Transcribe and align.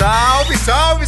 자. 0.00 0.29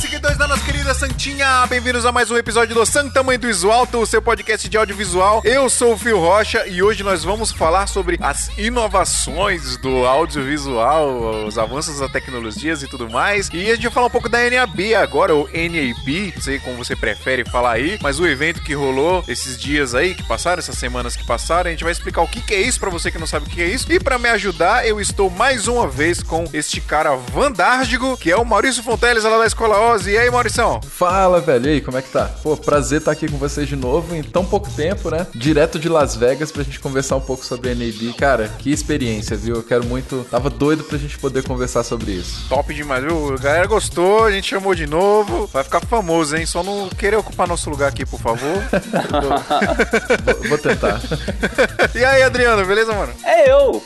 Seguidores 0.03 0.37
da 0.37 0.49
nossa 0.49 0.65
querida 0.65 0.93
Santinha! 0.95 1.65
Bem-vindos 1.69 2.05
a 2.05 2.11
mais 2.11 2.29
um 2.29 2.37
episódio 2.37 2.75
do 2.75 2.85
Santa 2.85 3.23
Mãe 3.23 3.39
do 3.39 3.47
Visual, 3.47 3.87
o 3.93 4.05
seu 4.05 4.21
podcast 4.21 4.69
de 4.69 4.77
audiovisual. 4.77 5.41
Eu 5.45 5.71
sou 5.71 5.93
o 5.93 5.97
Fio 5.97 6.19
Rocha 6.19 6.67
e 6.67 6.83
hoje 6.83 7.05
nós 7.05 7.23
vamos 7.23 7.53
falar 7.53 7.87
sobre 7.87 8.19
as 8.21 8.51
inovações 8.59 9.77
do 9.77 10.05
audiovisual, 10.05 11.45
os 11.47 11.57
avanços 11.57 12.01
das 12.01 12.11
tecnologias 12.11 12.83
e 12.83 12.89
tudo 12.89 13.09
mais. 13.09 13.49
E 13.53 13.71
a 13.71 13.77
gente 13.77 13.85
vai 13.85 13.93
falar 13.93 14.07
um 14.09 14.11
pouco 14.11 14.29
da 14.29 14.39
NAB 14.51 14.93
agora, 15.01 15.37
ou 15.37 15.45
NAB, 15.47 16.33
não 16.35 16.43
sei 16.43 16.59
como 16.59 16.79
você 16.79 16.97
prefere 16.97 17.45
falar 17.45 17.75
aí, 17.75 17.97
mas 18.03 18.19
o 18.19 18.27
evento 18.27 18.61
que 18.61 18.75
rolou 18.75 19.25
esses 19.29 19.57
dias 19.57 19.95
aí, 19.95 20.17
que 20.17 20.25
passaram, 20.25 20.59
essas 20.59 20.79
semanas 20.79 21.15
que 21.15 21.25
passaram, 21.25 21.69
a 21.69 21.71
gente 21.71 21.85
vai 21.85 21.93
explicar 21.93 22.23
o 22.23 22.29
que, 22.29 22.53
é 22.53 22.61
isso 22.61 22.81
para 22.81 22.91
você 22.91 23.09
que 23.09 23.19
não 23.19 23.27
sabe 23.27 23.47
o 23.47 23.49
que 23.49 23.63
é 23.63 23.69
isso. 23.69 23.87
E 23.93 24.01
para 24.01 24.19
me 24.19 24.29
ajudar, 24.31 24.85
eu 24.85 25.01
estou 25.01 25.31
mais 25.31 25.69
uma 25.69 25.87
vez 25.87 26.25
com 26.25 26.45
este 26.53 26.81
cara 26.81 27.15
vandárdigo, 27.15 28.17
que 28.17 28.33
é 28.33 28.37
o 28.37 28.45
Maurício 28.45 28.83
Fonteles, 28.83 29.23
lá 29.23 29.39
da 29.39 29.47
Escola 29.47 29.92
Oz. 29.93 30.07
E 30.07 30.17
aí, 30.17 30.31
Maurição? 30.31 30.81
Fala, 30.81 31.39
velho. 31.41 31.67
E 31.67 31.69
aí, 31.75 31.81
como 31.83 31.99
é 31.99 32.03
que 32.03 32.11
tá? 32.11 32.25
Pô, 32.43 32.57
prazer 32.57 33.01
estar 33.01 33.11
aqui 33.11 33.29
com 33.29 33.37
vocês 33.37 33.69
de 33.69 33.77
novo 33.77 34.15
em 34.15 34.23
tão 34.23 34.43
pouco 34.43 34.71
tempo, 34.71 35.11
né? 35.11 35.27
Direto 35.35 35.79
de 35.79 35.89
Las 35.89 36.17
Vegas 36.17 36.51
pra 36.51 36.63
gente 36.63 36.81
conversar 36.81 37.17
um 37.17 37.21
pouco 37.21 37.45
sobre 37.45 37.71
a 37.71 37.75
NAB. 37.75 38.15
Cara, 38.17 38.49
que 38.59 38.71
experiência, 38.71 39.37
viu? 39.37 39.57
Eu 39.57 39.63
quero 39.63 39.85
muito. 39.85 40.27
Tava 40.31 40.49
doido 40.49 40.83
pra 40.85 40.97
gente 40.97 41.19
poder 41.19 41.43
conversar 41.43 41.83
sobre 41.83 42.13
isso. 42.13 42.49
Top 42.49 42.73
demais, 42.73 43.05
viu? 43.05 43.35
A 43.35 43.37
galera 43.37 43.67
gostou, 43.67 44.25
a 44.25 44.31
gente 44.31 44.49
chamou 44.49 44.75
de 44.75 44.87
novo. 44.87 45.47
Vai 45.53 45.63
ficar 45.63 45.81
famoso, 45.81 46.37
hein? 46.37 46.47
Só 46.47 46.63
não 46.63 46.89
querer 46.89 47.17
ocupar 47.17 47.47
nosso 47.47 47.69
lugar 47.69 47.89
aqui, 47.89 48.07
por 48.07 48.21
favor. 48.21 48.63
vou, 50.25 50.49
vou 50.49 50.59
tentar. 50.59 51.03
e 51.95 52.03
aí, 52.03 52.23
Adriano, 52.23 52.65
beleza, 52.65 52.95
mano? 52.95 53.13
É 53.25 53.51
eu! 53.51 53.83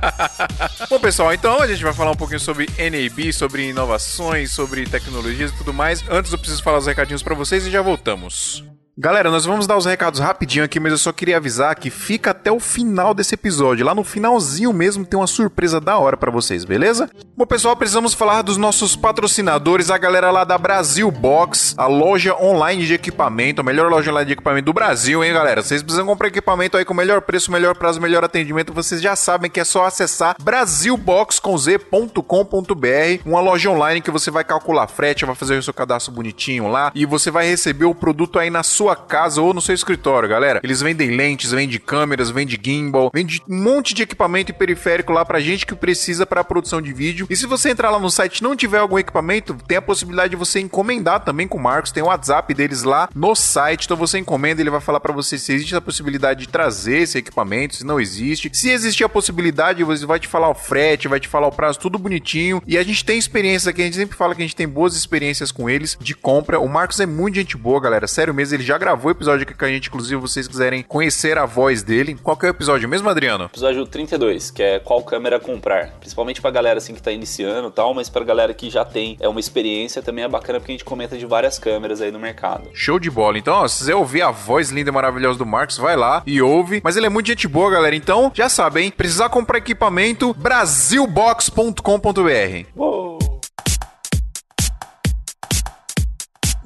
Bom, 0.90 1.00
pessoal, 1.00 1.32
então 1.32 1.60
a 1.60 1.66
gente 1.66 1.82
vai 1.82 1.94
falar 1.94 2.10
um 2.10 2.16
pouquinho 2.16 2.40
sobre 2.40 2.68
NAB, 2.76 3.32
sobre 3.32 3.70
inovações, 3.70 4.50
sobre 4.50 4.84
tecnologias 5.12 5.50
e 5.50 5.54
tudo 5.54 5.74
mais. 5.74 6.02
Antes 6.08 6.32
eu 6.32 6.38
preciso 6.38 6.62
falar 6.62 6.78
os 6.78 6.86
recadinhos 6.86 7.22
para 7.22 7.34
vocês 7.34 7.66
e 7.66 7.70
já 7.70 7.82
voltamos. 7.82 8.64
Galera, 8.98 9.30
nós 9.30 9.46
vamos 9.46 9.66
dar 9.66 9.78
os 9.78 9.86
recados 9.86 10.20
rapidinho 10.20 10.66
aqui, 10.66 10.78
mas 10.78 10.92
eu 10.92 10.98
só 10.98 11.12
queria 11.12 11.38
avisar 11.38 11.74
que 11.76 11.88
fica 11.88 12.32
até 12.32 12.52
o 12.52 12.60
final 12.60 13.14
desse 13.14 13.34
episódio. 13.34 13.86
Lá 13.86 13.94
no 13.94 14.04
finalzinho 14.04 14.70
mesmo 14.70 15.06
tem 15.06 15.18
uma 15.18 15.26
surpresa 15.26 15.80
da 15.80 15.96
hora 15.96 16.14
para 16.14 16.30
vocês, 16.30 16.66
beleza? 16.66 17.08
Bom, 17.34 17.46
pessoal, 17.46 17.74
precisamos 17.74 18.12
falar 18.12 18.42
dos 18.42 18.58
nossos 18.58 18.94
patrocinadores, 18.94 19.90
a 19.90 19.96
galera 19.96 20.30
lá 20.30 20.44
da 20.44 20.58
Brasil 20.58 21.10
Box, 21.10 21.74
a 21.78 21.86
loja 21.86 22.36
online 22.36 22.84
de 22.84 22.92
equipamento, 22.92 23.62
a 23.62 23.64
melhor 23.64 23.90
loja 23.90 24.10
online 24.10 24.26
de 24.26 24.34
equipamento 24.34 24.66
do 24.66 24.74
Brasil, 24.74 25.24
hein, 25.24 25.32
galera? 25.32 25.62
Vocês 25.62 25.82
precisam 25.82 26.04
comprar 26.04 26.28
equipamento 26.28 26.76
aí 26.76 26.84
com 26.84 26.92
melhor 26.92 27.22
preço, 27.22 27.50
melhor 27.50 27.74
prazo, 27.74 27.98
melhor 27.98 28.22
atendimento. 28.22 28.74
Vocês 28.74 29.00
já 29.00 29.16
sabem 29.16 29.50
que 29.50 29.58
é 29.58 29.64
só 29.64 29.86
acessar 29.86 30.36
brasilbox.com.br, 30.38 33.22
uma 33.24 33.40
loja 33.40 33.70
online 33.70 34.02
que 34.02 34.10
você 34.10 34.30
vai 34.30 34.44
calcular 34.44 34.86
frete, 34.86 35.24
vai 35.24 35.34
fazer 35.34 35.56
o 35.56 35.62
seu 35.62 35.72
cadastro 35.72 36.12
bonitinho 36.12 36.68
lá 36.68 36.92
e 36.94 37.06
você 37.06 37.30
vai 37.30 37.46
receber 37.46 37.86
o 37.86 37.94
produto 37.94 38.38
aí 38.38 38.50
na 38.50 38.62
sua 38.62 38.81
sua 38.82 38.96
casa 38.96 39.40
ou 39.40 39.54
no 39.54 39.60
seu 39.60 39.76
escritório, 39.76 40.28
galera. 40.28 40.60
Eles 40.60 40.80
vendem 40.80 41.10
lentes, 41.10 41.52
vendem 41.52 41.78
câmeras, 41.78 42.30
vendem 42.30 42.58
gimbal, 42.60 43.12
vendem 43.14 43.40
um 43.48 43.62
monte 43.62 43.94
de 43.94 44.02
equipamento 44.02 44.50
e 44.50 44.52
periférico 44.52 45.12
lá 45.12 45.24
pra 45.24 45.38
gente 45.38 45.64
que 45.64 45.74
precisa 45.76 46.26
para 46.26 46.42
produção 46.42 46.82
de 46.82 46.92
vídeo. 46.92 47.28
E 47.30 47.36
se 47.36 47.46
você 47.46 47.70
entrar 47.70 47.90
lá 47.90 48.00
no 48.00 48.10
site 48.10 48.38
e 48.38 48.42
não 48.42 48.56
tiver 48.56 48.78
algum 48.78 48.98
equipamento, 48.98 49.56
tem 49.68 49.78
a 49.78 49.82
possibilidade 49.82 50.30
de 50.30 50.36
você 50.36 50.58
encomendar 50.58 51.20
também 51.20 51.46
com 51.46 51.58
o 51.58 51.62
Marcos. 51.62 51.92
Tem 51.92 52.02
o 52.02 52.06
WhatsApp 52.06 52.52
deles 52.54 52.82
lá 52.82 53.08
no 53.14 53.36
site. 53.36 53.84
Então 53.84 53.96
você 53.96 54.18
encomenda, 54.18 54.60
ele 54.60 54.70
vai 54.70 54.80
falar 54.80 54.98
para 54.98 55.12
você 55.12 55.38
se 55.38 55.52
existe 55.52 55.76
a 55.76 55.80
possibilidade 55.80 56.40
de 56.40 56.48
trazer 56.48 57.02
esse 57.02 57.18
equipamento, 57.18 57.76
se 57.76 57.86
não 57.86 58.00
existe. 58.00 58.50
Se 58.52 58.68
existir 58.68 59.04
a 59.04 59.08
possibilidade, 59.08 59.84
você 59.84 60.04
vai 60.04 60.18
te 60.18 60.26
falar 60.26 60.50
o 60.50 60.54
frete, 60.54 61.06
vai 61.06 61.20
te 61.20 61.28
falar 61.28 61.46
o 61.46 61.52
prazo, 61.52 61.78
tudo 61.78 62.00
bonitinho. 62.00 62.60
E 62.66 62.76
a 62.76 62.82
gente 62.82 63.04
tem 63.04 63.16
experiências 63.16 63.68
aqui, 63.68 63.80
a 63.80 63.84
gente 63.84 63.96
sempre 63.96 64.16
fala 64.16 64.34
que 64.34 64.42
a 64.42 64.44
gente 64.44 64.56
tem 64.56 64.66
boas 64.66 64.96
experiências 64.96 65.52
com 65.52 65.70
eles 65.70 65.96
de 66.00 66.16
compra. 66.16 66.58
O 66.58 66.68
Marcos 66.68 66.98
é 66.98 67.06
muito 67.06 67.36
gente 67.36 67.56
boa, 67.56 67.80
galera. 67.80 68.08
Sério 68.08 68.34
mesmo, 68.34 68.56
ele 68.56 68.64
já 68.64 68.71
já 68.72 68.78
gravou 68.78 69.10
episódio 69.10 69.42
aqui 69.42 69.52
com 69.52 69.66
a 69.66 69.68
gente, 69.68 69.88
inclusive, 69.88 70.18
vocês 70.18 70.48
quiserem 70.48 70.82
conhecer 70.82 71.36
a 71.36 71.44
voz 71.44 71.82
dele. 71.82 72.16
Qual 72.22 72.34
que 72.34 72.46
é 72.46 72.48
o 72.48 72.52
episódio 72.52 72.88
mesmo, 72.88 73.06
Adriano? 73.06 73.44
Episódio 73.44 73.84
32, 73.84 74.50
que 74.50 74.62
é 74.62 74.78
qual 74.78 75.02
câmera 75.02 75.38
comprar. 75.38 75.90
Principalmente 76.00 76.40
pra 76.40 76.50
galera 76.50 76.78
assim 76.78 76.94
que 76.94 77.02
tá 77.02 77.12
iniciando 77.12 77.68
e 77.68 77.70
tal, 77.70 77.92
mas 77.92 78.08
pra 78.08 78.24
galera 78.24 78.54
que 78.54 78.70
já 78.70 78.82
tem 78.82 79.18
é 79.20 79.28
uma 79.28 79.40
experiência 79.40 80.00
também 80.00 80.24
é 80.24 80.28
bacana 80.28 80.58
porque 80.58 80.72
a 80.72 80.74
gente 80.74 80.86
comenta 80.86 81.18
de 81.18 81.26
várias 81.26 81.58
câmeras 81.58 82.00
aí 82.00 82.10
no 82.10 82.18
mercado. 82.18 82.70
Show 82.72 82.98
de 82.98 83.10
bola. 83.10 83.36
Então, 83.36 83.56
ó, 83.56 83.68
se 83.68 83.84
você 83.84 83.92
ouvir 83.92 84.22
a 84.22 84.30
voz 84.30 84.70
linda 84.70 84.88
e 84.88 84.92
maravilhosa 84.92 85.38
do 85.38 85.44
Marcos, 85.44 85.76
vai 85.76 85.94
lá 85.94 86.22
e 86.26 86.40
ouve. 86.40 86.80
Mas 86.82 86.96
ele 86.96 87.04
é 87.04 87.10
muito 87.10 87.26
gente 87.26 87.46
boa, 87.46 87.70
galera. 87.70 87.94
Então, 87.94 88.32
já 88.34 88.48
sabe, 88.48 88.80
hein? 88.80 88.90
Precisar 88.90 89.28
comprar 89.28 89.58
equipamento, 89.58 90.32
brasilbox.com.br. 90.32 92.66
Uou! 92.74 93.11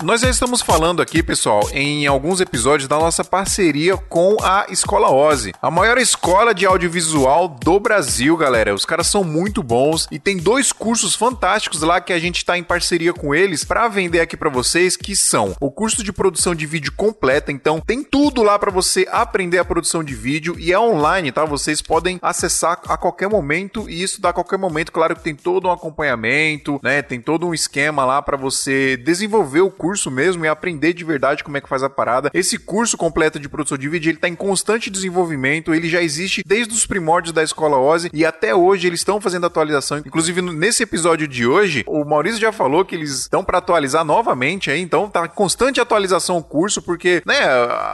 Nós 0.07 0.21
já 0.21 0.31
estamos 0.31 0.63
falando 0.63 1.03
aqui, 1.03 1.21
pessoal, 1.21 1.69
em 1.73 2.07
alguns 2.07 2.41
episódios 2.41 2.89
da 2.89 2.97
nossa 2.97 3.25
parceria 3.25 3.97
com 3.97 4.37
a 4.41 4.67
Escola 4.69 5.11
Ozzy, 5.11 5.53
a 5.61 5.69
maior 5.69 5.99
escola 5.99 6.55
de 6.55 6.65
audiovisual 6.65 7.49
do 7.49 7.81
Brasil, 7.81 8.37
galera. 8.37 8.73
Os 8.73 8.85
caras 8.85 9.09
são 9.09 9.25
muito 9.25 9.65
bons 9.65 10.07
e 10.09 10.21
tem 10.21 10.37
dois 10.37 10.71
cursos 10.71 11.17
fantásticos 11.17 11.83
lá 11.83 12.01
que 12.01 12.13
a 12.13 12.21
gente 12.21 12.37
está 12.37 12.57
em 12.57 12.63
parceria 12.63 13.13
com 13.13 13.35
eles 13.35 13.65
para 13.65 13.89
vender 13.89 14.21
aqui 14.21 14.37
para 14.37 14.49
vocês, 14.49 14.97
que 14.97 15.17
são 15.17 15.57
o 15.61 15.73
curso 15.73 16.05
de 16.05 16.13
produção 16.13 16.55
de 16.55 16.67
vídeo 16.67 16.93
completa. 16.93 17.51
Então, 17.51 17.81
tem 17.81 18.05
tudo 18.05 18.45
lá 18.45 18.61
para 18.61 18.71
você 18.71 19.09
aprender 19.11 19.59
a 19.59 19.65
produção 19.65 20.05
de 20.05 20.15
vídeo 20.15 20.55
e 20.57 20.73
é 20.73 20.79
online, 20.79 21.33
tá? 21.33 21.45
Vocês 21.45 21.83
podem 21.83 22.21
acessar 22.23 22.81
a 22.87 22.97
qualquer 22.97 23.29
momento 23.29 23.91
e 23.91 24.05
isso 24.05 24.21
dá 24.21 24.29
a 24.29 24.33
qualquer 24.33 24.57
momento. 24.57 24.93
Claro 24.93 25.17
que 25.17 25.25
tem 25.25 25.35
todo 25.35 25.67
um 25.67 25.73
acompanhamento, 25.73 26.79
né? 26.81 27.03
Tem 27.03 27.21
todo 27.21 27.49
um 27.49 27.53
esquema 27.53 28.05
lá 28.05 28.23
para 28.23 28.37
você 28.37 28.97
desenvolver 28.99 29.63
o 29.63 29.71
curso 29.71 29.96
curso 29.97 30.11
mesmo 30.11 30.45
e 30.45 30.49
aprender 30.49 30.93
de 30.93 31.03
verdade 31.03 31.43
como 31.43 31.57
é 31.57 31.61
que 31.61 31.69
faz 31.69 31.83
a 31.83 31.89
parada. 31.89 32.31
Esse 32.35 32.59
curso 32.59 32.99
completo 32.99 33.41
de 33.41 33.49
produção 33.49 33.79
de 33.79 33.89
vídeo, 33.89 34.11
ele 34.11 34.19
tá 34.19 34.29
em 34.29 34.35
constante 34.35 34.91
desenvolvimento, 34.91 35.73
ele 35.73 35.89
já 35.89 36.03
existe 36.03 36.43
desde 36.47 36.75
os 36.75 36.85
primórdios 36.85 37.33
da 37.33 37.43
escola 37.43 37.79
Ozzy 37.79 38.11
e 38.13 38.27
até 38.27 38.55
hoje 38.55 38.87
eles 38.87 39.01
estão 39.01 39.19
fazendo 39.19 39.47
atualização. 39.47 39.99
Inclusive, 39.99 40.43
nesse 40.43 40.83
episódio 40.83 41.27
de 41.27 41.47
hoje, 41.47 41.83
o 41.87 42.05
Maurício 42.05 42.39
já 42.39 42.53
falou 42.53 42.85
que 42.85 42.95
eles 42.95 43.21
estão 43.21 43.43
para 43.43 43.57
atualizar 43.57 44.05
novamente 44.05 44.71
aí, 44.71 44.83
então 44.83 45.09
tá 45.09 45.27
constante 45.27 45.81
atualização 45.81 46.37
o 46.37 46.45
curso, 46.45 46.83
porque, 46.83 47.23
né, 47.25 47.39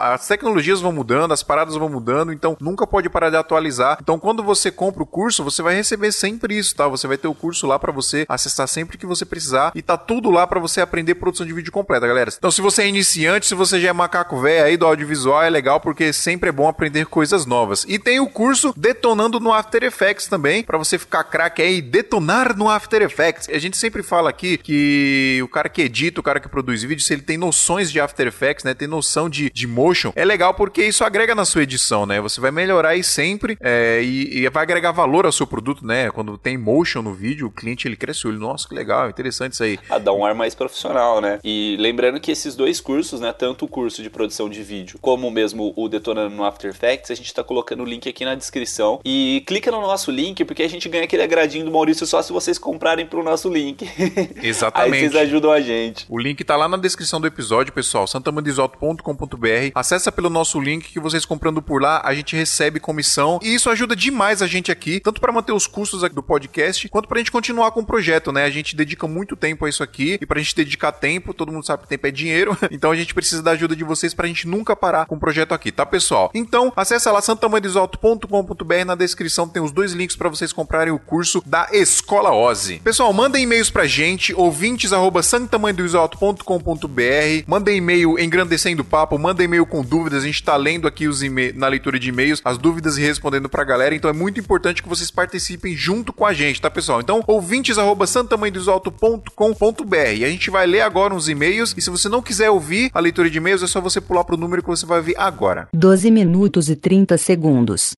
as 0.01 0.27
tecnologias 0.27 0.81
vão 0.81 0.91
mudando, 0.91 1.31
as 1.31 1.45
paradas 1.45 1.77
vão 1.77 1.89
mudando, 1.89 2.33
então 2.33 2.57
nunca 2.61 2.85
pode 2.85 3.09
parar 3.09 3.31
de 3.31 3.37
atualizar. 3.37 3.99
Então, 4.03 4.19
quando 4.19 4.43
você 4.43 4.73
compra 4.73 5.05
o 5.05 5.07
curso, 5.07 5.45
você 5.45 5.63
vai 5.63 5.77
receber 5.77 6.11
sempre 6.11 6.59
isso, 6.59 6.75
tá? 6.75 6.89
Você 6.89 7.07
vai 7.07 7.17
ter 7.17 7.29
o 7.29 7.35
curso 7.35 7.65
lá 7.65 7.79
para 7.79 7.93
você 7.93 8.27
acessar 8.29 8.67
sempre 8.67 8.99
que 8.99 9.07
você 9.07 9.25
precisar 9.25 9.71
e 9.75 9.83
tá 9.83 9.97
tudo 9.97 10.31
lá 10.31 10.49
para 10.49 10.59
você 10.59 10.81
aprender 10.81 11.15
produção 11.15 11.47
de 11.47 11.53
vídeo 11.53 11.71
completa, 11.83 12.07
galera. 12.07 12.31
Então, 12.37 12.51
se 12.51 12.61
você 12.61 12.83
é 12.83 12.89
iniciante, 12.89 13.47
se 13.47 13.55
você 13.55 13.81
já 13.81 13.91
é 13.91 13.93
macaco 13.93 14.41
velho 14.41 14.65
aí 14.65 14.77
do 14.77 14.87
audiovisual, 14.87 15.43
é 15.43 15.51
legal 15.51 15.81
porque 15.81 16.13
sempre 16.13 16.49
é 16.49 16.53
bom 16.53 16.69
aprender 16.69 17.07
coisas 17.07 17.45
novas. 17.45 17.85
E 17.89 17.99
tem 17.99 18.21
o 18.21 18.29
curso 18.29 18.73
Detonando 18.77 19.41
no 19.41 19.53
After 19.53 19.83
Effects 19.83 20.27
também, 20.27 20.63
para 20.63 20.79
você 20.79 20.99
ficar 20.99 21.25
craque 21.25 21.61
aí, 21.61 21.83
detonar 21.83 22.57
no 22.57 22.69
After 22.69 23.03
Effects. 23.03 23.49
A 23.49 23.59
gente 23.59 23.77
sempre 23.77 24.03
fala 24.03 24.31
aqui 24.31 24.57
que 24.57 25.41
o 25.43 25.49
cara 25.49 25.69
que 25.69 25.83
edita, 25.83 26.21
o 26.21 26.23
cara 26.23 26.41
que 26.41 26.49
produz 26.49 26.83
vídeo, 26.83 27.05
se 27.05 27.13
ele 27.13 27.23
tem 27.23 27.37
noções 27.37 27.91
de 27.91 28.01
After 28.01 28.27
Effects, 28.27 28.65
né, 28.65 28.75
tem 28.75 28.89
noção 28.89 29.29
de, 29.29 29.51
de 29.51 29.67
motion, 29.67 30.13
é 30.15 30.25
legal 30.25 30.55
porque 30.55 30.85
isso 30.85 31.05
agrega 31.05 31.35
na 31.35 31.45
sua 31.45 31.63
edição, 31.63 32.07
né? 32.07 32.21
Você 32.21 32.41
vai 32.41 32.51
melhorar 32.51 32.91
aí 32.91 33.03
sempre 33.03 33.57
é, 33.61 34.01
e, 34.03 34.45
e, 34.45 34.49
vai 34.49 34.63
agregar 34.63 34.93
valor 34.93 35.27
ao 35.27 35.33
seu 35.33 35.47
produto, 35.47 35.87
né? 35.87 36.11
Quando 36.11 36.39
tem 36.39 36.57
motion 36.57 37.03
no 37.03 37.13
vídeo, 37.13 37.47
o 37.47 37.51
cliente 37.51 37.89
ele 37.89 37.97
cresce 37.97 38.27
o 38.27 38.31
olho, 38.31 38.39
nossa, 38.39 38.69
que 38.69 38.75
legal, 38.75 39.09
interessante 39.09 39.55
isso 39.55 39.65
aí. 39.65 39.79
Ah, 39.89 39.99
dá 39.99 40.13
um 40.13 40.25
ar 40.25 40.35
mais 40.35 40.55
profissional, 40.55 41.21
né? 41.21 41.39
E 41.43 41.72
lembrando 41.77 42.03
Lembrando 42.03 42.19
que 42.21 42.33
esses 42.33 42.57
dois 42.57 42.81
cursos, 42.81 43.21
né, 43.21 43.33
tanto 43.33 43.65
o 43.65 43.69
curso 43.69 44.03
de 44.03 44.11
produção 44.11 44.49
de 44.49 44.63
vídeo 44.63 44.99
como 45.01 45.31
mesmo 45.31 45.73
o 45.77 45.89
Detonando 45.89 46.35
no 46.35 46.45
After 46.45 46.71
Effects, 46.71 47.11
a 47.11 47.15
gente 47.15 47.27
está 47.27 47.45
colocando 47.45 47.83
o 47.83 47.87
link 47.87 48.09
aqui 48.09 48.25
na 48.25 48.35
descrição. 48.35 49.01
E 49.05 49.43
clica 49.47 49.71
no 49.71 49.81
nosso 49.81 50.11
link, 50.11 50.45
porque 50.45 50.65
a 50.65 50.69
gente 50.69 50.89
ganha 50.89 51.05
aquele 51.05 51.23
agradinho 51.23 51.65
do 51.65 51.71
Maurício 51.71 52.05
só 52.05 52.21
se 52.21 52.33
vocês 52.33 52.59
comprarem 52.59 53.07
pro 53.07 53.23
nosso 53.23 53.49
link. 53.49 53.89
Exatamente. 54.43 54.95
Aí 54.95 55.01
vocês 55.01 55.15
ajudam 55.15 55.53
a 55.53 55.61
gente. 55.61 56.05
O 56.09 56.19
link 56.19 56.43
tá 56.43 56.57
lá 56.57 56.69
na 56.69 56.77
descrição 56.77 57.21
do 57.21 57.27
episódio, 57.27 57.73
pessoal, 57.73 58.07
santamandisoto.com.br. 58.07 59.71
Acessa 59.75 60.11
pelo 60.11 60.29
nosso 60.29 60.59
link 60.59 60.91
que 60.91 60.99
vocês 60.99 61.25
comprando 61.25 61.63
por 61.63 61.81
lá, 61.81 62.03
a 62.05 62.13
gente 62.15 62.35
recebe 62.35 62.81
comissão 62.81 63.39
e 63.43 63.55
isso 63.55 63.71
ajuda 63.71 63.95
demais 63.95 64.43
a 64.43 64.47
gente 64.49 64.73
aqui, 64.73 64.99
tanto 64.99 65.21
para 65.21 65.31
manter 65.31 65.53
os 65.53 65.69
custos 65.69 66.03
do 66.11 66.23
podcast, 66.23 66.89
quanto 66.89 67.09
pra 67.09 67.19
gente 67.19 67.31
continuar 67.31 67.71
com 67.71 67.81
o 67.81 67.87
projeto, 67.87 68.33
né? 68.33 68.45
A 68.45 68.51
gente 68.51 68.75
dedica 68.75 69.07
muito 69.07 69.37
tempo 69.37 69.65
a 69.65 69.69
isso 69.69 69.83
aqui 69.85 70.19
e 70.21 70.27
pra 70.27 70.41
gente 70.41 70.57
dedicar 70.57 70.91
tempo, 70.91 71.33
todo 71.33 71.53
mundo 71.53 71.62
mundo 71.63 71.67
sabe 71.67 71.85
que 71.85 71.89
tempo 71.89 72.07
é 72.07 72.11
dinheiro, 72.11 72.59
então 72.71 72.91
a 72.91 72.97
gente 72.97 73.15
precisa 73.15 73.43
da 73.43 73.53
ajuda 73.53 73.75
de 73.75 73.85
vocês 73.85 74.13
pra 74.13 74.27
gente 74.27 74.47
nunca 74.47 74.77
parar 74.77 75.07
com 75.07 75.15
o 75.15 75.21
projeto 75.21 75.53
aqui, 75.53 75.71
tá, 75.71 75.87
pessoal? 75.87 76.31
Então, 76.35 76.73
acessa 76.77 77.13
lá 77.13 77.23
santamanhodosalto.com.br, 77.23 78.85
na 78.85 78.95
descrição 78.95 79.49
tem 79.49 79.63
os 79.63 79.73
dois 79.73 79.93
links 79.93 80.17
para 80.17 80.29
vocês 80.29 80.53
comprarem 80.53 80.93
o 80.93 80.99
curso 80.99 81.43
da 81.47 81.69
Escola 81.73 82.35
Ozzy. 82.35 82.81
Pessoal, 82.81 83.11
mandem 83.13 83.45
e-mails 83.45 83.71
pra 83.71 83.87
gente, 83.87 84.35
ouvintes 84.35 84.93
arroba 84.93 85.23
santamanhodosalto.com.br, 85.23 87.45
mandem 87.47 87.77
e-mail 87.77 88.19
engrandecendo 88.19 88.83
o 88.83 88.85
papo, 88.85 89.17
mandem 89.19 89.45
e-mail 89.45 89.65
com 89.65 89.83
dúvidas, 89.83 90.25
a 90.25 90.27
gente 90.27 90.43
tá 90.43 90.57
lendo 90.57 90.89
aqui 90.89 91.07
os 91.07 91.23
na 91.55 91.69
leitura 91.69 92.01
de 92.01 92.09
e-mails, 92.09 92.43
as 92.45 92.59
dúvidas 92.59 92.99
e 92.99 93.03
respondendo 93.03 93.49
pra 93.49 93.63
galera, 93.63 93.95
então 93.95 94.11
é 94.11 94.13
muito 94.13 94.41
importante 94.41 94.83
que 94.83 94.89
vocês 94.89 95.09
participem 95.11 95.77
junto 95.77 96.13
com 96.13 96.27
a 96.27 96.33
gente, 96.33 96.61
tá, 96.61 96.69
pessoal? 96.69 97.01
Então, 97.01 97.23
ouvintes 97.27 97.79
arroba 97.79 98.09
santamanhodosalto.com.br. 98.09 99.97
A 99.97 100.29
gente 100.29 100.51
vai 100.51 100.67
ler 100.67 100.81
agora 100.81 101.15
uns 101.15 101.29
e-mails 101.29 101.52
e 101.61 101.81
se 101.81 101.91
você 101.91 102.09
não 102.09 102.23
quiser 102.23 102.51
ouvir 102.51 102.91
a 102.95 103.01
leitura 103.01 103.29
de 103.29 103.39
e-mails, 103.39 103.63
é 103.63 103.67
só 103.67 103.81
você 103.81 104.01
pular 104.01 104.25
pro 104.25 104.37
número 104.37 104.63
que 104.63 104.69
você 104.69 104.87
vai 104.87 104.99
ouvir 104.99 105.15
agora. 105.19 105.69
12 105.75 106.11
minutos 106.11 106.69
e 106.71 106.77
30 106.77 107.19
segundos. 107.19 107.93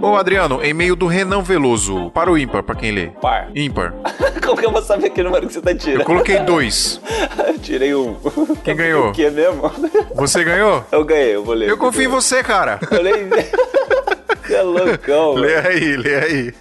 Ô 0.00 0.16
Adriano, 0.16 0.64
e-mail 0.64 0.96
do 0.96 1.06
Renan 1.06 1.42
Veloso. 1.42 2.10
Para 2.10 2.30
o 2.30 2.36
ímpar, 2.36 2.62
pra 2.62 2.74
quem 2.74 2.90
lê. 2.90 3.06
Par. 3.20 3.50
Ímpar. 3.54 3.94
Como 4.44 4.58
que 4.58 4.66
eu 4.66 4.72
vou 4.72 4.82
saber 4.82 5.10
que 5.10 5.22
número 5.22 5.46
que 5.46 5.52
você 5.52 5.60
tá 5.60 5.74
tirando? 5.74 6.00
Eu 6.00 6.04
coloquei 6.06 6.40
dois. 6.40 7.00
Tirei 7.62 7.94
um. 7.94 8.16
Quem 8.64 8.74
ganhou? 8.74 9.08
O 9.10 9.12
que 9.12 9.30
mesmo? 9.30 9.70
Você 10.16 10.42
ganhou? 10.42 10.84
Eu 10.90 11.04
ganhei, 11.04 11.36
eu 11.36 11.44
vou 11.44 11.54
ler. 11.54 11.68
Eu 11.68 11.78
confio 11.78 12.04
em 12.04 12.08
você, 12.08 12.42
cara. 12.42 12.80
Eu 12.90 13.02
leio. 13.02 13.28
Você 14.42 14.54
é 14.54 14.62
loucão, 14.62 15.34
Lê 15.34 15.56
aí, 15.56 15.96
lê 15.96 16.14
aí. 16.16 16.54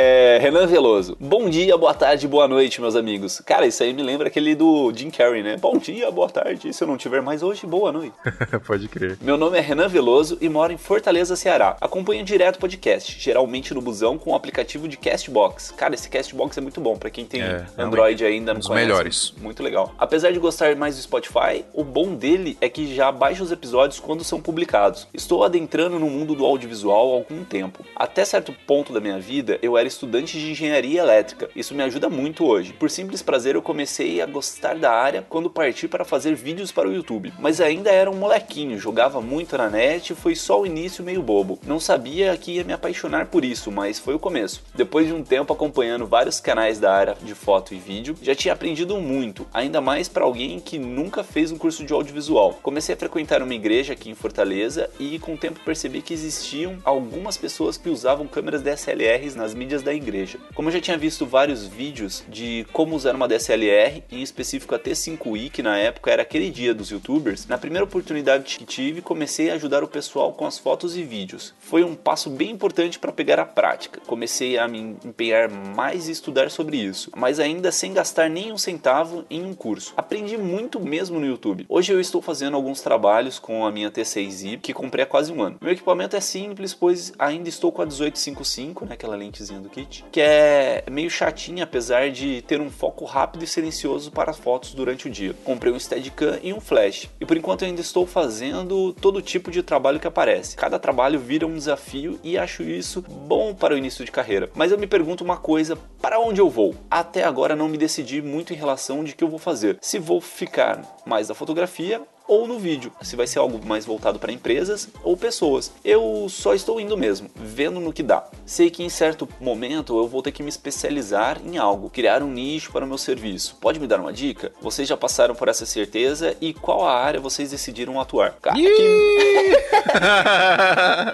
É, 0.00 0.38
Renan 0.40 0.64
Veloso. 0.68 1.16
Bom 1.18 1.50
dia, 1.50 1.76
boa 1.76 1.92
tarde, 1.92 2.28
boa 2.28 2.46
noite, 2.46 2.80
meus 2.80 2.94
amigos. 2.94 3.42
Cara, 3.44 3.66
isso 3.66 3.82
aí 3.82 3.92
me 3.92 4.00
lembra 4.00 4.28
aquele 4.28 4.54
do 4.54 4.92
Jim 4.94 5.10
Carrey, 5.10 5.42
né? 5.42 5.56
Bom 5.56 5.76
dia, 5.76 6.08
boa 6.08 6.28
tarde. 6.30 6.72
Se 6.72 6.84
eu 6.84 6.86
não 6.86 6.96
tiver 6.96 7.20
mais 7.20 7.42
hoje, 7.42 7.66
boa 7.66 7.90
noite. 7.90 8.14
Pode 8.64 8.86
crer. 8.86 9.18
Meu 9.20 9.36
nome 9.36 9.58
é 9.58 9.60
Renan 9.60 9.88
Veloso 9.88 10.38
e 10.40 10.48
moro 10.48 10.72
em 10.72 10.76
Fortaleza, 10.76 11.34
Ceará. 11.34 11.76
Acompanho 11.80 12.22
direto 12.24 12.60
podcast, 12.60 13.18
geralmente 13.18 13.74
no 13.74 13.80
busão 13.80 14.16
com 14.16 14.30
o 14.30 14.34
aplicativo 14.36 14.86
de 14.86 14.96
Castbox. 14.96 15.72
Cara, 15.76 15.96
esse 15.96 16.08
Castbox 16.08 16.56
é 16.56 16.60
muito 16.60 16.80
bom 16.80 16.96
para 16.96 17.10
quem 17.10 17.24
tem 17.24 17.42
É, 17.42 17.66
Android 17.76 18.24
ainda 18.24 18.52
não 18.52 18.58
um 18.58 18.60
dos 18.60 18.68
conhece. 18.68 18.86
melhores. 18.86 19.34
Muito 19.42 19.64
legal. 19.64 19.92
Apesar 19.98 20.30
de 20.30 20.38
gostar 20.38 20.76
mais 20.76 20.94
do 20.94 21.02
Spotify, 21.02 21.64
o 21.74 21.82
bom 21.82 22.14
dele 22.14 22.56
é 22.60 22.68
que 22.68 22.94
já 22.94 23.10
baixa 23.10 23.42
os 23.42 23.50
episódios 23.50 23.98
quando 23.98 24.22
são 24.22 24.40
publicados. 24.40 25.08
Estou 25.12 25.42
adentrando 25.42 25.98
no 25.98 26.08
mundo 26.08 26.36
do 26.36 26.46
audiovisual 26.46 27.10
há 27.10 27.14
algum 27.16 27.42
tempo. 27.42 27.84
Até 27.96 28.24
certo 28.24 28.54
ponto 28.64 28.92
da 28.92 29.00
minha 29.00 29.18
vida, 29.18 29.58
eu 29.60 29.76
era 29.76 29.87
estudante 29.88 30.38
de 30.38 30.50
engenharia 30.50 31.00
elétrica. 31.00 31.50
Isso 31.56 31.74
me 31.74 31.82
ajuda 31.82 32.08
muito 32.08 32.46
hoje. 32.46 32.72
Por 32.72 32.90
simples 32.90 33.22
prazer, 33.22 33.54
eu 33.54 33.62
comecei 33.62 34.20
a 34.20 34.26
gostar 34.26 34.76
da 34.76 34.92
área 34.92 35.24
quando 35.28 35.50
parti 35.50 35.88
para 35.88 36.04
fazer 36.04 36.34
vídeos 36.34 36.70
para 36.70 36.88
o 36.88 36.92
YouTube. 36.92 37.32
Mas 37.38 37.60
ainda 37.60 37.90
era 37.90 38.10
um 38.10 38.14
molequinho, 38.14 38.78
jogava 38.78 39.20
muito 39.20 39.56
na 39.58 39.68
net 39.68 40.12
e 40.12 40.16
foi 40.16 40.34
só 40.34 40.60
o 40.60 40.66
início 40.66 41.02
meio 41.02 41.22
bobo. 41.22 41.58
Não 41.66 41.80
sabia 41.80 42.36
que 42.36 42.52
ia 42.52 42.64
me 42.64 42.72
apaixonar 42.72 43.26
por 43.26 43.44
isso, 43.44 43.72
mas 43.72 43.98
foi 43.98 44.14
o 44.14 44.18
começo. 44.18 44.62
Depois 44.74 45.06
de 45.06 45.12
um 45.12 45.22
tempo 45.22 45.52
acompanhando 45.52 46.06
vários 46.06 46.40
canais 46.40 46.78
da 46.78 46.92
área 46.92 47.16
de 47.22 47.34
foto 47.34 47.74
e 47.74 47.78
vídeo, 47.78 48.16
já 48.22 48.34
tinha 48.34 48.54
aprendido 48.54 48.96
muito, 48.98 49.46
ainda 49.52 49.80
mais 49.80 50.08
para 50.08 50.24
alguém 50.24 50.60
que 50.60 50.78
nunca 50.78 51.24
fez 51.24 51.50
um 51.50 51.58
curso 51.58 51.84
de 51.84 51.92
audiovisual. 51.92 52.58
Comecei 52.62 52.94
a 52.94 52.98
frequentar 52.98 53.42
uma 53.42 53.54
igreja 53.54 53.92
aqui 53.92 54.10
em 54.10 54.14
Fortaleza 54.14 54.90
e 54.98 55.18
com 55.18 55.34
o 55.34 55.38
tempo 55.38 55.60
percebi 55.64 56.02
que 56.02 56.14
existiam 56.14 56.78
algumas 56.84 57.36
pessoas 57.36 57.76
que 57.76 57.88
usavam 57.88 58.26
câmeras 58.26 58.62
DSLRs 58.62 59.34
nas 59.34 59.54
mídias 59.54 59.67
da 59.82 59.92
igreja. 59.92 60.38
Como 60.54 60.68
eu 60.68 60.72
já 60.72 60.80
tinha 60.80 60.96
visto 60.96 61.26
vários 61.26 61.66
vídeos 61.66 62.24
de 62.28 62.66
como 62.72 62.96
usar 62.96 63.14
uma 63.14 63.28
DSLR, 63.28 64.02
em 64.10 64.22
específico 64.22 64.74
a 64.74 64.78
T5i, 64.78 65.50
que 65.50 65.62
na 65.62 65.76
época 65.76 66.10
era 66.10 66.22
aquele 66.22 66.50
dia 66.50 66.74
dos 66.74 66.90
youtubers, 66.90 67.46
na 67.46 67.58
primeira 67.58 67.84
oportunidade 67.84 68.56
que 68.58 68.64
tive, 68.64 69.02
comecei 69.02 69.50
a 69.50 69.54
ajudar 69.54 69.84
o 69.84 69.88
pessoal 69.88 70.32
com 70.32 70.46
as 70.46 70.58
fotos 70.58 70.96
e 70.96 71.02
vídeos. 71.02 71.54
Foi 71.60 71.84
um 71.84 71.94
passo 71.94 72.30
bem 72.30 72.50
importante 72.50 72.98
para 72.98 73.12
pegar 73.12 73.38
a 73.38 73.44
prática. 73.44 74.00
Comecei 74.06 74.56
a 74.56 74.66
me 74.66 74.96
empenhar 75.04 75.50
mais 75.50 76.08
e 76.08 76.12
estudar 76.12 76.50
sobre 76.50 76.76
isso, 76.78 77.10
mas 77.16 77.38
ainda 77.38 77.70
sem 77.70 77.92
gastar 77.92 78.30
nem 78.30 78.52
um 78.52 78.58
centavo 78.58 79.24
em 79.28 79.44
um 79.44 79.54
curso. 79.54 79.92
Aprendi 79.96 80.36
muito 80.36 80.80
mesmo 80.80 81.20
no 81.20 81.26
YouTube. 81.26 81.66
Hoje 81.68 81.92
eu 81.92 82.00
estou 82.00 82.22
fazendo 82.22 82.56
alguns 82.56 82.80
trabalhos 82.80 83.38
com 83.38 83.66
a 83.66 83.70
minha 83.70 83.90
T6i, 83.90 84.58
que 84.60 84.72
comprei 84.72 85.04
há 85.04 85.06
quase 85.06 85.32
um 85.32 85.42
ano. 85.42 85.58
Meu 85.60 85.72
equipamento 85.72 86.16
é 86.16 86.20
simples, 86.20 86.74
pois 86.74 87.12
ainda 87.18 87.48
estou 87.48 87.72
com 87.72 87.82
a 87.82 87.86
1855, 87.86 88.84
né, 88.84 88.94
aquela 88.94 89.16
lentezinha 89.16 89.57
do 89.60 89.68
kit, 89.68 90.04
que 90.10 90.20
é 90.20 90.84
meio 90.90 91.10
chatinha, 91.10 91.64
apesar 91.64 92.10
de 92.10 92.42
ter 92.42 92.60
um 92.60 92.70
foco 92.70 93.04
rápido 93.04 93.44
e 93.44 93.46
silencioso 93.46 94.10
para 94.10 94.32
fotos 94.32 94.74
durante 94.74 95.06
o 95.06 95.10
dia. 95.10 95.34
Comprei 95.44 95.72
um 95.72 95.78
Steadicam 95.78 96.38
e 96.42 96.52
um 96.52 96.60
flash, 96.60 97.08
e 97.20 97.26
por 97.26 97.36
enquanto 97.36 97.64
ainda 97.64 97.80
estou 97.80 98.06
fazendo 98.06 98.92
todo 98.94 99.22
tipo 99.22 99.50
de 99.50 99.62
trabalho 99.62 100.00
que 100.00 100.06
aparece. 100.06 100.56
Cada 100.56 100.78
trabalho 100.78 101.18
vira 101.18 101.46
um 101.46 101.54
desafio 101.54 102.18
e 102.22 102.38
acho 102.38 102.62
isso 102.62 103.02
bom 103.02 103.54
para 103.54 103.74
o 103.74 103.78
início 103.78 104.04
de 104.04 104.12
carreira. 104.12 104.50
Mas 104.54 104.72
eu 104.72 104.78
me 104.78 104.86
pergunto 104.86 105.24
uma 105.24 105.36
coisa, 105.36 105.76
para 106.00 106.18
onde 106.18 106.40
eu 106.40 106.48
vou? 106.48 106.74
Até 106.90 107.24
agora 107.24 107.56
não 107.56 107.68
me 107.68 107.78
decidi 107.78 108.22
muito 108.22 108.52
em 108.52 108.56
relação 108.56 109.04
de 109.04 109.14
que 109.14 109.24
eu 109.24 109.28
vou 109.28 109.38
fazer. 109.38 109.78
Se 109.80 109.98
vou 109.98 110.20
ficar 110.20 110.82
mais 111.04 111.28
da 111.28 111.34
fotografia 111.34 112.02
ou 112.28 112.46
no 112.46 112.58
vídeo, 112.58 112.92
se 113.00 113.16
vai 113.16 113.26
ser 113.26 113.38
algo 113.38 113.58
mais 113.66 113.86
voltado 113.86 114.18
para 114.18 114.30
empresas 114.30 114.88
ou 115.02 115.16
pessoas. 115.16 115.72
Eu 115.82 116.26
só 116.28 116.54
estou 116.54 116.78
indo 116.78 116.96
mesmo, 116.96 117.30
vendo 117.34 117.80
no 117.80 117.92
que 117.92 118.02
dá. 118.02 118.28
Sei 118.44 118.70
que 118.70 118.82
em 118.82 118.88
certo 118.90 119.26
momento 119.40 119.98
eu 119.98 120.06
vou 120.06 120.22
ter 120.22 120.30
que 120.30 120.42
me 120.42 120.50
especializar 120.50 121.40
em 121.44 121.56
algo, 121.56 121.88
criar 121.88 122.22
um 122.22 122.30
nicho 122.30 122.70
para 122.70 122.84
o 122.84 122.88
meu 122.88 122.98
serviço. 122.98 123.56
Pode 123.60 123.80
me 123.80 123.86
dar 123.86 123.98
uma 123.98 124.12
dica? 124.12 124.52
Vocês 124.60 124.86
já 124.86 124.96
passaram 124.96 125.34
por 125.34 125.48
essa 125.48 125.64
certeza 125.64 126.36
e 126.40 126.52
qual 126.52 126.86
a 126.86 126.94
área 126.94 127.18
vocês 127.18 127.50
decidiram 127.50 127.98
atuar? 127.98 128.34
Cara, 128.42 128.56
que 128.56 129.58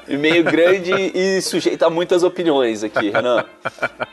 e-mail 0.12 0.42
grande 0.42 0.92
e 0.92 1.40
sujeito 1.40 1.84
a 1.84 1.90
muitas 1.90 2.22
opiniões 2.22 2.82
aqui, 2.82 3.10
Renan. 3.10 3.44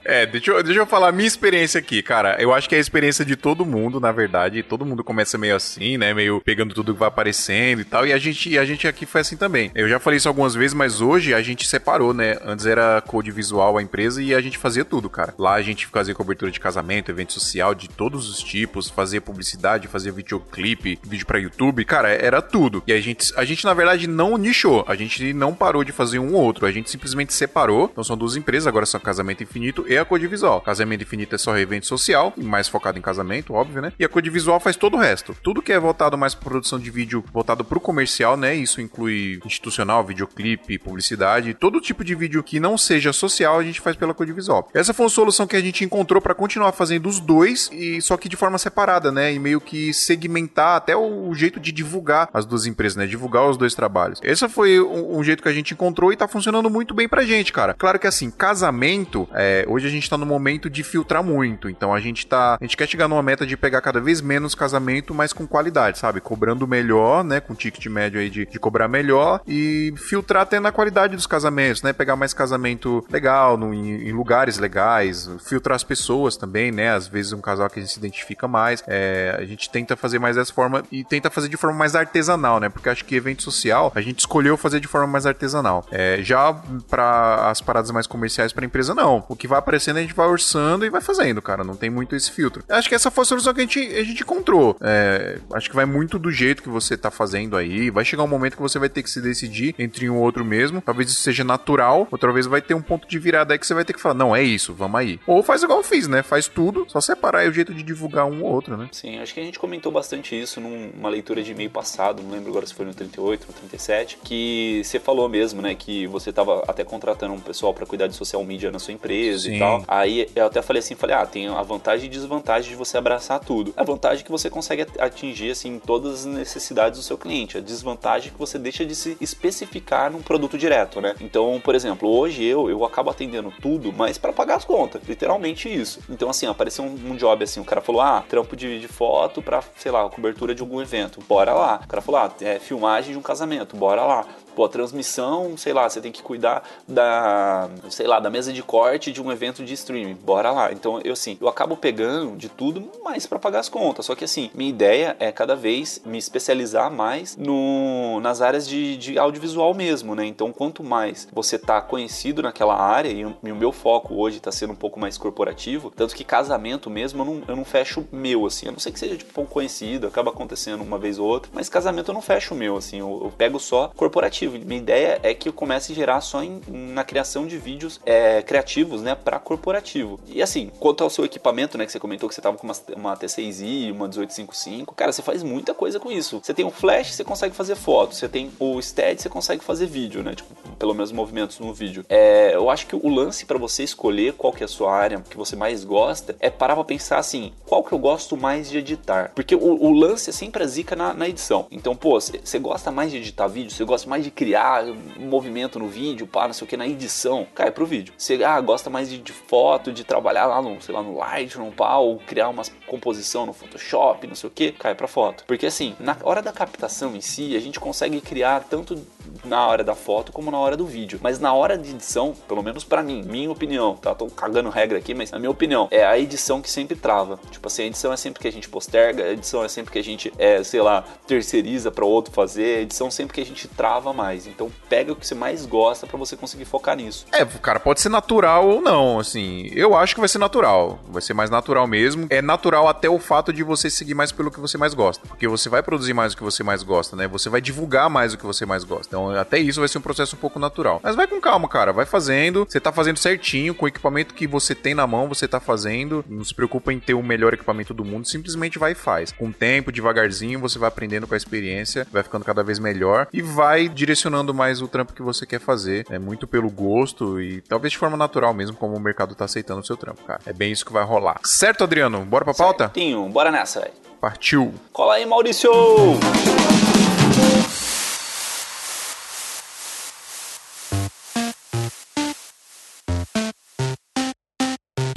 É, 0.05 0.25
deixa 0.25 0.51
eu, 0.51 0.63
deixa 0.63 0.79
eu 0.79 0.85
falar 0.85 1.09
a 1.09 1.11
minha 1.11 1.27
experiência 1.27 1.79
aqui, 1.79 2.01
cara. 2.03 2.37
Eu 2.39 2.53
acho 2.53 2.69
que 2.69 2.75
é 2.75 2.77
a 2.77 2.81
experiência 2.81 3.25
de 3.25 3.35
todo 3.35 3.65
mundo, 3.65 3.99
na 3.99 4.11
verdade. 4.11 4.61
Todo 4.61 4.85
mundo 4.85 5.03
começa 5.03 5.37
meio 5.37 5.55
assim, 5.55 5.97
né? 5.97 6.13
Meio 6.13 6.41
pegando 6.41 6.73
tudo 6.73 6.90
que 6.93 6.99
vai 6.99 7.07
aparecendo 7.07 7.81
e 7.81 7.85
tal. 7.85 8.05
E 8.05 8.13
a 8.13 8.17
gente, 8.17 8.57
a 8.57 8.65
gente 8.65 8.87
aqui 8.87 9.05
foi 9.05 9.21
assim 9.21 9.37
também. 9.37 9.71
Eu 9.75 9.87
já 9.87 9.99
falei 9.99 10.17
isso 10.17 10.27
algumas 10.27 10.53
vezes, 10.53 10.73
mas 10.73 11.01
hoje 11.01 11.33
a 11.33 11.41
gente 11.41 11.67
separou, 11.67 12.13
né? 12.13 12.37
Antes 12.43 12.65
era 12.65 13.01
code 13.01 13.31
visual 13.31 13.77
a 13.77 13.81
empresa 13.81 14.21
e 14.21 14.33
a 14.33 14.41
gente 14.41 14.57
fazia 14.57 14.85
tudo, 14.85 15.09
cara. 15.09 15.33
Lá 15.37 15.53
a 15.53 15.61
gente 15.61 15.87
fazia 15.87 16.13
cobertura 16.13 16.51
de 16.51 16.59
casamento, 16.59 17.11
evento 17.11 17.33
social 17.33 17.73
de 17.73 17.89
todos 17.89 18.29
os 18.29 18.39
tipos, 18.39 18.89
fazia 18.89 19.21
publicidade, 19.21 19.87
fazia 19.87 20.11
videoclipe, 20.11 20.99
vídeo 21.03 21.25
pra 21.25 21.39
YouTube. 21.39 21.85
Cara, 21.85 22.09
era 22.09 22.41
tudo. 22.41 22.83
E 22.87 22.93
a 22.93 23.01
gente, 23.01 23.33
a 23.35 23.45
gente 23.45 23.65
na 23.65 23.73
verdade, 23.73 24.07
não 24.07 24.37
nichou. 24.37 24.83
A 24.87 24.95
gente 24.95 25.33
não 25.33 25.53
parou 25.53 25.83
de 25.83 25.91
fazer 25.91 26.19
um 26.19 26.33
ou 26.33 26.41
outro. 26.41 26.65
A 26.65 26.71
gente 26.71 26.89
simplesmente 26.89 27.33
separou. 27.33 27.89
Então 27.91 28.03
são 28.03 28.17
duas 28.17 28.35
empresas, 28.35 28.67
agora 28.67 28.85
são 28.85 28.99
Casamento 28.99 29.43
Infinito 29.43 29.85
e 29.87 29.97
a 29.97 30.05
Code 30.05 30.27
Visual. 30.27 30.61
Casamento 30.61 31.03
Infinito 31.03 31.35
é 31.35 31.37
só 31.37 31.57
evento 31.57 31.87
social, 31.87 32.33
mais 32.37 32.67
focado 32.67 32.97
em 32.97 33.01
casamento, 33.01 33.53
óbvio, 33.53 33.81
né? 33.81 33.93
E 33.99 34.05
a 34.05 34.09
Code 34.09 34.29
Visual 34.29 34.59
faz 34.59 34.75
todo 34.75 34.95
o 34.95 34.99
resto. 34.99 35.35
Tudo 35.41 35.61
que 35.61 35.71
é 35.71 35.79
voltado 35.79 36.17
mais 36.17 36.33
pra 36.33 36.49
produção 36.49 36.79
de 36.81 36.91
vídeo 36.91 37.23
voltado 37.31 37.63
pro 37.63 37.79
comercial, 37.79 38.35
né? 38.35 38.55
Isso 38.55 38.81
inclui 38.81 39.39
institucional, 39.45 40.03
videoclipe, 40.03 40.77
publicidade, 40.77 41.53
todo 41.53 41.79
tipo 41.79 42.03
de 42.03 42.15
vídeo 42.15 42.43
que 42.43 42.59
não 42.59 42.77
seja 42.77 43.13
social, 43.13 43.59
a 43.59 43.63
gente 43.63 43.81
faz 43.81 43.95
pela 43.95 44.13
Code 44.13 44.33
Visual. 44.33 44.69
Essa 44.73 44.93
foi 44.93 45.05
uma 45.05 45.09
solução 45.09 45.47
que 45.47 45.55
a 45.55 45.61
gente 45.61 45.83
encontrou 45.83 46.21
para 46.21 46.33
continuar 46.33 46.71
fazendo 46.71 47.07
os 47.07 47.19
dois, 47.19 47.69
e 47.71 48.01
só 48.01 48.17
que 48.17 48.29
de 48.29 48.35
forma 48.35 48.57
separada, 48.57 49.11
né? 49.11 49.33
E 49.33 49.39
meio 49.39 49.61
que 49.61 49.93
segmentar 49.93 50.77
até 50.77 50.95
o 50.95 51.33
jeito 51.33 51.59
de 51.59 51.71
divulgar 51.71 52.29
as 52.33 52.45
duas 52.45 52.65
empresas, 52.65 52.95
né? 52.95 53.05
Divulgar 53.05 53.47
os 53.47 53.57
dois 53.57 53.73
trabalhos. 53.73 54.19
Esse 54.23 54.47
foi 54.49 54.79
um, 54.79 55.19
um 55.19 55.23
jeito 55.23 55.43
que 55.43 55.49
a 55.49 55.53
gente 55.53 55.73
encontrou 55.73 56.11
e 56.11 56.15
tá 56.15 56.27
funcionando 56.27 56.69
muito 56.69 56.93
bem 56.93 57.07
pra 57.07 57.23
gente, 57.23 57.53
cara. 57.53 57.73
Claro 57.73 57.99
que 57.99 58.07
assim, 58.07 58.31
casamento, 58.31 59.27
é, 59.33 59.65
hoje 59.67 59.87
a 59.87 59.89
gente 59.89 60.09
tá 60.09 60.17
no 60.17 60.25
momento 60.25 60.69
de 60.69 60.83
filtrar 60.83 61.23
muito, 61.23 61.69
então 61.69 61.93
a 61.93 61.99
gente 61.99 62.25
tá. 62.25 62.57
A 62.59 62.63
gente 62.63 62.77
quer 62.77 62.87
chegar 62.87 63.07
numa 63.07 63.23
meta 63.23 63.45
de 63.45 63.55
pegar 63.55 63.81
cada 63.81 63.99
vez 63.99 64.21
menos 64.21 64.55
casamento, 64.55 65.13
mas 65.13 65.33
com 65.33 65.47
qualidade, 65.47 65.99
sabe? 65.99 66.21
Cobrando 66.21 66.67
melhor, 66.71 67.21
né? 67.23 67.41
Com 67.41 67.53
ticket 67.53 67.85
médio 67.87 68.19
aí 68.19 68.29
de, 68.29 68.45
de 68.45 68.57
cobrar 68.57 68.87
melhor 68.87 69.41
e 69.45 69.93
filtrar 69.97 70.43
até 70.43 70.57
na 70.57 70.71
qualidade 70.71 71.17
dos 71.17 71.27
casamentos, 71.27 71.83
né? 71.83 71.91
Pegar 71.91 72.15
mais 72.15 72.33
casamento 72.33 73.05
legal, 73.09 73.57
no, 73.57 73.73
em, 73.73 74.07
em 74.07 74.13
lugares 74.13 74.57
legais, 74.57 75.29
filtrar 75.45 75.75
as 75.75 75.83
pessoas 75.83 76.37
também, 76.37 76.71
né? 76.71 76.93
Às 76.93 77.07
vezes 77.07 77.33
um 77.33 77.41
casal 77.41 77.69
que 77.69 77.79
a 77.79 77.81
gente 77.81 77.91
se 77.91 77.99
identifica 77.99 78.47
mais. 78.47 78.81
É, 78.87 79.35
a 79.37 79.43
gente 79.43 79.69
tenta 79.69 79.97
fazer 79.97 80.17
mais 80.17 80.37
dessa 80.37 80.53
forma 80.53 80.83
e 80.89 81.03
tenta 81.03 81.29
fazer 81.29 81.49
de 81.49 81.57
forma 81.57 81.77
mais 81.77 81.93
artesanal, 81.93 82.59
né? 82.59 82.69
Porque 82.69 82.87
acho 82.87 83.03
que 83.03 83.15
evento 83.15 83.43
social 83.43 83.91
a 83.93 83.99
gente 83.99 84.19
escolheu 84.19 84.55
fazer 84.55 84.79
de 84.79 84.87
forma 84.87 85.07
mais 85.07 85.25
artesanal. 85.25 85.85
É, 85.91 86.19
já 86.21 86.53
para 86.89 87.49
as 87.49 87.59
paradas 87.59 87.91
mais 87.91 88.07
comerciais 88.07 88.53
para 88.53 88.65
empresa, 88.65 88.95
não. 88.95 89.25
O 89.27 89.35
que 89.35 89.47
vai 89.47 89.59
aparecendo, 89.59 89.97
a 89.97 90.01
gente 90.01 90.13
vai 90.13 90.27
orçando 90.27 90.85
e 90.85 90.89
vai 90.89 91.01
fazendo, 91.01 91.41
cara. 91.41 91.63
Não 91.63 91.75
tem 91.75 91.89
muito 91.89 92.15
esse 92.15 92.31
filtro. 92.31 92.63
Acho 92.69 92.87
que 92.87 92.95
essa 92.95 93.11
foi 93.11 93.23
a 93.23 93.25
solução 93.25 93.53
que 93.53 93.59
a 93.59 93.63
gente, 93.63 93.79
a 93.79 94.03
gente 94.03 94.21
encontrou. 94.23 94.77
É, 94.79 95.39
acho 95.53 95.69
que 95.69 95.75
vai 95.75 95.85
muito 95.85 96.17
do 96.17 96.31
jeito 96.31 96.50
que 96.59 96.69
você 96.69 96.97
tá 96.97 97.11
fazendo 97.11 97.55
aí. 97.55 97.89
Vai 97.89 98.03
chegar 98.03 98.23
um 98.23 98.27
momento 98.27 98.55
que 98.55 98.61
você 98.61 98.79
vai 98.79 98.89
ter 98.89 99.03
que 99.03 99.09
se 99.09 99.21
decidir 99.21 99.75
entre 99.77 100.09
um 100.09 100.17
ou 100.17 100.23
outro 100.23 100.43
mesmo. 100.43 100.81
Talvez 100.81 101.09
isso 101.09 101.21
seja 101.21 101.43
natural. 101.43 102.07
Outra 102.11 102.31
vez 102.33 102.47
vai 102.47 102.61
ter 102.61 102.73
um 102.73 102.81
ponto 102.81 103.07
de 103.07 103.19
virada 103.19 103.53
aí 103.53 103.59
que 103.59 103.67
você 103.67 103.73
vai 103.73 103.85
ter 103.85 103.93
que 103.93 104.01
falar: 104.01 104.15
não, 104.15 104.35
é 104.35 104.43
isso, 104.43 104.73
vamos 104.73 104.99
aí. 104.99 105.19
Ou 105.27 105.43
faz 105.43 105.63
igual 105.63 105.79
eu 105.79 105.83
fiz, 105.83 106.07
né? 106.07 106.23
Faz 106.23 106.47
tudo, 106.47 106.85
só 106.87 106.99
separar 106.99 107.39
aí 107.39 107.49
o 107.49 107.53
jeito 107.53 107.73
de 107.73 107.83
divulgar 107.83 108.25
um 108.25 108.43
ou 108.43 108.51
outro, 108.51 108.75
né? 108.75 108.89
Sim, 108.91 109.19
acho 109.19 109.33
que 109.33 109.39
a 109.39 109.43
gente 109.43 109.59
comentou 109.59 109.91
bastante 109.91 110.39
isso 110.39 110.59
numa 110.59 111.09
leitura 111.09 111.43
de 111.43 111.51
e-mail 111.51 111.69
passado, 111.69 112.23
não 112.23 112.31
lembro 112.31 112.49
agora 112.49 112.65
se 112.65 112.73
foi 112.73 112.85
no 112.85 112.93
38, 112.93 113.47
no 113.47 113.53
37, 113.53 114.17
que 114.23 114.81
você 114.83 114.99
falou 114.99 115.27
mesmo, 115.29 115.61
né, 115.61 115.75
que 115.75 116.07
você 116.07 116.31
tava 116.31 116.63
até 116.67 116.83
contratando 116.83 117.33
um 117.33 117.39
pessoal 117.39 117.73
para 117.73 117.85
cuidar 117.85 118.07
de 118.07 118.15
social 118.15 118.43
media 118.43 118.71
na 118.71 118.79
sua 118.79 118.93
empresa 118.93 119.45
Sim. 119.45 119.55
e 119.55 119.59
tal. 119.59 119.83
Aí 119.87 120.27
eu 120.35 120.45
até 120.45 120.61
falei 120.61 120.79
assim, 120.79 120.95
falei, 120.95 121.15
ah, 121.15 121.25
tem 121.25 121.47
a 121.47 121.61
vantagem 121.61 122.07
e 122.07 122.09
desvantagem 122.09 122.71
de 122.71 122.75
você 122.75 122.97
abraçar 122.97 123.39
tudo. 123.39 123.73
A 123.75 123.83
vantagem 123.83 124.21
é 124.21 124.23
que 124.23 124.31
você 124.31 124.49
consegue 124.49 124.85
atingir, 124.99 125.51
assim, 125.51 125.79
todas 125.79 126.13
as 126.13 126.25
necessidades 126.41 126.99
do 126.99 127.03
seu 127.03 127.17
cliente. 127.17 127.57
A 127.57 127.61
desvantagem 127.61 128.29
é 128.29 128.31
que 128.31 128.39
você 128.39 128.57
deixa 128.57 128.85
de 128.85 128.95
se 128.95 129.15
especificar 129.21 130.11
num 130.11 130.21
produto 130.21 130.57
direto, 130.57 130.99
né? 130.99 131.15
Então, 131.21 131.61
por 131.63 131.75
exemplo, 131.75 132.09
hoje 132.09 132.43
eu, 132.43 132.69
eu 132.69 132.83
acabo 132.83 133.09
atendendo 133.09 133.53
tudo, 133.61 133.93
mas 133.93 134.17
para 134.17 134.33
pagar 134.33 134.55
as 134.55 134.65
contas, 134.65 135.01
literalmente 135.07 135.69
isso. 135.69 135.99
Então, 136.09 136.29
assim, 136.29 136.47
apareceu 136.47 136.83
um, 136.83 137.11
um 137.11 137.15
job 137.15 137.43
assim, 137.43 137.59
o 137.59 137.65
cara 137.65 137.81
falou, 137.81 138.01
ah, 138.01 138.23
trampo 138.27 138.55
de, 138.55 138.79
de 138.79 138.87
foto 138.87 139.41
para, 139.41 139.63
sei 139.77 139.91
lá, 139.91 140.09
cobertura 140.09 140.53
de 140.53 140.61
algum 140.61 140.81
evento, 140.81 141.21
bora 141.27 141.53
lá. 141.53 141.81
O 141.83 141.87
cara 141.87 142.01
falou, 142.01 142.21
ah, 142.21 142.31
é 142.41 142.59
filmagem 142.59 143.13
de 143.13 143.17
um 143.19 143.21
casamento, 143.21 143.75
bora 143.75 144.03
lá. 144.03 144.25
Pô, 144.55 144.67
transmissão, 144.67 145.55
sei 145.57 145.73
lá, 145.73 145.89
você 145.89 146.01
tem 146.01 146.11
que 146.11 146.21
cuidar 146.21 146.63
da, 146.87 147.69
sei 147.89 148.07
lá, 148.07 148.19
da 148.19 148.29
mesa 148.29 148.51
de 148.51 148.61
corte 148.61 149.11
de 149.11 149.21
um 149.21 149.31
evento 149.31 149.63
de 149.63 149.73
streaming. 149.73 150.15
Bora 150.15 150.51
lá. 150.51 150.71
Então, 150.71 150.99
eu 151.03 151.13
assim, 151.13 151.37
eu 151.39 151.47
acabo 151.47 151.77
pegando 151.77 152.35
de 152.35 152.49
tudo, 152.49 152.89
mas 153.03 153.25
para 153.25 153.39
pagar 153.39 153.59
as 153.59 153.69
contas. 153.69 154.05
Só 154.05 154.15
que 154.15 154.23
assim, 154.23 154.49
minha 154.53 154.69
ideia 154.69 155.15
é 155.19 155.31
cada 155.31 155.55
vez 155.55 156.01
me 156.05 156.17
especializar 156.17 156.91
mais 156.91 157.37
no, 157.37 158.19
nas 158.21 158.41
áreas 158.41 158.67
de, 158.67 158.97
de 158.97 159.19
audiovisual 159.19 159.73
mesmo, 159.73 160.15
né? 160.15 160.25
Então, 160.25 160.51
quanto 160.51 160.83
mais 160.83 161.27
você 161.31 161.57
tá 161.57 161.81
conhecido 161.81 162.41
naquela 162.41 162.75
área, 162.75 163.09
e, 163.09 163.21
e 163.21 163.51
o 163.51 163.55
meu 163.55 163.71
foco 163.71 164.15
hoje 164.15 164.39
tá 164.39 164.51
sendo 164.51 164.73
um 164.73 164.75
pouco 164.75 164.99
mais 164.99 165.17
corporativo, 165.17 165.91
tanto 165.95 166.15
que 166.15 166.23
casamento 166.23 166.89
mesmo 166.89 167.21
eu 167.21 167.25
não, 167.25 167.43
eu 167.47 167.55
não 167.55 167.65
fecho 167.65 168.05
meu, 168.11 168.45
assim. 168.45 168.67
A 168.67 168.71
não 168.71 168.79
sei 168.79 168.91
que 168.91 168.99
seja 168.99 169.17
tipo 169.17 169.41
um 169.41 169.45
conhecido, 169.45 170.07
acaba 170.07 170.31
acontecendo 170.31 170.81
uma 170.81 170.97
vez 170.97 171.19
ou 171.19 171.27
outra, 171.27 171.51
mas 171.53 171.69
casamento 171.69 172.09
eu 172.09 172.13
não 172.13 172.21
fecho 172.21 172.55
meu, 172.55 172.77
assim. 172.77 172.99
eu, 172.99 173.21
eu 173.23 173.31
pego 173.35 173.59
só 173.59 173.91
corporativo 173.95 174.40
criativo. 174.41 174.57
Minha 174.65 174.79
ideia 174.79 175.19
é 175.23 175.33
que 175.33 175.49
eu 175.49 175.53
comece 175.53 175.91
a 175.91 175.95
gerar 175.95 176.21
só 176.21 176.43
em, 176.43 176.61
na 176.67 177.03
criação 177.03 177.45
de 177.45 177.57
vídeos 177.57 177.99
é, 178.05 178.41
criativos, 178.41 179.01
né, 179.01 179.15
para 179.15 179.39
corporativo. 179.39 180.19
E 180.27 180.41
assim, 180.41 180.71
quanto 180.79 181.03
ao 181.03 181.09
seu 181.09 181.25
equipamento, 181.25 181.77
né, 181.77 181.85
que 181.85 181.91
você 181.91 181.99
comentou 181.99 182.27
que 182.27 182.35
você 182.35 182.41
tava 182.41 182.57
com 182.57 182.65
uma, 182.65 182.75
uma 182.95 183.17
T6i, 183.17 183.91
uma 183.91 184.07
1855, 184.07 184.95
cara, 184.95 185.11
você 185.11 185.21
faz 185.21 185.43
muita 185.43 185.73
coisa 185.73 185.99
com 185.99 186.11
isso. 186.11 186.39
Você 186.41 186.53
tem 186.53 186.65
o 186.65 186.71
flash, 186.71 187.13
você 187.13 187.23
consegue 187.23 187.55
fazer 187.55 187.75
foto. 187.75 188.15
Você 188.15 188.27
tem 188.27 188.51
o 188.59 188.81
steady, 188.81 189.21
você 189.21 189.29
consegue 189.29 189.63
fazer 189.63 189.85
vídeo, 189.85 190.23
né, 190.23 190.33
tipo, 190.33 190.53
pelo 190.77 190.93
menos 190.93 191.11
movimentos 191.11 191.59
no 191.59 191.73
vídeo. 191.73 192.05
É, 192.09 192.55
eu 192.55 192.69
acho 192.69 192.87
que 192.87 192.95
o 192.95 193.09
lance 193.09 193.45
para 193.45 193.57
você 193.57 193.83
escolher 193.83 194.33
qual 194.33 194.53
que 194.53 194.63
é 194.63 194.65
a 194.65 194.69
sua 194.69 194.93
área 194.93 195.21
que 195.29 195.37
você 195.37 195.55
mais 195.55 195.83
gosta 195.83 196.35
é 196.39 196.49
parar 196.49 196.75
pra 196.75 196.83
pensar 196.83 197.17
assim, 197.17 197.53
qual 197.65 197.83
que 197.83 197.91
eu 197.91 197.99
gosto 197.99 198.35
mais 198.35 198.69
de 198.69 198.77
editar? 198.77 199.31
Porque 199.35 199.55
o, 199.55 199.59
o 199.59 199.91
lance 199.91 200.29
é 200.29 200.33
sempre 200.33 200.63
a 200.63 200.67
zica 200.67 200.95
na, 200.95 201.13
na 201.13 201.27
edição. 201.27 201.67
Então, 201.71 201.95
pô, 201.95 202.19
você 202.19 202.59
gosta 202.59 202.91
mais 202.91 203.11
de 203.11 203.17
editar 203.17 203.47
vídeo, 203.47 203.71
você 203.71 203.83
gosta 203.83 204.09
mais 204.09 204.23
de 204.23 204.30
criar 204.35 204.85
movimento 205.17 205.79
no 205.79 205.87
vídeo, 205.87 206.27
pá, 206.27 206.47
não 206.47 206.53
sei 206.53 206.65
o 206.65 206.67
que, 206.67 206.77
na 206.77 206.87
edição, 206.87 207.47
cai 207.53 207.71
pro 207.71 207.85
vídeo. 207.85 208.13
Você 208.17 208.43
ah, 208.43 208.59
gosta 208.61 208.89
mais 208.89 209.09
de, 209.09 209.17
de, 209.17 209.31
foto, 209.31 209.91
de 209.91 210.03
trabalhar 210.03 210.45
lá 210.45 210.61
no, 210.61 210.81
sei 210.81 210.93
lá, 210.93 211.01
no 211.01 211.17
Lightroom, 211.17 211.71
pá, 211.71 211.97
ou 211.97 212.17
criar 212.19 212.49
uma 212.49 212.63
composição 212.87 213.45
no 213.45 213.53
Photoshop, 213.53 214.27
não 214.27 214.35
sei 214.35 214.47
o 214.47 214.51
que, 214.51 214.71
cai 214.71 214.95
pra 214.95 215.07
foto. 215.07 215.43
Porque 215.45 215.65
assim, 215.65 215.95
na 215.99 216.17
hora 216.23 216.41
da 216.41 216.51
captação 216.51 217.15
em 217.15 217.21
si, 217.21 217.55
a 217.55 217.59
gente 217.59 217.79
consegue 217.79 218.19
criar 218.21 218.65
tanto 218.69 219.01
na 219.43 219.65
hora 219.67 219.83
da 219.83 219.95
foto 219.95 220.31
como 220.31 220.51
na 220.51 220.57
hora 220.57 220.77
do 220.77 220.85
vídeo. 220.85 221.19
Mas 221.21 221.39
na 221.39 221.53
hora 221.53 221.77
de 221.77 221.91
edição, 221.91 222.33
pelo 222.47 222.63
menos 222.63 222.83
para 222.83 223.01
mim, 223.01 223.23
minha 223.23 223.51
opinião, 223.51 223.95
tá? 223.95 224.13
Tô 224.13 224.27
cagando 224.27 224.69
regra 224.69 224.97
aqui, 224.97 225.13
mas 225.13 225.31
na 225.31 225.39
minha 225.39 225.51
opinião, 225.51 225.87
é 225.91 226.05
a 226.05 226.17
edição 226.17 226.61
que 226.61 226.69
sempre 226.69 226.95
trava. 226.95 227.39
Tipo 227.49 227.67
assim, 227.67 227.83
a 227.83 227.85
edição 227.85 228.13
é 228.13 228.17
sempre 228.17 228.41
que 228.41 228.47
a 228.47 228.51
gente 228.51 228.69
posterga, 228.69 229.23
a 229.23 229.31
edição 229.31 229.63
é 229.63 229.67
sempre 229.67 229.91
que 229.91 229.99
a 229.99 230.03
gente, 230.03 230.31
é, 230.37 230.63
sei 230.63 230.81
lá, 230.81 231.03
terceiriza 231.27 231.91
para 231.91 232.05
outro 232.05 232.33
fazer, 232.33 232.79
a 232.79 232.81
edição 232.81 233.09
sempre 233.09 233.33
que 233.33 233.41
a 233.41 233.45
gente 233.45 233.67
trava 233.67 234.13
mais. 234.13 234.20
Então 234.47 234.71
pega 234.89 235.11
o 235.11 235.15
que 235.15 235.25
você 235.25 235.35
mais 235.35 235.65
gosta 235.65 236.05
para 236.05 236.17
você 236.17 236.35
conseguir 236.35 236.65
focar 236.65 236.95
nisso. 236.95 237.25
É, 237.31 237.43
cara, 237.45 237.79
pode 237.79 238.01
ser 238.01 238.09
natural 238.09 238.67
ou 238.67 238.81
não, 238.81 239.19
assim. 239.19 239.69
Eu 239.73 239.95
acho 239.95 240.13
que 240.13 240.19
vai 240.19 240.29
ser 240.29 240.37
natural. 240.37 240.99
Vai 241.09 241.21
ser 241.21 241.33
mais 241.33 241.49
natural 241.49 241.87
mesmo. 241.87 242.27
É 242.29 242.41
natural 242.41 242.87
até 242.87 243.09
o 243.09 243.19
fato 243.19 243.51
de 243.51 243.63
você 243.63 243.89
seguir 243.89 244.13
mais 244.13 244.31
pelo 244.31 244.51
que 244.51 244.59
você 244.59 244.77
mais 244.77 244.93
gosta. 244.93 245.27
Porque 245.27 245.47
você 245.47 245.69
vai 245.69 245.81
produzir 245.81 246.13
mais 246.13 246.33
o 246.33 246.37
que 246.37 246.43
você 246.43 246.63
mais 246.63 246.83
gosta, 246.83 247.15
né? 247.15 247.27
Você 247.27 247.49
vai 247.49 247.61
divulgar 247.61 248.09
mais 248.09 248.33
o 248.33 248.37
que 248.37 248.45
você 248.45 248.65
mais 248.65 248.83
gosta. 248.83 249.07
Então, 249.07 249.31
até 249.31 249.57
isso 249.57 249.79
vai 249.79 249.89
ser 249.89 249.97
um 249.97 250.01
processo 250.01 250.35
um 250.35 250.39
pouco 250.39 250.59
natural. 250.59 250.99
Mas 251.03 251.15
vai 251.15 251.27
com 251.27 251.39
calma, 251.41 251.67
cara. 251.67 251.91
Vai 251.91 252.05
fazendo. 252.05 252.65
Você 252.67 252.79
tá 252.79 252.91
fazendo 252.91 253.17
certinho, 253.17 253.73
com 253.73 253.85
o 253.85 253.87
equipamento 253.87 254.33
que 254.33 254.47
você 254.47 254.75
tem 254.75 254.93
na 254.93 255.07
mão, 255.07 255.27
você 255.27 255.47
tá 255.47 255.59
fazendo. 255.59 256.23
Não 256.27 256.43
se 256.43 256.53
preocupa 256.53 256.93
em 256.93 256.99
ter 256.99 257.13
o 257.13 257.23
melhor 257.23 257.53
equipamento 257.53 257.93
do 257.93 258.05
mundo. 258.05 258.27
Simplesmente 258.27 258.79
vai 258.79 258.91
e 258.91 258.95
faz. 258.95 259.31
Com 259.31 259.49
o 259.49 259.53
tempo, 259.53 259.91
devagarzinho, 259.91 260.59
você 260.59 260.77
vai 260.77 260.87
aprendendo 260.87 261.27
com 261.27 261.33
a 261.33 261.37
experiência, 261.37 262.07
vai 262.11 262.23
ficando 262.23 262.45
cada 262.45 262.63
vez 262.63 262.79
melhor 262.79 263.27
e 263.33 263.41
vai 263.41 263.87
direcionando 263.87 264.10
mais 264.53 264.81
o 264.81 264.87
trampo 264.87 265.13
que 265.13 265.21
você 265.21 265.45
quer 265.45 265.59
fazer. 265.59 266.05
É 266.09 266.19
muito 266.19 266.47
pelo 266.47 266.69
gosto 266.69 267.41
e 267.41 267.61
talvez 267.61 267.91
de 267.91 267.97
forma 267.97 268.17
natural 268.17 268.53
mesmo, 268.53 268.75
como 268.75 268.95
o 268.95 268.99
mercado 268.99 269.35
tá 269.35 269.45
aceitando 269.45 269.81
o 269.81 269.85
seu 269.85 269.97
trampo, 269.97 270.23
cara. 270.23 270.41
É 270.45 270.53
bem 270.53 270.71
isso 270.71 270.85
que 270.85 270.93
vai 270.93 271.03
rolar. 271.03 271.39
Certo, 271.43 271.83
Adriano? 271.83 272.25
Bora 272.25 272.45
pra 272.45 272.53
pauta? 272.53 272.85
Certinho. 272.85 273.27
Bora 273.29 273.51
nessa, 273.51 273.81
velho. 273.81 273.93
Partiu. 274.19 274.73
Cola 274.91 275.15
aí, 275.15 275.25
Maurício! 275.25 275.71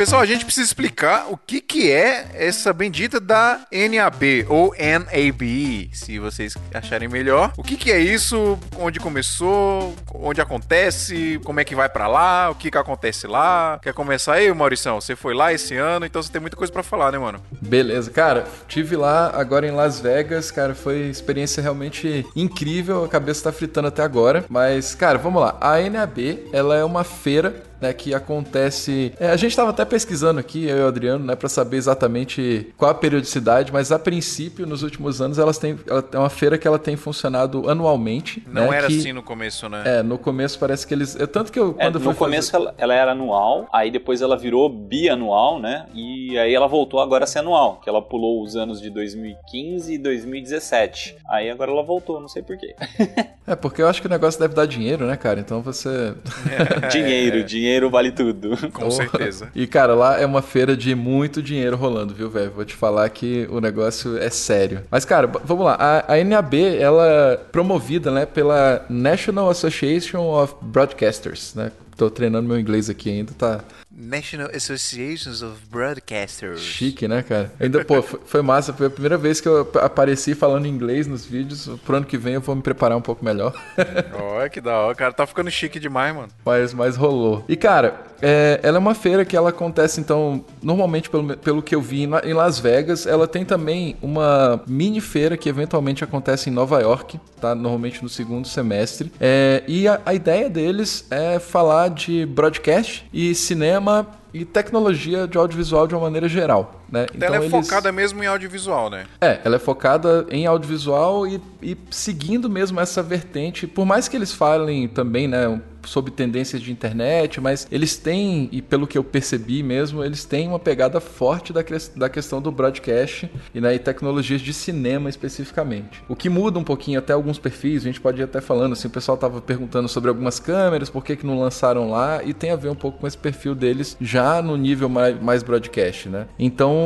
Pessoal, 0.04 0.20
a 0.20 0.26
gente 0.26 0.44
precisa 0.44 0.66
explicar 0.66 1.28
o 1.30 1.36
que, 1.38 1.62
que 1.62 1.90
é 1.90 2.26
essa 2.34 2.74
bendita 2.74 3.18
da 3.18 3.60
NAB 3.72 4.44
ou 4.50 4.74
NAB, 4.76 5.88
se 5.94 6.18
vocês 6.18 6.52
acharem 6.74 7.08
melhor. 7.08 7.54
O 7.56 7.62
que, 7.62 7.74
que 7.74 7.90
é 7.90 7.98
isso? 7.98 8.58
Onde 8.78 9.00
começou? 9.00 9.94
Onde 10.12 10.42
acontece? 10.42 11.40
Como 11.42 11.58
é 11.58 11.64
que 11.64 11.74
vai 11.74 11.88
para 11.88 12.06
lá? 12.06 12.50
O 12.50 12.54
que, 12.54 12.70
que 12.70 12.76
acontece 12.76 13.26
lá? 13.26 13.80
Quer 13.82 13.94
começar 13.94 14.34
aí, 14.34 14.52
Maurição? 14.52 15.00
Você 15.00 15.16
foi 15.16 15.32
lá 15.32 15.54
esse 15.54 15.74
ano, 15.74 16.04
então 16.04 16.22
você 16.22 16.30
tem 16.30 16.38
muita 16.38 16.58
coisa 16.58 16.70
para 16.70 16.82
falar, 16.82 17.10
né, 17.10 17.16
mano? 17.16 17.40
Beleza, 17.62 18.10
cara. 18.10 18.46
Tive 18.68 18.96
lá 18.96 19.32
agora 19.34 19.66
em 19.66 19.70
Las 19.70 20.00
Vegas, 20.00 20.50
cara. 20.50 20.74
Foi 20.74 20.98
experiência 21.08 21.62
realmente 21.62 22.26
incrível. 22.36 23.04
A 23.04 23.08
cabeça 23.08 23.44
tá 23.44 23.52
fritando 23.52 23.88
até 23.88 24.02
agora. 24.02 24.44
Mas, 24.50 24.94
cara, 24.94 25.16
vamos 25.16 25.40
lá. 25.40 25.56
A 25.62 25.80
NAB, 25.80 26.50
ela 26.52 26.76
é 26.76 26.84
uma 26.84 27.04
feira 27.04 27.62
né, 27.80 27.92
que 27.92 28.14
acontece. 28.14 29.12
É, 29.18 29.28
a 29.30 29.36
gente 29.36 29.50
estava 29.50 29.70
até 29.70 29.84
pesquisando 29.84 30.40
aqui, 30.40 30.66
eu 30.66 30.78
e 30.78 30.82
o 30.82 30.86
Adriano, 30.86 31.24
né, 31.24 31.36
para 31.36 31.48
saber 31.48 31.76
exatamente 31.76 32.72
qual 32.76 32.90
a 32.90 32.94
periodicidade, 32.94 33.72
mas 33.72 33.92
a 33.92 33.98
princípio, 33.98 34.66
nos 34.66 34.82
últimos 34.82 35.20
anos, 35.20 35.38
elas 35.38 35.58
têm, 35.58 35.78
ela 35.86 36.04
é 36.12 36.18
uma 36.18 36.30
feira 36.30 36.56
que 36.56 36.66
ela 36.66 36.78
tem 36.78 36.96
funcionado 36.96 37.68
anualmente. 37.68 38.42
Não 38.46 38.70
né, 38.70 38.78
era 38.78 38.86
que, 38.86 38.98
assim 38.98 39.12
no 39.12 39.22
começo, 39.22 39.68
né? 39.68 39.82
É, 39.84 40.02
no 40.02 40.18
começo 40.18 40.58
parece 40.58 40.86
que 40.86 40.94
eles. 40.94 41.18
É, 41.18 41.26
tanto 41.26 41.52
que 41.52 41.58
eu. 41.58 41.74
É, 41.78 41.84
quando 41.84 42.00
é, 42.00 42.04
no 42.04 42.14
começo 42.14 42.50
fazer... 42.50 42.64
ela, 42.64 42.74
ela, 42.78 42.94
era 42.94 43.12
anual, 43.12 43.68
aí 43.72 43.90
depois 43.90 44.22
ela 44.22 44.36
virou 44.36 44.68
bianual, 44.68 45.60
né? 45.60 45.86
E 45.94 46.38
aí 46.38 46.54
ela 46.54 46.66
voltou 46.66 47.00
agora 47.00 47.24
a 47.24 47.26
ser 47.26 47.40
anual, 47.40 47.80
que 47.82 47.88
ela 47.88 48.00
pulou 48.00 48.42
os 48.42 48.56
anos 48.56 48.80
de 48.80 48.90
2015 48.90 49.94
e 49.94 49.98
2017. 49.98 51.16
Aí 51.28 51.50
agora 51.50 51.70
ela 51.70 51.82
voltou, 51.82 52.20
não 52.20 52.28
sei 52.28 52.42
porquê. 52.42 52.74
é, 53.46 53.54
porque 53.54 53.82
eu 53.82 53.88
acho 53.88 54.00
que 54.00 54.06
o 54.06 54.10
negócio 54.10 54.40
deve 54.40 54.54
dar 54.54 54.66
dinheiro, 54.66 55.06
né, 55.06 55.16
cara? 55.16 55.40
Então 55.40 55.60
você. 55.60 56.14
dinheiro, 56.90 57.42
dinheiro 57.44 57.63
dinheiro 57.64 57.88
vale 57.88 58.12
tudo. 58.12 58.56
Com 58.72 58.90
certeza. 58.90 59.48
E, 59.54 59.66
cara, 59.66 59.94
lá 59.94 60.20
é 60.20 60.26
uma 60.26 60.42
feira 60.42 60.76
de 60.76 60.94
muito 60.94 61.42
dinheiro 61.42 61.76
rolando, 61.76 62.14
viu, 62.14 62.28
velho? 62.28 62.50
Vou 62.50 62.64
te 62.64 62.74
falar 62.74 63.08
que 63.08 63.48
o 63.50 63.60
negócio 63.60 64.18
é 64.18 64.28
sério. 64.28 64.82
Mas, 64.90 65.04
cara, 65.04 65.26
vamos 65.26 65.64
lá. 65.64 65.76
A, 65.78 66.14
a 66.14 66.24
NAB, 66.24 66.54
ela 66.78 67.06
é 67.06 67.36
promovida, 67.36 68.10
né, 68.10 68.26
pela 68.26 68.84
National 68.88 69.48
Association 69.48 70.30
of 70.30 70.54
Broadcasters, 70.60 71.54
né? 71.54 71.72
Tô 71.96 72.10
treinando 72.10 72.48
meu 72.48 72.58
inglês 72.58 72.90
aqui 72.90 73.08
ainda, 73.08 73.32
tá 73.38 73.60
National 74.04 74.50
Associations 74.54 75.42
of 75.42 75.60
Broadcasters. 75.70 76.60
Chique, 76.60 77.08
né, 77.08 77.22
cara? 77.22 77.52
Ainda, 77.58 77.84
pô, 77.84 78.02
foi 78.02 78.42
massa. 78.42 78.72
Foi 78.72 78.86
a 78.86 78.90
primeira 78.90 79.16
vez 79.16 79.40
que 79.40 79.48
eu 79.48 79.68
apareci 79.80 80.34
falando 80.34 80.66
inglês 80.66 81.06
nos 81.06 81.24
vídeos. 81.24 81.68
Pro 81.84 81.96
ano 81.96 82.06
que 82.06 82.18
vem 82.18 82.34
eu 82.34 82.40
vou 82.40 82.54
me 82.54 82.62
preparar 82.62 82.96
um 82.96 83.02
pouco 83.02 83.24
melhor. 83.24 83.54
Olha 84.14 84.48
que 84.48 84.60
da 84.60 84.76
hora. 84.76 84.94
Cara, 84.94 85.12
tá 85.12 85.26
ficando 85.26 85.50
chique 85.50 85.80
demais, 85.80 86.14
mano. 86.14 86.28
Mas, 86.44 86.74
mas 86.74 86.96
rolou. 86.96 87.44
E, 87.48 87.56
cara, 87.56 88.02
é, 88.20 88.60
ela 88.62 88.76
é 88.76 88.80
uma 88.80 88.94
feira 88.94 89.24
que 89.24 89.36
ela 89.36 89.50
acontece, 89.50 90.00
então, 90.00 90.44
normalmente, 90.62 91.10
pelo, 91.10 91.36
pelo 91.36 91.62
que 91.62 91.74
eu 91.74 91.80
vi 91.80 92.04
em 92.04 92.32
Las 92.32 92.58
Vegas. 92.58 93.06
Ela 93.06 93.26
tem 93.26 93.44
também 93.44 93.96
uma 94.02 94.62
mini 94.66 95.00
feira 95.00 95.36
que 95.36 95.48
eventualmente 95.48 96.04
acontece 96.04 96.50
em 96.50 96.52
Nova 96.52 96.80
York, 96.80 97.18
tá? 97.40 97.54
Normalmente 97.54 98.02
no 98.02 98.08
segundo 98.08 98.46
semestre. 98.48 99.12
É, 99.20 99.62
e 99.66 99.88
a, 99.88 100.00
a 100.04 100.14
ideia 100.14 100.48
deles 100.48 101.06
é 101.10 101.38
falar 101.38 101.88
de 101.90 102.26
broadcast 102.26 103.06
e 103.12 103.34
cinema 103.34 103.93
cinema 103.94 104.06
e 104.32 104.44
tecnologia 104.44 105.28
de 105.28 105.38
audiovisual 105.38 105.86
de 105.86 105.94
uma 105.94 106.02
maneira 106.02 106.28
geral. 106.28 106.80
Né? 106.90 107.06
Então, 107.14 107.28
ela 107.28 107.36
é 107.36 107.40
eles... 107.40 107.50
focada 107.50 107.90
mesmo 107.90 108.22
em 108.22 108.26
audiovisual, 108.26 108.90
né? 108.90 109.04
É, 109.20 109.40
ela 109.44 109.56
é 109.56 109.58
focada 109.58 110.26
em 110.30 110.46
audiovisual 110.46 111.26
e, 111.26 111.40
e 111.62 111.76
seguindo 111.90 112.48
mesmo 112.48 112.80
essa 112.80 113.02
vertente, 113.02 113.66
por 113.66 113.84
mais 113.84 114.08
que 114.08 114.16
eles 114.16 114.32
falem 114.32 114.88
também, 114.88 115.26
né, 115.26 115.60
sobre 115.86 116.10
tendências 116.10 116.62
de 116.62 116.72
internet, 116.72 117.40
mas 117.40 117.66
eles 117.70 117.96
têm, 117.96 118.48
e 118.52 118.62
pelo 118.62 118.86
que 118.86 118.96
eu 118.96 119.04
percebi 119.04 119.62
mesmo, 119.62 120.04
eles 120.04 120.24
têm 120.24 120.48
uma 120.48 120.58
pegada 120.58 121.00
forte 121.00 121.52
da, 121.52 121.62
da 121.96 122.08
questão 122.08 122.40
do 122.40 122.50
broadcast 122.50 123.30
e, 123.54 123.60
né, 123.60 123.74
e 123.74 123.78
tecnologias 123.78 124.40
de 124.40 124.52
cinema 124.52 125.08
especificamente. 125.08 126.02
O 126.08 126.16
que 126.16 126.28
muda 126.28 126.58
um 126.58 126.64
pouquinho 126.64 126.98
até 126.98 127.12
alguns 127.12 127.38
perfis, 127.38 127.82
a 127.82 127.86
gente 127.86 128.00
pode 128.00 128.20
ir 128.20 128.24
até 128.24 128.40
falando 128.40 128.72
assim, 128.72 128.88
o 128.88 128.90
pessoal 128.90 129.14
estava 129.14 129.40
perguntando 129.40 129.88
sobre 129.88 130.08
algumas 130.08 130.38
câmeras, 130.38 130.90
por 130.90 131.04
que, 131.04 131.16
que 131.16 131.26
não 131.26 131.38
lançaram 131.38 131.90
lá, 131.90 132.22
e 132.24 132.32
tem 132.32 132.50
a 132.50 132.56
ver 132.56 132.70
um 132.70 132.74
pouco 132.74 132.98
com 132.98 133.06
esse 133.06 133.18
perfil 133.18 133.54
deles 133.54 133.96
já 134.00 134.40
no 134.40 134.56
nível 134.56 134.88
mais, 134.88 135.20
mais 135.20 135.42
broadcast, 135.42 136.08
né? 136.08 136.26
Então, 136.38 136.83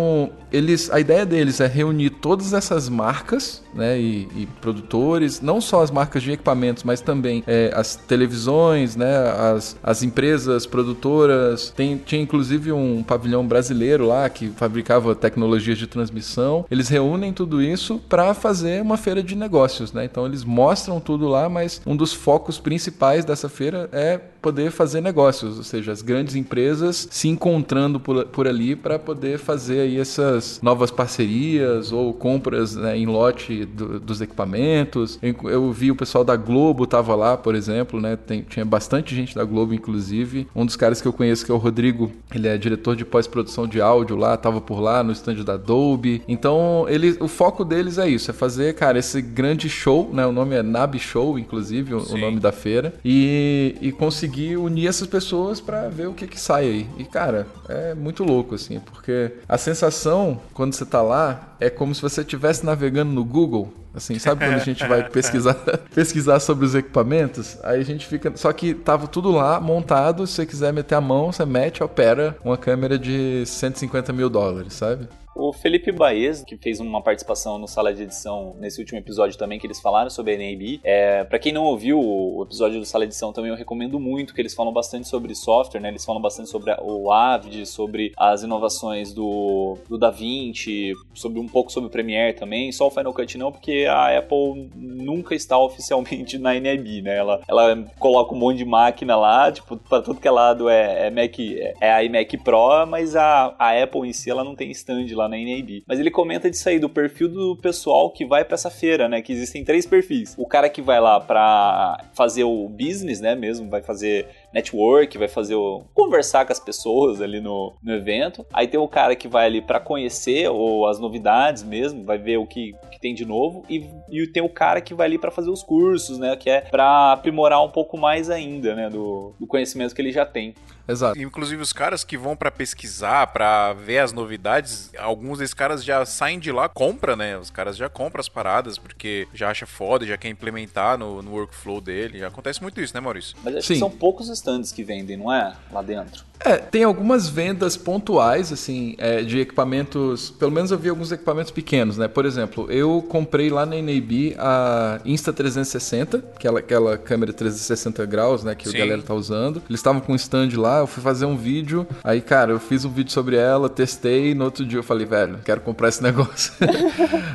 eles, 0.51 0.91
a 0.91 0.99
ideia 0.99 1.27
deles 1.27 1.61
é 1.61 1.67
reunir 1.67 2.11
todas 2.11 2.53
essas 2.53 2.89
marcas, 2.89 3.63
né, 3.75 3.99
e, 3.99 4.29
e 4.35 4.49
produtores, 4.61 5.41
não 5.41 5.61
só 5.61 5.83
as 5.83 5.91
marcas 5.91 6.23
de 6.23 6.33
equipamentos, 6.33 6.83
mas 6.83 7.01
também 7.01 7.45
é, 7.47 7.71
as 7.75 7.97
televisões, 7.97 8.97
né, 8.97 9.17
as, 9.55 9.77
as 9.83 10.03
empresas 10.03 10.67
produtoras. 10.67 11.73
Tem, 11.77 11.97
tinha 11.99 12.21
inclusive 12.21 12.73
um 12.73 13.03
pavilhão 13.03 13.47
brasileiro 13.47 14.07
lá 14.07 14.29
que 14.29 14.49
fabricava 14.49 15.15
tecnologias 15.15 15.79
de 15.79 15.87
transmissão. 15.87 16.65
Eles 16.71 16.89
reúnem 16.89 17.33
tudo 17.33 17.63
isso 17.63 18.01
para 18.09 18.33
fazer 18.35 18.83
uma 18.83 18.97
feira 18.97 19.23
de 19.23 19.37
negócios, 19.37 19.93
né? 19.93 20.05
Então 20.05 20.27
eles 20.27 20.45
mostram 20.45 20.99
tudo 21.01 21.29
lá, 21.29 21.49
mas 21.49 21.81
um 21.87 21.97
dos 21.97 22.13
focos 22.13 22.59
principais 22.59 23.25
dessa 23.25 23.49
feira 23.49 23.89
é 23.93 24.19
poder 24.41 24.71
fazer 24.71 25.01
negócios, 25.01 25.59
ou 25.59 25.65
seja, 25.65 25.93
as 25.93 26.03
grandes 26.03 26.35
empresas 26.35 27.09
se 27.11 27.29
encontrando 27.29 27.99
por, 27.99 28.25
por 28.27 28.47
ali 28.47 28.77
para 28.77 28.99
poder 28.99 29.39
fazer 29.39 29.81
aí 29.81 29.99
essas 29.99 30.61
novas 30.63 30.91
parcerias 30.91 31.93
ou 31.93 32.13
compras 32.13 32.75
né, 32.75 32.97
em 32.97 33.07
lote 33.07 33.65
do, 33.65 34.01
dos 34.01 34.21
equipamentos. 34.21 35.19
Eu, 35.23 35.51
eu, 35.51 35.73
vi 35.73 35.91
o 35.91 35.97
pessoal 35.97 36.25
da 36.25 36.37
Globo 36.37 36.87
tava 36.87 37.15
lá, 37.15 37.37
por 37.37 37.55
exemplo, 37.55 38.01
né? 38.01 38.17
Tem, 38.17 38.43
tinha 38.43 38.65
bastante 38.65 39.15
gente 39.15 39.35
da 39.35 39.45
Globo, 39.45 39.75
inclusive. 39.75 40.47
Um 40.55 40.65
dos 40.65 40.77
caras 40.77 41.01
que 41.01 41.09
eu 41.09 41.13
conheço 41.13 41.45
que 41.45 41.51
é 41.51 41.55
o 41.55 41.59
Rodrigo, 41.59 42.11
ele 42.35 42.49
é 42.49 42.57
diretor 42.57 42.97
de 42.97 43.05
pós-produção 43.05 43.67
de 43.67 43.81
áudio 43.81 44.17
lá, 44.17 44.37
tava 44.37 44.61
por 44.61 44.81
lá 44.81 45.03
no 45.03 45.13
stand 45.13 45.43
da 45.45 45.57
Dolby. 45.57 46.23
Então, 46.29 46.87
ele, 46.89 47.17
o 47.21 47.29
foco 47.29 47.65
deles 47.65 47.99
é 47.99 48.09
isso, 48.09 48.31
é 48.31 48.35
fazer, 48.35 48.75
cara, 48.75 48.99
esse 48.99 49.21
grande 49.21 49.69
show, 49.69 50.11
né? 50.13 50.27
O 50.27 50.33
nome 50.33 50.55
é 50.55 50.63
Nab 50.63 50.99
Show, 50.99 51.39
inclusive, 51.39 51.95
o, 51.95 52.15
o 52.15 52.17
nome 52.17 52.41
da 52.41 52.53
feira, 52.53 52.95
e, 53.05 53.77
e 53.81 53.93
conseguir 53.93 54.38
conseguir 54.39 54.57
unir 54.57 54.87
essas 54.87 55.09
pessoas 55.09 55.61
para 55.61 55.89
ver 55.89 56.07
o 56.07 56.15
que 56.15 56.27
que 56.27 56.41
sai 56.41 56.65
aí. 56.65 56.89
E 56.97 57.05
cara, 57.05 57.47
é 57.69 57.95
muito 57.95 58.23
louco 58.23 58.55
assim, 58.55 58.79
porque 58.81 59.33
a 59.49 59.59
sensação 59.59 60.41
quando 60.55 60.75
você 60.75 60.87
tá 60.87 61.03
lá 61.03 61.57
é 61.59 61.69
como 61.69 61.95
se 61.95 62.01
você 62.01 62.21
estivesse 62.21 62.65
navegando 62.65 63.13
no 63.13 63.25
Google 63.25 63.73
Assim, 63.95 64.17
sabe 64.19 64.45
quando 64.45 64.55
a 64.55 64.65
gente 64.65 64.87
vai 64.87 65.03
pesquisar, 65.11 65.55
pesquisar 65.93 66.39
sobre 66.39 66.65
os 66.65 66.75
equipamentos? 66.75 67.57
Aí 67.65 67.81
a 67.81 67.85
gente 67.85 68.07
fica. 68.07 68.31
Só 68.37 68.53
que 68.53 68.73
tava 68.73 69.09
tudo 69.09 69.33
lá 69.33 69.59
montado. 69.59 70.25
Se 70.25 70.35
você 70.35 70.47
quiser 70.47 70.73
meter 70.73 70.95
a 70.95 71.01
mão, 71.01 71.33
você 71.33 71.45
mete, 71.45 71.83
opera 71.83 72.37
uma 72.45 72.57
câmera 72.57 72.97
de 72.97 73.45
150 73.45 74.13
mil 74.13 74.31
dólares, 74.31 74.75
sabe? 74.75 75.09
O 75.39 75.53
Felipe 75.53 75.93
Baez, 75.93 76.43
que 76.43 76.57
fez 76.57 76.81
uma 76.81 77.01
participação 77.01 77.59
no 77.59 77.69
Sala 77.69 77.95
de 77.95 78.03
Edição 78.03 78.57
nesse 78.59 78.81
último 78.81 78.99
episódio 78.99 79.39
também, 79.39 79.57
que 79.57 79.69
eles 79.69 79.81
falaram 79.81 80.11
sobre 80.11 80.35
a 80.35 80.37
NAB. 80.37 80.81
É, 80.83 81.23
para 81.23 81.39
quem 81.39 81.53
não 81.53 81.63
ouviu 81.63 82.01
o 82.01 82.43
episódio 82.43 82.81
do 82.81 82.85
Sala 82.85 83.05
de 83.05 83.11
Edição 83.11 83.33
também, 83.33 83.49
eu 83.49 83.57
recomendo 83.57 84.01
muito, 84.01 84.35
que 84.35 84.43
eles 84.43 84.53
falam 84.53 84.73
bastante 84.73 85.07
sobre 85.07 85.33
software, 85.37 85.79
né? 85.81 85.91
Eles 85.91 86.05
falam 86.05 86.21
bastante 86.21 86.51
sobre 86.51 86.75
o 86.83 87.13
Avid, 87.13 87.67
sobre 87.67 88.13
as 88.17 88.43
inovações 88.43 89.13
do, 89.13 89.79
do 89.89 89.97
DaVinci, 89.97 90.93
sobre 91.15 91.39
um 91.39 91.47
pouco 91.47 91.71
sobre 91.71 91.87
o 91.87 91.91
Premiere 91.91 92.37
também. 92.37 92.73
Só 92.73 92.89
o 92.89 92.91
Final 92.91 93.15
Cut 93.15 93.39
não, 93.39 93.53
porque 93.53 93.87
a 93.89 94.19
Apple 94.19 94.69
nunca 94.75 95.37
está 95.37 95.57
oficialmente 95.63 96.37
na 96.37 96.55
NAB, 96.55 97.03
né? 97.03 97.17
Ela, 97.17 97.41
ela 97.47 97.85
coloca 98.01 98.35
um 98.35 98.39
monte 98.39 98.57
de 98.57 98.65
máquina 98.65 99.15
lá, 99.15 99.53
tipo, 99.53 99.77
para 99.77 100.03
tudo 100.03 100.21
que 100.21 100.27
é 100.27 100.33
lado 100.33 100.69
é, 100.69 101.07
é 101.07 101.11
Mac, 101.13 101.39
é, 101.39 101.75
é 101.81 101.93
a 101.93 102.03
iMac 102.03 102.39
Pro, 102.39 102.85
mas 102.89 103.15
a, 103.15 103.55
a 103.57 103.81
Apple 103.81 104.09
em 104.09 104.13
si 104.13 104.29
ela 104.29 104.43
não 104.43 104.57
tem 104.57 104.73
stand 104.73 105.07
lá 105.15 105.28
na 105.29 105.37
NAB. 105.37 105.83
Mas 105.87 106.01
ele 106.01 106.11
comenta 106.11 106.51
disso 106.51 106.69
aí, 106.69 106.79
do 106.79 106.89
perfil 106.89 107.29
do 107.29 107.57
pessoal 107.57 108.11
que 108.11 108.25
vai 108.25 108.45
para 108.45 108.55
essa 108.55 108.71
feira, 108.71 109.09
né? 109.09 109.23
Que 109.23 109.33
existem 109.33 109.65
três 109.65 109.87
perfis. 109.87 110.35
O 110.39 110.47
cara 110.47 110.69
que 110.69 110.83
vai 110.83 111.01
lá 111.01 111.21
para 111.21 112.05
fazer 112.15 112.45
o 112.45 112.69
business, 112.69 113.21
né? 113.21 113.35
Mesmo, 113.35 113.69
vai 113.69 113.83
fazer 113.83 114.27
network, 114.53 115.19
vai 115.19 115.29
fazer 115.29 115.55
o 115.55 115.85
conversar 115.95 116.47
com 116.47 116.53
as 116.53 116.61
pessoas 116.61 117.21
ali 117.21 117.41
no, 117.41 117.75
no 117.83 117.93
evento. 117.93 118.47
Aí 118.53 118.67
tem 118.67 118.81
o 118.81 118.89
cara 118.89 119.15
que 119.15 119.29
vai 119.29 119.47
ali 119.47 119.61
para 119.61 119.79
conhecer 119.79 120.49
ou 120.49 120.87
as 120.87 120.99
novidades 120.99 121.63
mesmo, 121.63 122.05
vai 122.05 122.19
ver 122.19 122.39
o 122.39 122.47
que, 122.47 122.75
que 122.91 123.01
tem 123.01 123.15
de 123.15 123.25
novo 123.25 123.65
e, 123.69 123.87
e 124.11 124.27
tem 124.27 124.43
o 124.43 124.49
cara 124.49 124.81
que 124.81 124.95
vai 124.95 125.07
ali 125.07 125.19
para 125.19 125.31
fazer 125.31 125.51
os 125.51 125.63
cursos, 125.63 126.19
né, 126.19 126.37
que 126.37 126.49
é 126.49 126.63
para 126.63 127.13
aprimorar 127.13 127.63
um 127.63 127.71
pouco 127.71 127.97
mais 127.99 128.31
ainda, 128.31 128.75
né, 128.75 128.89
do, 128.89 129.35
do 129.39 129.47
conhecimento 129.47 129.95
que 129.95 130.01
ele 130.01 130.13
já 130.13 130.25
tem. 130.25 130.55
Exato. 130.89 131.21
Inclusive 131.21 131.61
os 131.61 131.73
caras 131.73 132.03
que 132.03 132.17
vão 132.17 132.35
para 132.35 132.51
pesquisar, 132.51 133.27
para 133.29 133.75
ver 133.75 133.99
as 133.99 134.13
novidades, 134.13 134.91
alguns 134.99 135.39
desses 135.39 135.55
caras 135.55 135.85
já 135.85 136.05
saem 136.07 136.39
de 136.39 136.51
lá, 136.51 136.69
compra, 136.69 137.15
né? 137.15 137.37
Os 137.37 137.51
caras 137.51 137.77
já 137.77 137.89
compram 137.89 138.21
as 138.21 138.29
paradas 138.29 138.79
porque 138.79 139.29
já 139.35 139.51
acha 139.51 139.67
foda, 139.67 140.07
já 140.07 140.17
quer 140.17 140.29
implementar 140.29 140.97
no, 140.97 141.21
no 141.21 141.33
workflow 141.33 141.81
dele. 141.81 142.19
Já 142.19 142.29
acontece 142.29 142.63
muito 142.63 142.81
isso, 142.81 142.95
né, 142.95 143.01
Maurício? 143.01 143.37
Mas 143.45 143.57
acho 143.57 143.67
Sim. 143.67 143.75
que 143.75 143.81
são 143.81 143.91
poucos 143.91 144.29
stands 144.31 144.73
que 144.73 144.83
vendem, 144.83 145.17
não 145.17 145.33
é? 145.33 145.55
Lá 145.71 145.83
dentro. 145.83 146.25
É, 146.45 146.57
tem 146.57 146.85
algumas 146.85 147.29
vendas 147.29 147.77
pontuais, 147.77 148.53
assim, 148.53 148.95
é, 148.99 149.23
de 149.23 149.41
equipamentos. 149.41 150.31
Pelo 150.31 150.53
menos 150.53 150.71
eu 150.71 150.79
vi 150.79 150.89
alguns 150.89 151.11
equipamentos 151.11 151.51
pequenos, 151.51 151.99
né? 151.99 152.07
Por 152.07 152.25
exemplo, 152.25 152.71
eu 152.71 153.05
comprei 153.09 153.51
lá 153.51 153.67
na 153.67 153.77
NAB 153.77 154.35
a 154.39 155.01
Insta360, 155.05 156.23
aquela, 156.37 156.61
aquela 156.61 156.97
câmera 156.97 157.33
360 157.33 158.07
graus, 158.07 158.45
né? 158.45 158.55
Que 158.55 158.69
Sim. 158.69 158.77
o 158.77 158.79
galera 158.79 159.03
tá 159.03 159.15
usando. 159.15 159.63
Eles 159.69 159.81
estavam 159.81 160.01
com 160.01 160.13
um 160.13 160.17
stand 160.17 160.51
lá, 160.57 160.81
eu 160.81 160.87
fui 160.87 161.03
fazer 161.03 161.27
um 161.27 161.37
vídeo. 161.37 161.87
Aí, 162.05 162.21
cara, 162.21 162.53
eu 162.53 162.61
fiz 162.61 162.85
um 162.85 162.91
vídeo 162.91 163.13
sobre 163.13 163.37
ela, 163.37 163.69
testei. 163.69 164.35
No 164.35 164.45
outro 164.45 164.65
dia 164.65 164.79
eu 164.79 164.85
falei, 164.85 165.07
velho, 165.07 165.39
quero 165.45 165.61
comprar 165.61 165.89
esse 165.89 166.03
negócio. 166.03 166.53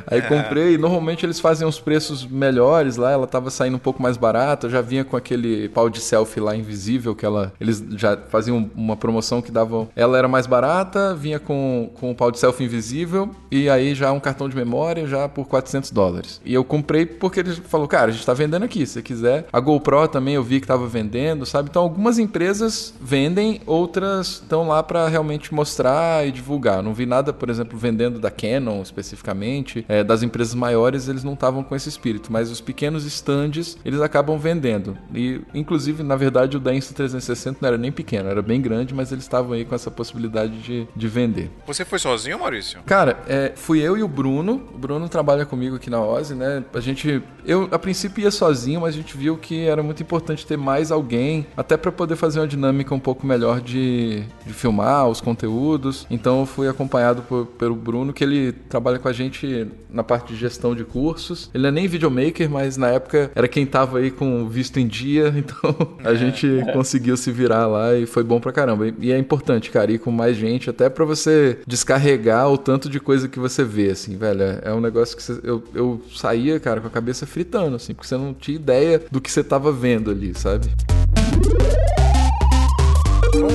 aí 0.06 0.22
comprei. 0.22 0.78
Normalmente 0.78 1.26
eles 1.26 1.40
fazem 1.40 1.66
uns 1.66 1.78
preços 1.78 2.26
melhores 2.26 2.96
lá. 2.96 3.12
Ela 3.12 3.26
tava 3.26 3.50
saindo 3.50 3.76
um 3.76 3.80
pouco 3.80 4.02
mais 4.02 4.16
barata. 4.16 4.66
Eu 4.66 4.70
já 4.70 4.80
vinha 4.80 5.04
com 5.04 5.16
aquele 5.16 5.68
pau 5.68 5.90
de 5.90 6.00
selfie 6.00 6.40
lá 6.40 6.56
invisível 6.56 7.14
que 7.14 7.26
ela. 7.26 7.52
Eles 7.60 7.84
já 7.96 8.16
faziam 8.16 8.70
uma 8.74 8.93
uma 8.94 8.96
promoção 8.96 9.42
que 9.42 9.50
dava. 9.50 9.88
Ela 9.94 10.16
era 10.16 10.28
mais 10.28 10.46
barata, 10.46 11.14
vinha 11.14 11.38
com, 11.38 11.90
com 11.94 12.10
o 12.10 12.14
pau 12.14 12.30
de 12.30 12.38
selfie 12.38 12.64
invisível 12.64 13.30
e 13.50 13.68
aí 13.68 13.94
já 13.94 14.12
um 14.12 14.20
cartão 14.20 14.48
de 14.48 14.56
memória 14.56 15.06
já 15.06 15.28
por 15.28 15.46
400 15.46 15.90
dólares. 15.90 16.40
E 16.44 16.54
eu 16.54 16.64
comprei 16.64 17.06
porque 17.06 17.40
ele 17.40 17.52
falou, 17.52 17.86
cara, 17.86 18.10
a 18.10 18.12
gente 18.12 18.26
tá 18.26 18.34
vendendo 18.34 18.64
aqui, 18.64 18.86
se 18.86 19.02
quiser. 19.02 19.46
A 19.52 19.60
GoPro 19.60 20.08
também 20.08 20.34
eu 20.34 20.42
vi 20.42 20.60
que 20.60 20.66
tava 20.66 20.86
vendendo, 20.86 21.46
sabe? 21.46 21.68
Então 21.70 21.82
algumas 21.82 22.18
empresas 22.18 22.94
vendem, 23.00 23.60
outras 23.66 24.40
estão 24.42 24.68
lá 24.68 24.82
para 24.82 25.08
realmente 25.08 25.52
mostrar 25.54 26.26
e 26.26 26.32
divulgar. 26.32 26.82
não 26.82 26.94
vi 26.94 27.06
nada, 27.06 27.32
por 27.32 27.48
exemplo, 27.50 27.78
vendendo 27.78 28.18
da 28.18 28.30
Canon 28.30 28.82
especificamente. 28.82 29.84
É, 29.88 30.04
das 30.04 30.22
empresas 30.22 30.54
maiores 30.54 31.08
eles 31.08 31.24
não 31.24 31.34
estavam 31.34 31.62
com 31.62 31.74
esse 31.74 31.88
espírito, 31.88 32.32
mas 32.32 32.50
os 32.50 32.60
pequenos 32.60 33.04
stands 33.04 33.78
eles 33.84 34.00
acabam 34.00 34.38
vendendo. 34.38 34.96
E 35.14 35.40
inclusive, 35.54 36.02
na 36.02 36.16
verdade, 36.16 36.56
o 36.56 36.60
da 36.60 36.72
Insta360 36.72 37.56
não 37.60 37.68
era 37.68 37.78
nem 37.78 37.92
pequeno, 37.92 38.28
era 38.28 38.42
bem 38.42 38.60
grande 38.60 38.83
grande, 38.84 38.94
mas 38.94 39.10
eles 39.10 39.24
estavam 39.24 39.52
aí 39.52 39.64
com 39.64 39.74
essa 39.74 39.90
possibilidade 39.90 40.58
de, 40.60 40.86
de 40.94 41.08
vender. 41.08 41.50
Você 41.66 41.84
foi 41.84 41.98
sozinho, 41.98 42.38
Maurício? 42.38 42.80
Cara, 42.84 43.18
é, 43.26 43.52
fui 43.56 43.80
eu 43.80 43.96
e 43.96 44.02
o 44.02 44.08
Bruno. 44.08 44.62
O 44.74 44.78
Bruno 44.78 45.08
trabalha 45.08 45.46
comigo 45.46 45.76
aqui 45.76 45.88
na 45.88 46.00
Ozzy, 46.00 46.34
né? 46.34 46.62
A 46.72 46.80
gente, 46.80 47.22
eu 47.44 47.68
a 47.72 47.78
princípio 47.78 48.22
ia 48.22 48.30
sozinho, 48.30 48.82
mas 48.82 48.94
a 48.94 48.98
gente 48.98 49.16
viu 49.16 49.36
que 49.36 49.66
era 49.66 49.82
muito 49.82 50.02
importante 50.02 50.46
ter 50.46 50.58
mais 50.58 50.92
alguém, 50.92 51.46
até 51.56 51.76
para 51.76 51.90
poder 51.90 52.16
fazer 52.16 52.40
uma 52.40 52.46
dinâmica 52.46 52.94
um 52.94 53.00
pouco 53.00 53.26
melhor 53.26 53.60
de, 53.60 54.24
de 54.46 54.52
filmar 54.52 55.08
os 55.08 55.20
conteúdos. 55.20 56.06
Então 56.10 56.40
eu 56.40 56.46
fui 56.46 56.68
acompanhado 56.68 57.22
por, 57.22 57.46
pelo 57.46 57.74
Bruno, 57.74 58.12
que 58.12 58.22
ele 58.22 58.52
trabalha 58.52 58.98
com 58.98 59.08
a 59.08 59.12
gente 59.12 59.66
na 59.88 60.02
parte 60.02 60.32
de 60.32 60.38
gestão 60.38 60.74
de 60.74 60.84
cursos. 60.84 61.50
Ele 61.54 61.66
é 61.66 61.70
nem 61.70 61.86
videomaker, 61.86 62.50
mas 62.50 62.76
na 62.76 62.88
época 62.88 63.30
era 63.34 63.48
quem 63.48 63.64
tava 63.64 63.98
aí 63.98 64.10
com 64.10 64.46
visto 64.48 64.78
em 64.78 64.86
dia, 64.86 65.32
então 65.36 65.74
a 66.04 66.12
é. 66.12 66.16
gente 66.16 66.46
conseguiu 66.72 67.16
se 67.16 67.30
virar 67.30 67.66
lá 67.66 67.94
e 67.94 68.06
foi 68.06 68.22
bom 68.22 68.40
pra 68.40 68.52
caramba 68.52 68.73
caramba. 68.74 68.92
E 68.98 69.12
é 69.12 69.18
importante, 69.18 69.70
cara, 69.70 69.90
ir 69.92 69.98
com 69.98 70.10
mais 70.10 70.36
gente, 70.36 70.68
até 70.68 70.88
para 70.88 71.04
você 71.04 71.58
descarregar 71.66 72.50
o 72.50 72.58
tanto 72.58 72.88
de 72.88 73.00
coisa 73.00 73.28
que 73.28 73.38
você 73.38 73.64
vê, 73.64 73.90
assim, 73.90 74.16
velho. 74.16 74.42
É 74.62 74.72
um 74.72 74.80
negócio 74.80 75.16
que 75.16 75.22
você, 75.22 75.40
eu, 75.42 75.62
eu 75.74 76.02
saía, 76.14 76.58
cara, 76.58 76.80
com 76.80 76.88
a 76.88 76.90
cabeça 76.90 77.26
fritando, 77.26 77.76
assim, 77.76 77.94
porque 77.94 78.08
você 78.08 78.16
não 78.16 78.34
tinha 78.34 78.56
ideia 78.56 79.02
do 79.10 79.20
que 79.20 79.30
você 79.30 79.42
tava 79.42 79.72
vendo 79.72 80.10
ali, 80.10 80.34
sabe? 80.34 80.68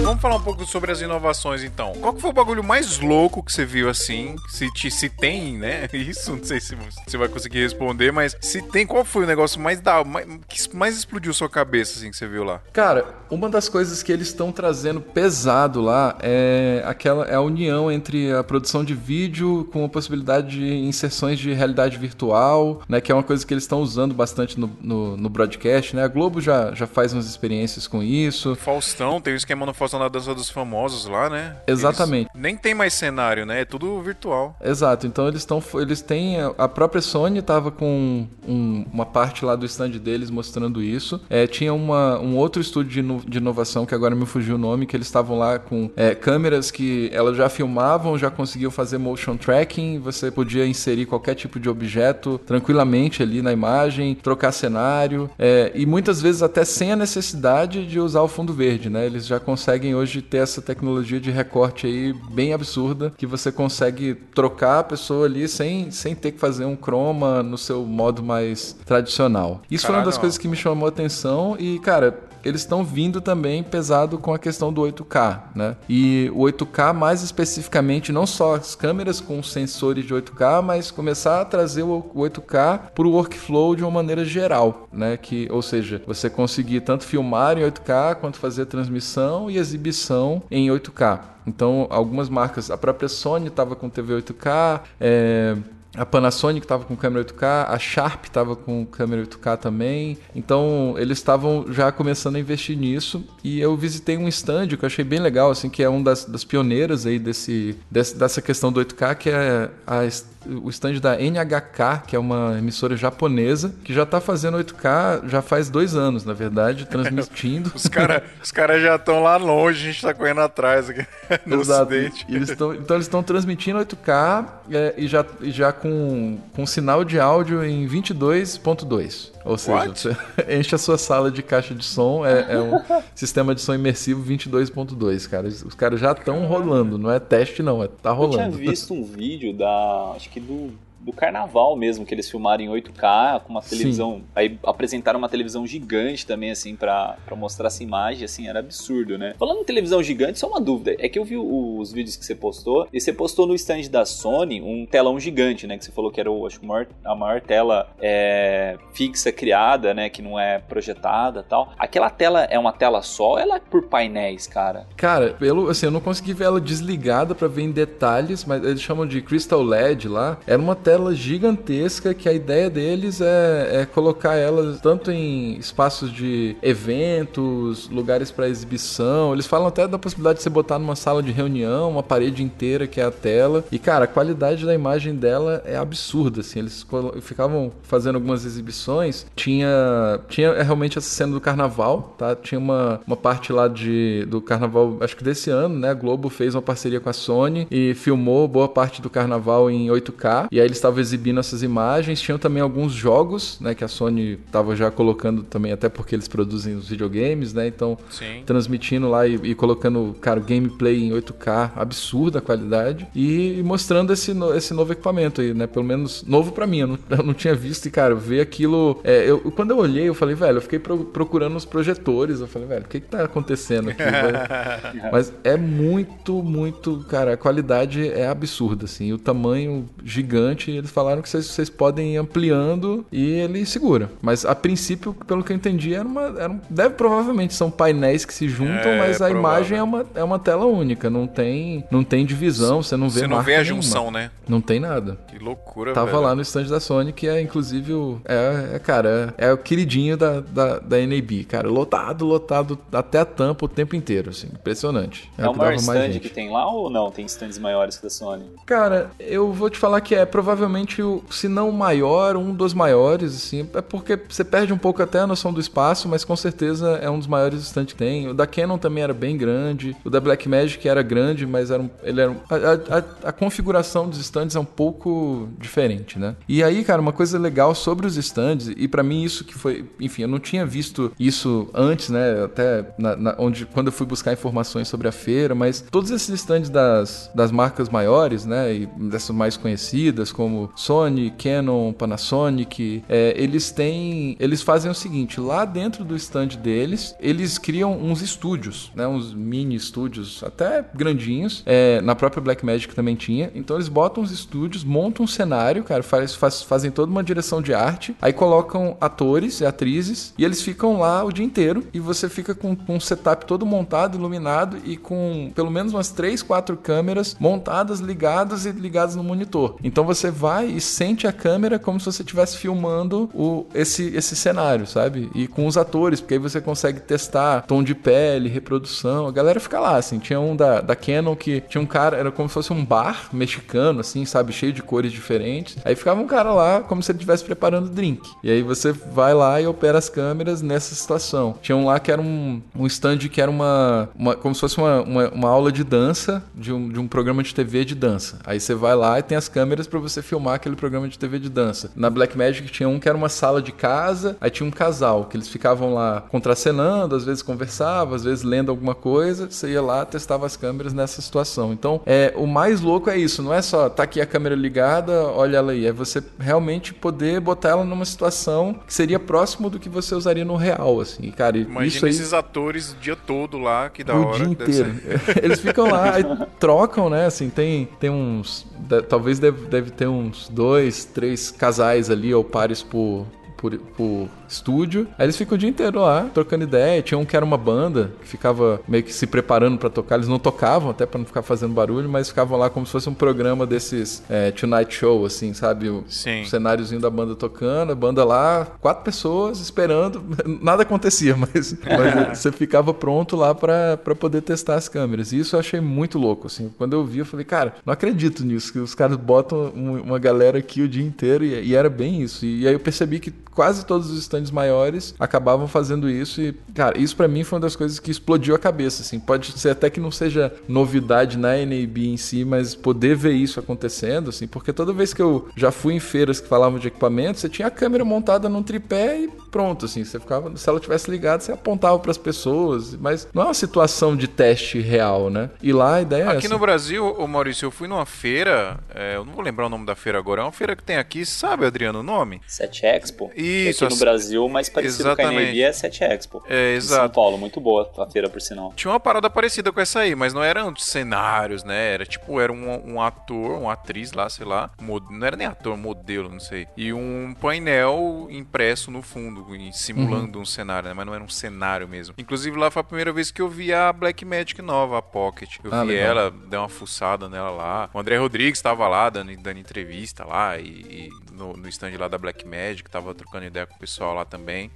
Vamos 0.10 0.24
falar 0.24 0.38
um 0.38 0.41
pouco 0.41 0.65
sobre 0.65 0.91
as 0.91 1.02
inovações 1.02 1.63
então. 1.63 1.93
Qual 2.02 2.13
que 2.13 2.22
foi 2.22 2.32
o 2.32 2.34
bagulho 2.34 2.63
mais 2.63 2.98
louco 2.98 3.43
que 3.43 3.52
você 3.52 3.63
viu 3.63 3.88
assim? 3.88 4.36
Se, 4.48 4.72
te, 4.74 4.89
se 4.89 5.08
tem, 5.08 5.56
né? 5.56 5.88
Isso, 5.93 6.36
não 6.36 6.43
sei 6.43 6.60
se 6.60 6.76
você 7.06 7.15
vai 7.15 7.28
conseguir 7.28 7.62
responder, 7.62 8.12
mas 8.12 8.36
se 8.41 8.60
tem, 8.62 8.88
qual 8.88 9.06
foi 9.06 9.24
o 9.24 9.28
negócio 9.28 9.62
mais 9.62 9.80
da 9.80 10.04
mais, 10.04 10.26
que 10.48 10.76
mais 10.76 10.98
explodiu 10.98 11.32
sua 11.32 11.48
cabeça 11.48 12.00
assim 12.00 12.10
que 12.10 12.17
você 12.17 12.28
viu 12.28 12.43
lá? 12.43 12.60
Cara, 12.74 13.06
uma 13.30 13.48
das 13.48 13.69
coisas 13.69 14.02
que 14.02 14.12
eles 14.12 14.30
estão 14.30 14.52
trazendo 14.52 15.00
pesado 15.00 15.80
lá 15.80 16.17
é 16.22 16.82
aquela 16.86 17.26
é 17.26 17.36
a 17.36 17.41
união 17.41 17.91
entre 17.91 18.32
a 18.34 18.43
produção 18.43 18.84
de 18.84 18.95
vídeo 18.95 19.69
com 19.72 19.86
a 19.86 19.89
possibilidade 19.89 20.58
de 20.58 20.74
inserções 20.74 21.38
de 21.38 21.54
realidade 21.54 21.98
virtual, 22.00 22.82
né? 22.89 23.00
Que 23.00 23.12
é 23.12 23.15
uma 23.15 23.24
coisa 23.24 23.45
que 23.45 23.54
eles 23.54 23.63
estão 23.63 23.82
usando 23.82 24.15
bastante 24.15 24.60
no, 24.60 24.72
no, 24.82 25.15
no, 25.15 25.30
broadcast, 25.30 25.95
né? 25.95 26.04
A 26.04 26.08
Globo 26.08 26.41
já, 26.41 26.74
já 26.74 26.88
faz 26.88 27.13
umas 27.13 27.28
experiências 27.28 27.86
com 27.86 28.02
isso. 28.02 28.56
Faustão, 28.56 29.22
tem 29.22 29.34
o 29.34 29.38
esquema 29.38 29.67
no 29.67 29.74
Faustão 29.74 29.98
da 29.99 30.07
Dança 30.07 30.33
dos 30.33 30.49
Famosos 30.49 31.05
lá, 31.05 31.29
né? 31.29 31.55
Exatamente. 31.67 32.29
Eles 32.33 32.41
nem 32.41 32.55
tem 32.55 32.73
mais 32.73 32.93
cenário, 32.93 33.45
né? 33.45 33.62
É 33.62 33.65
tudo 33.65 34.01
virtual. 34.01 34.55
Exato. 34.62 35.05
Então 35.07 35.27
eles 35.27 35.41
estão 35.41 35.62
eles 35.75 36.01
têm 36.01 36.38
a 36.57 36.67
própria 36.67 37.01
Sony 37.01 37.41
tava 37.41 37.71
com 37.71 38.27
um, 38.47 38.85
uma 38.91 39.05
parte 39.05 39.45
lá 39.45 39.55
do 39.55 39.65
stand 39.65 39.91
deles 39.91 40.29
mostrando 40.29 40.81
isso. 40.81 41.21
É, 41.29 41.47
tinha 41.47 41.73
uma, 41.73 42.19
um 42.19 42.35
outro 42.38 42.62
estúdio 42.62 43.03
de, 43.03 43.29
de 43.29 43.38
inovação 43.38 43.85
que 43.85 43.95
agora 43.95 44.15
me 44.15 44.25
fugiu 44.25 44.55
o 44.55 44.57
nome, 44.57 44.85
que 44.85 44.95
eles 44.95 45.07
estavam 45.07 45.38
lá 45.38 45.59
com 45.59 45.89
é, 45.95 46.15
câmeras 46.15 46.71
que 46.71 47.09
elas 47.13 47.35
já 47.38 47.49
filmavam, 47.49 48.17
já 48.17 48.29
conseguiam 48.29 48.71
fazer 48.71 48.97
motion 48.97 49.38
tracking, 49.38 49.99
você 49.99 50.31
podia 50.31 50.65
inserir 50.65 51.05
qualquer 51.05 51.35
tipo 51.35 51.59
de 51.59 51.69
objeto 51.69 52.39
tranquilamente 52.45 53.21
ali 53.21 53.41
na 53.41 53.51
imagem, 53.51 54.15
trocar 54.15 54.51
cenário 54.51 55.29
é, 55.38 55.71
e 55.73 55.85
muitas 55.85 56.21
vezes 56.21 56.41
até 56.41 56.63
sem 56.63 56.91
a 56.91 56.95
necessidade 56.95 57.85
de 57.85 57.99
usar 57.99 58.21
o 58.21 58.27
fundo 58.27 58.53
verde, 58.53 58.89
né? 58.89 59.05
Eles 59.05 59.25
já 59.25 59.39
conseguem 59.39 59.88
hoje 59.93 60.21
ter 60.21 60.38
essa 60.38 60.62
tecnologia 60.62 61.19
de 61.19 61.32
recorte 61.32 61.88
aí 61.88 62.13
bem 62.32 62.54
absurda 62.54 63.12
que 63.17 63.25
você 63.25 63.52
consegue 63.52 64.15
trocar 64.34 64.80
a 64.80 64.84
pessoa 64.84 65.25
ali 65.25 65.47
sem, 65.47 65.91
sem 65.91 66.15
ter 66.15 66.32
que 66.32 66.39
fazer 66.39 66.65
um 66.65 66.75
chroma 66.75 67.43
no 67.43 67.58
seu 67.58 67.86
modo 67.86 68.23
mais 68.23 68.75
tradicional. 68.86 69.62
Isso 69.69 69.84
Caralho, 69.84 70.04
foi 70.04 70.06
uma 70.06 70.06
das 70.06 70.17
coisas 70.17 70.38
que 70.38 70.47
me 70.47 70.56
chamou 70.56 70.86
a 70.86 70.89
atenção 70.89 71.56
e, 71.60 71.80
cara, 71.80 72.29
eles 72.43 72.62
estão 72.62 72.84
vindo 72.84 73.21
também 73.21 73.63
pesado 73.63 74.17
com 74.17 74.34
a 74.34 74.39
questão 74.39 74.71
do 74.71 74.82
8K, 74.82 75.41
né? 75.56 75.75
E 75.88 76.32
o 76.34 76.39
8K 76.43 76.93
mais 76.93 77.21
especificamente 77.21 78.12
não 78.12 78.25
só 78.25 78.56
as 78.56 78.75
câmeras 78.75 79.19
com 79.19 79.41
sensores 79.43 80.06
de 80.06 80.13
8K, 80.13 80.62
mas 80.62 80.91
começar 80.91 81.41
a 81.41 81.45
trazer 81.45 81.84
o 81.84 82.04
8K 82.15 82.91
para 82.93 83.08
o 83.08 83.12
workflow 83.12 83.75
de 83.75 83.84
uma 83.84 83.91
maneira 83.91 84.23
geral, 84.23 84.88
né? 84.91 85.17
Que, 85.17 85.47
ou 85.52 85.62
seja, 85.62 86.02
você 86.06 86.30
conseguir 86.30 86.82
tanto 86.82 87.04
filmar 87.04 87.58
em 87.58 87.62
8K 87.62 88.15
quanto 88.15 88.38
fazer 88.38 88.65
transmissão 88.65 89.49
e 89.49 89.58
exibição 89.58 90.41
em 90.49 90.69
8K. 90.69 91.19
Então, 91.45 91.88
algumas 91.89 92.30
marcas, 92.30 92.69
a 92.69 92.78
própria 92.78 93.10
Sony 93.10 93.47
estava 93.47 93.75
com 93.75 93.89
TV 93.89 94.21
8K, 94.21 94.82
é, 94.99 95.58
a 95.95 96.06
Panasonic 96.06 96.65
estava 96.65 96.84
com 96.86 96.95
câmera 96.95 97.25
8K, 97.25 97.65
a 97.67 97.80
Sharp 97.80 98.25
estava 98.25 98.56
com 98.56 98.86
câmera 98.86 99.25
8K 99.25 99.58
também. 99.58 100.17
Então 100.36 100.95
eles 100.97 101.17
estavam 101.17 101.65
já 101.71 101.91
começando 101.91 102.36
a 102.36 102.39
investir 102.39 102.78
nisso. 102.78 103.23
E 103.43 103.60
eu 103.60 103.75
visitei 103.75 104.17
um 104.17 104.28
stand 104.28 104.67
que 104.67 104.84
eu 104.84 104.88
achei 104.88 105.04
bem 105.04 105.19
legal, 105.19 105.49
assim, 105.52 105.69
que 105.69 105.82
é 105.82 105.89
um 105.89 106.02
das, 106.02 106.25
das 106.25 106.43
pioneiras 106.43 107.06
aí 107.06 107.17
desse, 107.17 107.75
desse, 107.89 108.15
dessa 108.15 108.41
questão 108.41 108.71
do 108.71 108.80
8K, 108.80 109.15
que 109.15 109.30
é 109.30 109.69
a 109.86 110.06
o 110.45 110.69
stand 110.69 110.99
da 110.99 111.17
NHK, 111.19 112.04
que 112.08 112.15
é 112.15 112.19
uma 112.19 112.58
emissora 112.58 112.95
japonesa, 112.95 113.73
que 113.84 113.93
já 113.93 114.04
está 114.04 114.21
fazendo 114.21 114.58
8K 114.58 115.28
já 115.28 115.41
faz 115.41 115.69
dois 115.69 115.95
anos, 115.95 116.23
na 116.25 116.34
verdade, 116.34 116.86
transmitindo. 116.86 117.71
os 117.75 117.88
caras 117.88 118.23
os 118.41 118.52
cara 118.52 118.80
já 118.80 118.95
estão 118.95 119.21
lá 119.21 119.38
longe, 119.38 119.80
a 119.82 119.86
gente 119.88 119.95
está 119.95 120.13
correndo 120.13 120.41
atrás 120.41 120.89
aqui 120.89 121.06
no 121.45 121.62
Exato. 121.62 121.93
ocidente. 121.93 122.25
Eles 122.30 122.56
tão, 122.56 122.73
então 122.73 122.95
eles 122.95 123.06
estão 123.06 123.23
transmitindo 123.23 123.80
8K 123.80 124.45
é, 124.71 124.93
e 124.97 125.08
já, 125.08 125.25
e 125.41 125.52
já 125.52 125.71
com, 125.71 126.38
com 126.56 126.65
sinal 126.65 127.04
de 127.04 127.19
áudio 127.19 127.63
em 127.63 127.88
22.2. 127.88 129.32
Ou 129.49 129.57
seja, 129.57 129.77
What? 129.77 129.99
você 129.99 130.17
enche 130.59 130.75
a 130.75 130.77
sua 130.77 130.97
sala 130.97 131.31
de 131.31 131.41
caixa 131.41 131.73
de 131.73 131.83
som, 131.83 132.23
é, 132.23 132.53
é 132.53 132.59
um 132.59 132.79
sistema 133.15 133.55
de 133.55 133.62
som 133.62 133.73
imersivo 133.73 134.23
22.2, 134.23 135.27
cara. 135.27 135.47
Os 135.47 135.73
caras 135.73 135.99
já 135.99 136.12
estão 136.12 136.45
rolando, 136.45 136.99
não 136.99 137.09
é 137.09 137.19
teste 137.19 137.63
não, 137.63 137.83
é 137.83 137.88
tá 137.88 138.12
rolando. 138.12 138.43
Eu 138.43 138.59
tinha 138.59 138.69
visto 138.69 138.93
um 138.93 139.03
vídeo 139.03 139.51
da, 139.51 140.13
acho 140.15 140.29
que 140.29 140.39
do 140.39 140.71
do 140.99 141.13
carnaval 141.13 141.75
mesmo, 141.75 142.05
que 142.05 142.13
eles 142.13 142.29
filmaram 142.29 142.63
em 142.63 142.67
8K, 142.67 143.41
com 143.41 143.51
uma 143.51 143.62
televisão. 143.62 144.15
Sim. 144.17 144.23
Aí 144.35 144.59
apresentaram 144.63 145.19
uma 145.19 145.29
televisão 145.29 145.65
gigante 145.65 146.25
também, 146.25 146.51
assim, 146.51 146.75
para 146.75 147.17
mostrar 147.35 147.67
essa 147.67 147.83
imagem, 147.83 148.25
assim, 148.25 148.47
era 148.47 148.59
absurdo, 148.59 149.17
né? 149.17 149.35
Falando 149.38 149.62
em 149.62 149.63
televisão 149.63 150.01
gigante, 150.03 150.39
só 150.39 150.47
uma 150.47 150.59
dúvida. 150.59 150.95
É 150.99 151.07
que 151.07 151.17
eu 151.17 151.23
vi 151.23 151.38
os 151.38 151.91
vídeos 151.91 152.15
que 152.15 152.25
você 152.25 152.35
postou, 152.35 152.88
e 152.91 152.99
você 152.99 153.13
postou 153.13 153.47
no 153.47 153.55
stand 153.55 153.89
da 153.89 154.05
Sony 154.05 154.62
um 154.62 154.85
telão 154.85 155.19
gigante, 155.19 155.65
né? 155.65 155.77
Que 155.77 155.85
você 155.85 155.91
falou 155.91 156.12
que 156.12 156.19
era, 156.19 156.29
acho, 156.45 156.63
maior, 156.65 156.88
a 157.03 157.15
maior 157.15 157.41
tela 157.41 157.89
é, 158.01 158.77
fixa 158.93 159.31
criada, 159.31 159.93
né? 159.93 160.09
Que 160.09 160.21
não 160.21 160.39
é 160.39 160.59
projetada 160.59 161.43
tal. 161.43 161.71
Aquela 161.77 162.09
tela 162.09 162.43
é 162.43 162.57
uma 162.57 162.73
tela 162.73 163.01
só 163.01 163.29
ou 163.31 163.39
ela 163.39 163.57
é 163.57 163.59
por 163.59 163.83
painéis, 163.83 164.47
cara? 164.47 164.88
Cara, 164.97 165.33
pelo, 165.33 165.69
assim, 165.69 165.85
eu 165.85 165.91
não 165.91 166.01
consegui 166.01 166.33
ver 166.33 166.45
ela 166.45 166.59
desligada 166.59 167.35
para 167.35 167.47
ver 167.47 167.62
em 167.62 167.71
detalhes, 167.71 168.43
mas 168.43 168.63
eles 168.63 168.81
chamam 168.81 169.05
de 169.05 169.21
Crystal 169.21 169.62
LED 169.62 170.07
lá. 170.07 170.38
Era 170.47 170.62
uma 170.62 170.75
tela 170.75 170.88
tela 170.89 171.13
gigantesca 171.13 172.15
que 172.15 172.28
a 172.28 172.34
ideia 172.34 172.67
deles 172.67 173.21
é, 173.21 173.82
é 173.82 173.86
colocar 173.86 174.34
ela 174.34 174.75
tanto 174.82 175.12
em 175.12 175.56
espaços 175.60 176.12
de 176.12 176.56
eventos, 176.63 177.88
lugares 177.89 178.32
para 178.32 178.49
exibição. 178.49 179.32
Eles 179.32 179.45
falam 179.45 179.67
até 179.67 179.88
da 179.88 179.99
possibilidade 179.99 180.38
de 180.38 180.43
você 180.43 180.49
botar 180.49 180.80
numa 180.80 180.95
sala 180.95 181.21
de 181.21 181.32
reunião, 181.32 181.91
uma 181.91 182.02
parede 182.02 182.41
inteira 182.41 182.88
que 182.88 182.99
é 182.99 183.04
a 183.04 183.12
tela. 183.12 183.63
E 183.71 183.78
cara, 183.78 184.06
a 184.06 184.08
qualidade 184.08 184.65
da 184.65 184.73
imagem 184.73 185.13
dela 185.13 185.62
é 185.63 185.78
absurda, 185.78 186.41
assim. 186.41 186.58
Eles 186.58 186.84
ficavam 187.21 187.71
fazendo 187.84 188.15
algumas 188.15 188.43
exibições, 188.43 189.28
tinha 189.36 190.19
tinha 190.28 190.63
realmente 190.63 190.97
essa 190.97 191.10
cena 191.10 191.34
do 191.34 191.39
carnaval, 191.39 192.15
tá? 192.17 192.36
Tinha 192.36 192.58
uma, 192.58 192.99
uma 193.06 193.15
parte 193.15 193.54
lá 193.54 193.67
de 193.67 194.25
do 194.25 194.41
carnaval, 194.41 194.97
acho 195.02 195.15
que 195.15 195.23
desse 195.23 195.52
ano, 195.52 195.78
né? 195.78 195.91
A 195.91 195.93
Globo 195.93 196.30
fez 196.30 196.56
uma 196.56 196.63
parceria 196.63 196.99
com 196.99 197.10
a 197.12 197.13
Sony 197.13 197.67
e 197.69 197.93
filmou 197.93 198.47
boa 198.47 198.67
parte 198.67 199.04
do 199.04 199.10
carnaval 199.10 199.69
em 199.69 199.86
8K. 199.89 200.47
E 200.52 200.60
aí 200.60 200.65
eles 200.65 200.79
estava 200.80 201.00
exibindo 201.00 201.39
essas 201.39 201.63
imagens. 201.63 202.22
Tinham 202.22 202.39
também 202.39 202.62
alguns 202.62 202.94
jogos, 202.94 203.60
né, 203.60 203.76
que 203.76 203.84
a 203.84 203.88
Sony 203.88 204.39
estava 204.46 204.76
já 204.76 204.89
colocando 204.89 205.44
também, 205.44 205.72
até 205.72 205.89
porque 205.89 206.15
eles 206.15 206.28
produzem 206.28 206.76
os 206.76 206.89
videogames, 206.89 207.54
né? 207.54 207.68
Então, 207.68 207.98
Sim. 208.10 208.44
transmitindo 208.46 209.10
lá 209.10 209.28
e, 209.28 209.36
e, 209.36 209.56
colocando, 209.56 210.15
cara, 210.20 210.39
gameplay 210.39 211.04
em 211.04 211.12
8K, 211.12 211.72
absurda 211.76 212.39
a 212.39 212.42
qualidade, 212.42 213.08
e 213.15 213.62
mostrando 213.63 214.13
esse, 214.13 214.34
no, 214.34 214.56
esse 214.56 214.74
novo 214.74 214.94
equipamento 214.94 215.42
aí, 215.42 215.54
né? 215.54 215.68
Pelo 215.68 215.86
menos 215.86 216.24
novo 216.24 216.52
para 216.52 216.65
mim, 216.65 216.80
eu 216.80 216.88
não, 216.88 217.00
eu 217.18 217.24
não, 217.24 217.34
tinha 217.34 217.56
visto 217.56 217.86
e, 217.86 217.92
cara, 217.92 218.15
ver 218.15 218.42
aquilo. 218.42 219.00
É, 219.04 219.30
eu, 219.30 219.39
quando 219.52 219.72
eu 219.72 219.78
olhei, 219.78 220.08
eu 220.08 220.13
falei, 220.13 220.36
velho, 220.36 220.58
eu 220.58 220.62
fiquei 220.62 220.80
pro, 220.80 221.06
procurando 221.06 221.56
os 221.56 221.65
projetores. 221.65 222.39
Eu 222.39 222.48
falei, 222.48 222.68
velho, 222.68 222.86
o 222.86 222.88
que 222.88 223.00
que 223.00 223.08
tá 223.08 223.24
acontecendo 223.24 223.89
aqui? 223.89 224.04
Mas 225.12 225.34
é 225.44 225.58
muito, 225.58 226.42
muito, 226.44 227.06
cara, 227.10 227.34
a 227.34 227.38
qualidade 227.38 228.08
é 228.08 228.28
absurda, 228.28 228.86
assim, 228.86 229.12
o 229.13 229.18
tamanho 229.18 229.88
gigante 230.04 230.68
eles 230.77 230.91
falaram 230.91 231.21
que 231.21 231.29
vocês, 231.29 231.69
podem 231.69 232.15
ir 232.15 232.17
ampliando 232.17 233.05
e 233.12 233.32
ele 233.32 233.65
segura. 233.65 234.12
Mas 234.21 234.45
a 234.45 234.55
princípio, 234.55 235.13
pelo 235.13 235.43
que 235.43 235.51
eu 235.51 235.55
entendi, 235.55 235.93
era 235.93 236.08
uma. 236.08 236.23
Era 236.39 236.49
um, 236.49 236.60
deve 236.69 236.95
provavelmente 236.95 237.53
são 237.53 237.69
painéis 237.69 238.25
que 238.25 238.34
se 238.34 238.47
juntam, 238.49 238.91
é, 238.91 238.99
mas 238.99 239.21
a 239.21 239.29
imagem 239.29 239.77
é 239.77 239.84
uma, 239.84 240.05
é 240.15 240.23
uma 240.23 240.39
tela 240.39 240.65
única. 240.65 241.10
Não 241.10 241.27
tem, 241.27 241.84
não 241.91 242.03
tem 242.03 242.25
divisão, 242.25 242.82
você 242.82 242.97
não 242.97 243.10
vê 243.10 243.21
Você 243.21 243.27
não 243.27 243.41
vê 243.41 243.55
a 243.55 243.63
junção, 243.63 244.12
né? 244.12 244.32
Não 244.47 244.62
tem 244.62 244.79
nada. 244.79 245.17
Que 245.27 245.38
loucura, 245.38 245.93
Tava 245.93 246.08
velho. 246.08 246.21
lá 246.21 246.36
no 246.36 246.41
stand 246.41 246.65
da 246.65 246.79
Sony, 246.79 247.13
que 247.13 247.27
é 247.27 247.41
inclusive 247.41 247.93
o. 247.93 248.21
É, 248.25 248.75
é 248.75 248.79
cara, 248.79 249.34
é, 249.38 249.47
é, 249.47 249.53
o 249.53 249.58
queridinho 249.58 250.17
da, 250.17 250.39
da, 250.39 250.79
da 250.79 250.97
NAB, 250.97 251.45
cara. 251.47 251.69
Lotado, 251.69 252.25
lotado 252.25 252.77
até 252.91 253.19
a 253.19 253.25
tampa 253.25 253.65
o 253.65 253.69
tempo 253.69 253.95
inteiro, 253.95 254.29
assim. 254.32 254.47
Impressionante. 254.47 255.29
É, 255.38 255.43
é 255.43 255.49
o 255.49 255.55
maior 255.55 255.73
stand 255.73 256.19
que 256.19 256.29
tem 256.29 256.51
lá 256.51 256.69
ou 256.71 256.89
não? 256.89 257.12
Tem 257.12 257.25
stands 257.25 257.58
maiores 257.58 257.97
que 257.97 258.03
da 258.03 258.10
Sony? 258.10 258.45
Cara, 258.65 259.12
eu 259.19 259.51
vou 259.51 259.69
te 259.69 259.77
falar 259.77 260.01
que 260.01 260.15
é 260.15 260.25
provavelmente 260.25 260.59
provavelmente, 260.60 261.02
o, 261.02 261.24
se 261.30 261.48
não 261.48 261.69
o 261.69 261.74
maior, 261.74 262.36
um 262.36 262.54
dos 262.54 262.74
maiores, 262.74 263.34
assim. 263.34 263.67
É 263.74 263.82
porque 263.82 264.19
você 264.28 264.43
perde 264.43 264.74
um 264.74 264.78
pouco 264.78 265.02
até 265.02 265.19
a 265.19 265.28
noção 265.28 265.54
do 265.54 265.60
espaço, 265.60 266.10
mas 266.10 266.26
com 266.26 266.36
certeza 266.36 267.00
é 267.02 267.10
um 267.10 267.17
dos 267.17 267.28
maiores 267.28 267.62
stands 267.62 267.93
que 267.93 267.98
tem. 267.98 268.28
O 268.28 268.34
da 268.34 268.45
Canon 268.45 268.78
também 268.78 269.04
era 269.04 269.13
bem 269.13 269.38
grande. 269.38 269.95
O 270.04 270.10
da 270.10 270.19
Blackmagic 270.19 270.88
era 270.88 271.02
grande, 271.02 271.45
mas 271.45 271.72
era 271.72 271.82
um, 271.82 271.89
ele 272.04 272.19
era 272.19 272.32
um, 272.32 272.36
a, 272.50 272.98
a, 272.98 273.30
a, 273.30 273.32
configuração 273.32 274.10
dos 274.10 274.19
stands 274.19 274.56
é 274.56 274.60
um 274.60 274.65
pouco 274.65 275.48
diferente, 275.58 276.19
né? 276.19 276.36
E 276.48 276.62
aí, 276.62 276.84
cara, 276.84 277.02
uma 277.02 277.13
coisa 277.13 277.39
legal 277.39 277.74
sobre 277.74 278.06
os 278.06 278.17
stands, 278.17 278.67
e 278.76 278.88
para 278.88 279.02
mim 279.02 279.24
isso 279.24 279.45
que 279.45 279.54
foi, 279.54 279.86
enfim, 280.00 280.24
eu 280.24 280.28
não 280.28 280.39
tinha 280.39 280.65
visto 280.65 281.12
isso 281.17 281.69
antes, 281.74 282.10
né? 282.10 282.43
Até 282.43 282.86
na, 282.98 283.15
na, 283.15 283.36
onde 283.38 283.65
quando 283.65 283.88
eu 283.88 283.93
fui 283.93 284.06
buscar 284.06 284.34
informações 284.34 284.88
sobre 284.88 285.08
a 285.08 285.12
feira, 285.12 285.56
mas 285.56 285.82
todos 285.89 286.12
esses 286.12 286.30
stands 286.41 286.69
das, 286.69 287.32
das 287.34 287.52
marcas 287.52 287.88
maiores, 287.88 288.45
né? 288.45 288.74
E 288.74 288.86
dessas 288.86 289.34
mais 289.34 289.56
conhecidas, 289.56 290.32
como 290.32 290.48
como 290.49 290.71
Sony, 290.75 291.31
Canon, 291.31 291.93
Panasonic, 291.93 293.03
é, 293.07 293.35
eles 293.38 293.69
têm, 293.69 294.35
eles 294.39 294.63
fazem 294.63 294.89
o 294.89 294.95
seguinte, 294.95 295.39
lá 295.39 295.63
dentro 295.63 296.03
do 296.03 296.15
stand 296.15 296.47
deles, 296.47 297.15
eles 297.19 297.59
criam 297.59 297.93
uns 297.93 298.21
estúdios, 298.23 298.91
né, 298.95 299.07
uns 299.07 299.33
mini 299.33 299.75
estúdios, 299.75 300.43
até 300.43 300.83
grandinhos, 300.93 301.62
é, 301.67 302.01
na 302.01 302.15
própria 302.15 302.41
Blackmagic 302.41 302.95
também 302.95 303.15
tinha, 303.15 303.51
então 303.53 303.77
eles 303.77 303.88
botam 303.88 304.23
os 304.23 304.31
estúdios, 304.31 304.83
montam 304.83 305.23
um 305.23 305.27
cenário, 305.27 305.83
cara, 305.83 306.01
faz, 306.01 306.33
faz, 306.33 306.63
fazem 306.63 306.89
toda 306.89 307.12
uma 307.12 307.23
direção 307.23 307.62
de 307.62 307.73
arte, 307.73 308.15
aí 308.19 308.33
colocam 308.33 308.97
atores 308.99 309.62
e 309.62 309.65
atrizes, 309.65 310.33
e 310.38 310.43
eles 310.43 310.62
ficam 310.62 310.99
lá 310.99 311.23
o 311.23 311.31
dia 311.31 311.45
inteiro, 311.45 311.85
e 311.93 311.99
você 311.99 312.27
fica 312.27 312.55
com, 312.55 312.75
com 312.75 312.95
um 312.95 312.99
setup 312.99 313.45
todo 313.45 313.65
montado, 313.65 314.17
iluminado, 314.17 314.77
e 314.83 314.97
com 314.97 315.51
pelo 315.53 315.69
menos 315.69 315.93
umas 315.93 316.09
3, 316.09 316.41
4 316.41 316.75
câmeras 316.77 317.38
montadas, 317.39 317.99
ligadas 317.99 318.65
e 318.65 318.71
ligadas 318.71 319.15
no 319.15 319.23
monitor. 319.23 319.75
Então 319.83 320.03
você 320.03 320.31
vai 320.39 320.67
e 320.67 320.80
sente 320.80 321.28
a 321.28 321.34
câmera 321.34 321.78
como 321.78 321.99
se 321.99 322.06
você 322.06 322.21
estivesse 322.21 322.58
filmando 322.58 323.30
o, 323.34 323.65
esse, 323.73 324.15
esse 324.15 324.38
cenário, 324.38 324.88
sabe? 324.88 325.30
E 325.36 325.47
com 325.47 325.67
os 325.67 325.78
atores, 325.78 326.21
porque 326.21 326.36
aí 326.36 326.39
você 326.39 326.62
consegue 326.62 327.02
testar 327.02 327.63
tom 327.63 327.84
de 327.84 327.93
pele, 327.93 328.47
reprodução. 328.47 329.28
A 329.28 329.32
galera 329.32 329.60
fica 329.60 329.80
lá, 329.80 329.97
assim. 329.97 330.17
Tinha 330.17 330.39
um 330.39 330.56
da, 330.56 330.80
da 330.80 330.95
Canon 330.95 331.36
que 331.36 331.60
tinha 331.62 331.82
um 331.82 331.86
cara, 331.86 332.15
era 332.15 332.32
como 332.32 332.47
se 332.47 332.54
fosse 332.54 332.71
um 332.71 332.86
bar 332.86 333.28
mexicano, 333.34 333.99
assim, 333.99 334.23
sabe? 334.23 334.54
Cheio 334.54 334.71
de 334.71 334.82
cores 334.82 335.12
diferentes. 335.12 335.75
Aí 335.84 335.93
ficava 335.93 336.21
um 336.21 336.28
cara 336.28 336.54
lá 336.54 336.82
como 336.82 337.04
se 337.04 337.12
ele 337.12 337.17
estivesse 337.17 337.43
preparando 337.43 337.89
drink. 337.89 338.30
E 338.41 338.49
aí 338.49 338.62
você 338.62 338.93
vai 338.93 339.34
lá 339.34 339.60
e 339.60 339.67
opera 339.67 339.97
as 339.97 340.08
câmeras 340.08 340.62
nessa 340.62 340.95
situação. 340.95 341.56
Tinha 341.62 341.75
um 341.75 341.86
lá 341.86 341.99
que 341.99 342.12
era 342.12 342.21
um, 342.21 342.62
um 342.73 342.88
stand 342.88 343.17
que 343.17 343.41
era 343.41 343.52
uma, 343.52 344.10
uma 344.15 344.36
como 344.36 344.56
se 344.56 344.62
fosse 344.62 344.78
uma, 344.78 345.02
uma, 345.02 345.30
uma 345.30 345.49
aula 345.49 345.71
de 345.71 345.84
dança 345.84 346.41
de 346.56 346.71
um, 346.71 346.88
de 346.88 346.99
um 346.99 347.08
programa 347.08 347.43
de 347.43 347.54
TV 347.54 347.84
de 347.84 347.95
dança. 347.95 348.39
Aí 348.45 348.60
você 348.60 348.73
vai 348.73 348.95
lá 348.95 349.19
e 349.19 349.23
tem 349.23 349.38
as 349.38 349.49
câmeras 349.49 349.88
para 349.88 349.99
você 349.99 350.21
filmar 350.30 350.56
aquele 350.56 350.76
programa 350.76 351.08
de 351.10 351.18
TV 351.18 351.39
de 351.39 351.50
dança. 351.50 351.92
Na 351.96 352.10
Blackmagic 352.10 352.70
tinha 352.72 352.88
um 352.88 353.00
que 353.00 353.10
era 353.10 353.18
uma 353.18 353.30
sala 353.30 353.62
de 353.62 353.72
casa, 353.72 354.38
aí 354.39 354.50
tinha 354.52 354.68
um 354.68 354.72
casal 354.72 355.26
que 355.26 355.36
eles 355.36 355.48
ficavam 355.48 355.94
lá 355.94 356.22
contracenando, 356.30 357.15
às 357.15 357.26
vezes 357.26 357.42
conversavam, 357.42 358.13
às 358.15 358.24
vezes 358.24 358.44
lendo 358.44 358.70
alguma 358.70 358.94
coisa, 358.94 359.50
você 359.50 359.72
ia 359.72 359.82
lá, 359.82 360.06
testava 360.06 360.46
as 360.46 360.56
câmeras 360.56 360.94
nessa 360.94 361.22
situação. 361.22 361.74
Então, 361.74 362.02
é, 362.06 362.34
o 362.36 362.46
mais 362.46 362.82
louco 362.82 363.10
é 363.10 363.18
isso, 363.18 363.42
não 363.42 363.54
é 363.54 363.62
só 363.62 363.89
tá 363.89 364.04
aqui 364.04 364.22
a 364.22 364.26
câmera 364.26 364.56
ligada, 364.56 365.24
olha 365.26 365.58
ela 365.58 365.72
aí, 365.72 365.86
é 365.86 365.92
você 365.92 366.24
realmente 366.39 366.94
poder 366.94 367.39
botar 367.39 367.70
ela 367.70 367.84
numa 367.84 368.06
situação 368.06 368.76
que 368.86 368.94
seria 368.94 369.20
próximo 369.20 369.70
do 369.70 369.80
que 369.80 369.89
você 369.89 370.13
usaria 370.13 370.46
no 370.46 370.56
real, 370.56 371.02
assim. 371.02 371.24
E, 371.24 371.32
cara, 371.32 371.58
Imagina 371.58 371.86
isso 371.88 372.06
aí... 372.06 372.12
esses 372.12 372.34
atores 372.34 372.92
o 372.94 372.96
dia 372.98 373.15
todo 373.15 373.58
lá, 373.58 373.89
que 373.89 374.04
da 374.04 374.15
o 374.15 374.28
hora. 374.28 374.38
dia 374.38 374.50
que 374.50 374.56
deve 374.56 374.72
inteiro. 374.72 374.92
Eles 375.42 375.60
ficam 375.60 375.89
lá, 375.89 376.13
trocam, 376.60 377.10
né? 377.10 377.26
Assim, 377.26 377.50
tem, 377.50 377.88
tem 378.00 378.10
uns. 378.10 378.65
de- 378.78 379.02
talvez 379.04 379.39
deve, 379.39 379.65
deve 379.68 379.92
ter 379.92 380.08
uns 380.19 380.49
dois, 380.49 381.05
três 381.05 381.51
casais 381.51 382.10
ali, 382.10 382.34
ou 382.34 382.43
pares 382.43 382.84
por. 382.84 383.25
Por, 383.58 383.77
por 383.77 384.29
estúdio. 384.49 385.07
Aí 385.17 385.25
eles 385.25 385.38
ficam 385.38 385.55
o 385.55 385.57
dia 385.57 385.69
inteiro 385.69 385.99
lá, 386.01 386.29
trocando 386.33 386.63
ideia. 386.63 387.01
Tinha 387.01 387.17
um 387.17 387.25
que 387.25 387.35
era 387.35 387.45
uma 387.45 387.57
banda, 387.57 388.12
que 388.21 388.27
ficava 388.27 388.81
meio 388.88 389.03
que 389.03 389.13
se 389.13 389.27
preparando 389.27 389.77
pra 389.77 389.89
tocar. 389.89 390.15
Eles 390.15 390.27
não 390.27 390.39
tocavam, 390.39 390.89
até 390.91 391.05
pra 391.05 391.19
não 391.19 391.25
ficar 391.25 391.41
fazendo 391.41 391.73
barulho, 391.73 392.09
mas 392.09 392.29
ficavam 392.29 392.57
lá 392.57 392.69
como 392.69 392.85
se 392.85 392.91
fosse 392.91 393.09
um 393.09 393.13
programa 393.13 393.65
desses 393.65 394.23
é, 394.29 394.51
Tonight 394.51 394.93
Show, 394.93 395.25
assim, 395.25 395.53
sabe? 395.53 395.89
O, 395.89 396.03
Sim. 396.07 396.41
o 396.41 396.45
cenáriozinho 396.47 397.01
da 397.01 397.09
banda 397.09 397.35
tocando, 397.35 397.91
a 397.91 397.95
banda 397.95 398.23
lá, 398.23 398.65
quatro 398.81 399.03
pessoas 399.03 399.59
esperando. 399.59 400.21
Nada 400.62 400.83
acontecia, 400.83 401.35
mas, 401.35 401.75
mas 401.83 402.38
você 402.39 402.51
ficava 402.51 402.93
pronto 402.93 403.35
lá 403.35 403.53
pra 403.55 403.97
pra 404.03 404.15
poder 404.15 404.41
testar 404.41 404.75
as 404.75 404.88
câmeras. 404.88 405.31
E 405.31 405.39
isso 405.39 405.55
eu 405.55 405.59
achei 405.59 405.79
muito 405.79 406.17
louco, 406.17 406.47
assim. 406.47 406.71
Quando 406.77 406.93
eu 406.93 407.03
vi, 407.05 407.19
eu 407.19 407.25
falei, 407.25 407.45
cara, 407.45 407.75
não 407.85 407.93
acredito 407.93 408.43
nisso, 408.45 408.71
que 408.71 408.79
os 408.79 408.93
caras 408.95 409.17
botam 409.17 409.71
um- 409.75 410.01
uma 410.01 410.19
galera 410.19 410.57
aqui 410.59 410.81
o 410.81 410.88
dia 410.88 411.03
inteiro 411.03 411.43
e, 411.43 411.69
e 411.69 411.75
era 411.75 411.89
bem 411.89 412.21
isso. 412.21 412.45
E, 412.45 412.67
aí 412.67 412.73
eu 412.73 412.79
percebi 412.79 413.19
que 413.19 413.31
quase 413.53 413.85
todos 413.85 414.09
os 414.09 414.19
stands 414.19 414.38
maiores 414.52 415.13
acabavam 415.19 415.67
fazendo 415.67 416.10
isso 416.10 416.41
e, 416.41 416.54
cara, 416.73 416.97
isso 416.97 417.15
pra 417.15 417.28
mim 417.28 417.43
foi 417.43 417.58
uma 417.58 417.62
das 417.63 417.75
coisas 417.75 417.99
que 417.99 418.10
explodiu 418.12 418.56
a 418.56 418.60
cabeça, 418.60 419.02
assim. 419.02 419.19
Pode 419.19 419.52
ser 419.60 419.69
até 419.71 419.89
que 419.89 419.99
não 419.99 420.12
seja 420.12 420.54
novidade 420.67 421.38
na 421.38 421.49
NAB 421.58 421.97
em 421.97 422.17
si, 422.17 422.45
mas 422.45 422.73
poder 422.75 423.15
ver 423.15 423.34
isso 423.34 423.60
acontecendo, 423.60 424.30
assim, 424.30 424.47
porque 424.47 424.71
toda 424.71 424.93
vez 424.93 425.13
que 425.13 425.21
eu 425.21 425.49
já 425.56 425.71
fui 425.71 425.93
em 425.95 425.99
feiras 425.99 426.39
que 426.39 426.47
falavam 426.47 426.80
de 426.80 426.88
equipamento, 426.88 427.39
você 427.39 427.49
tinha 427.49 427.67
a 427.67 427.71
câmera 427.71 428.06
montada 428.06 428.47
num 428.47 428.63
tripé 428.63 429.19
e 429.21 429.28
pronto, 429.52 429.86
assim, 429.86 430.04
você 430.04 430.19
ficava, 430.19 430.56
se 430.56 430.69
ela 430.69 430.80
tivesse 430.80 431.10
ligada, 431.10 431.41
você 431.43 431.52
apontava 431.52 431.97
pras 431.99 432.17
pessoas, 432.17 432.95
mas 432.95 433.28
não 433.34 433.43
é 433.43 433.45
uma 433.45 433.54
situação 433.54 434.15
de 434.15 434.28
teste 434.28 434.80
real, 434.80 435.30
né? 435.30 435.49
E 435.62 435.73
lá 435.73 435.95
a 435.95 436.02
ideia 436.02 436.23
é 436.23 436.28
Aqui 436.30 436.47
no 436.47 436.60
Brasil, 436.60 437.06
ô 437.17 437.28
Maurício, 437.28 437.65
eu 437.65 437.71
fui 437.71 437.88
numa 437.88 438.06
feira, 438.06 438.80
é, 438.93 439.15
eu 439.15 439.25
não 439.25 439.34
vou 439.34 439.43
lembrar 439.43 439.65
o 439.65 439.69
nome 439.69 439.86
da 439.86 439.95
feira 439.95 440.17
agora, 440.19 440.41
é 440.41 440.45
uma 440.45 440.52
feira 440.52 440.75
que 440.75 440.84
tem 440.84 440.97
aqui, 440.97 441.25
sabe, 441.25 441.65
Adriano, 441.65 441.99
o 441.99 442.04
nome? 442.04 442.41
7 442.47 442.86
Expo. 442.86 443.32
Isso, 443.36 443.69
Aqui 443.69 443.82
no 443.82 443.88
as- 443.93 443.99
Brasil, 444.30 444.46
o 444.46 444.50
mais 444.50 444.70
parecido 444.70 445.04
com 445.04 445.10
a 445.10 445.13
Exatamente. 445.13 445.48
NAB 445.48 445.62
é 445.62 445.74
7 445.74 446.04
Expo. 446.04 446.44
É, 446.48 446.76
Em 446.76 446.82
São 446.82 446.96
exato. 446.98 447.15
Paulo, 447.15 447.38
muito 447.38 447.60
boa 447.60 447.89
a 447.98 448.06
feira, 448.08 448.30
por 448.30 448.39
sinal. 448.42 448.72
Tinha 448.76 448.92
uma 448.92 449.00
parada 449.00 449.30
parecida 449.30 449.72
com 449.72 449.80
essa 449.82 450.00
aí, 450.02 450.15
mas 450.15 450.34
não 450.34 450.44
eram 450.44 450.76
cenários, 450.76 451.63
né? 451.63 451.94
Era 451.94 452.06
tipo, 452.06 452.39
era 452.39 452.52
um, 452.52 452.94
um 452.94 453.02
ator, 453.02 453.52
uma 453.60 453.74
atriz 453.74 454.12
lá, 454.13 454.30
sei 454.30 454.46
lá. 454.46 454.70
Não 454.80 455.26
era 455.26 455.36
nem 455.36 455.48
ator, 455.48 455.76
modelo, 455.78 456.30
não 456.30 456.39
sei. 456.39 456.68
E 456.78 456.94
um 456.94 457.34
painel 457.39 458.28
impresso 458.30 458.92
no 458.92 459.02
fundo, 459.02 459.46
simulando 459.74 460.39
um 460.39 460.46
cenário, 460.46 460.89
né? 460.89 460.94
Mas 460.94 461.06
não 461.06 461.15
era 461.15 461.24
um 461.24 461.30
cenário 461.30 461.88
mesmo. 461.88 462.13
Inclusive 462.18 462.58
lá 462.58 462.70
foi 462.70 462.82
a 462.82 462.84
primeira 462.84 463.12
vez 463.12 463.32
que 463.32 463.42
eu 463.42 463.50
vi 463.50 463.74
a 463.74 463.92
Black 463.92 464.24
Magic 464.24 464.62
nova, 464.62 465.00
a 465.00 465.02
Pocket. 465.02 465.58
Eu 465.63 465.74
Ah, 465.74 465.84
vi 465.84 465.94
legal. 465.94 466.08
ela, 466.10 466.32
dei 466.32 466.60
uma 466.60 466.70
fuçada 466.70 467.28
nela 467.28 467.50
lá. 467.50 467.89
O 467.94 468.00
André 468.00 468.18
Rodrigues 468.18 468.62
tava 468.62 468.88
lá 468.88 469.10
dando, 469.10 469.36
dando 469.38 469.60
entrevista 469.60 470.24
lá 470.26 470.58
e, 470.58 470.68
e 470.68 471.10
no, 471.32 471.54
no 471.56 471.68
stand 471.70 471.92
lá 471.98 472.08
da 472.08 472.18
Black 472.18 472.46
Magic, 472.46 472.89
tava 472.89 473.13
trocando 473.13 473.46
ideia 473.46 473.65
com 473.65 473.76
o 473.76 473.80
pessoal 473.80 474.13
lá 474.13 474.18
também. 474.25 474.71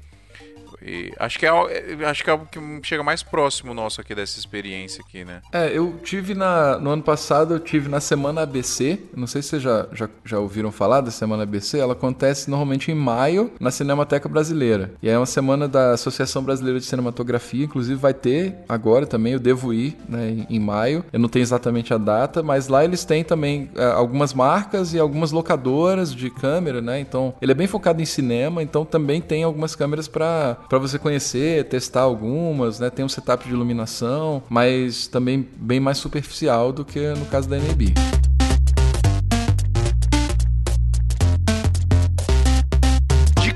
E 0.82 1.12
acho 1.20 1.40
que 1.40 1.46
é, 1.46 1.50
é- 1.50 2.06
acho 2.06 2.24
que 2.24 2.30
é 2.30 2.34
algo 2.34 2.46
que 2.46 2.60
chega 2.84 3.04
mais 3.04 3.24
próximo 3.24 3.74
nosso 3.74 4.02
aqui 4.02 4.14
dessa 4.16 4.40
experiência 4.40 5.04
aqui, 5.08 5.24
né? 5.26 5.42
É, 5.52 5.70
eu 5.76 6.00
tive 6.04 6.34
na, 6.34 6.78
no 6.80 6.90
ano 6.90 7.04
passado, 7.04 7.54
eu 7.54 7.60
tive 7.60 7.90
na 7.90 8.00
Semana 8.00 8.42
ABC. 8.42 9.00
Não 9.16 9.28
sei 9.28 9.42
se 9.42 9.50
vocês 9.50 9.62
já, 9.62 9.88
já, 9.92 10.10
já 10.26 10.40
ouviram 10.40 10.72
falar 10.72 11.02
da 11.02 11.12
Semana 11.12 11.44
ABC. 11.44 11.80
Ela 11.80 11.94
acontece 11.94 12.50
normalmente 12.50 12.92
em 12.92 12.96
maio 12.96 13.52
na 13.60 13.72
Cinemateca 13.72 14.28
Brasileira. 14.30 14.94
E 15.02 15.10
é 15.10 15.18
uma 15.18 15.26
semana 15.26 15.68
da 15.68 15.92
Associação 15.92 16.44
Brasileira 16.44 16.80
de 16.80 16.86
Cinematografia. 16.86 17.66
Inclusive 17.66 18.00
vai 18.00 18.14
ter 18.14 18.56
agora 18.68 19.06
também, 19.06 19.34
eu 19.34 19.40
devo 19.40 19.74
ir 19.74 19.98
né, 20.08 20.30
em, 20.30 20.56
em 20.56 20.60
maio. 20.60 21.04
Eu 21.12 21.20
não 21.20 21.30
tenho 21.30 21.44
exatamente 21.44 21.94
a 21.94 21.98
data, 21.98 22.42
mas 22.44 22.68
lá 22.68 22.84
eles 22.84 23.06
têm 23.06 23.24
também 23.24 23.70
é, 23.76 23.86
algumas 23.86 24.34
marcas 24.34 24.94
e 24.94 25.00
algumas 25.00 25.32
locadoras 25.32 26.14
de 26.14 26.30
câmera, 26.30 26.82
né? 26.82 27.00
Então 27.00 27.34
ele 27.42 27.52
é 27.52 27.56
bem 27.56 27.68
focado 27.68 28.02
em 28.02 28.06
cinema, 28.06 28.62
então 28.64 28.86
também 28.86 29.22
tem 29.22 29.44
algumas 29.44 29.76
câmeras 29.76 30.08
para 30.08 30.58
para 30.68 30.78
você 30.78 30.98
conhecer, 30.98 31.66
testar 31.66 32.02
algumas, 32.02 32.80
né? 32.80 32.90
Tem 32.90 33.04
um 33.04 33.10
setup 33.10 33.46
de 33.48 33.54
iluminação, 33.54 34.44
mas 34.50 35.08
também 35.08 35.48
bem 35.56 35.80
mais 35.80 35.98
superficial 35.98 36.72
do 36.72 36.84
que 36.84 37.00
no 37.14 37.26
caso 37.26 37.50
da 37.50 37.58
NAB. 37.58 38.33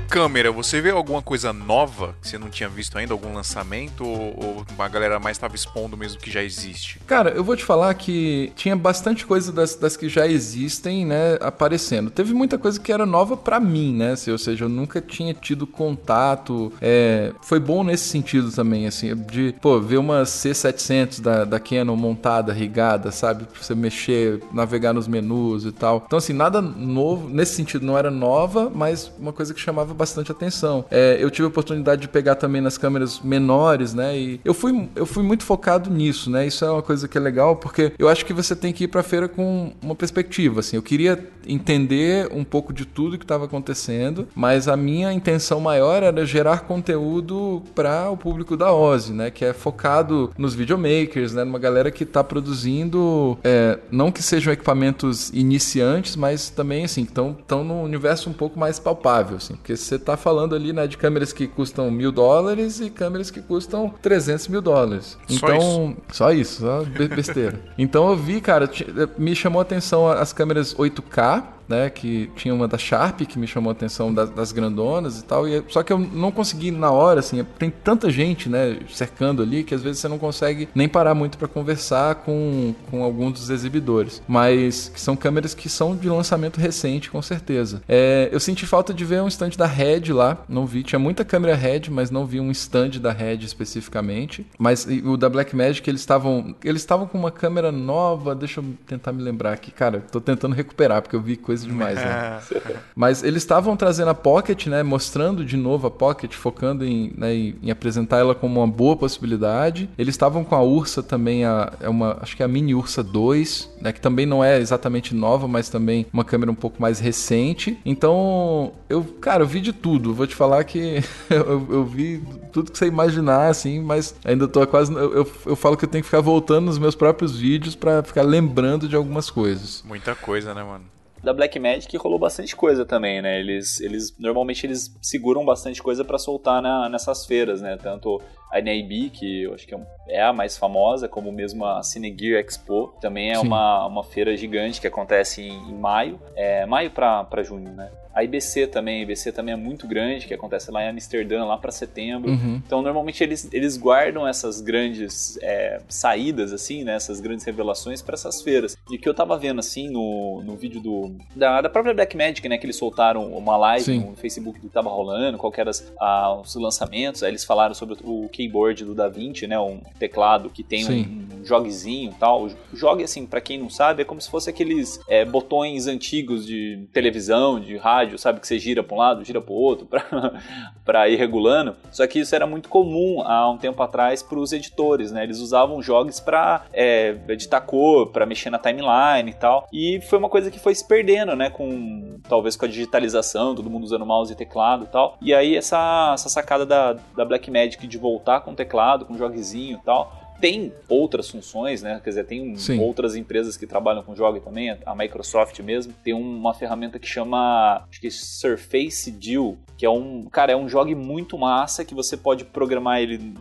Câmera, 0.08 0.50
você 0.50 0.80
vê 0.80 0.90
alguma 0.90 1.20
coisa 1.20 1.52
nova 1.52 2.16
que 2.20 2.28
você 2.28 2.38
não 2.38 2.48
tinha 2.48 2.68
visto 2.68 2.96
ainda? 2.96 3.12
Algum 3.12 3.34
lançamento? 3.34 4.04
Ou, 4.04 4.64
ou 4.66 4.66
a 4.78 4.88
galera 4.88 5.20
mais 5.20 5.36
estava 5.36 5.54
expondo 5.54 5.96
mesmo 5.96 6.18
que 6.20 6.30
já 6.30 6.42
existe? 6.42 6.98
Cara, 7.06 7.30
eu 7.30 7.44
vou 7.44 7.54
te 7.56 7.64
falar 7.64 7.92
que 7.94 8.52
tinha 8.56 8.74
bastante 8.74 9.26
coisa 9.26 9.52
das, 9.52 9.74
das 9.74 9.96
que 9.96 10.08
já 10.08 10.26
existem, 10.26 11.04
né, 11.04 11.36
aparecendo. 11.40 12.10
Teve 12.10 12.32
muita 12.32 12.56
coisa 12.56 12.80
que 12.80 12.90
era 12.90 13.04
nova 13.04 13.36
pra 13.36 13.60
mim, 13.60 13.94
né? 13.94 14.12
assim, 14.12 14.30
Ou 14.30 14.38
seja, 14.38 14.64
eu 14.64 14.68
nunca 14.68 15.00
tinha 15.00 15.34
tido 15.34 15.66
contato. 15.66 16.72
É, 16.80 17.32
foi 17.42 17.60
bom 17.60 17.84
nesse 17.84 18.08
sentido 18.08 18.50
também, 18.50 18.86
assim, 18.86 19.14
de, 19.14 19.54
pô, 19.60 19.78
ver 19.78 19.98
uma 19.98 20.22
C700 20.22 21.20
da, 21.20 21.44
da 21.44 21.60
Canon 21.60 21.96
montada, 21.96 22.52
rigada, 22.52 23.10
sabe? 23.10 23.44
Pra 23.44 23.62
você 23.62 23.74
mexer, 23.74 24.40
navegar 24.52 24.94
nos 24.94 25.06
menus 25.06 25.64
e 25.64 25.72
tal. 25.72 26.02
Então, 26.06 26.16
assim, 26.16 26.32
nada 26.32 26.62
novo, 26.62 27.28
nesse 27.28 27.54
sentido, 27.54 27.84
não 27.84 27.98
era 27.98 28.10
nova, 28.10 28.70
mas 28.74 29.12
uma 29.18 29.32
coisa 29.32 29.52
que 29.52 29.60
chamava 29.60 29.97
bastante 29.98 30.30
atenção. 30.30 30.84
É, 30.90 31.18
eu 31.20 31.30
tive 31.30 31.44
a 31.44 31.48
oportunidade 31.48 32.02
de 32.02 32.08
pegar 32.08 32.36
também 32.36 32.60
nas 32.60 32.78
câmeras 32.78 33.20
menores, 33.20 33.92
né? 33.92 34.16
E 34.16 34.40
eu 34.44 34.54
fui, 34.54 34.88
eu 34.94 35.04
fui 35.04 35.22
muito 35.22 35.44
focado 35.44 35.90
nisso, 35.90 36.30
né? 36.30 36.46
Isso 36.46 36.64
é 36.64 36.70
uma 36.70 36.82
coisa 36.82 37.08
que 37.08 37.18
é 37.18 37.20
legal, 37.20 37.56
porque 37.56 37.92
eu 37.98 38.08
acho 38.08 38.24
que 38.24 38.32
você 38.32 38.54
tem 38.54 38.72
que 38.72 38.84
ir 38.84 38.88
pra 38.88 39.02
feira 39.02 39.28
com 39.28 39.72
uma 39.82 39.94
perspectiva, 39.94 40.60
assim. 40.60 40.76
Eu 40.76 40.82
queria 40.82 41.18
entender 41.46 42.28
um 42.32 42.44
pouco 42.44 42.72
de 42.72 42.84
tudo 42.84 43.18
que 43.18 43.24
estava 43.24 43.46
acontecendo, 43.46 44.28
mas 44.34 44.68
a 44.68 44.76
minha 44.76 45.12
intenção 45.12 45.60
maior 45.60 46.02
era 46.02 46.24
gerar 46.24 46.60
conteúdo 46.60 47.62
para 47.74 48.10
o 48.10 48.16
público 48.16 48.56
da 48.56 48.72
Ozzy, 48.72 49.12
né? 49.12 49.30
Que 49.30 49.44
é 49.44 49.52
focado 49.52 50.30
nos 50.38 50.54
videomakers, 50.54 51.34
né? 51.34 51.44
Numa 51.44 51.58
galera 51.58 51.90
que 51.90 52.04
está 52.04 52.22
produzindo, 52.22 53.38
é, 53.42 53.78
não 53.90 54.12
que 54.12 54.22
sejam 54.22 54.52
equipamentos 54.52 55.30
iniciantes, 55.30 56.14
mas 56.16 56.50
também, 56.50 56.84
assim, 56.84 57.02
estão 57.02 57.64
no 57.64 57.82
universo 57.82 58.30
um 58.30 58.32
pouco 58.32 58.58
mais 58.58 58.78
palpável, 58.78 59.36
assim. 59.38 59.54
Porque 59.54 59.76
você 59.88 59.96
está 59.96 60.16
falando 60.16 60.54
ali, 60.54 60.72
né, 60.72 60.86
de 60.86 60.96
câmeras 60.96 61.32
que 61.32 61.46
custam 61.46 61.90
mil 61.90 62.12
dólares 62.12 62.80
e 62.80 62.90
câmeras 62.90 63.30
que 63.30 63.40
custam 63.40 63.92
300 64.02 64.48
mil 64.48 64.60
dólares. 64.62 65.16
Só 65.28 65.34
Então, 65.48 65.96
só 66.12 66.32
isso, 66.32 66.60
só 66.62 66.82
be- 66.84 67.08
besteira. 67.08 67.60
então 67.76 68.08
eu 68.10 68.16
vi, 68.16 68.40
cara, 68.40 68.70
me 69.16 69.34
chamou 69.34 69.58
a 69.60 69.62
atenção 69.62 70.08
as 70.08 70.32
câmeras 70.32 70.74
8K, 70.74 71.42
né? 71.68 71.90
Que 71.90 72.30
tinha 72.36 72.54
uma 72.54 72.66
da 72.66 72.78
Sharp 72.78 73.20
que 73.22 73.38
me 73.38 73.46
chamou 73.46 73.70
a 73.70 73.72
atenção 73.72 74.12
das, 74.12 74.30
das 74.30 74.52
grandonas 74.52 75.20
e 75.20 75.24
tal. 75.24 75.46
E, 75.46 75.62
só 75.68 75.82
que 75.82 75.92
eu 75.92 75.98
não 75.98 76.30
consegui 76.30 76.70
na 76.70 76.90
hora, 76.90 77.20
assim, 77.20 77.44
tem 77.58 77.70
tanta 77.70 78.10
gente, 78.10 78.48
né, 78.48 78.78
cercando 78.88 79.42
ali 79.42 79.64
que 79.64 79.74
às 79.74 79.82
vezes 79.82 80.00
você 80.00 80.08
não 80.08 80.18
consegue 80.18 80.68
nem 80.74 80.88
parar 80.88 81.14
muito 81.14 81.38
para 81.38 81.48
conversar 81.48 82.16
com, 82.16 82.74
com 82.90 83.02
alguns 83.02 83.32
dos 83.34 83.50
exibidores. 83.50 84.22
Mas 84.26 84.88
que 84.88 85.00
são 85.00 85.16
câmeras 85.16 85.54
que 85.54 85.68
são 85.68 85.96
de 85.96 86.08
lançamento 86.08 86.58
recente, 86.58 87.10
com 87.10 87.20
certeza. 87.20 87.82
É, 87.88 88.28
eu 88.32 88.40
senti 88.40 88.66
falta 88.66 88.94
de 88.94 89.04
ver 89.04 89.22
um 89.22 89.28
stand 89.28 89.50
da 89.50 89.66
Red 89.66 90.12
lá, 90.12 90.38
não 90.48 90.66
vi. 90.66 90.82
Tinha 90.82 90.98
muita 90.98 91.24
câmera 91.24 91.54
Red, 91.54 91.82
mas 91.90 92.10
não 92.10 92.26
vi 92.26 92.40
um 92.40 92.50
stand 92.50 92.90
da 93.00 93.12
Red 93.12 93.38
especificamente. 93.44 94.46
Mas 94.58 94.86
o 95.04 95.16
da 95.16 95.28
Blackmagic, 95.28 95.88
eles 95.88 96.00
estavam 96.00 96.54
eles 96.64 96.82
estavam 96.82 97.06
com 97.06 97.18
uma 97.18 97.30
câmera 97.30 97.70
nova, 97.70 98.34
deixa 98.34 98.60
eu 98.60 98.64
tentar 98.86 99.12
me 99.12 99.22
lembrar 99.22 99.52
aqui. 99.52 99.70
Cara, 99.70 100.00
tô 100.00 100.20
tentando 100.20 100.54
recuperar, 100.54 101.02
porque 101.02 101.16
eu 101.16 101.20
vi 101.20 101.36
coisa 101.36 101.57
demais, 101.64 101.96
né? 101.96 102.40
mas 102.94 103.22
eles 103.22 103.42
estavam 103.42 103.76
trazendo 103.76 104.10
a 104.10 104.14
Pocket, 104.14 104.66
né? 104.66 104.82
Mostrando 104.82 105.44
de 105.44 105.56
novo 105.56 105.86
a 105.86 105.90
Pocket, 105.90 106.34
focando 106.34 106.84
em, 106.84 107.12
né, 107.16 107.34
em 107.34 107.70
apresentar 107.70 108.18
ela 108.18 108.34
como 108.34 108.60
uma 108.60 108.66
boa 108.66 108.96
possibilidade. 108.96 109.88
Eles 109.98 110.14
estavam 110.14 110.44
com 110.44 110.54
a 110.54 110.62
Ursa 110.62 111.02
também, 111.02 111.44
a, 111.44 111.72
é 111.80 111.88
uma, 111.88 112.18
acho 112.20 112.36
que 112.36 112.42
é 112.42 112.46
a 112.46 112.48
Mini 112.48 112.74
Ursa 112.74 113.02
2, 113.02 113.70
né? 113.80 113.92
Que 113.92 114.00
também 114.00 114.26
não 114.26 114.42
é 114.42 114.58
exatamente 114.58 115.14
nova, 115.14 115.48
mas 115.48 115.68
também 115.68 116.06
uma 116.12 116.24
câmera 116.24 116.50
um 116.50 116.54
pouco 116.54 116.80
mais 116.80 116.98
recente. 116.98 117.78
Então, 117.84 118.72
eu, 118.88 119.04
cara, 119.20 119.42
eu 119.42 119.46
vi 119.46 119.60
de 119.60 119.72
tudo. 119.72 120.14
Vou 120.14 120.26
te 120.26 120.34
falar 120.34 120.64
que 120.64 121.02
eu, 121.30 121.66
eu 121.70 121.84
vi 121.84 122.22
tudo 122.52 122.72
que 122.72 122.78
você 122.78 122.86
imaginar, 122.86 123.48
assim, 123.48 123.80
mas 123.80 124.14
ainda 124.24 124.48
tô 124.48 124.66
quase. 124.66 124.92
Eu, 124.92 125.14
eu, 125.14 125.32
eu, 125.46 125.56
falo 125.56 125.76
que 125.76 125.84
eu 125.84 125.88
tenho 125.88 126.02
que 126.02 126.08
ficar 126.08 126.20
voltando 126.20 126.66
nos 126.66 126.78
meus 126.78 126.94
próprios 126.94 127.38
vídeos 127.38 127.74
para 127.74 128.02
ficar 128.02 128.22
lembrando 128.22 128.88
de 128.88 128.96
algumas 128.96 129.30
coisas. 129.30 129.82
Muita 129.86 130.14
coisa, 130.14 130.54
né, 130.54 130.62
mano? 130.62 130.84
Da 131.28 131.34
Blackmagic 131.34 131.94
rolou 131.98 132.18
bastante 132.18 132.56
coisa 132.56 132.86
também, 132.86 133.20
né? 133.20 133.38
Eles, 133.38 133.80
eles 133.82 134.16
normalmente 134.18 134.66
eles 134.66 134.96
seguram 135.02 135.44
bastante 135.44 135.82
coisa 135.82 136.02
para 136.02 136.16
soltar 136.16 136.62
na, 136.62 136.88
nessas 136.88 137.26
feiras, 137.26 137.60
né? 137.60 137.76
Tanto 137.76 138.18
a 138.50 138.56
NAB, 138.62 139.10
que 139.12 139.42
eu 139.42 139.52
acho 139.52 139.66
que 139.66 139.74
é, 139.74 139.80
é 140.08 140.22
a 140.22 140.32
mais 140.32 140.56
famosa, 140.56 141.06
como 141.06 141.30
mesmo 141.30 141.66
a 141.66 141.82
Cinegear 141.82 142.40
Expo, 142.40 142.94
também 142.98 143.30
é 143.30 143.38
uma, 143.38 143.86
uma 143.86 144.02
feira 144.02 144.34
gigante 144.38 144.80
que 144.80 144.86
acontece 144.86 145.42
em, 145.42 145.52
em 145.70 145.74
maio, 145.74 146.18
é 146.34 146.64
maio 146.64 146.90
para 146.90 147.42
junho, 147.42 147.70
né? 147.72 147.90
A 148.14 148.24
IBC 148.24 148.66
também, 148.68 149.00
a 149.00 149.02
IBC 149.02 149.32
também 149.32 149.52
é 149.52 149.56
muito 149.56 149.86
grande, 149.86 150.26
que 150.26 150.34
acontece 150.34 150.70
lá 150.70 150.84
em 150.84 150.88
Amsterdã, 150.88 151.44
lá 151.44 151.56
para 151.56 151.70
setembro. 151.70 152.30
Uhum. 152.30 152.60
Então, 152.64 152.82
normalmente 152.82 153.22
eles, 153.22 153.48
eles 153.52 153.76
guardam 153.76 154.26
essas 154.26 154.60
grandes 154.60 155.38
é, 155.42 155.80
saídas, 155.88 156.52
assim, 156.52 156.84
né? 156.84 156.94
Essas 156.94 157.20
grandes 157.20 157.44
revelações 157.44 158.02
para 158.02 158.14
essas 158.14 158.42
feiras. 158.42 158.76
E 158.90 158.96
o 158.96 158.98
que 158.98 159.08
eu 159.08 159.14
tava 159.14 159.38
vendo, 159.38 159.60
assim, 159.60 159.88
no, 159.90 160.42
no 160.44 160.56
vídeo 160.56 160.80
do 160.80 161.12
da, 161.34 161.60
da 161.60 161.68
própria 161.68 161.94
Blackmagic, 161.94 162.48
né? 162.48 162.58
Que 162.58 162.66
eles 162.66 162.76
soltaram 162.76 163.32
uma 163.32 163.56
live 163.56 163.84
Sim. 163.84 164.00
no 164.00 164.16
Facebook 164.16 164.60
que 164.60 164.68
tava 164.68 164.90
rolando, 164.90 165.38
qual 165.38 165.52
eram 165.56 165.72
ah, 166.00 166.40
os 166.40 166.54
lançamentos. 166.54 167.22
Aí 167.22 167.30
eles 167.30 167.44
falaram 167.44 167.74
sobre 167.74 167.96
o 168.02 168.28
keyboard 168.28 168.84
do 168.84 168.94
DaVinci, 168.94 169.46
né? 169.46 169.58
Um 169.58 169.80
teclado 169.98 170.50
que 170.50 170.62
tem 170.62 170.86
um, 170.86 171.40
um 171.40 171.44
joguezinho 171.44 172.10
e 172.10 172.14
tal. 172.14 172.48
Jogue, 172.72 173.04
assim, 173.04 173.26
para 173.26 173.40
quem 173.40 173.58
não 173.58 173.70
sabe, 173.70 174.02
é 174.02 174.04
como 174.04 174.20
se 174.20 174.30
fosse 174.30 174.48
aqueles 174.50 175.00
é, 175.08 175.24
botões 175.24 175.86
antigos 175.86 176.46
de 176.46 176.86
televisão, 176.92 177.60
de 177.60 177.76
rádio 177.76 177.97
rádio, 177.98 178.18
sabe? 178.18 178.40
Que 178.40 178.46
você 178.46 178.58
gira 178.58 178.82
para 178.82 178.94
um 178.94 178.98
lado, 178.98 179.24
gira 179.24 179.40
para 179.40 179.52
o 179.52 179.56
outro, 179.56 179.88
para 180.84 181.08
ir 181.08 181.16
regulando. 181.16 181.76
Só 181.90 182.06
que 182.06 182.20
isso 182.20 182.34
era 182.34 182.46
muito 182.46 182.68
comum 182.68 183.22
há 183.22 183.50
um 183.50 183.58
tempo 183.58 183.82
atrás 183.82 184.22
para 184.22 184.38
os 184.38 184.52
editores, 184.52 185.10
né? 185.12 185.22
Eles 185.24 185.40
usavam 185.40 185.82
jogos 185.82 186.20
para 186.20 186.62
é, 186.72 187.16
editar 187.28 187.60
cor, 187.60 188.08
para 188.08 188.26
mexer 188.26 188.50
na 188.50 188.58
timeline 188.58 189.30
e 189.30 189.34
tal. 189.34 189.66
E 189.72 190.00
foi 190.02 190.18
uma 190.18 190.28
coisa 190.28 190.50
que 190.50 190.58
foi 190.58 190.74
se 190.74 190.86
perdendo, 190.86 191.34
né? 191.34 191.50
Com 191.50 192.18
talvez 192.28 192.56
com 192.56 192.64
a 192.64 192.68
digitalização, 192.68 193.54
todo 193.54 193.70
mundo 193.70 193.84
usando 193.84 194.06
mouse 194.06 194.32
e 194.32 194.36
teclado 194.36 194.84
e 194.84 194.88
tal. 194.88 195.16
E 195.20 195.34
aí 195.34 195.56
essa, 195.56 196.12
essa 196.14 196.28
sacada 196.28 196.64
da, 196.64 196.96
da 197.16 197.24
Blackmagic 197.24 197.86
de 197.86 197.98
voltar 197.98 198.40
com 198.40 198.54
teclado, 198.54 199.04
com 199.04 199.16
joguezinho 199.16 199.78
e 199.82 199.84
tal 199.84 200.27
tem 200.40 200.72
outras 200.88 201.28
funções, 201.30 201.82
né? 201.82 202.00
Quer 202.02 202.10
dizer, 202.10 202.24
tem 202.24 202.56
Sim. 202.56 202.80
outras 202.80 203.16
empresas 203.16 203.56
que 203.56 203.66
trabalham 203.66 204.02
com 204.02 204.14
jogos 204.14 204.42
também, 204.42 204.76
a 204.84 204.94
Microsoft 204.94 205.58
mesmo 205.60 205.92
tem 206.04 206.14
uma 206.14 206.54
ferramenta 206.54 206.98
que 206.98 207.06
chama, 207.06 207.84
acho 207.90 208.00
que 208.00 208.10
Surface 208.10 209.10
Deal, 209.10 209.56
que 209.78 209.86
é 209.86 209.90
um, 209.90 210.24
cara, 210.24 210.52
é 210.52 210.56
um 210.56 210.68
jogo 210.68 210.94
muito 210.96 211.38
massa 211.38 211.84
que 211.84 211.94
você 211.94 212.16
pode 212.16 212.44
programar 212.44 213.00
ele 213.00 213.32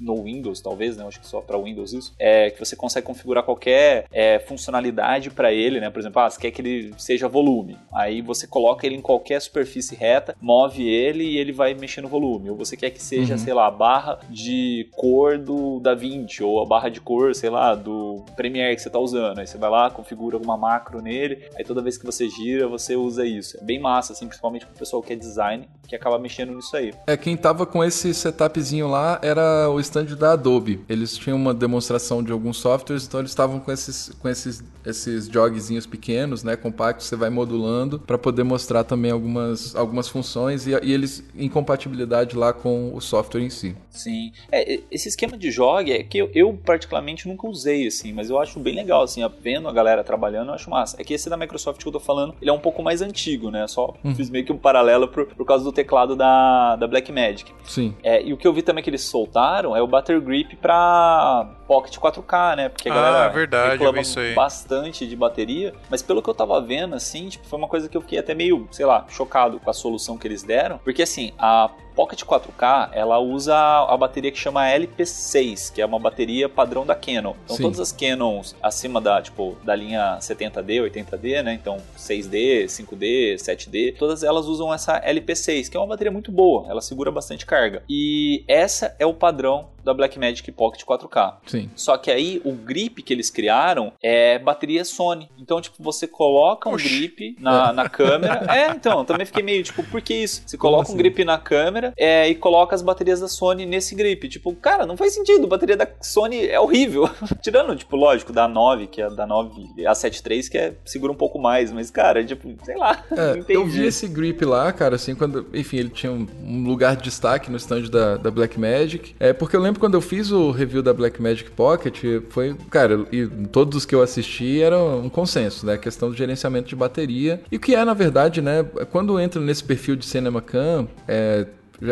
no 0.00 0.24
Windows, 0.24 0.60
talvez, 0.60 0.96
né? 0.96 1.06
Acho 1.06 1.20
que 1.20 1.26
só 1.26 1.40
para 1.40 1.56
Windows 1.56 1.92
isso. 1.92 2.14
É 2.18 2.50
que 2.50 2.58
você 2.58 2.76
consegue 2.76 3.06
configurar 3.06 3.44
qualquer 3.44 4.06
é, 4.12 4.38
funcionalidade 4.40 5.30
para 5.30 5.52
ele, 5.52 5.80
né? 5.80 5.90
Por 5.90 6.00
exemplo, 6.00 6.20
ah, 6.20 6.28
você 6.28 6.40
quer 6.40 6.50
que 6.50 6.60
ele 6.60 6.94
seja 6.98 7.28
volume. 7.28 7.76
Aí 7.92 8.20
você 8.20 8.46
coloca 8.46 8.86
ele 8.86 8.96
em 8.96 9.00
qualquer 9.00 9.40
superfície 9.40 9.94
reta, 9.94 10.36
move 10.40 10.86
ele 10.86 11.24
e 11.24 11.38
ele 11.38 11.52
vai 11.52 11.74
mexer 11.74 12.00
no 12.00 12.08
volume. 12.08 12.50
Ou 12.50 12.56
você 12.56 12.76
quer 12.76 12.90
que 12.90 13.02
seja, 13.02 13.34
uhum. 13.34 13.38
sei 13.38 13.54
lá, 13.54 13.66
a 13.66 13.70
barra 13.70 14.18
de 14.28 14.88
cor 14.96 15.38
do 15.38 15.80
DaVinci 15.80 16.42
ou 16.42 16.60
a 16.60 16.66
barra 16.66 16.88
de 16.88 17.00
cor, 17.00 17.34
sei 17.34 17.50
lá, 17.50 17.74
do 17.74 18.24
Premiere 18.36 18.74
que 18.74 18.82
você 18.82 18.90
tá 18.90 18.98
usando. 18.98 19.38
Aí 19.38 19.46
você 19.46 19.56
vai 19.56 19.70
lá, 19.70 19.90
configura 19.90 20.36
alguma 20.36 20.56
macro 20.56 21.00
nele, 21.00 21.44
aí 21.56 21.64
toda 21.64 21.80
vez 21.80 21.96
que 21.96 22.04
você 22.04 22.28
gira, 22.28 22.66
você 22.66 22.96
usa 22.96 23.24
isso. 23.24 23.56
É 23.60 23.64
bem 23.64 23.78
massa, 23.78 24.12
assim, 24.12 24.26
principalmente 24.26 24.66
pro 24.66 24.74
pessoal 24.74 25.02
que 25.02 25.12
é 25.12 25.16
design, 25.16 25.68
que 25.86 25.94
acaba 25.94 26.18
mexendo 26.18 26.54
nisso 26.54 26.76
aí. 26.76 26.92
É, 27.06 27.16
quem 27.16 27.36
tava 27.36 27.66
com 27.66 27.82
esse 27.82 28.12
setupzinho 28.14 28.88
lá 28.88 29.18
era 29.22 29.68
o 29.70 29.80
stand 29.80 30.16
da 30.16 30.32
Adobe. 30.32 30.80
Eles 30.88 31.16
tinham 31.16 31.36
uma 31.36 31.54
demonstração 31.54 32.22
de 32.22 32.32
alguns 32.32 32.56
softwares, 32.56 33.06
então 33.06 33.20
eles 33.20 33.30
estavam 33.30 33.60
com 33.60 33.70
esses, 33.70 34.10
com 34.20 34.28
esses, 34.28 34.62
esses 34.84 35.26
jogzinhos 35.26 35.86
pequenos, 35.86 36.42
né, 36.42 36.56
compactos, 36.56 37.06
você 37.06 37.16
vai 37.16 37.30
modulando 37.30 37.98
para 37.98 38.18
poder 38.18 38.44
mostrar 38.44 38.84
também 38.84 39.10
algumas, 39.10 39.74
algumas 39.74 40.08
funções 40.08 40.66
e, 40.66 40.70
e, 40.82 40.92
eles 40.92 41.24
em 41.36 41.48
compatibilidade 41.48 42.36
lá 42.36 42.52
com 42.52 42.94
o 42.94 43.00
software 43.00 43.42
em 43.42 43.50
si. 43.50 43.76
Sim. 43.90 44.32
É, 44.50 44.80
esse 44.90 45.08
esquema 45.08 45.36
de 45.36 45.50
jog 45.50 45.90
é 45.90 46.02
que 46.02 46.18
eu, 46.18 46.30
eu, 46.34 46.58
particularmente 46.64 47.28
nunca 47.28 47.46
usei, 47.46 47.86
assim, 47.86 48.12
mas 48.12 48.30
eu 48.30 48.38
acho 48.40 48.58
bem 48.58 48.74
legal, 48.74 49.02
assim, 49.02 49.20
vendo 49.40 49.68
a 49.68 49.72
galera 49.72 50.02
trabalhando, 50.02 50.48
eu 50.48 50.54
acho 50.54 50.70
massa. 50.70 50.96
É 51.00 51.04
que 51.04 51.14
esse 51.14 51.28
da 51.28 51.36
Microsoft 51.36 51.80
que 51.80 51.88
eu 51.88 51.92
tô 51.92 52.00
falando, 52.00 52.34
ele 52.40 52.50
é 52.50 52.52
um 52.52 52.58
pouco 52.58 52.82
mais 52.82 53.02
antigo, 53.02 53.50
né? 53.50 53.66
Só 53.66 53.94
hum. 54.04 54.14
fiz 54.14 54.30
meio 54.30 54.44
que 54.44 54.52
um 54.52 54.58
paralelo 54.58 55.08
por, 55.08 55.26
por 55.26 55.46
causa 55.46 55.64
do 55.64 55.72
teclado 55.74 56.16
da, 56.16 56.76
da 56.76 56.86
Blackmagic. 56.86 57.52
Sim. 57.64 57.94
É, 58.02 58.22
e 58.22 58.32
o 58.32 58.36
que 58.36 58.46
eu 58.46 58.52
vi 58.52 58.62
também 58.62 58.82
que 58.82 58.88
eles 58.88 59.02
soltaram 59.02 59.76
é 59.76 59.82
o 59.82 59.86
Butter 59.86 60.20
Grip 60.20 60.56
pra 60.56 61.50
Pocket 61.66 61.96
4K, 61.96 62.56
né? 62.56 62.68
Porque 62.68 62.88
a 62.88 62.94
galera 62.94 63.24
ah, 63.26 63.28
verdade, 63.28 63.72
reclama 63.72 64.02
bastante 64.34 65.06
de 65.06 65.16
bateria, 65.16 65.74
mas 65.90 66.02
pelo 66.02 66.22
que 66.22 66.28
eu 66.28 66.34
tava 66.34 66.60
vendo, 66.60 66.94
assim, 66.94 67.28
tipo, 67.28 67.46
foi 67.46 67.58
uma 67.58 67.68
coisa 67.68 67.88
que 67.88 67.96
eu 67.96 68.00
fiquei 68.00 68.18
até 68.18 68.34
meio, 68.34 68.68
sei 68.70 68.86
lá, 68.86 69.06
chocado 69.08 69.58
com 69.58 69.70
a 69.70 69.74
solução 69.74 70.16
que 70.18 70.26
eles 70.26 70.42
deram, 70.42 70.78
porque 70.78 71.02
assim, 71.02 71.32
a 71.38 71.70
Pocket 71.94 72.22
4K, 72.22 72.90
ela 72.92 73.18
usa 73.20 73.54
a 73.56 73.96
bateria 73.96 74.32
que 74.32 74.38
chama 74.38 74.66
LP6, 74.66 75.72
que 75.72 75.80
é 75.80 75.86
uma 75.86 75.98
bateria 75.98 76.48
padrão 76.48 76.84
da 76.84 76.94
Canon. 76.94 77.34
Então 77.44 77.56
Sim. 77.56 77.62
todas 77.62 77.80
as 77.80 77.92
Canons 77.92 78.56
acima 78.60 79.00
da, 79.00 79.22
tipo, 79.22 79.56
da 79.62 79.74
linha 79.76 80.18
70D, 80.20 80.90
80D, 80.90 81.42
né? 81.42 81.54
Então 81.54 81.78
6D, 81.96 82.64
5D, 82.64 83.36
7D, 83.36 83.96
todas 83.96 84.22
elas 84.22 84.46
usam 84.46 84.74
essa 84.74 85.00
LP6, 85.00 85.68
que 85.70 85.76
é 85.76 85.80
uma 85.80 85.86
bateria 85.86 86.10
muito 86.10 86.32
boa, 86.32 86.68
ela 86.68 86.80
segura 86.80 87.10
bastante 87.12 87.46
carga. 87.46 87.82
E 87.88 88.44
essa 88.48 88.96
é 88.98 89.06
o 89.06 89.14
padrão 89.14 89.68
da 89.84 89.94
Blackmagic 89.94 90.50
Pocket 90.52 90.82
4K. 90.84 91.34
Sim. 91.46 91.70
Só 91.76 91.96
que 91.96 92.10
aí 92.10 92.40
o 92.44 92.52
grip 92.52 93.02
que 93.02 93.12
eles 93.12 93.30
criaram 93.30 93.92
é 94.02 94.38
bateria 94.38 94.84
Sony. 94.84 95.28
Então, 95.38 95.60
tipo, 95.60 95.82
você 95.82 96.06
coloca 96.06 96.68
um 96.68 96.74
Oxi. 96.74 96.88
grip 96.88 97.36
na, 97.38 97.72
na 97.72 97.88
câmera. 97.88 98.46
é, 98.52 98.70
então, 98.70 99.04
também 99.04 99.26
fiquei 99.26 99.42
meio, 99.42 99.62
tipo, 99.62 99.82
por 99.84 100.00
que 100.00 100.14
isso? 100.14 100.42
Você 100.46 100.56
coloca 100.56 100.84
assim? 100.84 100.94
um 100.94 100.96
grip 100.96 101.24
na 101.24 101.38
câmera 101.38 101.92
é, 101.96 102.28
e 102.28 102.34
coloca 102.34 102.74
as 102.74 102.82
baterias 102.82 103.20
da 103.20 103.28
Sony 103.28 103.66
nesse 103.66 103.94
grip. 103.94 104.28
Tipo, 104.28 104.54
cara, 104.54 104.86
não 104.86 104.96
faz 104.96 105.14
sentido. 105.14 105.44
A 105.44 105.48
bateria 105.48 105.76
da 105.76 105.88
Sony 106.00 106.46
é 106.46 106.58
horrível. 106.58 107.08
Tirando, 107.42 107.76
tipo, 107.76 107.96
lógico, 107.96 108.32
da 108.32 108.48
9, 108.48 108.86
que 108.86 109.02
é 109.02 109.10
da 109.10 109.26
9, 109.26 109.86
a 109.86 109.92
7.3, 109.92 110.50
que 110.50 110.58
é, 110.58 110.74
segura 110.84 111.12
um 111.12 111.16
pouco 111.16 111.38
mais. 111.38 111.72
Mas, 111.72 111.90
cara, 111.90 112.24
tipo, 112.24 112.54
sei 112.64 112.76
lá. 112.76 113.04
É, 113.10 113.44
eu 113.48 113.66
vi 113.66 113.86
esse 113.86 114.08
grip 114.08 114.44
lá, 114.44 114.72
cara, 114.72 114.96
assim, 114.96 115.14
quando, 115.14 115.46
enfim, 115.52 115.78
ele 115.78 115.90
tinha 115.90 116.12
um, 116.12 116.26
um 116.42 116.66
lugar 116.66 116.96
de 116.96 117.04
destaque 117.04 117.50
no 117.50 117.56
stand 117.56 117.84
da, 117.90 118.16
da 118.16 118.30
Blackmagic. 118.30 119.14
É, 119.18 119.32
porque 119.32 119.56
eu 119.56 119.60
lembro 119.60 119.73
quando 119.78 119.94
eu 119.94 120.00
fiz 120.00 120.30
o 120.30 120.50
review 120.50 120.82
da 120.82 120.92
Blackmagic 120.92 121.50
Pocket, 121.50 122.02
foi, 122.30 122.54
cara, 122.70 123.06
e 123.12 123.26
todos 123.50 123.78
os 123.78 123.84
que 123.84 123.94
eu 123.94 124.02
assisti 124.02 124.60
era 124.62 124.78
um 124.78 125.08
consenso, 125.08 125.66
né? 125.66 125.74
A 125.74 125.78
questão 125.78 126.10
do 126.10 126.16
gerenciamento 126.16 126.68
de 126.68 126.76
bateria. 126.76 127.42
E 127.50 127.56
o 127.56 127.60
que 127.60 127.74
é, 127.74 127.84
na 127.84 127.94
verdade, 127.94 128.40
né? 128.40 128.62
Quando 128.90 129.18
entra 129.18 129.40
nesse 129.40 129.64
perfil 129.64 129.96
de 129.96 130.04
Cinema 130.04 130.40
Cam, 130.40 130.88
é, 131.06 131.46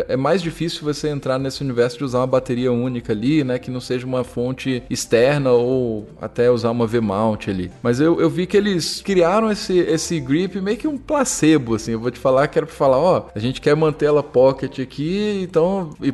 é 0.07 0.15
mais 0.15 0.41
difícil 0.41 0.81
você 0.83 1.09
entrar 1.09 1.37
nesse 1.37 1.61
universo 1.61 1.97
de 1.97 2.03
usar 2.03 2.19
uma 2.19 2.27
bateria 2.27 2.71
única 2.71 3.13
ali, 3.13 3.43
né? 3.43 3.59
Que 3.59 3.71
não 3.71 3.81
seja 3.81 4.05
uma 4.05 4.23
fonte 4.23 4.83
externa 4.89 5.51
ou 5.51 6.07
até 6.21 6.49
usar 6.49 6.71
uma 6.71 6.87
V-mount 6.87 7.47
ali. 7.47 7.71
Mas 7.81 7.99
eu, 7.99 8.19
eu 8.19 8.29
vi 8.29 8.45
que 8.45 8.57
eles 8.57 9.01
criaram 9.01 9.51
esse, 9.51 9.77
esse 9.77 10.19
grip 10.19 10.59
meio 10.61 10.77
que 10.77 10.87
um 10.87 10.97
placebo, 10.97 11.75
assim. 11.75 11.91
Eu 11.91 11.99
vou 11.99 12.11
te 12.11 12.19
falar 12.19 12.47
que 12.47 12.57
era 12.57 12.65
pra 12.65 12.75
falar, 12.75 12.97
ó, 12.97 13.27
a 13.33 13.39
gente 13.39 13.61
quer 13.61 13.75
manter 13.75 14.05
ela 14.05 14.23
pocket 14.23 14.79
aqui, 14.79 15.41
então, 15.43 15.93
e, 16.01 16.13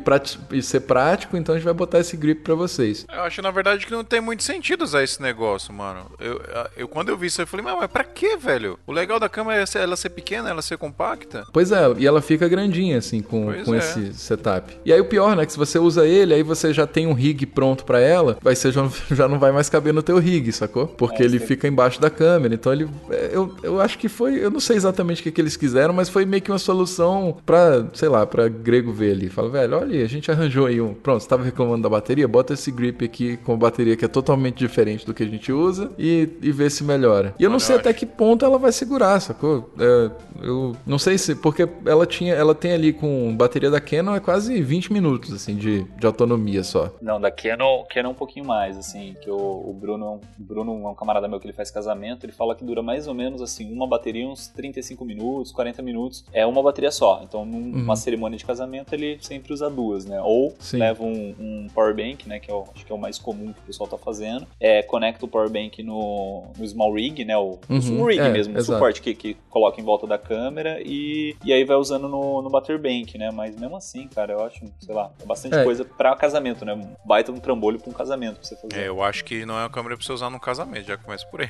e 0.56 0.62
ser 0.62 0.80
prático, 0.80 1.36
então 1.36 1.54
a 1.54 1.58
gente 1.58 1.64
vai 1.64 1.74
botar 1.74 2.00
esse 2.00 2.16
grip 2.16 2.42
para 2.42 2.54
vocês. 2.54 3.06
Eu 3.12 3.22
acho, 3.22 3.42
na 3.42 3.50
verdade, 3.50 3.86
que 3.86 3.92
não 3.92 4.04
tem 4.04 4.20
muito 4.20 4.42
sentido 4.42 4.82
usar 4.82 5.02
esse 5.02 5.20
negócio, 5.22 5.72
mano. 5.72 6.10
Eu, 6.18 6.40
eu 6.76 6.88
quando 6.88 7.10
eu 7.10 7.16
vi 7.16 7.26
isso, 7.26 7.40
eu 7.40 7.46
falei, 7.46 7.64
mas, 7.64 7.76
mas 7.76 7.90
pra 7.90 8.04
que, 8.04 8.36
velho? 8.36 8.78
O 8.86 8.92
legal 8.92 9.18
da 9.18 9.28
câmera 9.28 9.62
é 9.62 9.78
ela 9.78 9.96
ser 9.96 10.10
pequena, 10.10 10.50
ela 10.50 10.62
ser 10.62 10.76
compacta. 10.76 11.46
Pois 11.52 11.72
é, 11.72 11.80
e 11.98 12.06
ela 12.06 12.20
fica 12.20 12.48
grandinha, 12.48 12.98
assim, 12.98 13.20
com, 13.20 13.52
com 13.64 13.69
é. 13.74 13.78
esse 13.78 14.14
setup. 14.14 14.76
E 14.84 14.92
aí 14.92 15.00
o 15.00 15.04
pior, 15.04 15.36
né, 15.36 15.46
que 15.46 15.52
se 15.52 15.58
você 15.58 15.78
usa 15.78 16.06
ele, 16.06 16.34
aí 16.34 16.42
você 16.42 16.72
já 16.72 16.86
tem 16.86 17.06
um 17.06 17.12
rig 17.12 17.46
pronto 17.46 17.84
para 17.84 18.00
ela, 18.00 18.36
vai 18.42 18.54
ser, 18.54 18.72
já, 18.72 18.88
já 19.10 19.28
não 19.28 19.38
vai 19.38 19.52
mais 19.52 19.68
caber 19.68 19.92
no 19.92 20.02
teu 20.02 20.18
rig, 20.18 20.50
sacou? 20.52 20.86
Porque 20.86 21.22
é, 21.22 21.26
ele 21.26 21.38
sim. 21.38 21.46
fica 21.46 21.68
embaixo 21.68 22.00
da 22.00 22.10
câmera. 22.10 22.54
Então 22.54 22.72
ele. 22.72 22.88
É, 23.10 23.30
eu, 23.32 23.54
eu 23.62 23.80
acho 23.80 23.98
que 23.98 24.08
foi. 24.08 24.42
Eu 24.42 24.50
não 24.50 24.60
sei 24.60 24.76
exatamente 24.76 25.20
o 25.20 25.24
que, 25.24 25.30
que 25.30 25.40
eles 25.40 25.56
quiseram, 25.56 25.92
mas 25.94 26.08
foi 26.08 26.24
meio 26.24 26.42
que 26.42 26.50
uma 26.50 26.58
solução 26.58 27.36
pra, 27.44 27.86
sei 27.92 28.08
lá, 28.08 28.26
pra 28.26 28.48
grego 28.48 28.92
ver 28.92 29.12
ali. 29.12 29.28
Fala, 29.28 29.48
velho, 29.48 29.78
olha, 29.78 30.04
a 30.04 30.08
gente 30.08 30.30
arranjou 30.30 30.66
aí 30.66 30.80
um. 30.80 30.94
Pronto, 30.94 31.22
você 31.22 31.28
tava 31.28 31.44
reclamando 31.44 31.82
da 31.82 31.88
bateria, 31.88 32.26
bota 32.26 32.54
esse 32.54 32.70
grip 32.70 33.04
aqui 33.04 33.36
com 33.38 33.56
bateria 33.56 33.96
que 33.96 34.04
é 34.04 34.08
totalmente 34.08 34.56
diferente 34.58 35.04
do 35.06 35.14
que 35.14 35.22
a 35.22 35.26
gente 35.26 35.52
usa 35.52 35.90
e, 35.98 36.28
e 36.42 36.52
vê 36.52 36.68
se 36.70 36.84
melhora. 36.84 37.34
E 37.38 37.44
eu 37.44 37.50
não 37.50 37.58
sei 37.58 37.76
até 37.76 37.92
que 37.92 38.06
ponto 38.06 38.44
ela 38.44 38.58
vai 38.58 38.72
segurar, 38.72 39.20
sacou? 39.20 39.70
É, 39.78 40.10
eu 40.42 40.76
não 40.86 40.98
sei 40.98 41.18
se. 41.18 41.34
Porque 41.34 41.68
ela 41.84 42.06
tinha. 42.06 42.34
Ela 42.34 42.54
tem 42.54 42.72
ali 42.72 42.92
com 42.92 43.34
bateria 43.36 43.49
da 43.58 43.80
Canon 43.80 44.14
é 44.14 44.20
quase 44.20 44.60
20 44.62 44.92
minutos, 44.92 45.32
assim, 45.32 45.56
de, 45.56 45.84
de 45.84 46.06
autonomia 46.06 46.62
só. 46.62 46.94
Não, 47.00 47.20
da 47.20 47.30
Canon, 47.30 47.84
Canon 47.88 48.10
é 48.10 48.12
um 48.12 48.14
pouquinho 48.14 48.46
mais, 48.46 48.76
assim, 48.76 49.16
que 49.20 49.30
o, 49.30 49.36
o 49.36 49.72
Bruno, 49.72 50.20
o 50.38 50.42
Bruno 50.42 50.72
é 50.84 50.88
um 50.88 50.94
camarada 50.94 51.26
meu 51.26 51.40
que 51.40 51.46
ele 51.46 51.52
faz 51.52 51.70
casamento, 51.70 52.24
ele 52.24 52.32
fala 52.32 52.54
que 52.54 52.64
dura 52.64 52.82
mais 52.82 53.06
ou 53.06 53.14
menos, 53.14 53.42
assim, 53.42 53.72
uma 53.72 53.86
bateria 53.86 54.28
uns 54.28 54.48
35 54.48 55.04
minutos, 55.04 55.52
40 55.52 55.82
minutos, 55.82 56.24
é 56.32 56.46
uma 56.46 56.62
bateria 56.62 56.90
só. 56.90 57.20
Então, 57.24 57.44
numa 57.44 57.92
uhum. 57.92 57.96
cerimônia 57.96 58.38
de 58.38 58.44
casamento, 58.44 58.94
ele 58.94 59.18
sempre 59.20 59.52
usa 59.52 59.68
duas, 59.68 60.04
né? 60.04 60.20
Ou 60.22 60.54
Sim. 60.58 60.78
leva 60.78 61.02
um, 61.02 61.34
um 61.38 61.66
power 61.74 61.94
bank, 61.94 62.28
né, 62.28 62.38
que 62.38 62.50
é 62.50 62.54
o, 62.54 62.64
acho 62.74 62.84
que 62.84 62.92
é 62.92 62.94
o 62.94 62.98
mais 62.98 63.18
comum 63.18 63.52
que 63.52 63.60
o 63.60 63.66
pessoal 63.66 63.88
tá 63.88 63.96
fazendo, 63.96 64.46
é, 64.60 64.82
conecta 64.82 65.24
o 65.24 65.28
power 65.28 65.48
bank 65.48 65.82
no, 65.82 66.44
no 66.56 66.66
small 66.66 66.92
rig, 66.94 67.24
né, 67.24 67.36
o, 67.36 67.58
uhum. 67.68 68.02
o 68.02 68.06
rig 68.06 68.20
é, 68.20 68.28
mesmo, 68.28 68.56
o 68.56 68.62
suporte 68.62 69.00
que, 69.00 69.14
que 69.14 69.36
coloca 69.48 69.80
em 69.80 69.84
volta 69.84 70.06
da 70.06 70.18
câmera 70.18 70.80
e, 70.84 71.36
e 71.44 71.52
aí 71.52 71.64
vai 71.64 71.76
usando 71.76 72.08
no, 72.08 72.42
no 72.42 72.50
bater 72.50 72.78
bank, 72.78 73.16
né? 73.16 73.30
Mas 73.40 73.56
mesmo 73.56 73.74
assim, 73.74 74.06
cara, 74.06 74.34
eu 74.34 74.44
acho, 74.44 74.62
sei 74.78 74.94
lá, 74.94 75.10
é 75.18 75.24
bastante 75.24 75.56
é. 75.56 75.64
coisa 75.64 75.82
pra 75.82 76.14
casamento, 76.14 76.62
né? 76.62 76.78
Baita 77.06 77.32
um 77.32 77.38
trambolho 77.38 77.80
pra 77.80 77.88
um 77.88 77.92
casamento 77.94 78.34
pra 78.34 78.44
você 78.44 78.54
fazer. 78.54 78.78
É, 78.78 78.88
eu 78.88 79.02
acho 79.02 79.24
que 79.24 79.46
não 79.46 79.58
é 79.58 79.62
uma 79.62 79.70
câmera 79.70 79.96
pra 79.96 80.04
você 80.04 80.12
usar 80.12 80.28
no 80.28 80.38
casamento, 80.38 80.86
já 80.86 80.98
começa 80.98 81.24
por 81.24 81.40
aí. 81.40 81.48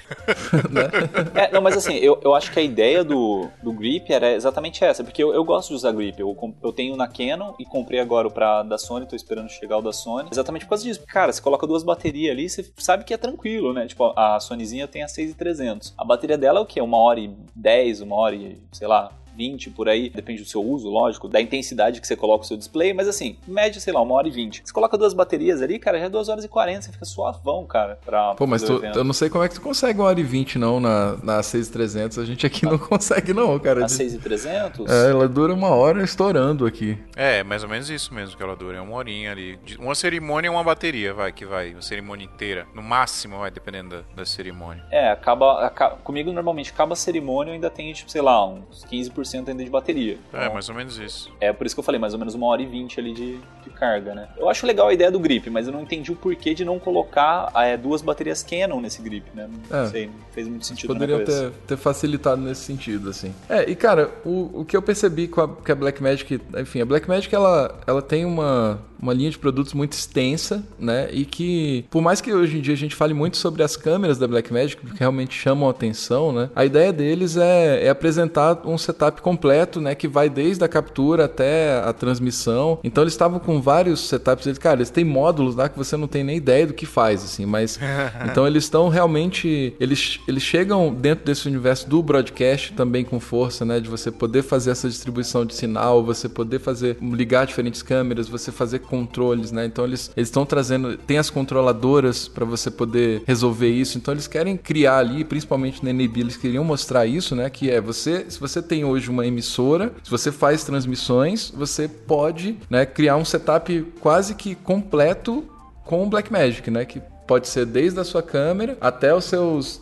é, 1.34 1.50
não, 1.50 1.60
mas 1.60 1.76
assim, 1.76 1.94
eu, 1.96 2.20
eu 2.22 2.32
acho 2.32 2.52
que 2.52 2.60
a 2.60 2.62
ideia 2.62 3.02
do, 3.02 3.48
do 3.60 3.72
grip 3.72 4.08
era 4.12 4.30
exatamente 4.30 4.84
essa, 4.84 5.02
porque 5.02 5.20
eu, 5.20 5.34
eu 5.34 5.42
gosto 5.42 5.70
de 5.70 5.74
usar 5.74 5.90
grip. 5.90 6.20
Eu, 6.20 6.36
eu 6.62 6.72
tenho 6.72 6.96
na 6.96 7.08
Canon 7.08 7.54
e 7.58 7.64
comprei 7.64 7.98
agora 7.98 8.28
o 8.28 8.30
pra 8.30 8.62
da 8.62 8.78
Sony, 8.78 9.04
tô 9.04 9.16
esperando 9.16 9.48
chegar 9.48 9.76
o 9.78 9.82
da 9.82 9.92
Sony. 9.92 10.28
Exatamente 10.30 10.66
por 10.66 10.70
causa 10.70 10.84
disso. 10.84 11.02
Cara, 11.08 11.32
você 11.32 11.42
coloca 11.42 11.66
duas 11.66 11.82
baterias 11.82 12.30
ali, 12.30 12.48
você 12.48 12.72
sabe 12.76 13.02
que 13.02 13.12
é 13.12 13.16
tranquilo, 13.16 13.72
né? 13.72 13.88
Tipo, 13.88 14.12
a 14.16 14.38
Sonyzinha 14.38 14.86
tem 14.86 15.02
a 15.02 15.08
6300. 15.08 15.92
A 15.98 16.04
bateria 16.04 16.38
dela 16.38 16.60
é 16.60 16.62
o 16.62 16.66
quê? 16.66 16.80
Uma 16.80 16.98
hora 16.98 17.18
e 17.18 17.34
10, 17.56 18.02
uma 18.02 18.14
hora 18.14 18.36
e, 18.36 18.56
sei 18.70 18.86
lá, 18.86 19.10
20 19.40 19.70
por 19.70 19.88
aí, 19.88 20.10
depende 20.10 20.42
do 20.42 20.48
seu 20.48 20.62
uso, 20.62 20.90
lógico, 20.90 21.26
da 21.26 21.40
intensidade 21.40 21.98
que 21.98 22.06
você 22.06 22.14
coloca 22.14 22.44
o 22.44 22.46
seu 22.46 22.58
display, 22.58 22.92
mas 22.92 23.08
assim, 23.08 23.38
média, 23.48 23.80
sei 23.80 23.90
lá, 23.90 24.02
uma 24.02 24.14
hora 24.14 24.28
e 24.28 24.30
20. 24.30 24.62
Você 24.66 24.72
coloca 24.72 24.98
duas 24.98 25.14
baterias 25.14 25.62
ali, 25.62 25.78
cara, 25.78 25.98
já 25.98 26.04
é 26.04 26.08
2 26.10 26.28
horas 26.28 26.44
e 26.44 26.48
40, 26.48 26.82
você 26.82 26.92
fica 26.92 27.06
suavão, 27.06 27.64
cara, 27.64 27.98
pra. 28.04 28.34
Pô, 28.34 28.46
mas 28.46 28.62
tu, 28.62 28.84
eu 28.84 29.02
não 29.02 29.14
sei 29.14 29.30
como 29.30 29.42
é 29.42 29.48
que 29.48 29.54
tu 29.54 29.62
consegue 29.62 29.98
uma 29.98 30.08
hora 30.08 30.20
e 30.20 30.22
20 30.22 30.58
não 30.58 30.78
na, 30.78 31.16
na 31.22 31.42
6300, 31.42 32.18
a 32.18 32.24
gente 32.26 32.44
aqui 32.44 32.66
não 32.66 32.76
consegue 32.78 33.32
não, 33.32 33.58
cara. 33.58 33.80
Na 33.80 33.88
6300? 33.88 34.90
É, 34.90 35.10
ela 35.10 35.26
dura 35.26 35.54
uma 35.54 35.70
hora 35.70 36.02
estourando 36.04 36.66
aqui. 36.66 36.98
É, 37.16 37.42
mais 37.42 37.62
ou 37.62 37.68
menos 37.70 37.88
isso 37.88 38.12
mesmo 38.12 38.36
que 38.36 38.42
ela 38.42 38.54
dura, 38.54 38.76
é 38.76 38.80
uma 38.80 38.94
horinha 38.94 39.32
ali. 39.32 39.58
Uma 39.78 39.94
cerimônia 39.94 40.48
é 40.48 40.50
uma 40.50 40.62
bateria, 40.62 41.14
vai, 41.14 41.32
que 41.32 41.46
vai, 41.46 41.72
uma 41.72 41.82
cerimônia 41.82 42.24
inteira. 42.24 42.66
No 42.74 42.82
máximo, 42.82 43.38
vai, 43.38 43.50
dependendo 43.50 43.88
da, 43.88 44.02
da 44.16 44.26
cerimônia. 44.26 44.84
É, 44.90 45.10
acaba, 45.10 45.66
acaba, 45.66 45.96
comigo 45.96 46.30
normalmente 46.30 46.70
acaba 46.70 46.92
a 46.92 46.96
cerimônia 46.96 47.50
eu 47.50 47.54
ainda 47.54 47.70
tenho, 47.70 47.94
tipo, 47.94 48.10
sei 48.10 48.20
lá, 48.20 48.46
uns 48.46 48.84
15% 48.84 49.29
ainda 49.36 49.64
de 49.64 49.70
bateria. 49.70 50.18
É, 50.32 50.42
então, 50.42 50.54
mais 50.54 50.68
ou 50.68 50.74
menos 50.74 50.98
isso. 50.98 51.30
É 51.40 51.52
por 51.52 51.66
isso 51.66 51.74
que 51.74 51.80
eu 51.80 51.84
falei, 51.84 52.00
mais 52.00 52.12
ou 52.12 52.18
menos 52.18 52.34
uma 52.34 52.46
hora 52.46 52.62
e 52.62 52.66
vinte 52.66 52.98
ali 52.98 53.12
de, 53.12 53.38
de 53.62 53.70
carga, 53.70 54.14
né? 54.14 54.28
Eu 54.36 54.48
acho 54.48 54.66
legal 54.66 54.88
a 54.88 54.92
ideia 54.92 55.10
do 55.10 55.18
grip, 55.18 55.48
mas 55.50 55.66
eu 55.66 55.72
não 55.72 55.82
entendi 55.82 56.12
o 56.12 56.16
porquê 56.16 56.54
de 56.54 56.64
não 56.64 56.78
colocar 56.78 57.50
é, 57.54 57.76
duas 57.76 58.02
baterias 58.02 58.42
Canon 58.42 58.80
nesse 58.80 59.02
grip, 59.02 59.24
né? 59.34 59.48
Não 59.70 59.78
é, 59.78 59.86
sei, 59.88 60.06
não 60.06 60.14
fez 60.32 60.48
muito 60.48 60.66
sentido 60.66 60.88
Poderia 60.92 61.24
ter, 61.24 61.50
ter 61.66 61.76
facilitado 61.76 62.40
nesse 62.40 62.62
sentido, 62.62 63.10
assim. 63.10 63.34
É, 63.48 63.68
e 63.70 63.74
cara, 63.74 64.10
o, 64.24 64.60
o 64.60 64.64
que 64.64 64.76
eu 64.76 64.82
percebi 64.82 65.28
com 65.28 65.40
a, 65.40 65.48
com 65.48 65.72
a 65.72 65.74
Blackmagic, 65.74 66.40
enfim, 66.58 66.80
a 66.80 66.86
Blackmagic 66.86 67.34
ela, 67.34 67.78
ela 67.86 68.02
tem 68.02 68.24
uma 68.24 68.80
uma 69.00 69.12
linha 69.14 69.30
de 69.30 69.38
produtos 69.38 69.72
muito 69.72 69.92
extensa, 69.92 70.62
né? 70.78 71.08
E 71.12 71.24
que, 71.24 71.84
por 71.90 72.02
mais 72.02 72.20
que 72.20 72.32
hoje 72.32 72.58
em 72.58 72.60
dia 72.60 72.74
a 72.74 72.76
gente 72.76 72.94
fale 72.94 73.14
muito 73.14 73.36
sobre 73.36 73.62
as 73.62 73.76
câmeras 73.76 74.18
da 74.18 74.28
Blackmagic, 74.28 74.84
que 74.84 74.98
realmente 74.98 75.34
chamam 75.34 75.68
a 75.68 75.70
atenção, 75.70 76.32
né? 76.32 76.50
A 76.54 76.64
ideia 76.64 76.92
deles 76.92 77.36
é, 77.36 77.86
é 77.86 77.88
apresentar 77.88 78.60
um 78.66 78.76
setup 78.76 79.22
completo, 79.22 79.80
né? 79.80 79.94
Que 79.94 80.06
vai 80.06 80.28
desde 80.28 80.62
a 80.64 80.68
captura 80.68 81.24
até 81.24 81.80
a 81.80 81.92
transmissão. 81.92 82.78
Então 82.84 83.02
eles 83.02 83.14
estavam 83.14 83.38
com 83.38 83.60
vários 83.60 84.08
setups. 84.08 84.46
Eles, 84.46 84.58
cara, 84.58 84.78
eles 84.78 84.90
têm 84.90 85.04
módulos 85.04 85.54
lá 85.54 85.68
que 85.68 85.78
você 85.78 85.96
não 85.96 86.06
tem 86.06 86.22
nem 86.22 86.36
ideia 86.36 86.66
do 86.66 86.74
que 86.74 86.84
faz, 86.84 87.24
assim. 87.24 87.46
Mas 87.46 87.78
então 88.30 88.46
eles 88.46 88.64
estão 88.64 88.88
realmente, 88.88 89.74
eles, 89.80 90.20
eles 90.28 90.42
chegam 90.42 90.92
dentro 90.92 91.24
desse 91.24 91.48
universo 91.48 91.88
do 91.88 92.02
broadcast 92.02 92.74
também 92.74 93.04
com 93.04 93.18
força, 93.18 93.64
né? 93.64 93.80
De 93.80 93.88
você 93.88 94.10
poder 94.10 94.42
fazer 94.42 94.70
essa 94.70 94.88
distribuição 94.88 95.46
de 95.46 95.54
sinal, 95.54 96.04
você 96.04 96.28
poder 96.28 96.58
fazer 96.58 96.98
ligar 97.00 97.46
diferentes 97.46 97.82
câmeras, 97.82 98.28
você 98.28 98.52
fazer 98.52 98.80
controles, 98.90 99.52
né? 99.52 99.64
Então 99.64 99.84
eles 99.84 100.10
estão 100.16 100.44
trazendo, 100.44 100.96
tem 100.96 101.16
as 101.16 101.30
controladoras 101.30 102.26
para 102.26 102.44
você 102.44 102.70
poder 102.70 103.22
resolver 103.26 103.70
isso. 103.70 103.96
Então 103.96 104.12
eles 104.12 104.26
querem 104.26 104.56
criar 104.56 104.98
ali, 104.98 105.24
principalmente 105.24 105.84
na 105.84 105.92
NAB, 105.92 106.18
eles 106.18 106.36
queriam 106.36 106.64
mostrar 106.64 107.06
isso, 107.06 107.36
né? 107.36 107.48
Que 107.48 107.70
é 107.70 107.80
você, 107.80 108.26
se 108.28 108.40
você 108.40 108.60
tem 108.60 108.84
hoje 108.84 109.08
uma 109.08 109.26
emissora, 109.26 109.92
se 110.02 110.10
você 110.10 110.32
faz 110.32 110.64
transmissões, 110.64 111.52
você 111.56 111.86
pode, 111.86 112.56
né, 112.68 112.84
criar 112.84 113.16
um 113.16 113.24
setup 113.24 113.86
quase 114.00 114.34
que 114.34 114.54
completo 114.56 115.44
com 115.84 116.02
o 116.02 116.06
Blackmagic, 116.08 116.70
né? 116.70 116.84
Que 116.84 117.00
pode 117.26 117.46
ser 117.46 117.64
desde 117.64 118.00
a 118.00 118.04
sua 118.04 118.22
câmera 118.22 118.76
até 118.80 119.14
os 119.14 119.24
seus 119.24 119.80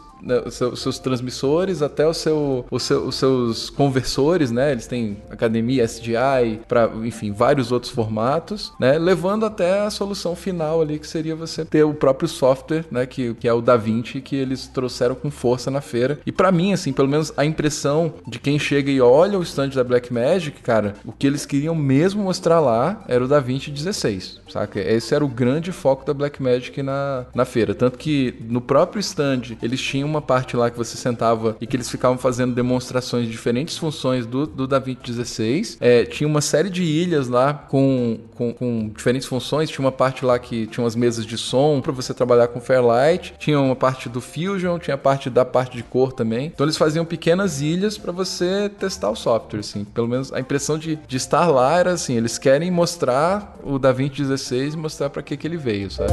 seus, 0.51 0.81
seus, 0.81 0.99
transmissores 0.99 1.83
até 1.83 2.07
o 2.07 2.15
seu, 2.15 2.65
o 2.71 2.79
seu, 2.79 3.07
os 3.07 3.15
seus 3.15 3.71
conversores, 3.71 4.51
né? 4.51 4.73
Eles 4.73 4.87
têm 4.87 5.19
academia 5.31 5.85
SDI 5.85 6.61
para, 6.67 6.91
enfim, 7.05 7.33
vários 7.33 7.73
outros 7.73 7.93
formatos, 7.93 8.73
né? 8.79 8.99
Levando 8.99 9.47
até 9.47 9.81
a 9.81 9.91
solução 9.91 10.35
final 10.35 10.81
ali 10.81 10.99
que 10.99 11.07
seria 11.07 11.37
você 11.37 11.65
ter 11.65 11.85
o 11.85 11.95
próprio 11.95 12.29
software, 12.29 12.85
né? 12.91 13.07
Que, 13.07 13.35
que 13.35 13.49
é 13.49 13.53
o 13.53 13.61
DaVinci 13.61 14.21
que 14.21 14.37
eles 14.37 14.67
trouxeram 14.67 15.15
com 15.15 15.31
força 15.31 15.71
na 15.71 15.81
feira. 15.81 16.19
E 16.27 16.33
para 16.33 16.51
mim, 16.51 16.73
assim, 16.73 16.93
pelo 16.93 17.09
menos 17.09 17.33
a 17.37 17.45
impressão 17.45 18.15
de 18.27 18.39
quem 18.39 18.59
chega 18.59 18.91
e 18.91 19.01
olha 19.01 19.39
o 19.39 19.43
stand 19.43 19.71
da 19.71 19.85
Blackmagic, 19.85 20.61
cara, 20.63 20.95
o 21.05 21.13
que 21.13 21.27
eles 21.27 21.47
queriam 21.47 21.75
mesmo 21.75 22.23
mostrar 22.23 22.61
lá 22.61 23.05
era 23.07 23.25
o 23.25 23.29
DaVinci 23.29 23.71
16, 23.71 24.41
saca? 24.51 24.81
Esse 24.81 25.15
era 25.15 25.25
o 25.25 25.29
grande 25.29 25.73
foco 25.73 26.05
da 26.05 26.15
Blackmagic 26.15 26.83
na, 26.83 27.27
na 27.35 27.45
feira, 27.45 27.75
tanto 27.75 27.99
que 27.99 28.35
no 28.49 28.61
próprio 28.61 29.01
stand 29.01 29.57
eles 29.63 29.81
tinham 29.81 30.08
uma 30.09 30.23
parte 30.23 30.57
lá 30.57 30.71
que 30.71 30.77
você 30.77 30.97
sentava 30.97 31.57
e 31.61 31.67
que 31.67 31.77
eles 31.77 31.89
ficavam 31.89 32.19
fazendo 32.19 32.55
demonstrações 32.55 33.27
de 33.27 33.33
diferentes 33.33 33.77
funções 33.77 34.27
do, 34.27 34.47
do 34.47 34.67
DaVinci 34.67 35.01
16. 35.05 35.79
É, 35.81 36.05
tinha 36.05 36.27
uma 36.27 36.41
série 36.41 36.71
de 36.71 36.83
ilhas 36.83 37.29
lá 37.29 37.55
com, 37.55 38.19
com, 38.35 38.53
com, 38.53 38.89
diferentes 38.89 39.27
funções. 39.27 39.71
Tinha 39.71 39.85
uma 39.85 39.93
parte 39.93 40.25
lá 40.25 40.39
que 40.39 40.67
tinha 40.67 40.85
umas 40.85 40.95
mesas 40.95 41.25
de 41.25 41.39
som 41.39 41.81
para 41.81 41.93
você 41.93 42.13
trabalhar 42.13 42.49
com 42.49 42.61
Fairlight. 42.61 43.35
Tinha 43.39 43.61
uma 43.61 43.77
parte 43.77 44.09
do 44.09 44.21
Fusion, 44.21 44.79
tinha 44.79 44.95
a 44.95 44.99
parte 44.99 45.31
da 45.31 45.45
parte 45.45 45.77
de 45.77 45.83
cor 45.83 46.13
também. 46.13 46.47
Então 46.47 46.65
eles 46.65 46.77
faziam 46.77 47.05
pequenas 47.05 47.61
ilhas 47.61 47.97
para 47.97 48.13
você 48.13 48.69
testar 48.69 49.11
o 49.11 49.17
software, 49.17 49.61
assim. 49.61 49.85
Pelo 49.85 50.09
menos 50.09 50.33
a 50.33 50.41
impressão 50.41 50.79
de, 50.79 50.99
de 51.09 51.17
estar 51.17 51.47
lá 51.47 51.79
era 51.79 51.93
assim, 51.93 52.17
eles 52.17 52.39
querem 52.39 52.71
mostrar 52.71 53.57
o 53.63 53.79
DaVinci 53.79 54.23
16 54.23 54.75
e 54.75 54.77
mostrar 54.77 55.11
para 55.11 55.23
que 55.23 55.37
que 55.37 55.47
ele 55.47 55.57
veio, 55.57 55.91
sabe? 55.91 56.13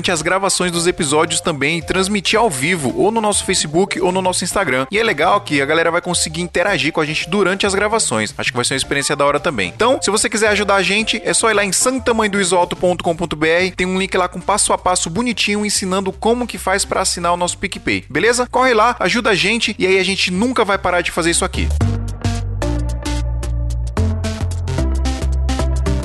as 0.09 0.21
gravações 0.21 0.71
dos 0.71 0.87
episódios 0.87 1.41
também 1.41 1.81
transmitir 1.81 2.39
ao 2.39 2.49
vivo, 2.49 2.93
ou 2.97 3.11
no 3.11 3.19
nosso 3.19 3.43
Facebook 3.43 3.99
ou 3.99 4.11
no 4.11 4.21
nosso 4.21 4.43
Instagram. 4.43 4.87
E 4.89 4.97
é 4.97 5.03
legal 5.03 5.41
que 5.41 5.61
a 5.61 5.65
galera 5.65 5.91
vai 5.91 6.01
conseguir 6.01 6.41
interagir 6.41 6.93
com 6.93 7.01
a 7.01 7.05
gente 7.05 7.29
durante 7.29 7.67
as 7.67 7.75
gravações. 7.75 8.33
Acho 8.37 8.51
que 8.51 8.55
vai 8.55 8.65
ser 8.65 8.75
uma 8.75 8.77
experiência 8.77 9.15
da 9.15 9.25
hora 9.25 9.39
também. 9.39 9.71
Então, 9.75 9.99
se 10.01 10.09
você 10.09 10.29
quiser 10.29 10.47
ajudar 10.49 10.75
a 10.75 10.81
gente, 10.81 11.21
é 11.23 11.33
só 11.33 11.51
ir 11.51 11.53
lá 11.53 11.65
em 11.65 11.71
santamanhodoisoalto.com.br, 11.71 13.75
tem 13.75 13.85
um 13.85 13.99
link 13.99 14.15
lá 14.15 14.29
com 14.29 14.39
passo 14.39 14.71
a 14.71 14.77
passo 14.77 15.09
bonitinho 15.09 15.65
ensinando 15.65 16.11
como 16.11 16.47
que 16.47 16.57
faz 16.57 16.85
para 16.85 17.01
assinar 17.01 17.33
o 17.33 17.37
nosso 17.37 17.57
PicPay. 17.57 18.05
Beleza? 18.09 18.47
Corre 18.49 18.73
lá, 18.73 18.95
ajuda 18.99 19.31
a 19.31 19.35
gente 19.35 19.75
e 19.77 19.85
aí 19.85 19.99
a 19.99 20.03
gente 20.03 20.31
nunca 20.31 20.63
vai 20.63 20.77
parar 20.77 21.01
de 21.01 21.11
fazer 21.11 21.31
isso 21.31 21.43
aqui. 21.43 21.67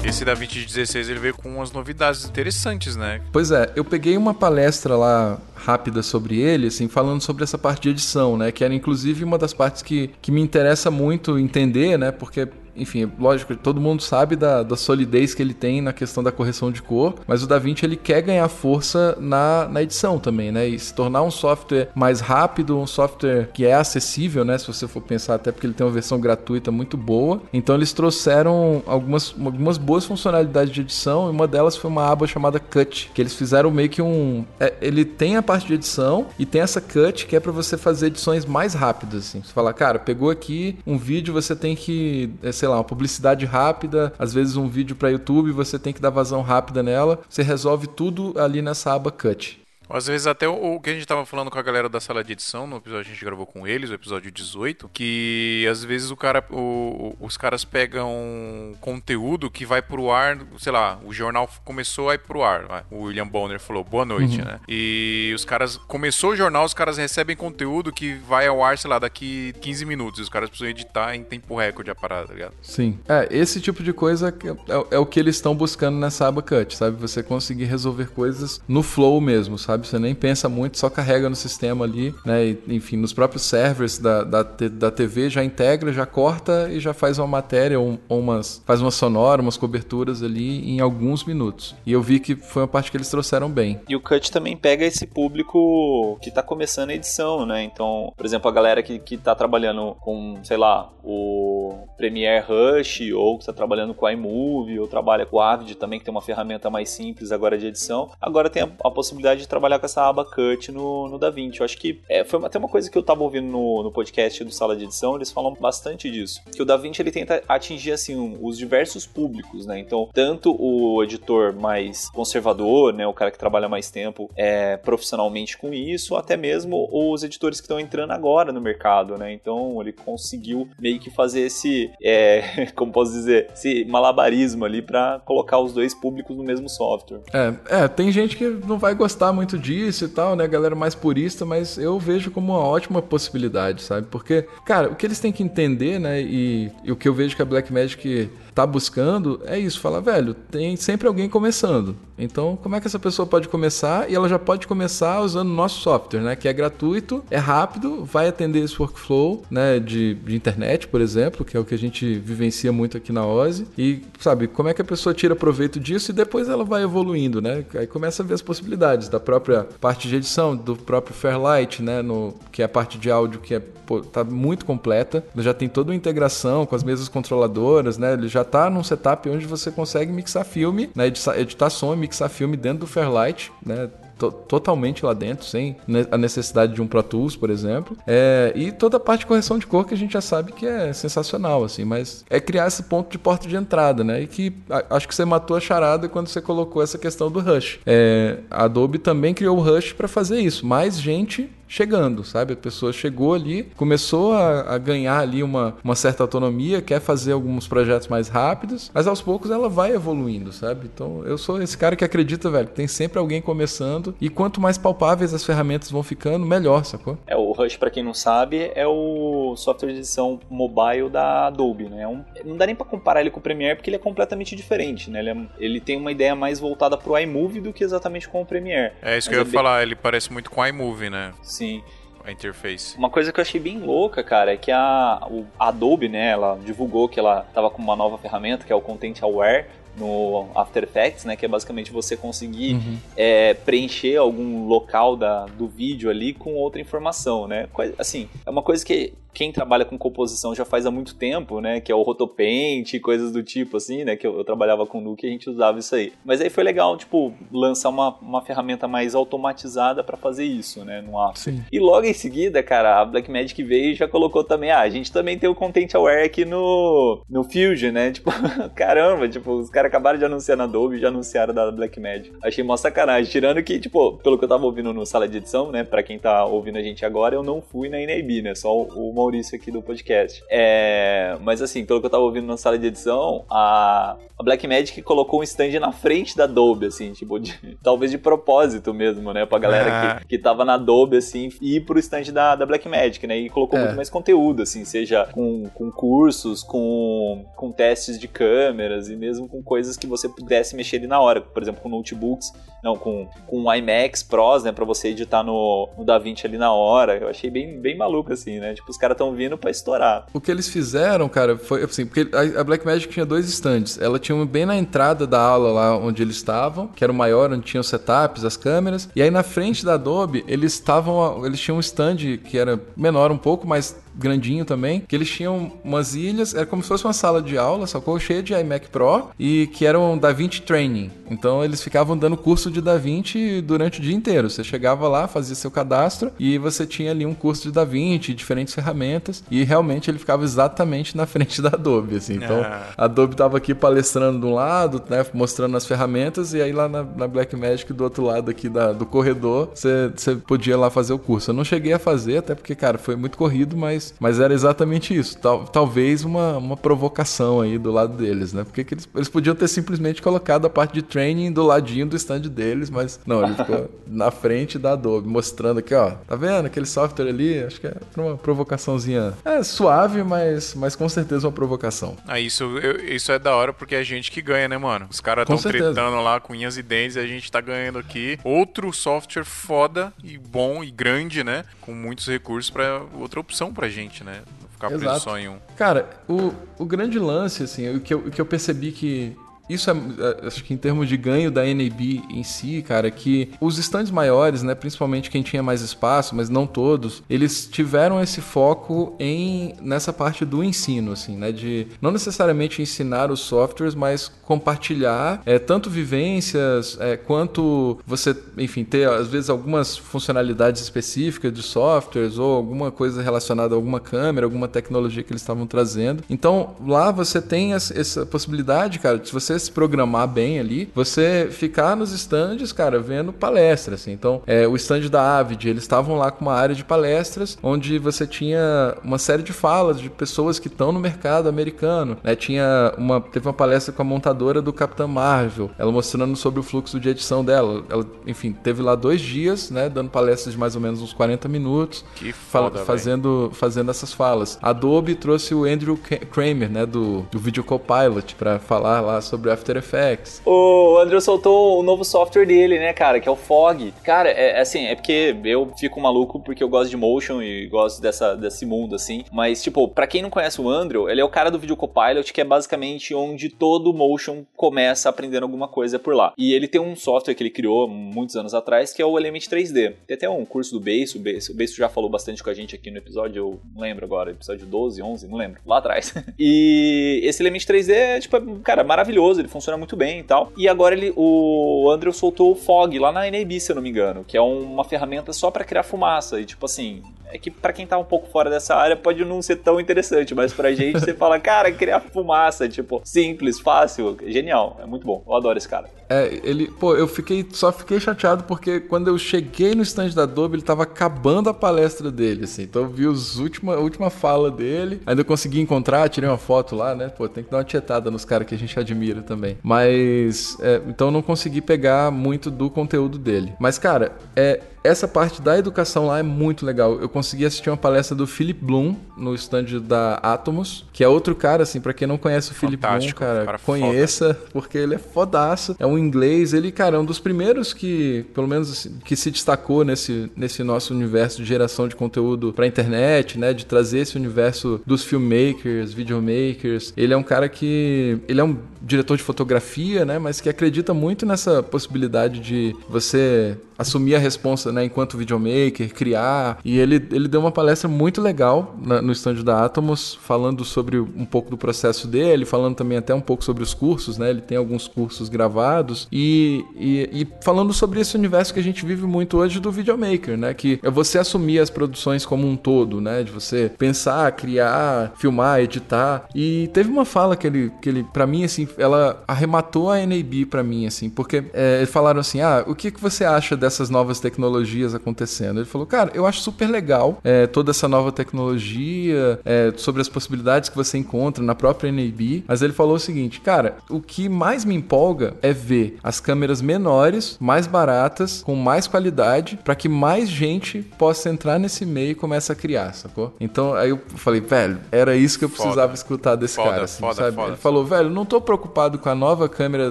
Esse 0.07 0.25
da 0.25 0.35
2016 0.35 1.09
ele 1.09 1.19
veio 1.19 1.35
com 1.35 1.49
umas 1.57 1.73
novidades 1.73 2.25
interessantes, 2.25 2.95
né? 2.95 3.21
Pois 3.33 3.51
é, 3.51 3.73
eu 3.75 3.85
peguei 3.85 4.17
uma 4.17 4.33
palestra 4.33 4.97
lá 4.97 5.37
rápida 5.57 6.01
sobre 6.01 6.39
ele, 6.39 6.69
assim, 6.69 6.87
falando 6.87 7.21
sobre 7.21 7.43
essa 7.43 7.59
parte 7.59 7.83
de 7.83 7.89
edição, 7.89 8.37
né? 8.37 8.53
Que 8.53 8.63
era 8.63 8.73
inclusive 8.73 9.25
uma 9.25 9.37
das 9.37 9.53
partes 9.53 9.83
que, 9.83 10.13
que 10.23 10.31
me 10.31 10.41
interessa 10.41 10.93
muito 10.93 11.37
entender, 11.37 11.99
né? 11.99 12.13
Porque 12.13 12.49
enfim, 12.77 13.11
lógico, 13.19 13.57
todo 13.57 13.81
mundo 13.81 14.03
sabe 14.03 14.37
da, 14.37 14.63
da 14.63 14.77
solidez 14.77 15.35
que 15.35 15.43
ele 15.43 15.55
tem 15.55 15.81
na 15.81 15.93
questão 15.93 16.23
da 16.23 16.33
correção 16.33 16.71
de 16.71 16.83
cor, 16.83 17.15
mas 17.27 17.43
o 17.43 17.47
DaVinci 17.47 17.85
ele 17.85 17.97
quer 17.97 18.23
ganhar 18.23 18.49
força 18.49 19.17
na, 19.21 19.69
na 19.69 19.83
edição 19.83 20.19
também, 20.19 20.53
né? 20.53 20.67
E 20.69 20.79
se 20.79 20.95
tornar 20.95 21.23
um 21.23 21.31
software 21.31 21.89
mais 21.95 22.21
rápido, 22.21 22.79
um 22.79 22.87
software 22.87 23.51
que 23.53 23.65
é 23.65 23.75
acessível, 23.75 24.45
né? 24.45 24.59
Se 24.59 24.67
você 24.67 24.87
for 24.87 25.01
pensar, 25.01 25.35
até 25.35 25.53
porque 25.53 25.67
ele 25.67 25.75
tem 25.75 25.87
uma 25.87 25.93
versão 25.93 26.21
gratuita 26.21 26.71
muito 26.71 26.97
boa. 26.97 27.41
Então 27.53 27.75
eles 27.75 27.93
trouxeram 27.93 28.83
algumas, 28.87 29.35
algumas 29.43 29.79
boas 29.79 30.05
funcionalidades 30.05 30.73
de 30.73 30.81
edição 30.81 31.29
e 31.29 31.31
uma 31.31 31.47
delas 31.47 31.77
foi 31.77 31.91
uma 31.91 32.11
aba 32.11 32.27
chamada 32.27 32.59
Cut, 32.59 33.11
que 33.15 33.21
eles 33.21 33.35
fizeram 33.35 33.71
meio 33.71 33.89
que 33.89 34.03
um. 34.03 34.45
É, 34.59 34.75
ele 34.81 35.05
tem 35.05 35.37
a 35.37 35.43
parte 35.43 35.67
de 35.67 35.75
edição 35.75 36.27
e 36.39 36.47
tem 36.47 36.61
essa 36.61 36.81
Cut 36.81 37.27
que 37.27 37.37
é 37.37 37.41
para 37.41 37.53
você 37.53 37.77
fazer 37.77 38.09
edições 38.09 38.45
mais 38.45 38.75
rápidas, 38.75 39.29
assim. 39.29 39.43
Você 39.43 39.53
fala, 39.53 39.73
cara, 39.73 39.99
pegou 39.99 40.31
aqui 40.31 40.79
um 40.87 40.99
vídeo, 40.99 41.33
você 41.33 41.55
tem 41.55 41.75
que. 41.75 42.31
É, 42.43 42.53
lá, 42.69 42.77
uma 42.77 42.85
publicidade 42.85 43.45
rápida, 43.45 44.13
às 44.19 44.33
vezes 44.33 44.57
um 44.57 44.69
vídeo 44.69 44.97
para 44.97 45.11
YouTube, 45.11 45.51
você 45.53 45.79
tem 45.79 45.93
que 45.93 46.01
dar 46.01 46.11
vazão 46.11 46.43
rápida 46.43 46.83
nela, 46.83 47.21
você 47.29 47.43
resolve 47.43 47.87
tudo 47.87 48.35
ali 48.37 48.63
nessa 48.63 48.93
aba 48.93 49.11
Cut. 49.11 49.66
Às 49.89 50.07
vezes 50.07 50.27
até 50.27 50.49
o, 50.49 50.75
o, 50.75 50.81
que 50.81 50.91
a 50.91 50.95
gente 50.95 51.07
tava 51.07 51.25
falando 51.25 51.51
com 51.51 51.59
a 51.59 51.63
galera 51.63 51.89
da 51.89 52.01
sala 52.01 52.23
de 52.23 52.33
edição, 52.33 52.67
no 52.67 52.77
episódio 52.77 53.05
que 53.05 53.11
a 53.11 53.15
gente 53.15 53.25
gravou 53.25 53.47
com 53.47 53.67
eles, 53.67 53.91
o 53.91 53.95
episódio 53.95 54.31
18, 54.31 54.91
que 54.93 55.67
às 55.71 55.85
vezes 55.85 56.11
o 56.11 56.17
cara, 56.17 56.45
o, 56.51 57.17
os 57.21 57.37
caras 57.37 57.65
pegam 57.65 58.75
conteúdo 58.81 59.51
que 59.51 59.65
vai 59.65 59.81
pro 59.81 60.11
ar, 60.11 60.39
sei 60.59 60.73
lá, 60.73 60.99
o 61.05 61.13
jornal 61.13 61.49
começou 61.65 62.11
a 62.11 62.15
ir 62.15 62.19
pro 62.19 62.43
ar. 62.43 62.85
O 62.91 63.05
William 63.05 63.27
Bonner 63.27 63.61
falou, 63.61 63.85
boa 63.85 64.05
noite, 64.05 64.39
uhum. 64.39 64.45
né? 64.45 64.61
E 64.69 65.33
os 65.35 65.45
caras, 65.45 65.77
começou 65.77 66.31
o 66.31 66.37
jornal, 66.37 66.65
os 66.65 66.75
caras 66.75 66.97
recebem 66.97 67.37
conteúdo 67.37 67.93
que 67.93 68.15
vai 68.15 68.47
ao 68.47 68.63
ar, 68.65 68.79
sei 68.79 68.91
lá, 68.91 68.99
daqui 68.99 69.55
15 69.61 69.85
minutos. 69.85 70.21
E 70.21 70.23
os 70.23 70.29
caras 70.29 70.49
precisam 70.49 70.71
editar 70.71 71.15
em 71.15 71.23
tempo 71.23 71.57
recorde 71.57 71.91
a 71.91 71.95
parada, 71.95 72.29
tá 72.29 72.35
ligado? 72.35 72.55
Sim. 72.63 72.99
É, 73.09 73.29
esse 73.31 73.61
tipo 73.61 73.83
de 73.83 73.93
coisa 73.93 74.29
é, 74.29 74.73
é, 74.73 74.87
é 74.97 74.99
o 74.99 75.07
que 75.07 75.21
eles 75.21 75.37
estão 75.37 75.55
buscando 75.55 75.97
nessa 75.97 76.27
aba 76.27 76.43
cut, 76.43 76.77
sabe? 76.77 76.97
Você 77.01 77.23
conseguir 77.23 77.65
resolver 77.65 78.11
coisas 78.11 78.61
no 78.67 78.83
flow 78.83 79.21
mesmo, 79.21 79.59
sabe? 79.59 79.76
Sabe? 79.77 79.87
Você 79.87 79.99
nem 79.99 80.15
pensa 80.15 80.49
muito, 80.49 80.79
só 80.79 80.89
carrega 80.89 81.29
no 81.29 81.37
sistema 81.37 81.85
ali, 81.85 82.15
né? 82.25 82.47
E, 82.47 82.59
enfim, 82.69 82.97
nos 82.97 83.13
próprios 83.13 83.43
servers 83.43 83.99
da, 83.99 84.25
da, 84.25 84.43
da 84.43 84.91
TV 84.91 85.29
já 85.31 85.45
integra, 85.45 85.93
já 85.93 86.07
corta 86.07 86.69
e 86.71 86.81
já 86.81 86.95
faz 86.95 87.19
uma 87.19 87.27
matéria 87.27 87.79
ou, 87.79 87.99
umas. 88.09 88.63
faz 88.67 88.81
uma 88.81 88.91
sonora, 88.91 89.43
umas 89.43 89.57
coberturas 89.57 90.23
ali 90.23 90.71
em 90.71 90.81
alguns 90.81 91.25
minutos. 91.25 91.75
E 91.85 91.93
eu 91.93 92.03
vi 92.03 92.19
que 92.19 92.35
foi 92.35 92.63
uma 92.63 92.69
parte 92.69 92.91
que 92.91 92.97
eles 92.97 93.11
trouxeram 93.11 93.51
bem. 93.51 93.81
E 93.89 93.95
o 93.95 94.01
Cut 94.01 94.33
também 94.33 94.57
pega 94.57 94.85
esse 94.85 95.07
público 95.07 96.19
que 96.23 96.31
tá 96.31 96.43
começando 96.43 96.91
a 96.91 96.95
edição, 96.95 97.45
né? 97.45 97.63
Então, 97.63 98.13
por 98.17 98.25
exemplo, 98.25 98.49
a 98.49 98.53
galera 98.53 98.83
que, 98.83 98.99
que 98.99 99.17
tá 99.17 99.35
trabalhando 99.35 99.97
com, 100.01 100.39
sei 100.43 100.57
lá, 100.57 100.91
o 101.05 101.87
Premiere 101.97 102.45
Rush, 102.45 103.01
ou 103.15 103.39
que 103.39 103.47
tá 103.47 103.53
trabalhando 103.53 103.95
com 103.95 104.09
iMovie, 104.09 104.79
ou 104.79 104.89
trabalha 104.89 105.27
com 105.27 105.37
o 105.37 105.41
Avid 105.41 105.75
também, 105.77 105.99
que 105.99 106.05
tem 106.05 106.13
uma 106.13 106.23
ferramenta 106.23 106.69
mais 106.71 106.91
simples 106.91 107.31
agora 107.33 107.57
de 107.57 107.67
edição, 107.67 108.11
agora 108.21 108.51
tem 108.51 108.63
a, 108.63 108.69
a 108.85 108.91
possibilidade 108.91 109.41
de 109.41 109.49
trabalhar 109.49 109.66
trabalhar 109.67 109.79
com 109.79 109.87
essa 109.87 110.09
aba 110.09 110.25
cut 110.25 110.71
no, 110.71 111.09
no 111.09 111.19
DaVinci. 111.19 111.61
Eu 111.61 111.65
acho 111.65 111.77
que 111.77 112.01
é, 112.09 112.25
foi 112.25 112.45
até 112.45 112.59
uma 112.59 112.69
coisa 112.69 112.91
que 112.91 112.97
eu 112.97 113.03
tava 113.03 113.23
ouvindo 113.23 113.47
no, 113.47 113.83
no 113.83 113.91
podcast 113.91 114.43
do 114.45 114.53
Sala 114.53 114.77
de 114.77 114.85
Edição, 114.85 115.17
eles 115.17 115.31
falam 115.31 115.55
bastante 115.61 116.11
disso. 116.11 116.41
Que 116.55 116.63
o 116.63 116.65
DaVinci 116.65 117.03
ele 117.03 117.11
tenta 117.11 117.43
atingir 117.49 117.93
assim 117.93 118.17
um, 118.17 118.39
os 118.41 118.57
diversos 118.57 119.07
públicos, 119.07 119.67
né? 119.67 119.79
Então, 119.79 120.09
tanto 120.13 120.55
o 120.59 121.03
editor 121.03 121.55
mais 121.55 122.09
conservador, 122.11 122.93
né, 122.93 123.07
o 123.07 123.13
cara 123.13 123.31
que 123.31 123.39
trabalha 123.39 123.69
mais 123.69 123.91
tempo 123.91 124.31
é, 124.37 124.77
profissionalmente 124.77 125.59
com 125.59 125.73
isso, 125.73 126.15
até 126.15 126.37
mesmo 126.37 126.89
os 126.93 127.23
editores 127.23 127.61
que 127.61 127.65
estão 127.65 127.81
entrando 127.81 128.13
agora 128.13 128.53
no 128.53 128.61
mercado, 128.61 129.19
né? 129.19 129.33
Então, 129.33 129.81
ele 129.81 129.93
conseguiu 129.93 130.69
meio 130.79 131.01
que 131.01 131.11
fazer 131.11 131.41
esse, 131.41 131.91
é, 132.03 132.67
como 132.77 132.93
posso 132.93 133.13
dizer, 133.13 133.51
esse 133.53 133.85
malabarismo 133.85 134.65
ali 134.65 134.81
para 134.81 135.21
colocar 135.25 135.59
os 135.59 135.73
dois 135.73 135.95
públicos 135.95 136.37
no 136.37 136.45
mesmo 136.45 136.69
software. 136.69 137.21
É, 137.33 137.83
é, 137.83 137.89
tem 137.89 138.13
gente 138.13 138.37
que 138.37 138.45
não 138.45 138.79
vai 138.79 138.95
gostar 138.95 139.33
muito 139.33 139.56
muito 139.57 139.59
disso 139.59 140.05
e 140.05 140.09
tal, 140.09 140.37
né? 140.37 140.47
Galera 140.47 140.75
mais 140.75 140.95
purista, 140.95 141.45
mas 141.45 141.79
eu 141.79 141.99
vejo 141.99 142.31
como 142.31 142.53
uma 142.53 142.61
ótima 142.61 143.03
possibilidade, 143.03 143.83
sabe? 143.83 144.07
Porque, 144.11 144.47
cara, 144.65 144.89
o 144.89 144.95
que 144.95 145.07
eles 145.07 145.19
têm 145.19 145.33
que 145.33 145.43
entender, 145.43 145.99
né? 145.99 146.21
E, 146.21 146.71
e 146.85 146.93
o 146.93 146.97
que 146.97 147.09
eu 147.09 147.15
vejo 147.15 147.35
que 147.35 147.43
a 147.43 147.45
Blackmagic 147.45 148.31
tá 148.57 148.67
buscando 148.67 149.39
é 149.45 149.59
isso, 149.59 149.79
fala, 149.79 150.01
velho, 150.01 150.33
tem 150.33 150.77
sempre 150.77 151.07
alguém 151.07 151.29
começando. 151.29 151.95
Então, 152.19 152.59
como 152.63 152.75
é 152.75 152.81
que 152.81 152.87
essa 152.87 152.99
pessoa 152.99 153.27
pode 153.27 153.49
começar? 153.49 154.11
E 154.11 154.15
ela 154.15 154.27
já 154.31 154.39
pode 154.39 154.67
começar 154.67 155.21
usando 155.21 155.49
o 155.49 155.53
nosso 155.53 155.81
software, 155.81 156.21
né? 156.21 156.35
Que 156.35 156.49
é 156.49 156.53
gratuito, 156.55 157.23
é 157.31 157.37
rápido, 157.37 158.03
vai 158.07 158.29
atender 158.29 158.61
esse 158.61 158.81
workflow, 158.81 159.43
né? 159.51 159.79
De, 159.79 160.15
de 160.15 160.35
internet, 160.35 160.89
por 160.89 161.03
exemplo, 161.03 161.45
que 161.45 161.55
é 161.55 161.61
o 161.61 161.65
que 161.67 161.75
a 161.75 161.79
gente 161.79 162.15
vivencia 162.19 162.73
muito 162.73 162.97
aqui 162.97 163.13
na 163.13 163.27
OSI. 163.27 163.67
E, 163.77 164.03
sabe, 164.19 164.47
como 164.47 164.71
é 164.71 164.75
que 164.75 164.81
a 164.81 164.85
pessoa 164.85 165.15
tira 165.15 165.37
proveito 165.37 165.79
disso 165.79 166.11
e 166.11 166.15
depois 166.15 166.49
ela 166.49 166.65
vai 166.65 166.83
evoluindo, 166.83 167.43
né? 167.43 167.63
Aí 167.75 167.87
começa 167.87 168.23
a 168.23 168.27
ver 168.27 168.33
as 168.33 168.43
possibilidades 168.43 169.11
da 169.11 169.21
própria 169.21 169.67
parte 169.79 170.09
de 170.09 170.17
edição, 170.17 170.57
do 170.57 170.75
próprio 170.75 171.15
Fairlight, 171.15 171.83
né? 171.83 172.01
No, 172.01 172.35
que 172.51 172.63
é 172.63 172.65
a 172.65 172.69
parte 172.69 172.97
de 172.97 173.11
áudio 173.11 173.41
que 173.41 173.55
é, 173.55 173.61
pô, 173.61 174.01
tá 174.01 174.25
muito 174.25 174.65
completa. 174.65 175.23
Já 175.37 175.53
tem 175.53 175.69
toda 175.69 175.91
uma 175.91 175.97
integração 175.97 176.65
com 176.65 176.75
as 176.75 176.83
mesas 176.83 177.09
controladoras, 177.09 177.99
né? 177.99 178.15
Ele 178.15 178.29
já 178.29 178.46
tá 178.47 178.71
num 178.71 178.83
setup 178.83 179.29
onde 179.29 179.47
você 179.47 179.71
consegue 179.71 180.13
mixar 180.13 180.45
filme, 180.45 180.91
né, 180.95 181.07
editar, 181.07 181.71
som 181.71 181.93
e 181.93 181.97
mixar 181.97 182.29
filme 182.29 182.57
dentro 182.57 182.81
do 182.81 182.87
Fairlight, 182.87 183.53
né? 183.65 183.89
totalmente 184.17 185.05
lá 185.05 185.13
dentro, 185.13 185.45
sem 185.45 185.77
a 186.11 186.17
necessidade 186.17 186.75
de 186.75 186.81
um 186.81 186.87
Pro 186.87 187.03
Tools, 187.03 187.37
por 187.37 187.51
exemplo. 187.51 187.97
É, 188.07 188.53
e 188.55 188.73
toda 188.73 188.97
a 188.97 189.01
parte 189.01 189.21
de 189.21 189.27
correção 189.27 189.59
de 189.59 189.67
cor 189.67 189.87
que 189.87 189.95
a 189.95 189.97
gente 189.97 190.13
já 190.13 190.21
sabe 190.21 190.53
que 190.53 190.67
é 190.67 190.93
sensacional, 190.93 191.63
assim, 191.63 191.85
mas 191.85 192.25
é 192.31 192.41
criar 192.41 192.67
esse 192.67 192.83
ponto 192.85 193.11
de 193.11 193.19
porta 193.19 193.47
de 193.47 193.57
entrada, 193.57 194.03
né? 194.03 194.23
E 194.23 194.27
que 194.27 194.55
acho 194.91 195.07
que 195.07 195.15
você 195.15 195.25
matou 195.25 195.57
a 195.57 195.61
charada 195.61 196.09
quando 196.09 196.29
você 196.29 196.41
colocou 196.41 196.83
essa 196.83 196.97
questão 196.97 197.31
do 197.31 197.41
Rush. 197.41 197.79
É, 197.85 198.39
a 198.51 198.65
Adobe 198.65 198.99
também 198.99 199.35
criou 199.35 199.59
o 199.59 199.61
Rush 199.61 199.93
para 199.93 200.09
fazer 200.09 200.41
isso. 200.41 200.67
Mais 200.67 200.99
gente 200.99 201.51
chegando, 201.69 202.25
sabe? 202.25 202.55
A 202.55 202.57
pessoa 202.57 202.93
chegou 202.93 203.35
ali, 203.35 203.65
começou 203.77 204.33
a, 204.33 204.75
a, 204.75 204.79
ganhar 204.79 205.19
ali 205.19 205.43
uma, 205.43 205.77
uma 205.83 205.95
certa 205.95 206.23
autonomia, 206.23 206.81
quer 206.81 207.01
fazer 207.01 207.33
alguns 207.33 207.67
projetos 207.67 208.09
mais 208.09 208.29
rápidos, 208.29 208.91
mas 208.95 209.07
aos 209.07 209.21
poucos 209.21 209.51
ela 209.51 209.69
vai 209.69 209.93
evoluindo, 209.93 210.53
sabe? 210.53 210.89
Então 210.93 211.25
eu 211.25 211.37
sou 211.37 211.61
esse 211.61 211.77
cara 211.77 211.97
que 211.97 212.05
acredita, 212.05 212.51
velho, 212.51 212.69
que 212.69 212.75
tem 212.75 212.87
sempre 212.87 213.19
alguém 213.19 213.41
começando 213.41 214.15
e 214.21 214.29
quanto 214.29 214.61
mais 214.61 214.79
palpáveis 214.79 215.35
as 215.35 215.45
ferramentas 215.45 215.91
vão 215.91 216.03
ficando, 216.03 216.47
melhor, 216.47 216.85
sacou? 216.85 217.19
É, 217.27 217.37
o 217.37 217.53
Rush, 217.53 217.77
para 217.77 217.91
quem 217.91 218.03
não 218.03 218.15
sabe, 218.15 218.71
é 218.75 218.87
o 218.87 219.55
software 219.57 219.93
de 219.93 219.99
edição 219.99 220.41
mobile 220.49 221.09
da 221.11 221.47
Adobe, 221.47 221.89
né? 221.89 222.03
É 222.03 222.09
um, 222.09 222.25
não 222.45 222.57
dá 222.57 222.67
nem 222.67 222.75
para 222.75 222.87
comparar 222.87 223.21
ele 223.21 223.31
com 223.31 223.41
o 223.41 223.43
Premiere 223.43 223.77
porque 223.77 223.91
ele 223.91 223.97
é 223.97 224.01
completamente 224.01 224.55
diferente, 224.55 225.11
né? 225.11 225.21
Ele, 225.21 225.31
é, 225.31 225.37
ele 225.59 225.81
tem 225.81 225.97
uma 225.97 226.13
ideia 226.13 226.35
mais 226.35 226.61
voltada 226.61 226.97
pro 226.97 227.19
iMovie 227.19 227.61
do 227.61 227.73
que 227.73 227.83
exatamente 227.83 228.29
com 228.29 228.43
o 228.43 228.47
Premiere. 228.47 228.95
É 229.03 229.17
isso 229.19 229.29
mas 229.29 229.29
que 229.29 229.35
eu 229.35 229.39
ia 229.39 229.43
é 229.43 229.45
bem... 229.45 229.53
falar, 229.53 229.83
ele 229.83 229.97
parece 229.97 230.33
muito 230.33 230.51
com 230.51 230.61
o 230.61 230.67
iMovie, 230.67 231.11
né? 231.11 231.33
Sim. 231.57 231.83
A 232.25 232.33
interface. 232.33 232.99
Uma 232.99 233.09
coisa 233.09 233.33
que 233.33 233.39
eu 233.39 233.43
achei 233.43 233.61
bem 233.61 233.79
louca, 233.79 234.23
cara, 234.23 234.53
é 234.53 234.57
que 234.57 234.73
a, 234.73 235.25
o 235.31 235.47
Adobe, 235.57 236.09
né, 236.09 236.31
ela 236.31 236.59
divulgou 236.65 237.09
que 237.09 237.21
ela 237.21 237.47
tava 237.55 237.71
com 237.71 237.81
uma 237.81 237.95
nova 237.95 238.19
ferramenta, 238.19 238.67
que 238.67 238.73
é 238.73 238.77
o 238.77 238.81
Content 238.81 239.23
Aware, 239.23 239.67
no 239.97 240.49
After 240.55 240.83
Effects, 240.83 241.25
né? 241.25 241.37
Que 241.37 241.47
é 241.47 241.49
basicamente 241.49 241.91
você 241.91 242.17
conseguir 242.17 242.75
uhum. 242.75 242.99
é, 243.17 243.55
preencher 243.55 244.17
algum 244.17 244.67
local 244.67 245.17
da, 245.17 245.47
do 245.47 245.67
vídeo 245.67 246.11
ali 246.11 246.33
com 246.33 246.55
outra 246.55 246.81
informação, 246.81 247.47
né? 247.47 247.69
Assim, 247.99 248.29
é 248.45 248.51
uma 248.51 248.63
coisa 248.63 248.85
que 248.85 249.15
quem 249.37 249.53
trabalha 249.53 249.85
com 249.85 249.99
composição 249.99 250.55
já 250.55 250.65
faz 250.65 250.87
há 250.87 250.91
muito 250.91 251.15
tempo, 251.15 251.61
né? 251.61 251.79
Que 251.79 251.93
é 251.93 251.95
o 251.95 252.01
Rotopaint 252.01 252.95
e 252.95 252.99
coisas 252.99 253.31
do 253.31 253.43
tipo, 253.43 253.77
assim, 253.77 254.03
né? 254.03 254.17
Que 254.17 254.27
eu, 254.27 254.39
eu 254.39 254.43
trabalhava 254.43 254.87
com 254.87 254.99
Nuke 254.99 255.27
e 255.27 255.29
a 255.29 255.33
gente 255.33 255.51
usava 255.51 255.79
isso 255.79 255.95
aí. 255.95 256.15
Mas 256.25 256.41
aí 256.41 256.49
foi 256.49 256.65
legal, 256.65 256.97
tipo, 256.97 257.35
lançar 257.53 257.91
uma, 257.91 258.17
uma 258.17 258.41
ferramenta 258.41 258.89
mais 258.89 259.15
automatizada 259.15 260.03
para 260.03 260.17
fazer 260.17 260.45
isso, 260.45 260.87
né? 260.87 261.03
No 261.03 261.21
After. 261.21 261.53
Sim. 261.53 261.63
E 261.71 261.79
logo 261.79 262.07
em 262.07 262.15
seguida, 262.15 262.63
cara, 262.63 262.99
a 262.99 263.05
Blackmagic 263.05 263.63
veio 263.63 263.91
e 263.91 263.95
já 263.95 264.09
colocou 264.09 264.43
também, 264.43 264.71
ah, 264.71 264.81
a 264.81 264.89
gente 264.89 265.13
também 265.13 265.39
tem 265.39 265.51
o 265.51 265.55
Content 265.55 265.95
Aware 265.95 266.25
aqui 266.25 266.47
no, 266.47 267.21
no 267.29 267.45
Fusion, 267.45 267.93
né? 267.93 268.13
Tipo, 268.17 268.31
caramba, 268.75 269.29
tipo, 269.29 269.53
os 269.53 269.69
caras 269.69 269.91
acabaram 269.91 270.19
de 270.19 270.25
anunciar 270.25 270.57
na 270.57 270.65
Adobe 270.65 270.97
e 270.97 271.01
já 271.01 271.09
anunciaram 271.09 271.53
da 271.53 271.71
Blackmagic. 271.71 272.33
Achei 272.43 272.65
mó 272.65 272.75
sacanagem. 272.75 273.31
Tirando 273.31 273.63
que, 273.63 273.79
tipo, 273.79 274.17
pelo 274.23 274.39
que 274.39 274.45
eu 274.45 274.49
tava 274.49 274.65
ouvindo 274.65 274.95
no 274.95 275.05
sala 275.05 275.29
de 275.29 275.37
edição, 275.37 275.71
né? 275.71 275.85
Pra 275.85 276.03
quem 276.03 276.19
tá 276.19 276.47
ouvindo 276.47 276.79
a 276.79 276.83
gente 276.83 277.05
agora, 277.05 277.35
eu 277.35 277.43
não 277.43 277.61
fui 277.61 277.91
na 277.91 277.99
NAB, 277.99 278.43
né? 278.43 278.55
Só 278.55 278.75
o, 278.75 279.11
o 279.11 279.13
Maurício 279.27 279.57
aqui 279.57 279.73
do 279.73 279.83
podcast. 279.83 280.43
É, 280.49 281.37
mas 281.41 281.61
assim, 281.61 281.85
pelo 281.85 282.01
que 282.01 282.07
eu 282.07 282.11
tava 282.11 282.23
ouvindo 282.23 282.47
na 282.47 282.57
sala 282.57 282.79
de 282.79 282.87
edição, 282.87 283.45
a, 283.51 284.17
a 284.39 284.43
Blackmagic 284.43 285.03
colocou 285.03 285.41
um 285.41 285.43
stand 285.43 285.81
na 285.81 285.91
frente 285.91 286.37
da 286.37 286.45
Adobe, 286.45 286.87
assim, 286.87 287.13
tipo, 287.13 287.39
de, 287.41 287.59
talvez 287.83 288.13
de 288.13 288.19
propósito 288.19 288.95
mesmo, 288.95 289.33
né? 289.33 289.45
Pra 289.45 289.59
galera 289.59 289.91
ah. 289.91 290.21
que, 290.21 290.27
que 290.29 290.39
tava 290.39 290.65
na 290.65 290.75
Adobe, 290.75 291.17
assim, 291.17 291.49
ir 291.61 291.85
pro 291.85 291.99
stand 291.99 292.33
da, 292.33 292.55
da 292.55 292.65
Blackmagic, 292.65 293.27
né? 293.27 293.37
E 293.37 293.51
colocou 293.51 293.79
é. 293.79 293.83
muito 293.83 293.97
mais 293.97 294.09
conteúdo, 294.09 294.63
assim, 294.63 294.85
seja 294.85 295.27
com, 295.33 295.65
com 295.75 295.91
cursos, 295.91 296.63
com, 296.63 297.45
com 297.57 297.73
testes 297.73 298.19
de 298.19 298.29
câmeras 298.29 299.09
e 299.09 299.17
mesmo 299.17 299.49
com 299.49 299.61
coisas 299.63 299.97
que 299.97 300.07
você 300.07 300.29
pudesse 300.29 300.77
mexer 300.77 300.99
ali 300.99 301.09
na 301.09 301.21
hora, 301.21 301.41
por 301.41 301.63
exemplo, 301.63 301.83
com 301.83 301.89
notebooks, 301.89 302.53
não, 302.87 302.97
com, 302.97 303.29
com 303.49 303.75
IMAX 303.75 304.23
Pros, 304.23 304.63
né? 304.63 304.71
Pra 304.71 304.85
você 304.85 305.09
editar 305.09 305.43
no, 305.43 305.89
no 305.99 306.05
DaVinci 306.05 306.47
ali 306.47 306.57
na 306.57 306.73
hora. 306.73 307.17
Eu 307.17 307.29
achei 307.29 307.51
bem, 307.51 307.81
bem 307.81 307.97
maluco, 307.97 308.33
assim, 308.33 308.61
né? 308.61 308.75
Tipo, 308.75 308.91
os 308.91 308.97
caras 308.97 309.16
tão 309.17 309.35
vindo 309.35 309.57
pra 309.59 309.71
estourar. 309.71 310.27
O 310.33 310.41
que 310.41 310.51
eles 310.51 310.69
fizeram, 310.69 311.29
cara, 311.29 311.57
foi 311.57 311.83
assim, 311.83 312.07
porque 312.07 312.29
a, 312.35 312.61
a 312.61 312.65
Blackmagic 312.65 313.13
tinha 313.13 313.27
dois 313.27 313.49
stands. 313.49 313.99
Ela 314.01 314.19
tinha 314.19 314.37
um 314.37 314.47
bem 314.47 314.67
na 314.67 314.77
entrada 314.77 315.27
da 315.27 315.41
aula 315.41 315.73
lá 315.73 315.97
onde 315.97 316.23
eles 316.23 316.37
estavam, 316.37 316.89
que 316.89 317.03
era 317.03 317.13
o 317.13 317.17
maior, 317.17 317.53
onde 317.53 317.65
tinha 317.65 317.81
os 317.81 317.89
setups, 317.89 318.45
as 318.45 318.57
câmeras. 318.57 319.09
E 319.17 319.23
aí 319.23 319.31
na 319.31 319.43
frente 319.43 319.85
da 319.85 319.95
Adobe, 319.95 320.45
eles 320.47 320.75
estavam. 320.75 321.45
Eles 321.45 321.61
tinham 321.61 321.77
um 321.77 321.81
stand 321.81 322.17
que 322.45 322.59
era 322.59 322.81
menor 322.97 323.33
um 323.33 323.39
pouco, 323.39 323.67
mas 323.67 323.97
grandinho 324.17 324.65
também, 324.65 325.01
que 325.01 325.15
eles 325.15 325.29
tinham 325.29 325.73
umas 325.85 326.15
ilhas, 326.15 326.55
era 326.55 326.67
como 326.67 326.83
se 326.83 326.89
fosse 326.89 327.05
uma 327.05 327.13
sala 327.13 327.43
de 327.43 327.59
aula, 327.59 327.87
sacou? 327.87 328.19
Cheia 328.19 328.43
de 328.43 328.55
iMac 328.55 328.89
Pro 328.89 329.29
e 329.39 329.69
que 329.73 329.85
eram 329.85 330.17
DaVinci 330.17 330.63
Training. 330.63 331.11
Então 331.31 331.65
eles 331.65 331.83
ficavam 331.83 332.17
dando 332.17 332.37
curso 332.37 332.71
de 332.71 332.81
DaVinci 332.81 333.61
durante 333.61 333.99
o 333.99 334.03
dia 334.03 334.15
inteiro. 334.15 334.49
Você 334.49 334.63
chegava 334.63 335.09
lá, 335.09 335.27
fazia 335.27 335.55
seu 335.55 335.71
cadastro 335.71 336.33
e 336.39 336.59
você 336.59 336.87
tinha 336.87 337.11
ali 337.11 337.27
um 337.27 337.35
curso 337.35 337.65
de 337.65 337.73
DaVinci, 337.73 338.33
diferentes 338.33 338.75
ferramentas 338.75 339.43
e 339.51 339.65
realmente 339.65 340.11
ele 340.11 340.19
ficava 340.19 340.45
exatamente 340.45 341.17
na 341.17 341.27
frente 341.27 341.61
da 341.61 341.71
Adobe, 341.71 342.17
assim. 342.17 342.35
Então 342.35 342.63
ah. 342.63 342.83
a 342.97 343.05
Adobe 343.05 343.37
tava 343.37 343.57
aqui 343.57 343.75
palestrando 343.75 344.41
de 344.41 344.47
um 344.47 344.55
lado, 344.55 345.03
né, 345.09 345.25
mostrando 345.35 345.77
as 345.77 345.87
ferramentas 345.87 346.55
e 346.55 346.61
aí 346.61 346.73
lá 346.73 346.89
na, 346.89 347.03
na 347.03 347.29
Blackmagic 347.29 347.93
do 347.93 348.05
outro 348.05 348.25
lado 348.25 348.51
aqui 348.51 348.69
da, 348.69 348.93
do 348.93 349.05
corredor, 349.05 349.71
você 349.75 350.37
podia 350.47 350.77
lá 350.77 350.91
fazer 350.91 351.13
o 351.13 351.19
curso. 351.19 351.51
Eu 351.51 351.55
não 351.55 351.65
cheguei 351.65 351.93
a 351.93 351.99
fazer, 351.99 352.39
até 352.39 352.55
porque, 352.55 352.75
cara, 352.75 352.99
foi 352.99 353.17
muito 353.17 353.37
corrido, 353.37 353.77
mas 353.77 354.06
mas, 354.19 354.41
era 354.41 354.53
exatamente 354.53 355.17
isso. 355.17 355.39
Tal, 355.39 355.65
talvez 355.65 356.25
uma, 356.25 356.57
uma 356.57 356.77
provocação 356.77 357.61
aí 357.61 357.79
do 357.79 357.91
lado 357.91 358.17
deles, 358.17 358.53
né? 358.53 358.65
Porque 358.65 358.95
eles, 358.95 359.09
eles 359.15 359.29
podiam 359.29 359.55
ter 359.55 359.69
simplesmente 359.69 360.23
colocado 360.23 360.67
a 360.67 360.71
parte 360.71 360.95
de 360.95 361.03
training 361.03 361.53
do 361.53 361.65
ladinho 361.65 362.07
do 362.07 362.17
stand 362.17 362.41
deles, 362.41 362.91
mas 362.91 363.21
não, 363.27 363.45
ele 363.45 363.55
ficou 363.55 363.91
na 364.07 364.31
frente 364.31 364.79
da 364.79 364.93
Adobe, 364.93 365.29
mostrando 365.29 365.79
aqui, 365.79 365.95
ó. 365.95 366.13
Tá 366.27 366.37
vendo 366.37 366.67
aquele 366.67 366.87
software 366.87 367.29
ali? 367.29 367.63
Acho 367.63 367.81
que 367.81 367.87
é 367.87 367.97
uma 368.17 368.37
provocaçãozinha. 368.37 369.35
É 369.45 369.63
suave, 369.63 370.23
mas, 370.23 370.75
mas 370.75 370.95
com 370.95 371.09
certeza 371.09 371.47
uma 371.47 371.53
provocação. 371.53 372.17
Ah, 372.27 372.39
isso, 372.41 372.65
eu, 372.79 373.05
isso 373.05 373.33
é 373.33 373.39
da 373.39 373.55
hora 373.55 373.73
porque 373.73 373.95
é 373.95 373.99
a 373.99 374.05
gente 374.05 374.31
que 374.31 374.41
ganha, 374.41 374.69
né, 374.69 374.79
mano? 374.79 375.07
Os 375.11 375.21
caras 375.21 375.43
estão 375.43 375.71
tretando 375.71 376.23
lá 376.23 376.41
com 376.41 376.53
unhas 376.53 376.77
e 376.77 376.83
dentes 376.83 377.17
e 377.17 377.21
a 377.21 377.27
gente 377.27 377.51
tá 377.51 377.61
ganhando 377.61 377.99
aqui 377.99 378.39
outro 378.45 378.93
software 378.93 379.45
foda 379.45 380.13
e 380.23 380.39
bom 380.39 380.83
e 380.83 380.91
grande, 380.91 381.43
né? 381.43 381.65
Com 381.81 381.93
muitos 381.93 382.27
recursos 382.27 382.71
para 382.71 383.03
outra 383.15 383.41
opção 383.41 383.73
pra 383.73 383.89
gente 383.89 383.96
gente, 383.97 384.23
né? 384.23 384.43
Não 384.61 384.69
ficar 384.69 384.89
Exato. 384.89 385.05
preso 385.05 385.21
só 385.21 385.39
em 385.39 385.49
um. 385.49 385.59
Cara, 385.77 386.11
o, 386.29 386.53
o 386.79 386.85
grande 386.85 387.19
lance, 387.19 387.63
assim, 387.63 387.97
o 387.97 388.01
que 388.01 388.13
eu, 388.13 388.19
o 388.19 388.31
que 388.31 388.41
eu 388.41 388.47
percebi 388.47 388.93
que 388.93 389.37
isso 389.69 389.91
é, 389.91 389.95
é, 389.95 390.47
acho 390.47 390.63
que 390.65 390.73
em 390.73 390.77
termos 390.77 391.09
de 391.09 391.17
ganho 391.17 391.51
da 391.51 391.63
NAB 391.63 392.23
em 392.31 392.43
si, 392.43 392.83
cara, 392.83 393.11
que 393.11 393.51
os 393.61 393.79
stands 393.79 394.11
maiores, 394.11 394.63
né, 394.63 394.75
principalmente 394.75 395.31
quem 395.31 395.43
tinha 395.43 395.63
mais 395.63 395.81
espaço, 395.81 396.35
mas 396.35 396.49
não 396.49 396.67
todos, 396.67 397.23
eles 397.29 397.67
tiveram 397.67 398.23
esse 398.23 398.41
foco 398.41 399.15
em 399.19 399.75
nessa 399.81 400.13
parte 400.13 400.45
do 400.45 400.63
ensino, 400.63 401.13
assim, 401.13 401.37
né, 401.37 401.53
de 401.53 401.89
não 402.01 402.11
necessariamente 402.11 402.81
ensinar 402.81 403.31
os 403.31 403.41
softwares, 403.41 403.95
mas 403.95 404.31
compartilhar 404.43 405.43
é, 405.45 405.59
tanto 405.59 405.91
vivências 405.91 406.97
é, 407.01 407.17
quanto 407.17 407.99
você, 408.07 408.37
enfim, 408.57 408.85
ter 408.85 409.09
às 409.09 409.27
vezes 409.29 409.51
algumas 409.51 409.97
funcionalidades 409.97 410.83
específicas 410.83 411.53
de 411.53 411.63
softwares 411.63 412.39
ou 412.39 412.55
alguma 412.55 412.91
coisa 412.91 413.23
relacionada 413.23 413.75
a 413.75 413.77
alguma 413.77 413.99
câmera, 413.99 414.47
alguma 414.47 414.69
tecnologia 414.69 415.23
que 415.23 415.33
eles 415.33 415.43
estavam 415.43 415.67
trazendo. 415.67 416.23
Então 416.31 416.77
lá 416.87 417.11
você 417.11 417.43
tem 417.43 417.75
essa 417.75 418.25
possibilidade, 418.25 418.99
cara, 418.99 419.19
de 419.19 419.33
você 419.33 419.56
se 419.59 419.71
programar 419.71 420.29
bem 420.29 420.59
ali, 420.59 420.91
você 420.95 421.49
ficar 421.51 421.97
nos 421.97 422.13
stands, 422.13 422.73
cara, 422.73 422.99
vendo 422.99 423.33
palestras. 423.33 424.01
Assim. 424.01 424.13
Então, 424.13 424.43
é, 424.47 424.67
o 424.67 424.77
stand 424.77 425.09
da 425.09 425.39
Avid, 425.39 425.69
eles 425.69 425.83
estavam 425.83 426.17
lá 426.17 426.31
com 426.31 426.45
uma 426.45 426.55
área 426.55 426.75
de 426.75 426.85
palestras 426.85 427.59
onde 427.63 427.99
você 427.99 428.27
tinha 428.27 428.97
uma 429.03 429.19
série 429.19 429.43
de 429.43 429.53
falas 429.53 430.01
de 430.01 430.11
pessoas 430.11 430.59
que 430.59 430.69
estão 430.69 430.93
no 430.93 431.01
mercado 431.01 431.49
americano. 431.49 432.17
Né? 432.23 432.35
Tinha 432.35 432.95
uma, 432.97 433.21
teve 433.21 433.47
uma 433.47 433.55
palestra 433.55 433.93
com 433.93 434.03
a 434.03 434.05
montadora 434.05 434.61
do 434.61 434.73
Capitão 434.73 435.09
Marvel, 435.09 435.71
ela 435.79 435.93
mostrando 435.93 436.37
sobre 436.37 436.61
o 436.61 436.63
fluxo 436.63 436.99
de 437.01 437.09
edição 437.09 437.45
dela. 437.45 437.85
Ela, 437.89 438.07
enfim, 438.27 438.53
teve 438.53 438.83
lá 438.83 438.95
dois 438.95 439.21
dias, 439.21 439.71
né, 439.71 439.89
dando 439.89 440.11
palestras 440.11 440.55
de 440.55 440.61
mais 440.61 440.75
ou 440.75 440.81
menos 440.81 441.01
uns 441.03 441.13
40 441.13 441.49
minutos, 441.49 442.05
que 442.15 442.33
foda, 442.33 442.81
fazendo, 442.81 443.51
fazendo 443.53 443.91
essas 443.91 444.13
falas. 444.13 444.59
A 444.63 444.71
Adobe 444.71 445.15
trouxe 445.15 445.55
o 445.55 445.65
Andrew 445.65 445.99
Kramer, 446.31 446.71
né, 446.71 446.87
do, 446.87 447.23
do 447.31 447.39
Video 447.39 447.65
Copilot, 447.65 448.35
para 448.37 448.59
falar 448.59 449.01
lá 449.01 449.21
sobre 449.21 449.46
sobre 449.47 449.51
After 449.53 449.77
Effects. 449.77 450.43
O 450.45 450.99
Andrew 450.99 451.21
soltou 451.21 451.79
o 451.79 451.83
novo 451.83 452.05
software 452.05 452.47
dele, 452.47 452.79
né, 452.79 452.93
cara, 452.93 453.21
que 453.21 453.29
é 453.29 453.33
o 453.33 453.37
Fog. 453.37 453.93
Cara, 454.03 454.31
é, 454.31 454.51
é 454.51 454.61
assim, 454.61 454.85
é 454.87 454.95
porque 454.95 455.37
eu 455.45 455.73
fico 455.79 456.01
maluco 456.01 456.41
porque 456.41 456.63
eu 456.63 456.69
gosto 456.69 456.91
de 456.91 456.97
motion 456.97 457.41
e 457.41 457.67
gosto 457.67 458.03
dessa, 458.03 458.35
desse 458.35 458.67
mundo, 458.67 458.95
assim. 458.95 459.25
Mas, 459.33 459.63
tipo, 459.63 459.89
para 459.89 460.07
quem 460.07 460.23
não 460.23 460.31
conhece 460.31 460.61
o 460.61 460.69
Andrew, 460.69 461.09
ele 461.09 461.21
é 461.21 461.25
o 461.25 461.29
cara 461.29 461.51
do 461.51 461.59
Video 461.59 461.77
Copilot, 461.77 462.33
que 462.33 462.41
é 462.41 462.45
basicamente 462.45 463.15
onde 463.15 463.49
todo 463.49 463.93
motion 463.93 464.45
começa 464.57 465.09
aprendendo 465.09 465.45
alguma 465.45 465.69
coisa 465.69 465.99
por 465.99 466.15
lá. 466.15 466.33
E 466.37 466.53
ele 466.53 466.69
tem 466.69 466.81
um 466.81 466.97
software 466.97 467.35
que 467.35 467.43
ele 467.43 467.51
criou 467.51 467.89
muitos 467.89 468.37
anos 468.37 468.55
atrás, 468.55 468.93
que 468.93 469.01
é 469.01 469.07
o 469.07 469.19
Element 469.19 469.47
3D. 469.49 469.95
Tem 470.07 470.17
até 470.17 470.29
um 470.29 470.45
curso 470.45 470.73
do 470.73 470.81
Base, 470.81 471.17
o 471.17 471.21
Base, 471.21 471.53
o 471.53 471.55
Base 471.55 471.77
já 471.77 471.89
falou 471.89 472.11
bastante 472.11 472.43
com 472.43 472.51
a 472.51 472.55
gente 472.55 472.75
aqui 472.75 472.91
no 472.91 472.99
episódio, 472.99 473.39
eu 473.39 473.61
não 473.75 473.83
lembro 473.83 474.05
agora, 474.05 474.31
episódio 474.31 474.67
12, 474.67 475.03
11, 475.03 475.29
não 475.29 475.37
lembro, 475.37 475.61
lá 475.67 475.79
atrás. 475.79 476.15
e 476.39 477.21
esse 477.23 477.43
Element 477.43 477.65
3D 477.65 477.91
é, 477.91 478.21
tipo, 478.21 478.41
cara, 478.61 478.83
maravilhoso 478.83 479.36
maravilhoso, 479.37 479.41
ele 479.41 479.49
funciona 479.49 479.77
muito 479.77 479.97
bem 479.97 480.21
e 480.21 480.23
tal. 480.23 480.53
E 480.57 480.69
agora 480.69 480.95
ele, 480.95 481.13
o 481.15 481.91
Andrew 481.91 482.13
soltou 482.13 482.53
o 482.53 482.55
Fog 482.55 482.99
lá 482.99 483.13
na 483.13 483.31
NAB, 483.31 483.61
se 483.61 483.71
eu 483.71 483.77
não 483.77 483.83
me 483.83 483.91
engano, 483.91 484.25
que 484.25 484.37
é 484.37 484.41
uma 484.41 484.85
ferramenta 484.85 485.33
só 485.33 485.51
para 485.51 485.65
criar 485.65 485.83
fumaça. 485.83 486.41
E 486.41 486.45
tipo 486.45 486.65
assim, 486.67 487.03
é 487.31 487.39
que 487.39 487.51
para 487.51 487.73
quem 487.73 487.87
tá 487.87 487.99
um 487.99 488.05
pouco 488.05 488.29
fora 488.29 488.49
dessa 488.49 488.75
área 488.75 488.97
pode 488.97 489.25
não 489.25 489.43
ser 489.43 489.57
tão 489.57 489.81
interessante, 489.81 490.35
mas 490.35 490.53
pra 490.53 490.73
gente 490.73 491.01
você 491.01 491.15
fala, 491.15 491.39
cara, 491.41 491.71
criar 491.73 492.01
fumaça, 492.01 492.69
tipo, 492.69 493.01
simples, 493.05 493.61
fácil, 493.61 494.17
genial, 494.27 494.79
é 494.83 494.87
muito 494.87 495.07
bom. 495.07 495.23
Eu 495.27 495.35
adoro 495.35 495.59
esse 495.59 495.69
cara. 495.69 495.89
É, 496.09 496.41
ele, 496.45 496.69
pô, 496.69 496.95
eu 496.95 497.09
fiquei, 497.09 497.47
só 497.53 497.73
fiquei 497.73 497.99
chateado 497.99 498.45
porque 498.45 498.81
quando 498.81 499.09
eu 499.09 499.19
cheguei 499.19 499.75
no 499.75 499.83
stand 499.83 500.11
da 500.11 500.23
Adobe, 500.23 500.57
ele 500.57 500.63
tava 500.63 500.85
acabando 500.85 501.51
a 501.51 501.55
palestra 501.55 502.11
dele, 502.11 502.45
assim. 502.45 502.63
Então 502.63 502.83
eu 502.83 502.89
vi 502.89 503.07
os 503.07 503.39
última, 503.39 503.75
a 503.75 503.79
última 503.79 504.11
fala 504.11 504.51
dele, 504.51 505.01
ainda 505.07 505.25
consegui 505.25 505.61
encontrar, 505.61 506.09
tirei 506.09 506.29
uma 506.29 506.39
foto 506.39 506.77
lá, 506.77 506.95
né? 506.95 507.09
Pô, 507.09 507.29
tem 507.29 507.43
que 507.43 507.51
dar 507.51 507.59
uma 507.59 507.65
tietada 507.65 508.11
nos 508.11 508.25
caras 508.25 508.47
que 508.47 508.55
a 508.55 508.59
gente 508.59 508.79
admira 508.79 509.23
também. 509.23 509.59
Mas, 509.63 510.57
é, 510.61 510.81
então 510.87 511.09
eu 511.09 511.13
não 511.13 511.23
consegui 511.23 511.61
pegar 511.61 512.11
muito 512.11 512.51
do 512.51 512.71
conteúdo 512.71 513.19
dele. 513.19 513.55
Mas, 513.59 513.79
cara, 513.79 514.13
é 514.35 514.61
essa 514.83 515.09
parte 515.09 515.43
da 515.43 515.59
educação 515.59 516.07
lá 516.07 516.19
é 516.19 516.23
muito 516.23 516.65
legal. 516.65 517.01
Eu 517.01 517.09
consegui 517.09 517.45
assistir 517.45 517.71
uma 517.71 517.77
palestra 517.77 518.17
do 518.17 518.27
Philip 518.27 518.65
Bloom 518.65 518.97
no 519.17 519.35
stand 519.35 519.81
da 519.83 520.15
Atomos, 520.15 520.85
que 520.93 521.03
é 521.03 521.09
outro 521.09 521.35
cara, 521.35 521.63
assim, 521.63 521.81
para 521.81 521.93
quem 521.93 522.07
não 522.07 522.19
conhece 522.19 522.53
o 522.53 522.55
Philip 522.55 522.81
Bloom, 522.81 523.13
cara, 523.13 523.45
cara 523.45 523.59
conheça, 523.59 524.35
foda. 524.35 524.49
porque 524.53 524.79
ele 524.79 524.95
é 524.95 524.99
fodaço. 524.99 525.77
É 525.79 525.87
um 525.87 525.99
inglês, 525.99 526.53
ele, 526.53 526.71
cara, 526.71 526.97
é 526.97 526.99
um 526.99 527.05
dos 527.05 527.19
primeiros 527.19 527.73
que, 527.73 528.25
pelo 528.35 528.47
menos, 528.47 528.71
assim, 528.71 528.99
que 529.05 529.17
se 529.17 529.31
destacou 529.31 529.85
nesse, 529.85 530.31
nesse 530.37 530.63
nosso 530.63 530.95
universo 530.95 531.43
de 531.43 531.45
geração 531.45 531.89
de 531.89 531.97
conteúdo 531.97 532.53
pra 532.53 532.67
internet, 532.67 533.39
né? 533.39 533.53
De 533.53 533.67
trazer 533.67 534.01
esse 534.01 534.17
universo 534.17 534.81
dos 534.87 535.03
filmmakers, 535.03 535.93
videomakers. 535.93 536.93
Ele 536.97 537.13
é 537.13 537.17
um 537.17 537.23
cara 537.23 537.49
que. 537.49 538.19
Ele 538.29 538.41
é 538.41 538.45
um 538.45 538.57
diretor 538.81 539.17
de 539.17 539.23
fotografia, 539.23 540.05
né? 540.05 540.19
Mas 540.19 540.41
que 540.41 540.49
acredita 540.49 540.95
muito 540.95 541.27
nessa 541.27 541.63
possibilidade 541.63 542.41
de 542.41 542.75
você 542.89 543.57
assumir 543.79 544.15
a 544.15 544.19
responsa, 544.19 544.66
né, 544.73 544.85
enquanto 544.85 545.17
videomaker, 545.17 545.93
criar. 545.95 546.59
E 546.65 546.79
ele, 546.79 546.97
ele 547.11 547.29
deu 547.29 547.41
uma 547.41 547.53
palestra 547.53 547.89
muito 547.89 548.21
legal 548.21 548.75
na, 548.83 549.01
no 549.01 549.13
estande 549.13 549.43
da 549.43 549.65
Atomos, 549.65 550.19
falando 550.23 550.65
sobre 550.65 550.99
um 550.99 551.25
pouco 551.25 551.51
do 551.51 551.57
processo 551.57 552.07
dele, 552.07 552.45
falando 552.45 552.75
também 552.75 552.99
até 552.99 553.15
um 553.15 553.21
pouco 553.21 553.45
sobre 553.45 553.63
os 553.63 553.75
cursos, 553.75 554.19
né? 554.19 554.31
Ele 554.31 554.41
tem 554.41 554.59
alguns 554.59 554.89
cursos 554.89 555.29
gravados 555.29 556.09
e, 556.11 556.65
e, 556.75 557.23
e 557.23 557.29
falando 557.43 557.73
sobre 557.73 558.01
esse 558.01 558.17
universo 558.17 558.53
que 558.53 558.61
a 558.61 558.63
gente 558.63 558.85
vive 558.85 559.07
muito 559.07 559.39
hoje 559.39 559.61
do 559.61 559.71
videomaker, 559.71 560.37
né? 560.37 560.55
Que 560.55 560.79
é 560.83 560.91
você 560.91 561.19
assumir 561.19 561.59
as 561.59 561.71
produções 561.71 562.25
como 562.25 562.47
um 562.47 562.57
todo, 562.57 563.01
né? 563.01 563.23
De 563.23 563.31
você 563.31 563.71
pensar, 563.77 564.31
criar, 564.33 565.13
filmar, 565.17 565.61
editar. 565.61 566.29
E 566.35 566.69
teve 566.73 566.91
uma 566.91 567.05
fala 567.05 567.37
que 567.37 567.47
ele, 567.47 567.73
que 567.81 567.89
ele 567.89 568.05
para 568.13 568.27
mim, 568.27 568.45
assim, 568.45 568.69
ela 568.79 569.23
arrematou 569.27 569.91
a 569.91 570.05
NAB 570.05 570.47
para 570.49 570.63
mim, 570.63 570.87
assim, 570.87 571.09
porque 571.11 571.45
é, 571.53 571.85
falaram 571.87 572.21
assim: 572.21 572.41
ah, 572.41 572.65
o 572.67 572.75
que, 572.75 572.91
que 572.91 573.01
você 573.01 573.25
acha 573.25 573.57
dessas 573.57 573.91
novas 573.91 574.21
tecnologias 574.21 574.56
acontecendo? 574.95 575.59
Ele 575.59 575.67
falou, 575.67 575.87
cara, 575.87 576.11
eu 576.15 576.27
acho 576.27 576.41
super 576.41 576.69
legal 576.69 577.19
é, 577.25 577.47
toda 577.47 577.71
essa 577.71 577.89
nova 577.89 578.13
tecnologia, 578.13 579.41
é, 579.45 579.73
sobre 579.77 580.03
as 580.03 580.09
possibilidades 580.09 580.69
que 580.69 580.77
você 580.77 580.99
encontra 580.99 581.43
na 581.43 581.55
própria 581.55 581.91
NAB, 581.91 582.45
mas 582.47 582.63
ele 582.63 582.73
falou 582.73 582.97
o 582.97 582.99
seguinte, 582.99 583.41
cara, 583.41 583.77
o 583.89 584.01
que 584.01 584.29
mais 584.29 584.65
me 584.65 584.75
empolga 584.75 585.35
é 585.43 585.53
ver 585.53 585.99
as 586.03 586.21
câmeras 586.21 586.61
menores, 586.61 587.37
mais 587.41 587.67
baratas, 587.67 588.43
com 588.43 588.55
mais 588.55 588.87
qualidade, 588.87 589.59
para 589.65 589.75
que 589.75 589.89
mais 589.89 590.29
gente 590.29 590.83
possa 590.99 591.29
entrar 591.29 591.59
nesse 591.59 591.85
meio 591.85 592.13
e 592.13 592.15
comece 592.15 592.53
a 592.53 592.55
criar, 592.55 592.93
sacou? 592.95 593.35
Então 593.41 593.75
aí 593.75 593.91
eu 593.91 594.01
falei, 594.17 594.41
velho, 594.41 594.79
era 594.91 595.17
isso 595.17 595.39
que 595.39 595.45
eu 595.45 595.49
precisava 595.49 595.81
foda. 595.83 595.95
escutar 595.95 596.37
desse 596.37 596.57
foda, 596.57 596.71
cara, 596.71 596.85
assim, 596.85 597.01
foda, 597.01 597.15
sabe? 597.15 597.41
Ele 597.43 597.57
falou, 597.57 597.85
velho, 597.85 598.11
não 598.11 598.25
tô 598.25 598.41
preocupado 598.41 598.77
preocupado 598.77 598.99
com 598.99 599.09
a 599.09 599.15
nova 599.15 599.49
câmera 599.49 599.91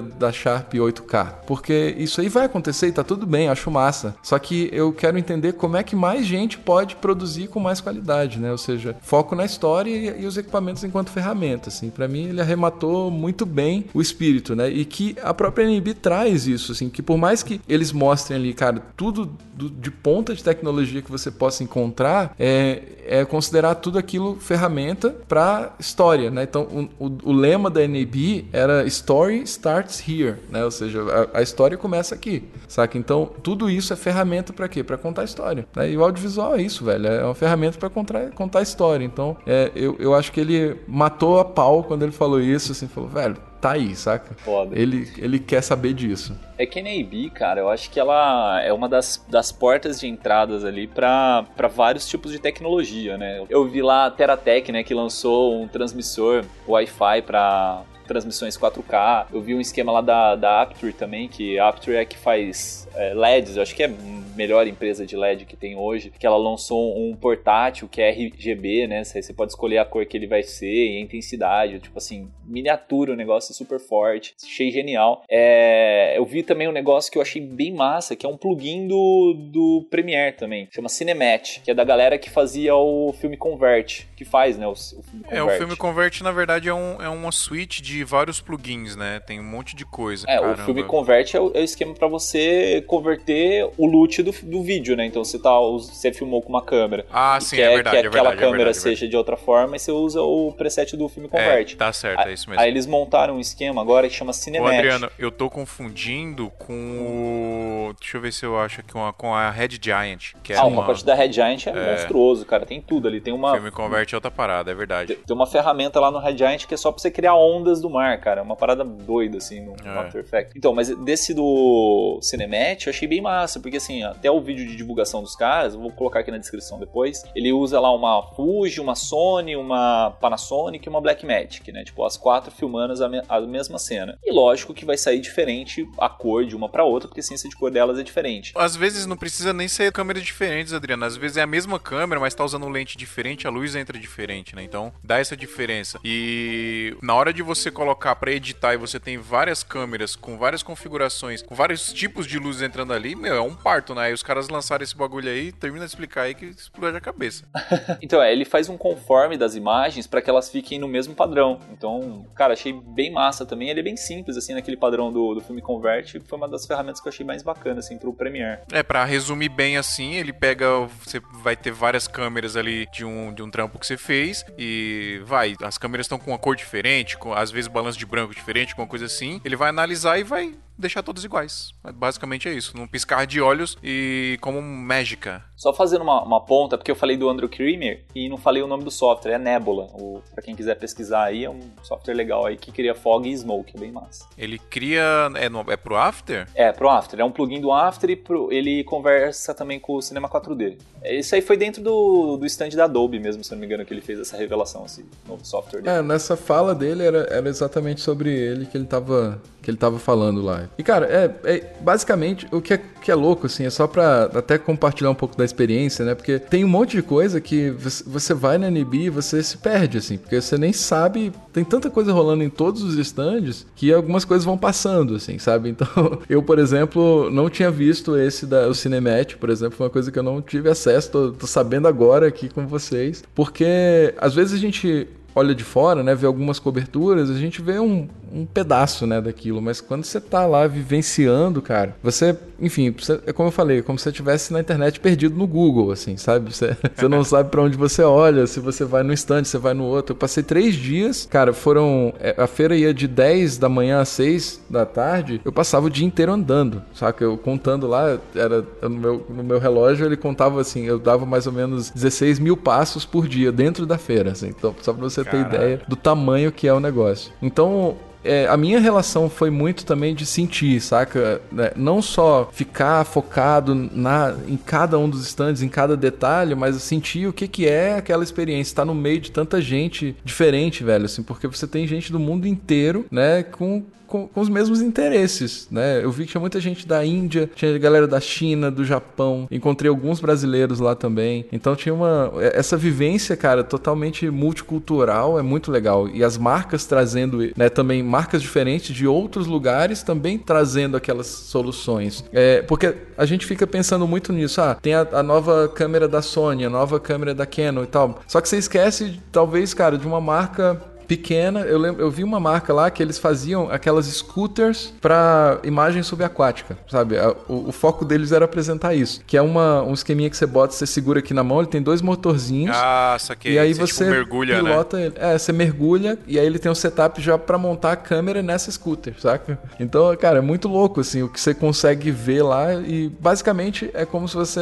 da 0.00 0.30
Sharp 0.30 0.74
8K, 0.74 1.26
porque 1.46 1.94
isso 1.98 2.20
aí 2.20 2.28
vai 2.28 2.44
acontecer 2.44 2.88
e 2.88 2.92
tá 2.92 3.02
tudo 3.02 3.26
bem, 3.26 3.48
acho 3.48 3.70
massa. 3.70 4.14
Só 4.22 4.38
que 4.38 4.55
eu 4.72 4.92
quero 4.92 5.18
entender 5.18 5.54
como 5.54 5.76
é 5.76 5.82
que 5.82 5.96
mais 5.96 6.26
gente 6.26 6.58
pode 6.58 6.96
produzir 6.96 7.48
com 7.48 7.58
mais 7.58 7.80
qualidade, 7.80 8.38
né? 8.38 8.50
Ou 8.52 8.58
seja, 8.58 8.94
foco 9.00 9.34
na 9.34 9.44
história 9.44 9.90
e, 9.90 10.22
e 10.22 10.26
os 10.26 10.36
equipamentos 10.36 10.84
enquanto 10.84 11.10
ferramenta, 11.10 11.68
assim. 11.68 11.88
Para 11.88 12.06
mim 12.06 12.28
ele 12.28 12.40
arrematou 12.40 13.10
muito 13.10 13.46
bem 13.46 13.86
o 13.94 14.00
espírito, 14.00 14.54
né? 14.54 14.68
E 14.68 14.84
que 14.84 15.16
a 15.22 15.32
própria 15.32 15.64
NB 15.64 15.94
traz 15.94 16.46
isso, 16.46 16.72
assim, 16.72 16.90
que 16.90 17.02
por 17.02 17.16
mais 17.16 17.42
que 17.42 17.60
eles 17.68 17.92
mostrem 17.92 18.38
ali, 18.38 18.52
cara, 18.52 18.82
tudo 18.96 19.30
do, 19.54 19.70
de 19.70 19.90
ponta 19.90 20.34
de 20.34 20.44
tecnologia 20.44 21.00
que 21.00 21.10
você 21.10 21.30
possa 21.30 21.64
encontrar, 21.64 22.34
é, 22.38 22.82
é 23.06 23.24
considerar 23.24 23.76
tudo 23.76 23.98
aquilo 23.98 24.36
ferramenta 24.38 25.10
para 25.26 25.74
história, 25.78 26.30
né? 26.30 26.42
Então 26.42 26.90
o, 26.98 27.06
o, 27.06 27.18
o 27.24 27.32
lema 27.32 27.70
da 27.70 27.80
NAB 27.86 28.44
é 28.52 28.66
era 28.66 28.84
Story 28.86 29.42
Starts 29.42 30.02
Here, 30.06 30.36
né? 30.50 30.64
Ou 30.64 30.70
seja, 30.70 31.00
a, 31.02 31.38
a 31.38 31.42
história 31.42 31.76
começa 31.76 32.14
aqui, 32.14 32.42
saca? 32.66 32.98
Então, 32.98 33.30
tudo 33.42 33.70
isso 33.70 33.92
é 33.92 33.96
ferramenta 33.96 34.45
para 34.52 34.68
quê? 34.68 34.82
Para 34.82 34.96
contar 34.96 35.24
história. 35.24 35.66
Né? 35.74 35.90
E 35.90 35.96
o 35.96 36.04
audiovisual 36.04 36.54
é 36.54 36.62
isso, 36.62 36.84
velho. 36.84 37.06
É 37.06 37.24
uma 37.24 37.34
ferramenta 37.34 37.78
para 37.78 37.90
contar, 37.90 38.30
contar 38.30 38.62
história. 38.62 39.04
Então, 39.04 39.36
é, 39.46 39.70
eu, 39.74 39.96
eu 39.98 40.14
acho 40.14 40.32
que 40.32 40.40
ele 40.40 40.76
matou 40.86 41.38
a 41.38 41.44
pau 41.44 41.84
quando 41.84 42.02
ele 42.02 42.12
falou 42.12 42.40
isso, 42.40 42.72
assim, 42.72 42.86
falou, 42.88 43.08
velho, 43.08 43.36
tá 43.60 43.72
aí, 43.72 43.94
saca? 43.94 44.34
Foda. 44.34 44.78
Ele, 44.78 45.10
ele 45.18 45.38
quer 45.38 45.62
saber 45.62 45.92
disso. 45.92 46.38
É 46.58 46.64
que 46.64 46.78
a 46.78 46.82
NAB, 46.82 47.30
cara, 47.34 47.60
eu 47.60 47.68
acho 47.68 47.90
que 47.90 47.98
ela 47.98 48.62
é 48.62 48.72
uma 48.72 48.88
das, 48.88 49.24
das 49.28 49.50
portas 49.50 50.00
de 50.00 50.06
entradas 50.06 50.64
ali 50.64 50.86
para 50.86 51.44
vários 51.74 52.06
tipos 52.06 52.32
de 52.32 52.38
tecnologia, 52.38 53.18
né? 53.18 53.44
Eu 53.48 53.68
vi 53.68 53.82
lá 53.82 54.06
a 54.06 54.10
Teratec, 54.10 54.70
né, 54.70 54.82
que 54.82 54.94
lançou 54.94 55.60
um 55.60 55.68
transmissor 55.68 56.44
Wi-Fi 56.66 57.22
para 57.22 57.82
transmissões 58.06 58.56
4K. 58.56 59.26
Eu 59.32 59.40
vi 59.40 59.54
um 59.54 59.60
esquema 59.60 59.92
lá 59.92 60.00
da, 60.00 60.36
da 60.36 60.62
Apture 60.62 60.92
também, 60.92 61.28
que 61.28 61.58
a 61.58 61.68
Apture 61.68 61.96
é 61.96 62.04
que 62.04 62.16
faz 62.16 62.88
é, 62.94 63.12
LEDs, 63.14 63.56
eu 63.56 63.62
acho 63.62 63.74
que 63.74 63.82
é 63.82 63.86
a 63.86 64.26
melhor 64.36 64.66
empresa 64.66 65.06
de 65.06 65.16
LED 65.16 65.46
que 65.46 65.56
tem 65.56 65.76
hoje, 65.76 66.12
que 66.16 66.26
ela 66.26 66.36
lançou 66.36 66.96
um 66.98 67.16
portátil 67.16 67.88
que 67.88 68.02
é 68.02 68.10
RGB, 68.10 68.86
né? 68.86 69.02
Você 69.02 69.32
pode 69.32 69.52
escolher 69.52 69.78
a 69.78 69.84
cor 69.84 70.04
que 70.04 70.16
ele 70.16 70.26
vai 70.26 70.42
ser 70.42 70.66
e 70.66 70.98
a 70.98 71.00
intensidade, 71.00 71.80
tipo 71.80 71.96
assim, 71.98 72.30
miniatura, 72.44 73.12
um 73.12 73.16
negócio 73.16 73.54
super 73.54 73.80
forte, 73.80 74.34
achei 74.42 74.70
genial. 74.70 75.24
É, 75.28 76.16
eu 76.16 76.24
vi 76.24 76.42
também 76.42 76.68
um 76.68 76.72
negócio 76.72 77.10
que 77.10 77.18
eu 77.18 77.22
achei 77.22 77.40
bem 77.40 77.72
massa, 77.72 78.14
que 78.14 78.26
é 78.26 78.28
um 78.28 78.36
plugin 78.36 78.86
do, 78.86 79.34
do 79.34 79.86
Premiere 79.90 80.36
também, 80.36 80.68
chama 80.70 80.88
Cinemat, 80.88 81.60
que 81.64 81.70
é 81.70 81.74
da 81.74 81.84
galera 81.84 82.18
que 82.18 82.28
fazia 82.28 82.74
o 82.74 83.12
filme 83.14 83.36
Convert, 83.36 84.04
que 84.16 84.24
faz, 84.24 84.58
né, 84.58 84.66
o, 84.66 84.72
o 84.72 84.76
filme 84.76 85.24
Convert. 85.24 85.38
É, 85.38 85.42
o 85.42 85.50
filme 85.50 85.76
Convert, 85.76 86.20
na 86.20 86.32
verdade, 86.32 86.68
é, 86.68 86.74
um, 86.74 87.00
é 87.00 87.08
uma 87.08 87.32
suite 87.32 87.80
de 87.80 87.95
vários 88.04 88.40
plugins, 88.40 88.96
né? 88.96 89.20
Tem 89.20 89.40
um 89.40 89.44
monte 89.44 89.74
de 89.74 89.84
coisa. 89.84 90.26
É, 90.28 90.38
caramba. 90.38 90.62
o 90.62 90.64
filme 90.64 90.84
Convert 90.84 91.34
é 91.34 91.40
o, 91.40 91.50
é 91.54 91.60
o 91.60 91.64
esquema 91.64 91.94
para 91.94 92.08
você 92.08 92.84
converter 92.86 93.68
o 93.76 93.86
loot 93.86 94.22
do, 94.22 94.32
do 94.42 94.62
vídeo, 94.62 94.96
né? 94.96 95.06
Então 95.06 95.24
você, 95.24 95.38
tá, 95.38 95.50
você 95.58 96.12
filmou 96.12 96.42
com 96.42 96.48
uma 96.48 96.62
câmera. 96.62 97.06
Ah, 97.12 97.38
sim, 97.40 97.56
quer, 97.56 97.70
é 97.70 97.74
verdade. 97.74 97.96
Que 97.96 98.06
é 98.06 98.08
aquela 98.08 98.30
verdade, 98.30 98.50
câmera 98.50 98.70
é 98.70 98.74
seja 98.74 99.08
de 99.08 99.16
outra 99.16 99.36
forma 99.36 99.76
e 99.76 99.78
você 99.78 99.92
usa 99.92 100.20
o 100.22 100.52
preset 100.52 100.96
do 100.96 101.08
filme. 101.08 101.28
É, 101.32 101.64
tá 101.64 101.92
certo, 101.92 102.28
é 102.28 102.32
isso 102.32 102.48
mesmo. 102.48 102.62
Aí 102.62 102.68
eles 102.70 102.86
montaram 102.86 103.36
um 103.36 103.40
esquema 103.40 103.80
agora 103.80 104.08
que 104.08 104.14
chama 104.14 104.32
Cinematic. 104.32 104.74
Ô, 104.74 104.78
Adriano, 104.78 105.10
eu 105.18 105.30
tô 105.30 105.50
confundindo 105.50 106.50
com 106.58 107.90
o. 107.90 107.94
Deixa 108.00 108.16
eu 108.16 108.20
ver 108.20 108.32
se 108.32 108.44
eu 108.44 108.58
acho 108.58 108.80
aqui 108.80 108.94
uma, 108.94 109.12
com 109.12 109.34
a 109.34 109.50
Red 109.50 109.78
Giant. 109.80 110.34
Que 110.42 110.52
é 110.52 110.56
ah, 110.56 110.64
uma... 110.64 110.78
o 110.78 110.80
pacote 110.80 111.04
da 111.04 111.14
Red 111.14 111.32
Giant 111.32 111.66
é, 111.66 111.70
é, 111.70 111.92
monstruoso, 111.92 112.44
cara. 112.44 112.66
Tem 112.66 112.80
tudo 112.80 113.08
ali. 113.08 113.20
Tem 113.20 113.32
uma. 113.32 113.52
O 113.52 113.54
filme 113.54 113.70
Convert 113.70 114.12
é 114.12 114.16
outra 114.16 114.30
parada, 114.30 114.70
é 114.70 114.74
verdade. 114.74 115.14
Tem 115.14 115.36
uma 115.36 115.46
ferramenta 115.46 116.00
lá 116.00 116.10
no 116.10 116.18
Red 116.18 116.36
Giant 116.36 116.66
que 116.66 116.74
é 116.74 116.76
só 116.76 116.90
pra 116.90 117.00
você 117.00 117.10
criar 117.10 117.34
ondas 117.34 117.80
do 117.80 117.85
mar, 117.90 118.20
cara. 118.20 118.40
É 118.40 118.44
uma 118.44 118.56
parada 118.56 118.84
doida, 118.84 119.38
assim, 119.38 119.60
no, 119.60 119.74
no 119.76 120.00
After 120.00 120.20
Effects. 120.20 120.54
Então, 120.56 120.74
mas 120.74 120.88
desse 121.04 121.34
do 121.34 122.18
Cinematic 122.22 122.86
eu 122.86 122.90
achei 122.90 123.08
bem 123.08 123.20
massa, 123.20 123.60
porque 123.60 123.76
assim, 123.76 124.02
até 124.02 124.30
o 124.30 124.40
vídeo 124.40 124.66
de 124.66 124.76
divulgação 124.76 125.22
dos 125.22 125.34
caras, 125.34 125.74
vou 125.74 125.90
colocar 125.90 126.20
aqui 126.20 126.30
na 126.30 126.38
descrição 126.38 126.78
depois, 126.78 127.22
ele 127.34 127.52
usa 127.52 127.80
lá 127.80 127.92
uma 127.94 128.22
Fuji, 128.34 128.80
uma 128.80 128.94
Sony, 128.94 129.56
uma 129.56 130.10
Panasonic 130.20 130.86
e 130.86 130.88
uma 130.88 131.00
Blackmagic, 131.00 131.70
né? 131.72 131.84
Tipo, 131.84 132.04
as 132.04 132.16
quatro 132.16 132.50
filmando 132.50 132.86
a, 133.02 133.08
me 133.08 133.22
a 133.28 133.40
mesma 133.40 133.78
cena. 133.78 134.18
E 134.24 134.32
lógico 134.32 134.74
que 134.74 134.84
vai 134.84 134.96
sair 134.96 135.20
diferente 135.20 135.86
a 135.98 136.08
cor 136.08 136.44
de 136.44 136.56
uma 136.56 136.68
para 136.68 136.84
outra, 136.84 137.08
porque 137.08 137.20
a 137.20 137.22
ciência 137.22 137.48
de 137.48 137.56
cor 137.56 137.70
delas 137.70 137.98
é 137.98 138.02
diferente. 138.02 138.52
Às 138.56 138.76
vezes 138.76 139.06
não 139.06 139.16
precisa 139.16 139.52
nem 139.52 139.68
ser 139.68 139.92
câmeras 139.92 140.22
diferentes, 140.22 140.72
Adriano. 140.72 141.04
Às 141.04 141.16
vezes 141.16 141.36
é 141.36 141.42
a 141.42 141.46
mesma 141.46 141.78
câmera, 141.78 142.20
mas 142.20 142.34
tá 142.34 142.44
usando 142.44 142.68
lente 142.68 142.96
diferente, 142.96 143.46
a 143.46 143.50
luz 143.50 143.74
entra 143.74 143.98
diferente, 143.98 144.54
né? 144.54 144.62
Então 144.62 144.92
dá 145.02 145.18
essa 145.18 145.36
diferença. 145.36 145.98
E 146.04 146.96
na 147.02 147.14
hora 147.14 147.32
de 147.32 147.42
você 147.42 147.70
colocar 147.76 148.16
para 148.16 148.32
editar 148.32 148.72
e 148.72 148.78
você 148.78 148.98
tem 148.98 149.18
várias 149.18 149.62
câmeras 149.62 150.16
com 150.16 150.38
várias 150.38 150.62
configurações, 150.62 151.42
com 151.42 151.54
vários 151.54 151.92
tipos 151.92 152.26
de 152.26 152.38
luz 152.38 152.62
entrando 152.62 152.94
ali, 152.94 153.14
meu, 153.14 153.34
é 153.34 153.40
um 153.42 153.54
parto, 153.54 153.94
né? 153.94 154.06
Aí 154.06 154.14
os 154.14 154.22
caras 154.22 154.48
lançaram 154.48 154.82
esse 154.82 154.96
bagulho 154.96 155.28
aí, 155.28 155.52
termina 155.52 155.84
de 155.84 155.90
explicar 155.90 156.22
aí 156.22 156.34
que 156.34 156.46
explode 156.46 156.96
a 156.96 157.00
cabeça. 157.02 157.44
então, 158.00 158.22
é, 158.22 158.32
ele 158.32 158.46
faz 158.46 158.70
um 158.70 158.78
conforme 158.78 159.36
das 159.36 159.54
imagens 159.54 160.06
para 160.06 160.22
que 160.22 160.30
elas 160.30 160.48
fiquem 160.48 160.78
no 160.78 160.88
mesmo 160.88 161.14
padrão. 161.14 161.60
Então, 161.70 162.26
cara, 162.34 162.54
achei 162.54 162.72
bem 162.72 163.12
massa 163.12 163.44
também. 163.44 163.68
Ele 163.68 163.80
é 163.80 163.82
bem 163.82 163.96
simples, 163.96 164.38
assim, 164.38 164.54
naquele 164.54 164.78
padrão 164.78 165.12
do, 165.12 165.34
do 165.34 165.42
filme 165.42 165.60
Convert. 165.60 166.18
Foi 166.26 166.38
uma 166.38 166.48
das 166.48 166.64
ferramentas 166.64 166.98
que 166.98 167.08
eu 167.08 167.12
achei 167.12 167.26
mais 167.26 167.42
bacana, 167.42 167.80
assim, 167.80 167.98
pro 167.98 168.14
Premiere. 168.14 168.62
É, 168.72 168.82
para 168.82 169.04
resumir 169.04 169.50
bem 169.50 169.76
assim, 169.76 170.14
ele 170.14 170.32
pega. 170.32 170.66
Você 171.04 171.20
vai 171.42 171.54
ter 171.54 171.72
várias 171.72 172.08
câmeras 172.08 172.56
ali 172.56 172.86
de 172.90 173.04
um, 173.04 173.34
de 173.34 173.42
um 173.42 173.50
trampo 173.50 173.78
que 173.78 173.86
você 173.86 173.98
fez 173.98 174.46
e 174.56 175.20
vai. 175.26 175.54
As 175.62 175.76
câmeras 175.76 176.06
estão 176.06 176.18
com 176.18 176.30
uma 176.30 176.38
cor 176.38 176.56
diferente, 176.56 177.18
com 177.18 177.34
às 177.34 177.50
vezes 177.50 177.65
balanço 177.70 177.98
de 177.98 178.06
branco 178.06 178.34
diferente, 178.34 178.74
com 178.74 178.82
uma 178.82 178.88
coisa 178.88 179.06
assim. 179.06 179.40
Ele 179.44 179.56
vai 179.56 179.68
analisar 179.68 180.18
e 180.18 180.24
vai 180.24 180.54
deixar 180.78 181.02
todos 181.02 181.24
iguais. 181.24 181.72
Basicamente 181.94 182.48
é 182.48 182.52
isso. 182.52 182.76
Num 182.76 182.86
piscar 182.86 183.26
de 183.26 183.40
olhos 183.40 183.76
e 183.82 184.38
como 184.40 184.60
mágica. 184.60 185.44
Só 185.56 185.72
fazendo 185.72 186.02
uma, 186.02 186.22
uma, 186.22 186.44
ponta, 186.44 186.76
porque 186.76 186.90
eu 186.90 186.96
falei 186.96 187.16
do 187.16 187.28
Andrew 187.28 187.48
Creamer 187.48 188.04
e 188.14 188.28
não 188.28 188.36
falei 188.36 188.62
o 188.62 188.66
nome 188.66 188.84
do 188.84 188.90
software, 188.90 189.32
é 189.32 189.38
Nebula. 189.38 189.84
O, 189.94 190.22
pra 190.34 190.42
quem 190.42 190.54
quiser 190.54 190.74
pesquisar 190.74 191.24
aí, 191.24 191.44
é 191.44 191.50
um 191.50 191.60
software 191.82 192.14
legal 192.14 192.44
aí 192.44 192.56
que 192.56 192.70
cria 192.70 192.94
fog 192.94 193.28
e 193.28 193.36
smoke, 193.36 193.72
é 193.74 193.80
bem 193.80 193.90
massa. 193.90 194.26
Ele 194.36 194.58
cria. 194.58 195.30
É, 195.34 195.48
no, 195.48 195.64
é 195.70 195.76
pro 195.76 195.96
After? 195.96 196.46
É, 196.54 196.70
pro 196.72 196.88
After. 196.88 197.18
É 197.18 197.24
um 197.24 197.32
plugin 197.32 197.60
do 197.60 197.72
After 197.72 198.10
e 198.10 198.16
pro, 198.16 198.52
ele 198.52 198.84
conversa 198.84 199.54
também 199.54 199.80
com 199.80 199.94
o 199.94 200.02
Cinema 200.02 200.28
4D. 200.28 200.76
Isso 201.04 201.34
aí 201.34 201.40
foi 201.40 201.56
dentro 201.56 201.82
do, 201.82 202.36
do 202.36 202.46
stand 202.46 202.70
da 202.70 202.84
Adobe 202.84 203.18
mesmo, 203.18 203.42
se 203.42 203.52
não 203.52 203.58
me 203.58 203.66
engano, 203.66 203.84
que 203.84 203.94
ele 203.94 204.00
fez 204.00 204.18
essa 204.18 204.36
revelação, 204.36 204.84
esse 204.84 205.04
novo 205.26 205.44
software 205.44 205.80
dele. 205.80 205.96
É, 205.96 206.02
nessa 206.02 206.36
fala 206.36 206.74
dele 206.74 207.04
era, 207.04 207.26
era 207.30 207.48
exatamente 207.48 208.00
sobre 208.00 208.30
ele 208.30 208.66
que 208.66 208.76
ele 208.76 208.86
tava, 208.86 209.40
que 209.62 209.70
ele 209.70 209.78
tava 209.78 209.98
falando 209.98 210.42
lá. 210.42 210.65
E, 210.78 210.82
cara, 210.82 211.06
é, 211.06 211.34
é 211.44 211.72
basicamente 211.80 212.46
o 212.50 212.60
que 212.60 212.74
é, 212.74 212.80
que 213.00 213.10
é 213.10 213.14
louco, 213.14 213.46
assim, 213.46 213.64
é 213.64 213.70
só 213.70 213.86
pra 213.86 214.24
até 214.34 214.58
compartilhar 214.58 215.10
um 215.10 215.14
pouco 215.14 215.36
da 215.36 215.44
experiência, 215.44 216.04
né? 216.04 216.14
Porque 216.14 216.38
tem 216.38 216.64
um 216.64 216.68
monte 216.68 216.96
de 216.96 217.02
coisa 217.02 217.40
que 217.40 217.70
você 218.06 218.34
vai 218.34 218.58
na 218.58 218.68
NB 218.68 219.04
e 219.04 219.10
você 219.10 219.42
se 219.42 219.58
perde, 219.58 219.98
assim, 219.98 220.18
porque 220.18 220.40
você 220.40 220.58
nem 220.58 220.72
sabe. 220.72 221.32
Tem 221.52 221.64
tanta 221.64 221.90
coisa 221.90 222.12
rolando 222.12 222.42
em 222.42 222.50
todos 222.50 222.82
os 222.82 222.96
stands 222.98 223.66
que 223.74 223.92
algumas 223.92 224.24
coisas 224.24 224.44
vão 224.44 224.58
passando, 224.58 225.14
assim, 225.14 225.38
sabe? 225.38 225.68
Então, 225.68 226.20
eu, 226.28 226.42
por 226.42 226.58
exemplo, 226.58 227.30
não 227.30 227.48
tinha 227.48 227.70
visto 227.70 228.16
esse 228.16 228.46
da 228.46 228.66
o 228.68 228.74
Cinemat, 228.74 229.36
por 229.36 229.50
exemplo, 229.50 229.76
foi 229.76 229.86
uma 229.86 229.92
coisa 229.92 230.10
que 230.10 230.18
eu 230.18 230.22
não 230.22 230.42
tive 230.42 230.68
acesso, 230.68 231.10
tô, 231.10 231.32
tô 231.32 231.46
sabendo 231.46 231.88
agora 231.88 232.26
aqui 232.26 232.48
com 232.48 232.66
vocês, 232.66 233.22
porque 233.34 234.14
às 234.18 234.34
vezes 234.34 234.54
a 234.54 234.58
gente 234.58 235.08
olha 235.34 235.54
de 235.54 235.62
fora, 235.62 236.02
né, 236.02 236.14
vê 236.14 236.26
algumas 236.26 236.58
coberturas, 236.58 237.28
a 237.28 237.34
gente 237.34 237.60
vê 237.60 237.78
um, 237.78 238.08
um 238.32 238.44
pedaço, 238.44 239.06
né, 239.06 239.20
daquilo, 239.20 239.60
mas 239.62 239.80
quando 239.80 240.04
você 240.04 240.20
tá 240.20 240.46
lá 240.46 240.66
vivenciando, 240.66 241.62
cara, 241.62 241.96
você, 242.02 242.36
enfim, 242.60 242.94
você, 242.96 243.20
é 243.26 243.32
como 243.32 243.48
eu 243.48 243.52
falei, 243.52 243.78
é 243.78 243.82
como 243.82 243.98
se 243.98 244.04
você 244.04 244.10
estivesse 244.10 244.52
na 244.52 244.60
internet 244.60 245.00
perdido 245.00 245.36
no 245.36 245.46
Google, 245.46 245.90
assim, 245.90 246.16
sabe? 246.16 246.54
Você, 246.54 246.76
você 246.94 247.08
não 247.08 247.24
sabe 247.24 247.50
para 247.50 247.62
onde 247.62 247.76
você 247.76 248.02
olha, 248.02 248.46
se 248.46 248.60
você 248.60 248.84
vai 248.84 249.02
no 249.02 249.12
instante, 249.12 249.48
você 249.48 249.58
vai 249.58 249.74
no 249.74 249.84
outro. 249.84 250.12
Eu 250.12 250.16
passei 250.16 250.42
três 250.42 250.74
dias, 250.74 251.26
cara, 251.30 251.52
foram, 251.52 252.12
é, 252.20 252.34
a 252.36 252.46
feira 252.46 252.76
ia 252.76 252.92
de 252.92 253.06
10 253.06 253.58
da 253.58 253.68
manhã 253.68 254.00
às 254.00 254.08
6 254.10 254.62
da 254.68 254.84
tarde, 254.84 255.40
eu 255.44 255.52
passava 255.52 255.86
o 255.86 255.90
dia 255.90 256.06
inteiro 256.06 256.32
andando, 256.32 256.82
saca? 256.94 257.24
Eu 257.24 257.36
contando 257.36 257.86
lá, 257.86 258.18
era 258.34 258.64
no 258.82 258.90
meu, 258.90 259.26
no 259.28 259.42
meu 259.42 259.58
relógio, 259.58 260.06
ele 260.06 260.16
contava 260.16 260.60
assim, 260.60 260.84
eu 260.84 260.98
dava 260.98 261.24
mais 261.26 261.46
ou 261.46 261.52
menos 261.52 261.90
16 261.90 262.38
mil 262.38 262.56
passos 262.56 263.04
por 263.04 263.28
dia 263.28 263.52
dentro 263.52 263.86
da 263.86 263.98
feira, 263.98 264.32
assim, 264.32 264.48
então 264.48 264.74
só 264.80 264.92
pra 264.92 265.02
você 265.02 265.24
ter 265.24 265.40
ideia 265.40 265.80
do 265.86 265.96
tamanho 265.96 266.52
que 266.52 266.66
é 266.68 266.72
o 266.72 266.80
negócio. 266.80 267.32
Então, 267.40 267.96
é, 268.26 268.48
a 268.48 268.56
minha 268.56 268.80
relação 268.80 269.28
foi 269.30 269.50
muito 269.50 269.84
também 269.84 270.14
de 270.14 270.26
sentir, 270.26 270.80
saca? 270.80 271.40
É, 271.58 271.72
não 271.76 272.02
só 272.02 272.48
ficar 272.52 273.04
focado 273.04 273.74
na, 273.74 274.34
em 274.48 274.56
cada 274.56 274.98
um 274.98 275.08
dos 275.08 275.26
stands, 275.26 275.62
em 275.62 275.68
cada 275.68 275.96
detalhe, 275.96 276.54
mas 276.54 276.76
sentir 276.82 277.26
o 277.26 277.32
que, 277.32 277.48
que 277.48 277.66
é 277.66 277.96
aquela 277.96 278.24
experiência, 278.24 278.70
estar 278.70 278.84
no 278.84 278.94
meio 278.94 279.20
de 279.20 279.30
tanta 279.30 279.60
gente 279.60 280.16
diferente, 280.24 280.84
velho, 280.84 281.04
assim, 281.04 281.22
porque 281.22 281.46
você 281.46 281.66
tem 281.66 281.86
gente 281.86 282.12
do 282.12 282.18
mundo 282.18 282.46
inteiro, 282.46 283.06
né, 283.10 283.42
com 283.42 283.82
com, 284.06 284.26
com, 284.28 284.40
os 284.40 284.48
mesmos 284.48 284.80
interesses, 284.80 285.68
né? 285.70 286.02
Eu 286.02 286.10
vi 286.10 286.24
que 286.24 286.30
tinha 286.32 286.40
muita 286.40 286.60
gente 286.60 286.86
da 286.86 287.04
Índia, 287.04 287.50
tinha 287.54 287.76
galera 287.78 288.06
da 288.06 288.20
China, 288.20 288.70
do 288.70 288.84
Japão, 288.84 289.46
encontrei 289.50 289.88
alguns 289.88 290.20
brasileiros 290.20 290.80
lá 290.80 290.94
também. 290.94 291.46
Então 291.52 291.74
tinha 291.74 291.94
uma 291.94 292.32
essa 292.54 292.76
vivência, 292.76 293.36
cara, 293.36 293.62
totalmente 293.64 294.28
multicultural, 294.30 295.38
é 295.38 295.42
muito 295.42 295.70
legal. 295.70 296.08
E 296.08 296.22
as 296.22 296.36
marcas 296.36 296.86
trazendo, 296.86 297.38
né, 297.56 297.68
também 297.68 298.02
marcas 298.02 298.42
diferentes 298.42 298.94
de 298.94 299.06
outros 299.06 299.46
lugares 299.46 300.02
também 300.02 300.38
trazendo 300.38 300.96
aquelas 300.96 301.26
soluções. 301.26 302.24
É, 302.32 302.62
porque 302.62 302.94
a 303.16 303.26
gente 303.26 303.46
fica 303.46 303.66
pensando 303.66 304.06
muito 304.06 304.32
nisso, 304.32 304.60
ah, 304.60 304.74
tem 304.74 304.94
a, 304.94 305.06
a 305.12 305.22
nova 305.22 305.68
câmera 305.68 306.08
da 306.08 306.22
Sony, 306.22 306.64
a 306.64 306.70
nova 306.70 307.00
câmera 307.00 307.34
da 307.34 307.46
Canon 307.46 307.82
e 307.82 307.86
tal. 307.86 308.20
Só 308.26 308.40
que 308.40 308.48
você 308.48 308.58
esquece, 308.58 309.20
talvez, 309.32 309.74
cara, 309.74 309.98
de 309.98 310.06
uma 310.06 310.20
marca 310.20 310.80
pequena. 311.06 311.60
Eu, 311.60 311.78
lembro, 311.78 312.02
eu 312.02 312.10
vi 312.10 312.24
uma 312.24 312.40
marca 312.40 312.72
lá 312.72 312.90
que 312.90 313.02
eles 313.02 313.18
faziam 313.18 313.70
aquelas 313.70 314.06
scooters 314.06 314.92
para 315.00 315.60
imagem 315.64 316.02
subaquática, 316.02 316.78
sabe? 316.88 317.16
O, 317.48 317.68
o, 317.68 317.72
foco 317.72 318.04
deles 318.04 318.32
era 318.32 318.44
apresentar 318.44 318.94
isso, 318.94 319.22
que 319.26 319.36
é 319.36 319.42
uma, 319.42 319.82
um 319.82 319.92
esqueminha 319.92 320.30
que 320.30 320.36
você 320.36 320.46
bota, 320.46 320.72
você 320.72 320.86
segura 320.86 321.20
aqui 321.20 321.32
na 321.32 321.44
mão, 321.44 321.58
ele 321.60 321.68
tem 321.68 321.82
dois 321.82 322.02
motorzinhos. 322.02 322.76
Ah, 322.76 323.16
saquei. 323.18 323.54
E 323.54 323.58
aí 323.58 323.74
você, 323.74 323.92
você 323.92 324.04
tipo, 324.04 324.16
mergulha, 324.16 324.62
né? 324.62 324.70
pilota 324.70 324.96
né? 324.96 325.06
ele. 325.06 325.14
É, 325.16 325.38
você 325.38 325.52
mergulha 325.52 326.18
e 326.26 326.38
aí 326.38 326.46
ele 326.46 326.58
tem 326.58 326.70
um 326.70 326.74
setup 326.74 327.20
já 327.20 327.38
para 327.38 327.58
montar 327.58 327.92
a 327.92 327.96
câmera 327.96 328.42
nessa 328.42 328.70
scooter, 328.70 329.14
saca? 329.18 329.58
Então, 329.78 330.14
cara, 330.16 330.38
é 330.38 330.42
muito 330.42 330.68
louco 330.68 331.00
assim 331.00 331.22
o 331.22 331.28
que 331.28 331.40
você 331.40 331.54
consegue 331.54 332.10
ver 332.10 332.42
lá 332.42 332.74
e 332.74 333.08
basicamente 333.08 333.90
é 333.94 334.04
como 334.04 334.28
se 334.28 334.34
você 334.34 334.60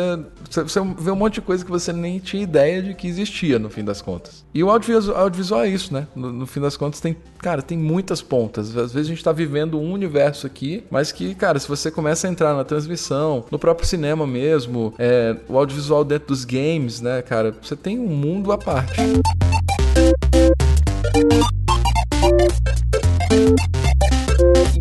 você 0.50 0.80
vê 0.98 1.10
um 1.10 1.16
monte 1.16 1.34
de 1.34 1.40
coisa 1.40 1.64
que 1.64 1.70
você 1.70 1.92
nem 1.92 2.18
tinha 2.18 2.42
ideia 2.42 2.82
de 2.82 2.94
que 2.94 3.06
existia 3.06 3.58
no 3.58 3.70
fim 3.70 3.84
das 3.84 4.02
contas. 4.02 4.44
E 4.52 4.62
o 4.62 4.70
audiovisual, 4.70 5.18
audiovisual 5.18 5.62
é 5.62 5.68
isso, 5.68 5.92
né? 5.92 6.06
No, 6.14 6.32
no, 6.34 6.46
fim 6.46 6.60
das 6.60 6.76
contas, 6.76 7.00
tem, 7.00 7.16
cara, 7.38 7.62
tem 7.62 7.78
muitas 7.78 8.20
pontas. 8.20 8.76
Às 8.76 8.92
vezes 8.92 9.08
a 9.08 9.10
gente 9.10 9.24
tá 9.24 9.32
vivendo 9.32 9.78
um 9.78 9.92
universo 9.92 10.46
aqui, 10.46 10.84
mas 10.90 11.12
que, 11.12 11.34
cara, 11.34 11.58
se 11.58 11.68
você 11.68 11.90
começa 11.90 12.26
a 12.26 12.30
entrar 12.30 12.54
na 12.54 12.64
transmissão, 12.64 13.44
no 13.50 13.58
próprio 13.58 13.86
cinema 13.86 14.26
mesmo, 14.26 14.92
é, 14.98 15.36
o 15.48 15.56
audiovisual 15.56 16.04
dentro 16.04 16.28
dos 16.28 16.44
games, 16.44 17.00
né, 17.00 17.22
cara, 17.22 17.54
você 17.62 17.76
tem 17.76 17.98
um 17.98 18.08
mundo 18.08 18.52
à 18.52 18.58
parte. 18.58 18.94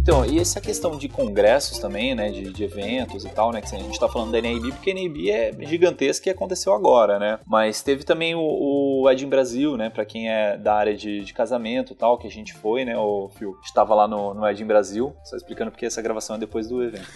Então, 0.03 0.25
e 0.25 0.37
essa 0.37 0.59
questão 0.59 0.97
de 0.97 1.07
congressos 1.07 1.79
também, 1.79 2.13
né, 2.13 2.29
de, 2.29 2.51
de 2.51 2.61
eventos 2.65 3.23
e 3.23 3.29
tal, 3.29 3.53
né, 3.53 3.61
que 3.61 3.73
a 3.73 3.79
gente 3.79 3.97
tá 3.97 4.09
falando 4.09 4.33
da 4.33 4.41
NAB, 4.41 4.73
porque 4.73 4.91
a 4.91 4.93
NAB 4.93 5.29
é 5.29 5.53
gigantesca 5.65 6.27
e 6.27 6.31
aconteceu 6.33 6.73
agora, 6.73 7.17
né, 7.17 7.39
mas 7.45 7.81
teve 7.81 8.03
também 8.03 8.35
o, 8.35 8.41
o 8.41 9.09
Ed 9.09 9.25
Brasil, 9.25 9.77
né, 9.77 9.89
pra 9.89 10.03
quem 10.03 10.29
é 10.29 10.57
da 10.57 10.75
área 10.75 10.93
de, 10.93 11.21
de 11.21 11.33
casamento 11.33 11.93
e 11.93 11.95
tal, 11.95 12.17
que 12.17 12.27
a 12.27 12.29
gente 12.29 12.53
foi, 12.53 12.83
né, 12.83 12.97
o 12.97 13.29
Phil, 13.37 13.55
estava 13.63 13.95
lá 13.95 14.05
no, 14.05 14.33
no 14.33 14.45
Ed 14.45 14.61
Brasil, 14.65 15.15
só 15.23 15.37
explicando 15.37 15.71
porque 15.71 15.85
essa 15.85 16.01
gravação 16.01 16.35
é 16.35 16.39
depois 16.39 16.67
do 16.67 16.83
evento. 16.83 17.07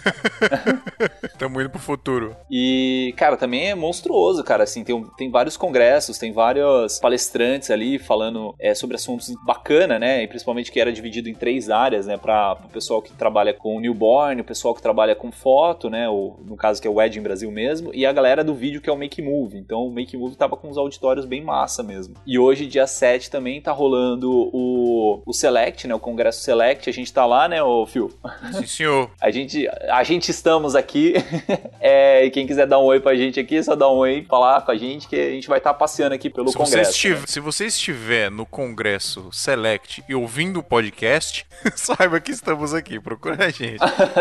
Estamos 1.24 1.60
indo 1.60 1.70
pro 1.70 1.78
futuro. 1.78 2.34
E, 2.50 3.12
cara, 3.18 3.36
também 3.36 3.68
é 3.68 3.74
monstruoso, 3.74 4.42
cara, 4.42 4.64
assim, 4.64 4.82
tem, 4.82 5.04
tem 5.18 5.30
vários 5.30 5.58
congressos, 5.58 6.16
tem 6.16 6.32
vários 6.32 6.98
palestrantes 6.98 7.70
ali 7.70 7.98
falando 7.98 8.54
é, 8.58 8.74
sobre 8.74 8.96
assuntos 8.96 9.30
bacana, 9.44 9.98
né, 9.98 10.22
e 10.22 10.26
principalmente 10.26 10.72
que 10.72 10.80
era 10.80 10.90
dividido 10.90 11.28
em 11.28 11.34
três 11.34 11.68
áreas, 11.68 12.06
né, 12.06 12.16
pra 12.16 12.56
pessoal 12.78 13.02
que 13.02 13.12
trabalha 13.12 13.52
com 13.52 13.80
newborn, 13.80 14.40
o 14.40 14.44
pessoal 14.44 14.72
que 14.72 14.80
trabalha 14.80 15.14
com 15.14 15.32
foto, 15.32 15.90
né? 15.90 16.08
O, 16.08 16.36
no 16.44 16.56
caso 16.56 16.80
que 16.80 16.86
é 16.86 16.90
o 16.90 16.94
Wedding 16.94 17.20
Brasil 17.20 17.50
mesmo, 17.50 17.90
e 17.92 18.06
a 18.06 18.12
galera 18.12 18.44
do 18.44 18.54
vídeo 18.54 18.80
que 18.80 18.88
é 18.88 18.92
o 18.92 18.96
Make 18.96 19.20
Move. 19.20 19.58
Então 19.58 19.86
o 19.86 19.92
Make 19.92 20.16
Move 20.16 20.36
tava 20.36 20.56
com 20.56 20.68
uns 20.68 20.78
auditórios 20.78 21.26
bem 21.26 21.42
massa 21.42 21.82
mesmo. 21.82 22.14
E 22.24 22.38
hoje, 22.38 22.66
dia 22.66 22.86
7, 22.86 23.30
também 23.30 23.60
tá 23.60 23.72
rolando 23.72 24.30
o, 24.30 25.22
o 25.26 25.32
Select, 25.32 25.88
né? 25.88 25.94
O 25.94 25.98
Congresso 25.98 26.42
Select. 26.42 26.88
A 26.88 26.92
gente 26.92 27.12
tá 27.12 27.26
lá, 27.26 27.48
né, 27.48 27.62
o 27.62 27.84
Phil? 27.84 28.10
Sim, 28.52 28.66
senhor. 28.66 29.10
a 29.20 29.30
gente, 29.30 29.68
a 29.90 30.04
gente 30.04 30.30
estamos 30.30 30.76
aqui. 30.76 31.14
é, 31.80 32.24
e 32.24 32.30
quem 32.30 32.46
quiser 32.46 32.66
dar 32.66 32.78
um 32.78 32.84
oi 32.84 33.00
pra 33.00 33.16
gente 33.16 33.40
aqui, 33.40 33.56
é 33.56 33.62
só 33.62 33.74
dar 33.74 33.90
um 33.90 33.96
oi, 33.96 34.24
falar 34.28 34.62
com 34.62 34.70
a 34.70 34.76
gente, 34.76 35.08
que 35.08 35.16
a 35.16 35.30
gente 35.30 35.48
vai 35.48 35.58
estar 35.58 35.72
tá 35.72 35.78
passeando 35.78 36.14
aqui 36.14 36.30
pelo 36.30 36.50
se 36.50 36.56
Congresso. 36.56 36.84
Você 36.84 36.90
estiver, 36.90 37.20
né? 37.20 37.26
Se 37.26 37.40
você 37.40 37.66
estiver 37.66 38.30
no 38.30 38.46
Congresso 38.46 39.28
Select 39.32 40.04
e 40.08 40.14
ouvindo 40.14 40.60
o 40.60 40.62
podcast, 40.62 41.44
saiba 41.74 42.20
que 42.20 42.30
estamos 42.30 42.67
estamos 42.68 42.74
aqui, 42.74 43.00
procura 43.00 43.46
a 43.46 43.50
gente. 43.50 43.78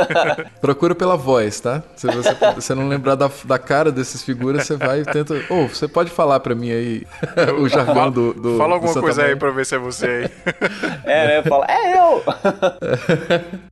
procura 0.62 0.96
pela 0.96 1.16
voz, 1.16 1.60
tá? 1.60 1.84
Se 1.96 2.08
você, 2.08 2.34
você 2.56 2.76
não 2.76 2.88
lembrar 2.88 3.16
da, 3.16 3.30
da 3.44 3.60
cara 3.60 3.92
dessas 3.92 4.24
figuras, 4.24 4.66
você 4.66 4.76
vai 4.76 5.02
e 5.02 5.06
tenta. 5.06 5.34
Ou 5.50 5.66
oh, 5.66 5.68
você 5.68 5.88
pode 5.88 6.10
falar 6.10 6.40
pra 6.40 6.56
mim 6.56 6.72
aí 6.72 7.04
o 7.60 7.68
jargão 7.68 8.10
do, 8.10 8.34
do. 8.34 8.58
Fala 8.58 8.76
alguma 8.76 8.94
do 8.94 9.02
coisa 9.02 9.24
aí 9.24 9.36
pra 9.36 9.52
ver 9.52 9.66
se 9.66 9.76
é 9.76 9.78
você 9.78 10.06
aí. 10.06 10.32
é, 11.06 11.28
né? 11.28 11.44
Fala, 11.44 11.66
é 11.70 11.98
eu! 11.98 12.24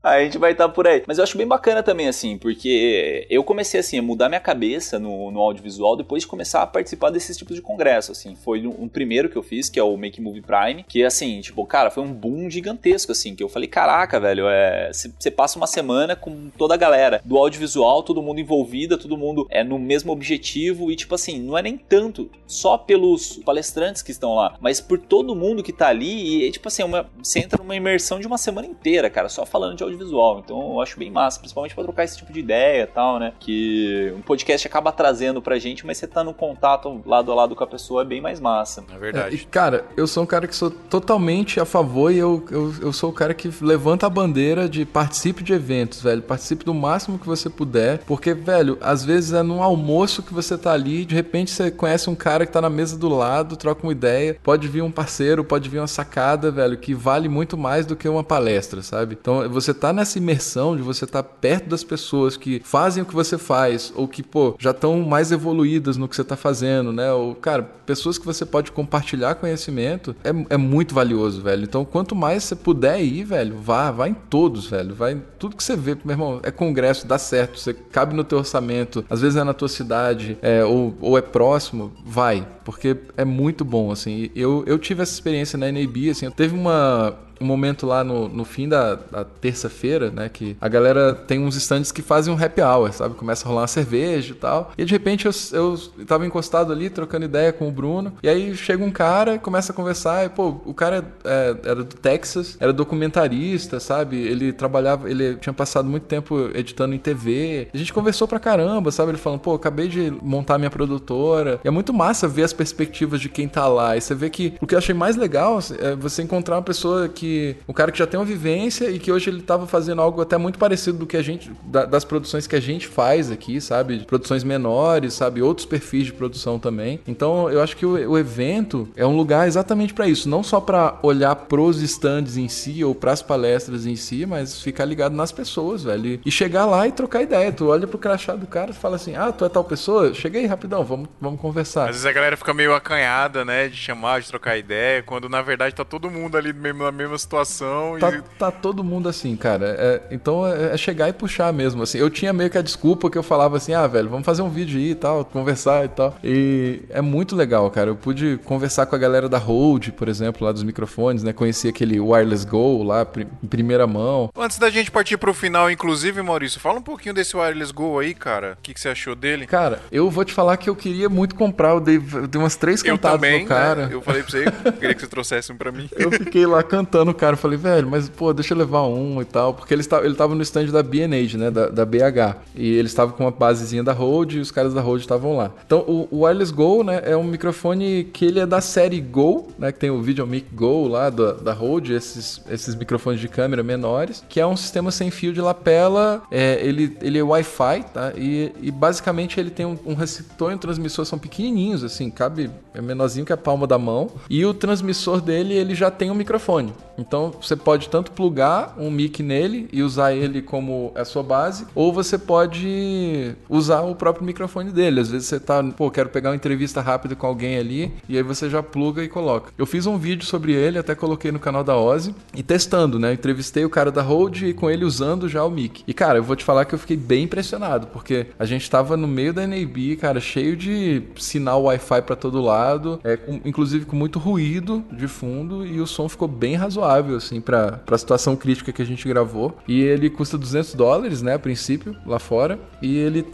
aí 0.03 0.21
a 0.21 0.25
gente 0.25 0.37
vai 0.37 0.51
estar 0.51 0.67
tá 0.67 0.73
por 0.73 0.87
aí. 0.87 1.03
Mas 1.07 1.17
eu 1.17 1.23
acho 1.23 1.37
bem 1.37 1.47
bacana 1.47 1.81
também, 1.81 2.07
assim, 2.07 2.37
porque 2.37 3.25
eu 3.29 3.43
comecei 3.43 3.79
assim 3.79 3.97
a 3.97 4.01
mudar 4.01 4.29
minha 4.29 4.41
cabeça 4.41 4.99
no, 4.99 5.31
no 5.31 5.39
audiovisual 5.39 5.95
depois 5.95 6.23
de 6.23 6.27
começar 6.27 6.61
a 6.61 6.67
participar 6.67 7.09
desses 7.09 7.37
tipos 7.37 7.55
de 7.55 7.61
congresso, 7.61 8.11
assim. 8.11 8.35
Foi 8.35 8.65
um, 8.65 8.83
um 8.83 8.87
primeiro 8.87 9.29
que 9.29 9.37
eu 9.37 9.43
fiz, 9.43 9.69
que 9.69 9.79
é 9.79 9.83
o 9.83 9.95
Make 9.95 10.21
Movie 10.21 10.41
Prime, 10.41 10.83
que 10.83 11.03
assim, 11.03 11.39
tipo, 11.41 11.65
cara, 11.65 11.89
foi 11.89 12.03
um 12.03 12.13
boom 12.13 12.49
gigantesco, 12.49 13.11
assim, 13.11 13.35
que 13.35 13.43
eu 13.43 13.49
falei, 13.49 13.67
caraca, 13.67 14.19
velho, 14.19 14.47
é 14.47 14.64
você 14.91 15.31
passa 15.31 15.57
uma 15.57 15.67
semana 15.67 16.15
com 16.15 16.49
toda 16.57 16.73
a 16.73 16.77
galera 16.77 17.21
do 17.23 17.37
audiovisual, 17.37 18.03
todo 18.03 18.21
mundo 18.21 18.39
envolvida, 18.39 18.97
todo 18.97 19.17
mundo 19.17 19.47
é 19.49 19.63
no 19.63 19.79
mesmo 19.79 20.11
objetivo 20.11 20.91
e 20.91 20.95
tipo 20.95 21.15
assim, 21.15 21.39
não 21.39 21.57
é 21.57 21.61
nem 21.61 21.77
tanto 21.77 22.29
só 22.47 22.77
pelos 22.77 23.37
palestrantes 23.45 24.01
que 24.01 24.11
estão 24.11 24.35
lá, 24.35 24.55
mas 24.59 24.79
por 24.79 24.99
todo 24.99 25.35
mundo 25.35 25.63
que 25.63 25.73
tá 25.73 25.87
ali 25.87 26.45
e 26.45 26.51
tipo 26.51 26.67
assim, 26.67 26.81
é 26.81 26.85
uma, 26.85 27.09
você 27.21 27.39
entra 27.39 27.61
numa 27.61 27.75
imersão 27.75 28.19
de 28.19 28.27
uma 28.27 28.37
semana 28.37 28.67
inteira, 28.67 29.09
cara, 29.09 29.29
só 29.29 29.45
falando 29.45 29.75
de 29.75 29.83
audiovisual. 29.83 30.41
Então 30.43 30.73
eu 30.73 30.81
acho 30.81 30.97
bem 30.97 31.11
massa, 31.11 31.39
principalmente 31.39 31.73
para 31.73 31.83
trocar 31.83 32.03
esse 32.03 32.17
tipo 32.17 32.31
de 32.31 32.39
ideia 32.39 32.83
e 32.83 32.87
tal, 32.87 33.19
né? 33.19 33.33
Que 33.39 34.13
um 34.15 34.21
podcast 34.21 34.67
acaba 34.67 34.91
trazendo 34.91 35.41
pra 35.41 35.59
gente, 35.59 35.85
mas 35.85 35.97
você 35.97 36.07
tá 36.07 36.23
no 36.23 36.33
contato 36.33 37.01
lado 37.05 37.31
a 37.31 37.35
lado 37.35 37.55
com 37.55 37.63
a 37.63 37.67
pessoa 37.67 38.01
é 38.01 38.05
bem 38.05 38.21
mais 38.21 38.39
massa. 38.39 38.83
É 38.93 38.97
verdade. 38.97 39.35
É, 39.35 39.39
e, 39.39 39.45
cara, 39.45 39.85
eu 39.97 40.07
sou 40.07 40.23
um 40.23 40.25
cara 40.25 40.47
que 40.47 40.55
sou 40.55 40.69
totalmente 40.69 41.59
a 41.59 41.65
favor 41.65 42.11
e 42.11 42.17
eu, 42.17 42.43
eu, 42.51 42.73
eu 42.81 42.93
sou 42.93 43.09
o 43.09 43.13
cara 43.13 43.33
que 43.33 43.49
levanta 43.61 44.05
a 44.05 44.09
bandeira 44.09 44.54
de 44.67 44.85
participe 44.85 45.43
de 45.43 45.53
eventos, 45.53 46.01
velho. 46.01 46.21
Participe 46.21 46.65
do 46.65 46.73
máximo 46.73 47.19
que 47.19 47.27
você 47.27 47.49
puder. 47.49 47.99
Porque, 47.99 48.33
velho, 48.33 48.77
às 48.81 49.03
vezes 49.03 49.33
é 49.33 49.43
num 49.43 49.61
almoço 49.61 50.23
que 50.23 50.33
você 50.33 50.57
tá 50.57 50.71
ali, 50.71 51.05
de 51.05 51.13
repente 51.13 51.51
você 51.51 51.69
conhece 51.69 52.09
um 52.09 52.15
cara 52.15 52.45
que 52.45 52.51
tá 52.51 52.61
na 52.61 52.69
mesa 52.69 52.97
do 52.97 53.09
lado, 53.09 53.57
troca 53.57 53.83
uma 53.83 53.91
ideia. 53.91 54.37
Pode 54.41 54.67
vir 54.67 54.81
um 54.81 54.91
parceiro, 54.91 55.43
pode 55.43 55.69
vir 55.69 55.79
uma 55.79 55.87
sacada, 55.87 56.49
velho, 56.49 56.77
que 56.77 56.93
vale 56.93 57.27
muito 57.27 57.57
mais 57.57 57.85
do 57.85 57.95
que 57.95 58.07
uma 58.07 58.23
palestra, 58.23 58.81
sabe? 58.81 59.17
Então, 59.19 59.47
você 59.49 59.73
tá 59.73 59.91
nessa 59.91 60.17
imersão 60.17 60.75
de 60.75 60.81
você 60.81 61.05
tá 61.05 61.21
perto 61.21 61.69
das 61.69 61.83
pessoas 61.83 62.37
que 62.37 62.61
fazem 62.63 63.03
o 63.03 63.05
que 63.05 63.13
você 63.13 63.37
faz, 63.37 63.91
ou 63.95 64.07
que, 64.07 64.23
pô, 64.23 64.55
já 64.59 64.71
estão 64.71 65.01
mais 65.01 65.31
evoluídas 65.31 65.97
no 65.97 66.07
que 66.07 66.15
você 66.15 66.23
tá 66.23 66.35
fazendo, 66.35 66.91
né? 66.93 67.11
Ou, 67.11 67.35
cara, 67.35 67.63
pessoas 67.85 68.17
que 68.17 68.25
você 68.25 68.45
pode 68.45 68.71
compartilhar 68.71 69.35
conhecimento 69.35 70.15
é, 70.23 70.55
é 70.55 70.57
muito 70.57 70.93
valioso, 70.93 71.41
velho. 71.41 71.63
Então, 71.63 71.85
quanto 71.85 72.15
mais 72.15 72.43
você 72.43 72.55
puder 72.55 73.01
ir, 73.01 73.23
velho, 73.23 73.57
vá, 73.57 73.91
vá 73.91 74.07
em 74.07 74.13
todos 74.13 74.44
todos, 74.45 74.67
velho. 74.67 74.93
Vai, 74.93 75.21
tudo 75.39 75.55
que 75.55 75.63
você 75.63 75.75
vê, 75.75 75.97
meu 76.05 76.13
irmão, 76.13 76.39
é 76.43 76.51
congresso, 76.51 77.07
dá 77.07 77.17
certo, 77.17 77.59
você 77.59 77.73
cabe 77.73 78.15
no 78.15 78.23
teu 78.23 78.37
orçamento, 78.37 79.03
às 79.09 79.21
vezes 79.21 79.37
é 79.37 79.43
na 79.43 79.53
tua 79.53 79.67
cidade, 79.67 80.37
é, 80.41 80.63
ou, 80.63 80.95
ou 81.01 81.17
é 81.17 81.21
próximo, 81.21 81.91
vai, 82.05 82.47
porque 82.63 82.95
é 83.17 83.25
muito 83.25 83.65
bom, 83.65 83.91
assim. 83.91 84.29
Eu, 84.35 84.63
eu 84.67 84.77
tive 84.77 85.01
essa 85.01 85.13
experiência 85.13 85.57
na 85.57 85.71
NAB, 85.71 86.09
assim, 86.11 86.29
teve 86.29 86.53
uma, 86.55 87.17
um 87.39 87.45
momento 87.45 87.85
lá 87.85 88.03
no, 88.03 88.27
no 88.27 88.45
fim 88.45 88.67
da, 88.67 88.95
da 88.95 89.23
terça-feira, 89.23 90.09
né? 90.11 90.29
Que 90.29 90.55
a 90.59 90.67
galera 90.67 91.13
tem 91.13 91.39
uns 91.39 91.55
stands 91.55 91.91
que 91.91 92.01
fazem 92.01 92.33
um 92.33 92.41
happy 92.41 92.61
hour, 92.61 92.91
sabe? 92.91 93.15
Começa 93.15 93.45
a 93.45 93.49
rolar 93.49 93.61
uma 93.61 93.67
cerveja 93.67 94.31
e 94.31 94.35
tal. 94.35 94.71
E 94.77 94.85
de 94.85 94.91
repente 94.91 95.25
eu, 95.25 95.31
eu 95.53 95.77
tava 96.05 96.25
encostado 96.25 96.71
ali, 96.71 96.89
trocando 96.89 97.25
ideia 97.25 97.51
com 97.51 97.67
o 97.67 97.71
Bruno. 97.71 98.13
E 98.23 98.29
aí 98.29 98.55
chega 98.55 98.83
um 98.83 98.91
cara, 98.91 99.37
começa 99.37 99.71
a 99.71 99.75
conversar. 99.75 100.25
E, 100.25 100.29
pô, 100.29 100.55
o 100.65 100.73
cara 100.73 101.05
é, 101.23 101.55
era 101.63 101.83
do 101.83 101.95
Texas, 101.95 102.57
era 102.59 102.71
documentarista, 102.71 103.79
sabe? 103.79 104.17
Ele 104.17 104.53
trabalhava, 104.53 105.09
ele 105.09 105.35
tinha 105.35 105.53
passado 105.53 105.87
muito 105.87 106.03
tempo 106.03 106.49
editando 106.53 106.93
em 106.93 106.99
TV. 106.99 107.67
A 107.73 107.77
gente 107.77 107.93
conversou 107.93 108.27
pra 108.27 108.39
caramba, 108.39 108.91
sabe? 108.91 109.11
Ele 109.11 109.17
falando, 109.17 109.39
pô, 109.39 109.53
acabei 109.53 109.87
de 109.87 110.11
montar 110.21 110.57
minha 110.57 110.69
produtora. 110.71 111.59
E 111.63 111.67
é 111.67 111.71
muito 111.71 111.93
massa 111.93 112.27
ver 112.27 112.43
as 112.43 112.53
perspectivas 112.53 113.19
de 113.19 113.29
quem 113.29 113.47
tá 113.47 113.67
lá. 113.67 113.97
E 113.97 114.01
você 114.01 114.15
vê 114.15 114.29
que 114.29 114.53
o 114.61 114.67
que 114.67 114.75
eu 114.75 114.79
achei 114.79 114.95
mais 114.95 115.15
legal 115.15 115.59
é 115.79 115.95
você 115.95 116.21
encontrar 116.21 116.55
uma 116.57 116.61
pessoa 116.61 117.07
que 117.07 117.24
que 117.25 117.55
o 117.65 117.73
cara 117.73 117.91
que 117.91 117.97
já 117.97 118.05
tem 118.05 118.19
uma 118.19 118.25
vivência 118.25 118.89
e 118.89 118.99
que 118.99 119.11
hoje 119.11 119.29
ele 119.29 119.39
estava 119.39 119.65
fazendo 119.65 120.01
algo 120.01 120.21
até 120.21 120.37
muito 120.37 120.59
parecido 120.59 120.99
do 120.99 121.07
que 121.07 121.17
a 121.17 121.21
gente 121.23 121.51
da, 121.63 121.85
das 121.85 122.05
produções 122.05 122.45
que 122.45 122.55
a 122.55 122.59
gente 122.59 122.87
faz 122.87 123.31
aqui, 123.31 123.59
sabe? 123.59 124.05
Produções 124.05 124.43
menores, 124.43 125.13
sabe? 125.13 125.41
Outros 125.41 125.65
perfis 125.65 126.05
de 126.05 126.13
produção 126.13 126.59
também. 126.59 126.99
Então, 127.07 127.49
eu 127.49 127.61
acho 127.61 127.75
que 127.75 127.85
o, 127.85 128.11
o 128.11 128.17
evento 128.17 128.87
é 128.95 129.05
um 129.05 129.15
lugar 129.15 129.47
exatamente 129.47 129.93
para 129.93 130.07
isso, 130.07 130.29
não 130.29 130.43
só 130.43 130.61
para 130.61 130.99
olhar 131.01 131.35
pros 131.35 131.81
stands 131.81 132.37
em 132.37 132.47
si 132.47 132.83
ou 132.83 132.93
pras 132.93 133.21
palestras 133.21 133.85
em 133.85 133.95
si, 133.95 134.25
mas 134.25 134.61
ficar 134.61 134.85
ligado 134.85 135.15
nas 135.15 135.31
pessoas, 135.31 135.83
velho. 135.83 136.19
E 136.25 136.31
chegar 136.31 136.65
lá 136.65 136.87
e 136.87 136.91
trocar 136.91 137.23
ideia. 137.23 137.51
Tu 137.51 137.67
olha 137.67 137.87
pro 137.87 137.97
crachá 137.97 138.35
do 138.35 138.45
cara 138.45 138.71
e 138.71 138.73
fala 138.73 138.97
assim: 138.97 139.15
"Ah, 139.15 139.31
tu 139.31 139.45
é 139.45 139.49
tal 139.49 139.63
pessoa? 139.63 140.13
Cheguei 140.13 140.45
rapidão, 140.45 140.83
vamos, 140.83 141.07
vamos 141.19 141.39
conversar". 141.39 141.83
Às 141.85 141.95
vezes 141.95 142.05
a 142.05 142.11
galera 142.11 142.37
fica 142.37 142.53
meio 142.53 142.75
acanhada, 142.75 143.43
né, 143.43 143.67
de 143.67 143.75
chamar, 143.75 144.21
de 144.21 144.27
trocar 144.27 144.57
ideia, 144.57 145.01
quando 145.01 145.27
na 145.27 145.41
verdade 145.41 145.73
tá 145.73 145.83
todo 145.83 146.09
mundo 146.09 146.37
ali 146.37 146.53
mesmo 146.53 146.83
na 146.83 146.91
mesma 146.91 147.14
situação. 147.17 147.97
Tá, 147.99 148.11
e... 148.11 148.21
tá 148.37 148.51
todo 148.51 148.83
mundo 148.83 149.09
assim, 149.09 149.35
cara. 149.35 149.75
É, 149.77 150.01
então 150.11 150.45
é, 150.45 150.73
é, 150.73 150.77
chegar 150.77 151.09
e 151.09 151.13
puxar 151.13 151.51
mesmo, 151.53 151.83
assim. 151.83 151.97
Eu 151.97 152.09
tinha 152.09 152.33
meio 152.33 152.49
que 152.49 152.57
a 152.57 152.61
desculpa 152.61 153.09
que 153.09 153.17
eu 153.17 153.23
falava 153.23 153.57
assim, 153.57 153.73
ah, 153.73 153.87
velho, 153.87 154.09
vamos 154.09 154.25
fazer 154.25 154.41
um 154.41 154.49
vídeo 154.49 154.79
aí 154.79 154.91
e 154.91 154.95
tal, 154.95 155.25
conversar 155.25 155.85
e 155.85 155.89
tal. 155.89 156.15
E 156.23 156.81
é 156.89 157.01
muito 157.01 157.35
legal, 157.35 157.69
cara. 157.69 157.89
Eu 157.89 157.95
pude 157.95 158.39
conversar 158.45 158.85
com 158.85 158.95
a 158.95 158.99
galera 158.99 159.27
da 159.29 159.37
Rode, 159.37 159.91
por 159.91 160.07
exemplo, 160.07 160.45
lá 160.45 160.51
dos 160.51 160.63
microfones, 160.63 161.23
né? 161.23 161.33
Conheci 161.33 161.67
aquele 161.67 161.99
Wireless 161.99 162.45
Go 162.45 162.83
lá 162.83 163.05
em 163.43 163.47
primeira 163.47 163.87
mão. 163.87 164.29
Antes 164.35 164.57
da 164.57 164.69
gente 164.69 164.91
partir 164.91 165.17
pro 165.17 165.33
final, 165.33 165.69
inclusive, 165.69 166.21
Maurício, 166.21 166.59
fala 166.59 166.79
um 166.79 166.83
pouquinho 166.83 167.13
desse 167.13 167.35
Wireless 167.35 167.73
Go 167.73 167.99
aí, 167.99 168.13
cara. 168.13 168.57
O 168.59 168.61
que, 168.61 168.73
que 168.73 168.79
você 168.79 168.89
achou 168.89 169.15
dele? 169.15 169.47
Cara, 169.47 169.81
eu 169.91 170.09
vou 170.09 170.25
te 170.25 170.33
falar 170.33 170.57
que 170.57 170.69
eu 170.69 170.75
queria 170.75 171.09
muito 171.09 171.35
comprar. 171.35 171.69
Eu 171.69 171.79
dei, 171.79 171.97
eu 171.97 172.27
dei 172.27 172.41
umas 172.41 172.55
três 172.55 172.81
cantadas 172.81 173.15
eu 173.15 173.19
também, 173.21 173.41
no 173.43 173.47
cara. 173.47 173.87
Né? 173.87 173.93
Eu 173.93 174.01
falei 174.01 174.21
pra 174.21 174.31
você, 174.31 174.45
eu 174.65 174.73
queria 174.73 174.95
que 174.95 175.01
você 175.01 175.07
trouxesse 175.15 175.51
um 175.51 175.57
pra 175.57 175.71
mim. 175.71 175.89
eu 175.95 176.11
fiquei 176.11 176.45
lá 176.45 176.63
cantando 176.63 177.04
o 177.11 177.13
cara. 177.13 177.35
Falei, 177.35 177.57
velho, 177.57 177.89
mas 177.89 178.09
pô, 178.09 178.33
deixa 178.33 178.53
eu 178.53 178.57
levar 178.57 178.83
um 178.83 179.21
e 179.21 179.25
tal. 179.25 179.53
Porque 179.53 179.73
ele 179.73 179.81
estava, 179.81 180.05
ele 180.05 180.15
no 180.15 180.41
stand 180.41 180.67
da 180.67 180.81
B&H, 180.81 181.37
né? 181.37 181.51
Da, 181.51 181.67
da 181.69 181.85
BH. 181.85 182.37
E 182.55 182.67
ele 182.67 182.87
estava 182.87 183.11
com 183.11 183.23
uma 183.23 183.31
basezinha 183.31 183.83
da 183.83 183.93
Rode 183.93 184.37
e 184.37 184.41
os 184.41 184.51
caras 184.51 184.73
da 184.73 184.81
Rode 184.81 185.03
estavam 185.03 185.37
lá. 185.37 185.51
Então, 185.65 185.79
o, 185.79 186.07
o 186.11 186.19
Wireless 186.21 186.53
Go, 186.53 186.83
né? 186.83 187.01
É 187.03 187.15
um 187.15 187.23
microfone 187.23 188.05
que 188.05 188.25
ele 188.25 188.39
é 188.39 188.45
da 188.45 188.61
série 188.61 188.99
Go, 189.01 189.47
né? 189.57 189.71
Que 189.71 189.79
tem 189.79 189.89
o 189.89 190.01
VideoMic 190.01 190.47
Go 190.53 190.87
lá 190.87 191.09
da, 191.09 191.33
da 191.33 191.53
Rode, 191.53 191.93
esses, 191.93 192.41
esses 192.49 192.75
microfones 192.75 193.19
de 193.19 193.27
câmera 193.27 193.63
menores. 193.63 194.23
Que 194.27 194.39
é 194.39 194.47
um 194.47 194.57
sistema 194.57 194.91
sem 194.91 195.11
fio 195.11 195.33
de 195.33 195.41
lapela. 195.41 196.23
É, 196.31 196.59
ele, 196.65 196.97
ele 197.01 197.17
é 197.17 197.23
Wi-Fi, 197.23 197.85
tá? 197.93 198.13
E, 198.15 198.51
e 198.61 198.71
basicamente 198.71 199.39
ele 199.39 199.49
tem 199.49 199.65
um, 199.65 199.77
um 199.85 199.93
receptor 199.93 200.51
e 200.51 200.55
um 200.55 200.57
transmissor, 200.57 201.05
são 201.05 201.19
pequenininhos, 201.19 201.83
assim. 201.83 202.09
Cabe, 202.09 202.49
é 202.73 202.81
menorzinho 202.81 203.25
que 203.25 203.33
a 203.33 203.37
palma 203.37 203.67
da 203.67 203.77
mão. 203.77 204.09
E 204.29 204.45
o 204.45 204.53
transmissor 204.53 205.21
dele, 205.21 205.53
ele 205.53 205.75
já 205.75 205.91
tem 205.91 206.11
um 206.11 206.15
microfone. 206.15 206.73
Então, 206.97 207.33
você 207.41 207.55
pode 207.55 207.89
tanto 207.89 208.11
plugar 208.11 208.75
um 208.77 208.89
mic 208.89 209.21
nele 209.21 209.67
e 209.71 209.83
usar 209.83 210.13
ele 210.13 210.41
como 210.41 210.91
a 210.95 211.03
sua 211.05 211.23
base, 211.23 211.65
ou 211.75 211.91
você 211.91 212.17
pode 212.17 213.35
usar 213.49 213.81
o 213.81 213.95
próprio 213.95 214.25
microfone 214.25 214.71
dele. 214.71 214.99
Às 214.99 215.09
vezes 215.09 215.27
você 215.27 215.39
tá, 215.39 215.63
pô, 215.63 215.91
quero 215.91 216.09
pegar 216.09 216.29
uma 216.29 216.35
entrevista 216.35 216.81
rápida 216.81 217.15
com 217.15 217.27
alguém 217.27 217.57
ali, 217.57 217.93
e 218.07 218.17
aí 218.17 218.23
você 218.23 218.49
já 218.49 218.63
pluga 218.63 219.03
e 219.03 219.07
coloca. 219.07 219.51
Eu 219.57 219.65
fiz 219.65 219.85
um 219.85 219.97
vídeo 219.97 220.25
sobre 220.25 220.53
ele, 220.53 220.77
até 220.77 220.95
coloquei 220.95 221.31
no 221.31 221.39
canal 221.39 221.63
da 221.63 221.77
Ozzy, 221.77 222.15
e 222.33 222.43
testando, 222.43 222.99
né? 222.99 223.09
Eu 223.09 223.13
entrevistei 223.13 223.65
o 223.65 223.69
cara 223.69 223.91
da 223.91 224.01
Rode 224.01 224.47
e 224.47 224.53
com 224.53 224.69
ele 224.69 224.85
usando 224.85 225.27
já 225.27 225.43
o 225.43 225.49
mic. 225.49 225.83
E 225.87 225.93
cara, 225.93 226.19
eu 226.19 226.23
vou 226.23 226.35
te 226.35 226.43
falar 226.43 226.65
que 226.65 226.75
eu 226.75 226.79
fiquei 226.79 226.97
bem 226.97 227.23
impressionado, 227.23 227.87
porque 227.87 228.27
a 228.37 228.45
gente 228.45 228.69
tava 228.69 228.95
no 228.95 229.07
meio 229.07 229.33
da 229.33 229.45
NAB, 229.45 229.97
cara, 229.99 230.19
cheio 230.19 230.55
de 230.55 231.03
sinal 231.17 231.63
Wi-Fi 231.63 232.01
para 232.01 232.15
todo 232.15 232.41
lado, 232.41 232.99
é, 233.03 233.17
com, 233.17 233.39
inclusive 233.43 233.85
com 233.85 233.95
muito 233.95 234.19
ruído 234.19 234.83
de 234.91 235.07
fundo, 235.07 235.65
e 235.65 235.79
o 235.79 235.87
som 235.87 236.07
ficou 236.07 236.27
bem 236.27 236.55
razoável, 236.55 236.84
assim, 236.93 237.41
pra, 237.41 237.73
pra 237.73 237.97
situação 237.97 238.35
crítica 238.35 238.71
que 238.71 238.81
a 238.81 238.85
gente 238.85 239.07
gravou. 239.07 239.57
E 239.67 239.81
ele 239.81 240.09
custa 240.09 240.37
200 240.37 240.73
dólares, 240.75 241.21
né, 241.21 241.33
a 241.35 241.39
princípio, 241.39 241.95
lá 242.05 242.19
fora. 242.19 242.59
E 242.81 242.97
ele 242.97 243.25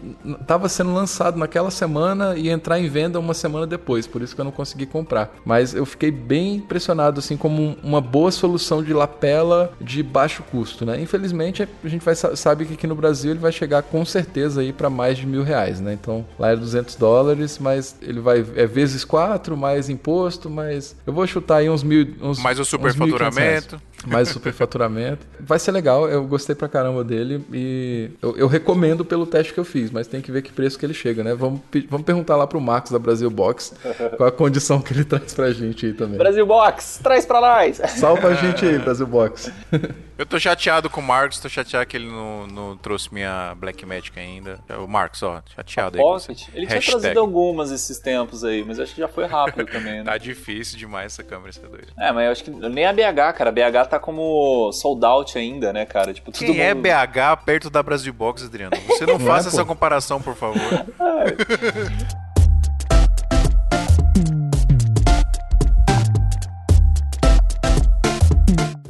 estava 0.41 0.69
sendo 0.69 0.93
lançado 0.93 1.37
naquela 1.37 1.71
semana 1.71 2.35
e 2.37 2.49
entrar 2.49 2.79
em 2.79 2.87
venda 2.87 3.19
uma 3.19 3.33
semana 3.33 3.67
depois, 3.67 4.07
por 4.07 4.21
isso 4.21 4.35
que 4.35 4.41
eu 4.41 4.45
não 4.45 4.51
consegui 4.51 4.85
comprar. 4.85 5.35
Mas 5.45 5.73
eu 5.73 5.85
fiquei 5.85 6.11
bem 6.11 6.55
impressionado, 6.55 7.19
assim, 7.19 7.37
como 7.37 7.75
uma 7.83 8.01
boa 8.01 8.31
solução 8.31 8.83
de 8.83 8.93
lapela 8.93 9.71
de 9.79 10.03
baixo 10.03 10.43
custo, 10.43 10.85
né? 10.85 11.01
Infelizmente, 11.01 11.67
a 11.83 11.87
gente 11.87 12.03
vai, 12.03 12.15
sabe 12.15 12.65
que 12.65 12.73
aqui 12.73 12.87
no 12.87 12.95
Brasil 12.95 13.31
ele 13.31 13.39
vai 13.39 13.51
chegar 13.51 13.83
com 13.83 14.03
certeza 14.05 14.61
aí 14.61 14.71
para 14.71 14.89
mais 14.89 15.17
de 15.17 15.25
mil 15.25 15.43
reais, 15.43 15.79
né? 15.79 15.93
Então 15.93 16.25
lá 16.37 16.51
é 16.51 16.55
200 16.55 16.95
dólares, 16.95 17.57
mas 17.59 17.95
ele 18.01 18.19
vai 18.19 18.45
é 18.55 18.65
vezes 18.65 19.03
4, 19.03 19.55
mais 19.57 19.89
imposto, 19.89 20.49
mas 20.49 20.95
eu 21.05 21.13
vou 21.13 21.25
chutar 21.27 21.57
aí 21.57 21.69
uns 21.69 21.83
mil. 21.83 22.15
Uns, 22.21 22.39
mais 22.39 22.59
o 22.59 22.65
superfaturamento 22.65 23.40
sucesso 23.41 23.81
mais 24.05 24.29
superfaturamento. 24.29 25.25
Vai 25.39 25.59
ser 25.59 25.71
legal, 25.71 26.09
eu 26.09 26.25
gostei 26.25 26.55
pra 26.55 26.67
caramba 26.67 27.03
dele 27.03 27.43
e 27.51 28.11
eu, 28.21 28.37
eu, 28.37 28.47
recomendo 28.47 29.03
pelo 29.05 29.25
teste 29.25 29.53
que 29.53 29.59
eu 29.59 29.65
fiz, 29.65 29.91
mas 29.91 30.07
tem 30.07 30.21
que 30.21 30.31
ver 30.31 30.41
que 30.41 30.51
preço 30.51 30.77
que 30.77 30.85
ele 30.85 30.93
chega, 30.93 31.23
né? 31.23 31.33
Vamos, 31.33 31.61
vamos 31.89 32.05
perguntar 32.05 32.35
lá 32.35 32.47
pro 32.47 32.59
Marcos 32.59 32.91
da 32.91 32.99
Brasil 32.99 33.29
Box 33.29 33.73
qual 34.17 34.29
a 34.29 34.31
condição 34.31 34.81
que 34.81 34.93
ele 34.93 35.03
traz 35.05 35.33
pra 35.33 35.51
gente 35.51 35.85
aí 35.85 35.93
também. 35.93 36.17
Brasil 36.17 36.45
Box, 36.45 36.99
traz 37.01 37.25
pra 37.25 37.41
nós! 37.41 37.77
Salva 37.97 38.29
a 38.29 38.33
gente 38.33 38.65
aí, 38.65 38.77
Brasil 38.79 39.07
Box. 39.07 39.51
Eu 40.21 40.25
tô 40.27 40.39
chateado 40.39 40.87
com 40.87 41.01
o 41.01 41.03
Marcos, 41.03 41.39
tô 41.39 41.49
chateado 41.49 41.83
que 41.87 41.97
ele 41.97 42.05
não, 42.05 42.45
não 42.45 42.77
trouxe 42.77 43.11
minha 43.11 43.55
Black 43.55 43.83
Magic 43.87 44.19
ainda. 44.19 44.59
O 44.77 44.85
Marcos, 44.85 45.23
ó, 45.23 45.41
chateado 45.55 45.97
aí. 45.97 46.03
Pocket? 46.03 46.47
Ele 46.53 46.67
Hashtag. 46.67 46.79
tinha 46.79 46.99
trazido 46.99 47.19
algumas 47.19 47.71
esses 47.71 47.97
tempos 47.97 48.43
aí, 48.43 48.63
mas 48.63 48.79
acho 48.79 48.93
que 48.93 49.01
já 49.01 49.07
foi 49.07 49.25
rápido 49.25 49.65
também, 49.65 49.99
né? 49.99 50.03
tá 50.05 50.19
difícil 50.19 50.77
demais 50.77 51.13
essa 51.13 51.23
câmera, 51.23 51.49
essa 51.49 51.67
doida. 51.67 51.87
É, 51.97 52.11
mas 52.11 52.25
eu 52.25 52.31
acho 52.33 52.43
que 52.43 52.51
nem 52.51 52.85
a 52.85 52.93
BH, 52.93 53.35
cara. 53.35 53.49
A 53.49 53.51
BH 53.51 53.89
tá 53.91 53.99
como 53.99 54.71
sold 54.71 55.05
out 55.05 55.37
ainda, 55.37 55.73
né, 55.73 55.85
cara? 55.85 56.13
Tipo, 56.13 56.31
Quem 56.31 56.61
é 56.61 56.73
mundo... 56.73 56.85
é 56.85 57.07
BH 57.07 57.43
perto 57.45 57.69
da 57.69 57.83
Brasil 57.83 58.13
Box, 58.13 58.45
Adriano? 58.45 58.75
Você 58.87 59.05
não, 59.05 59.17
não 59.17 59.25
faça 59.25 59.49
é, 59.49 59.49
essa 59.49 59.65
comparação, 59.65 60.21
por 60.21 60.35
favor. 60.35 60.61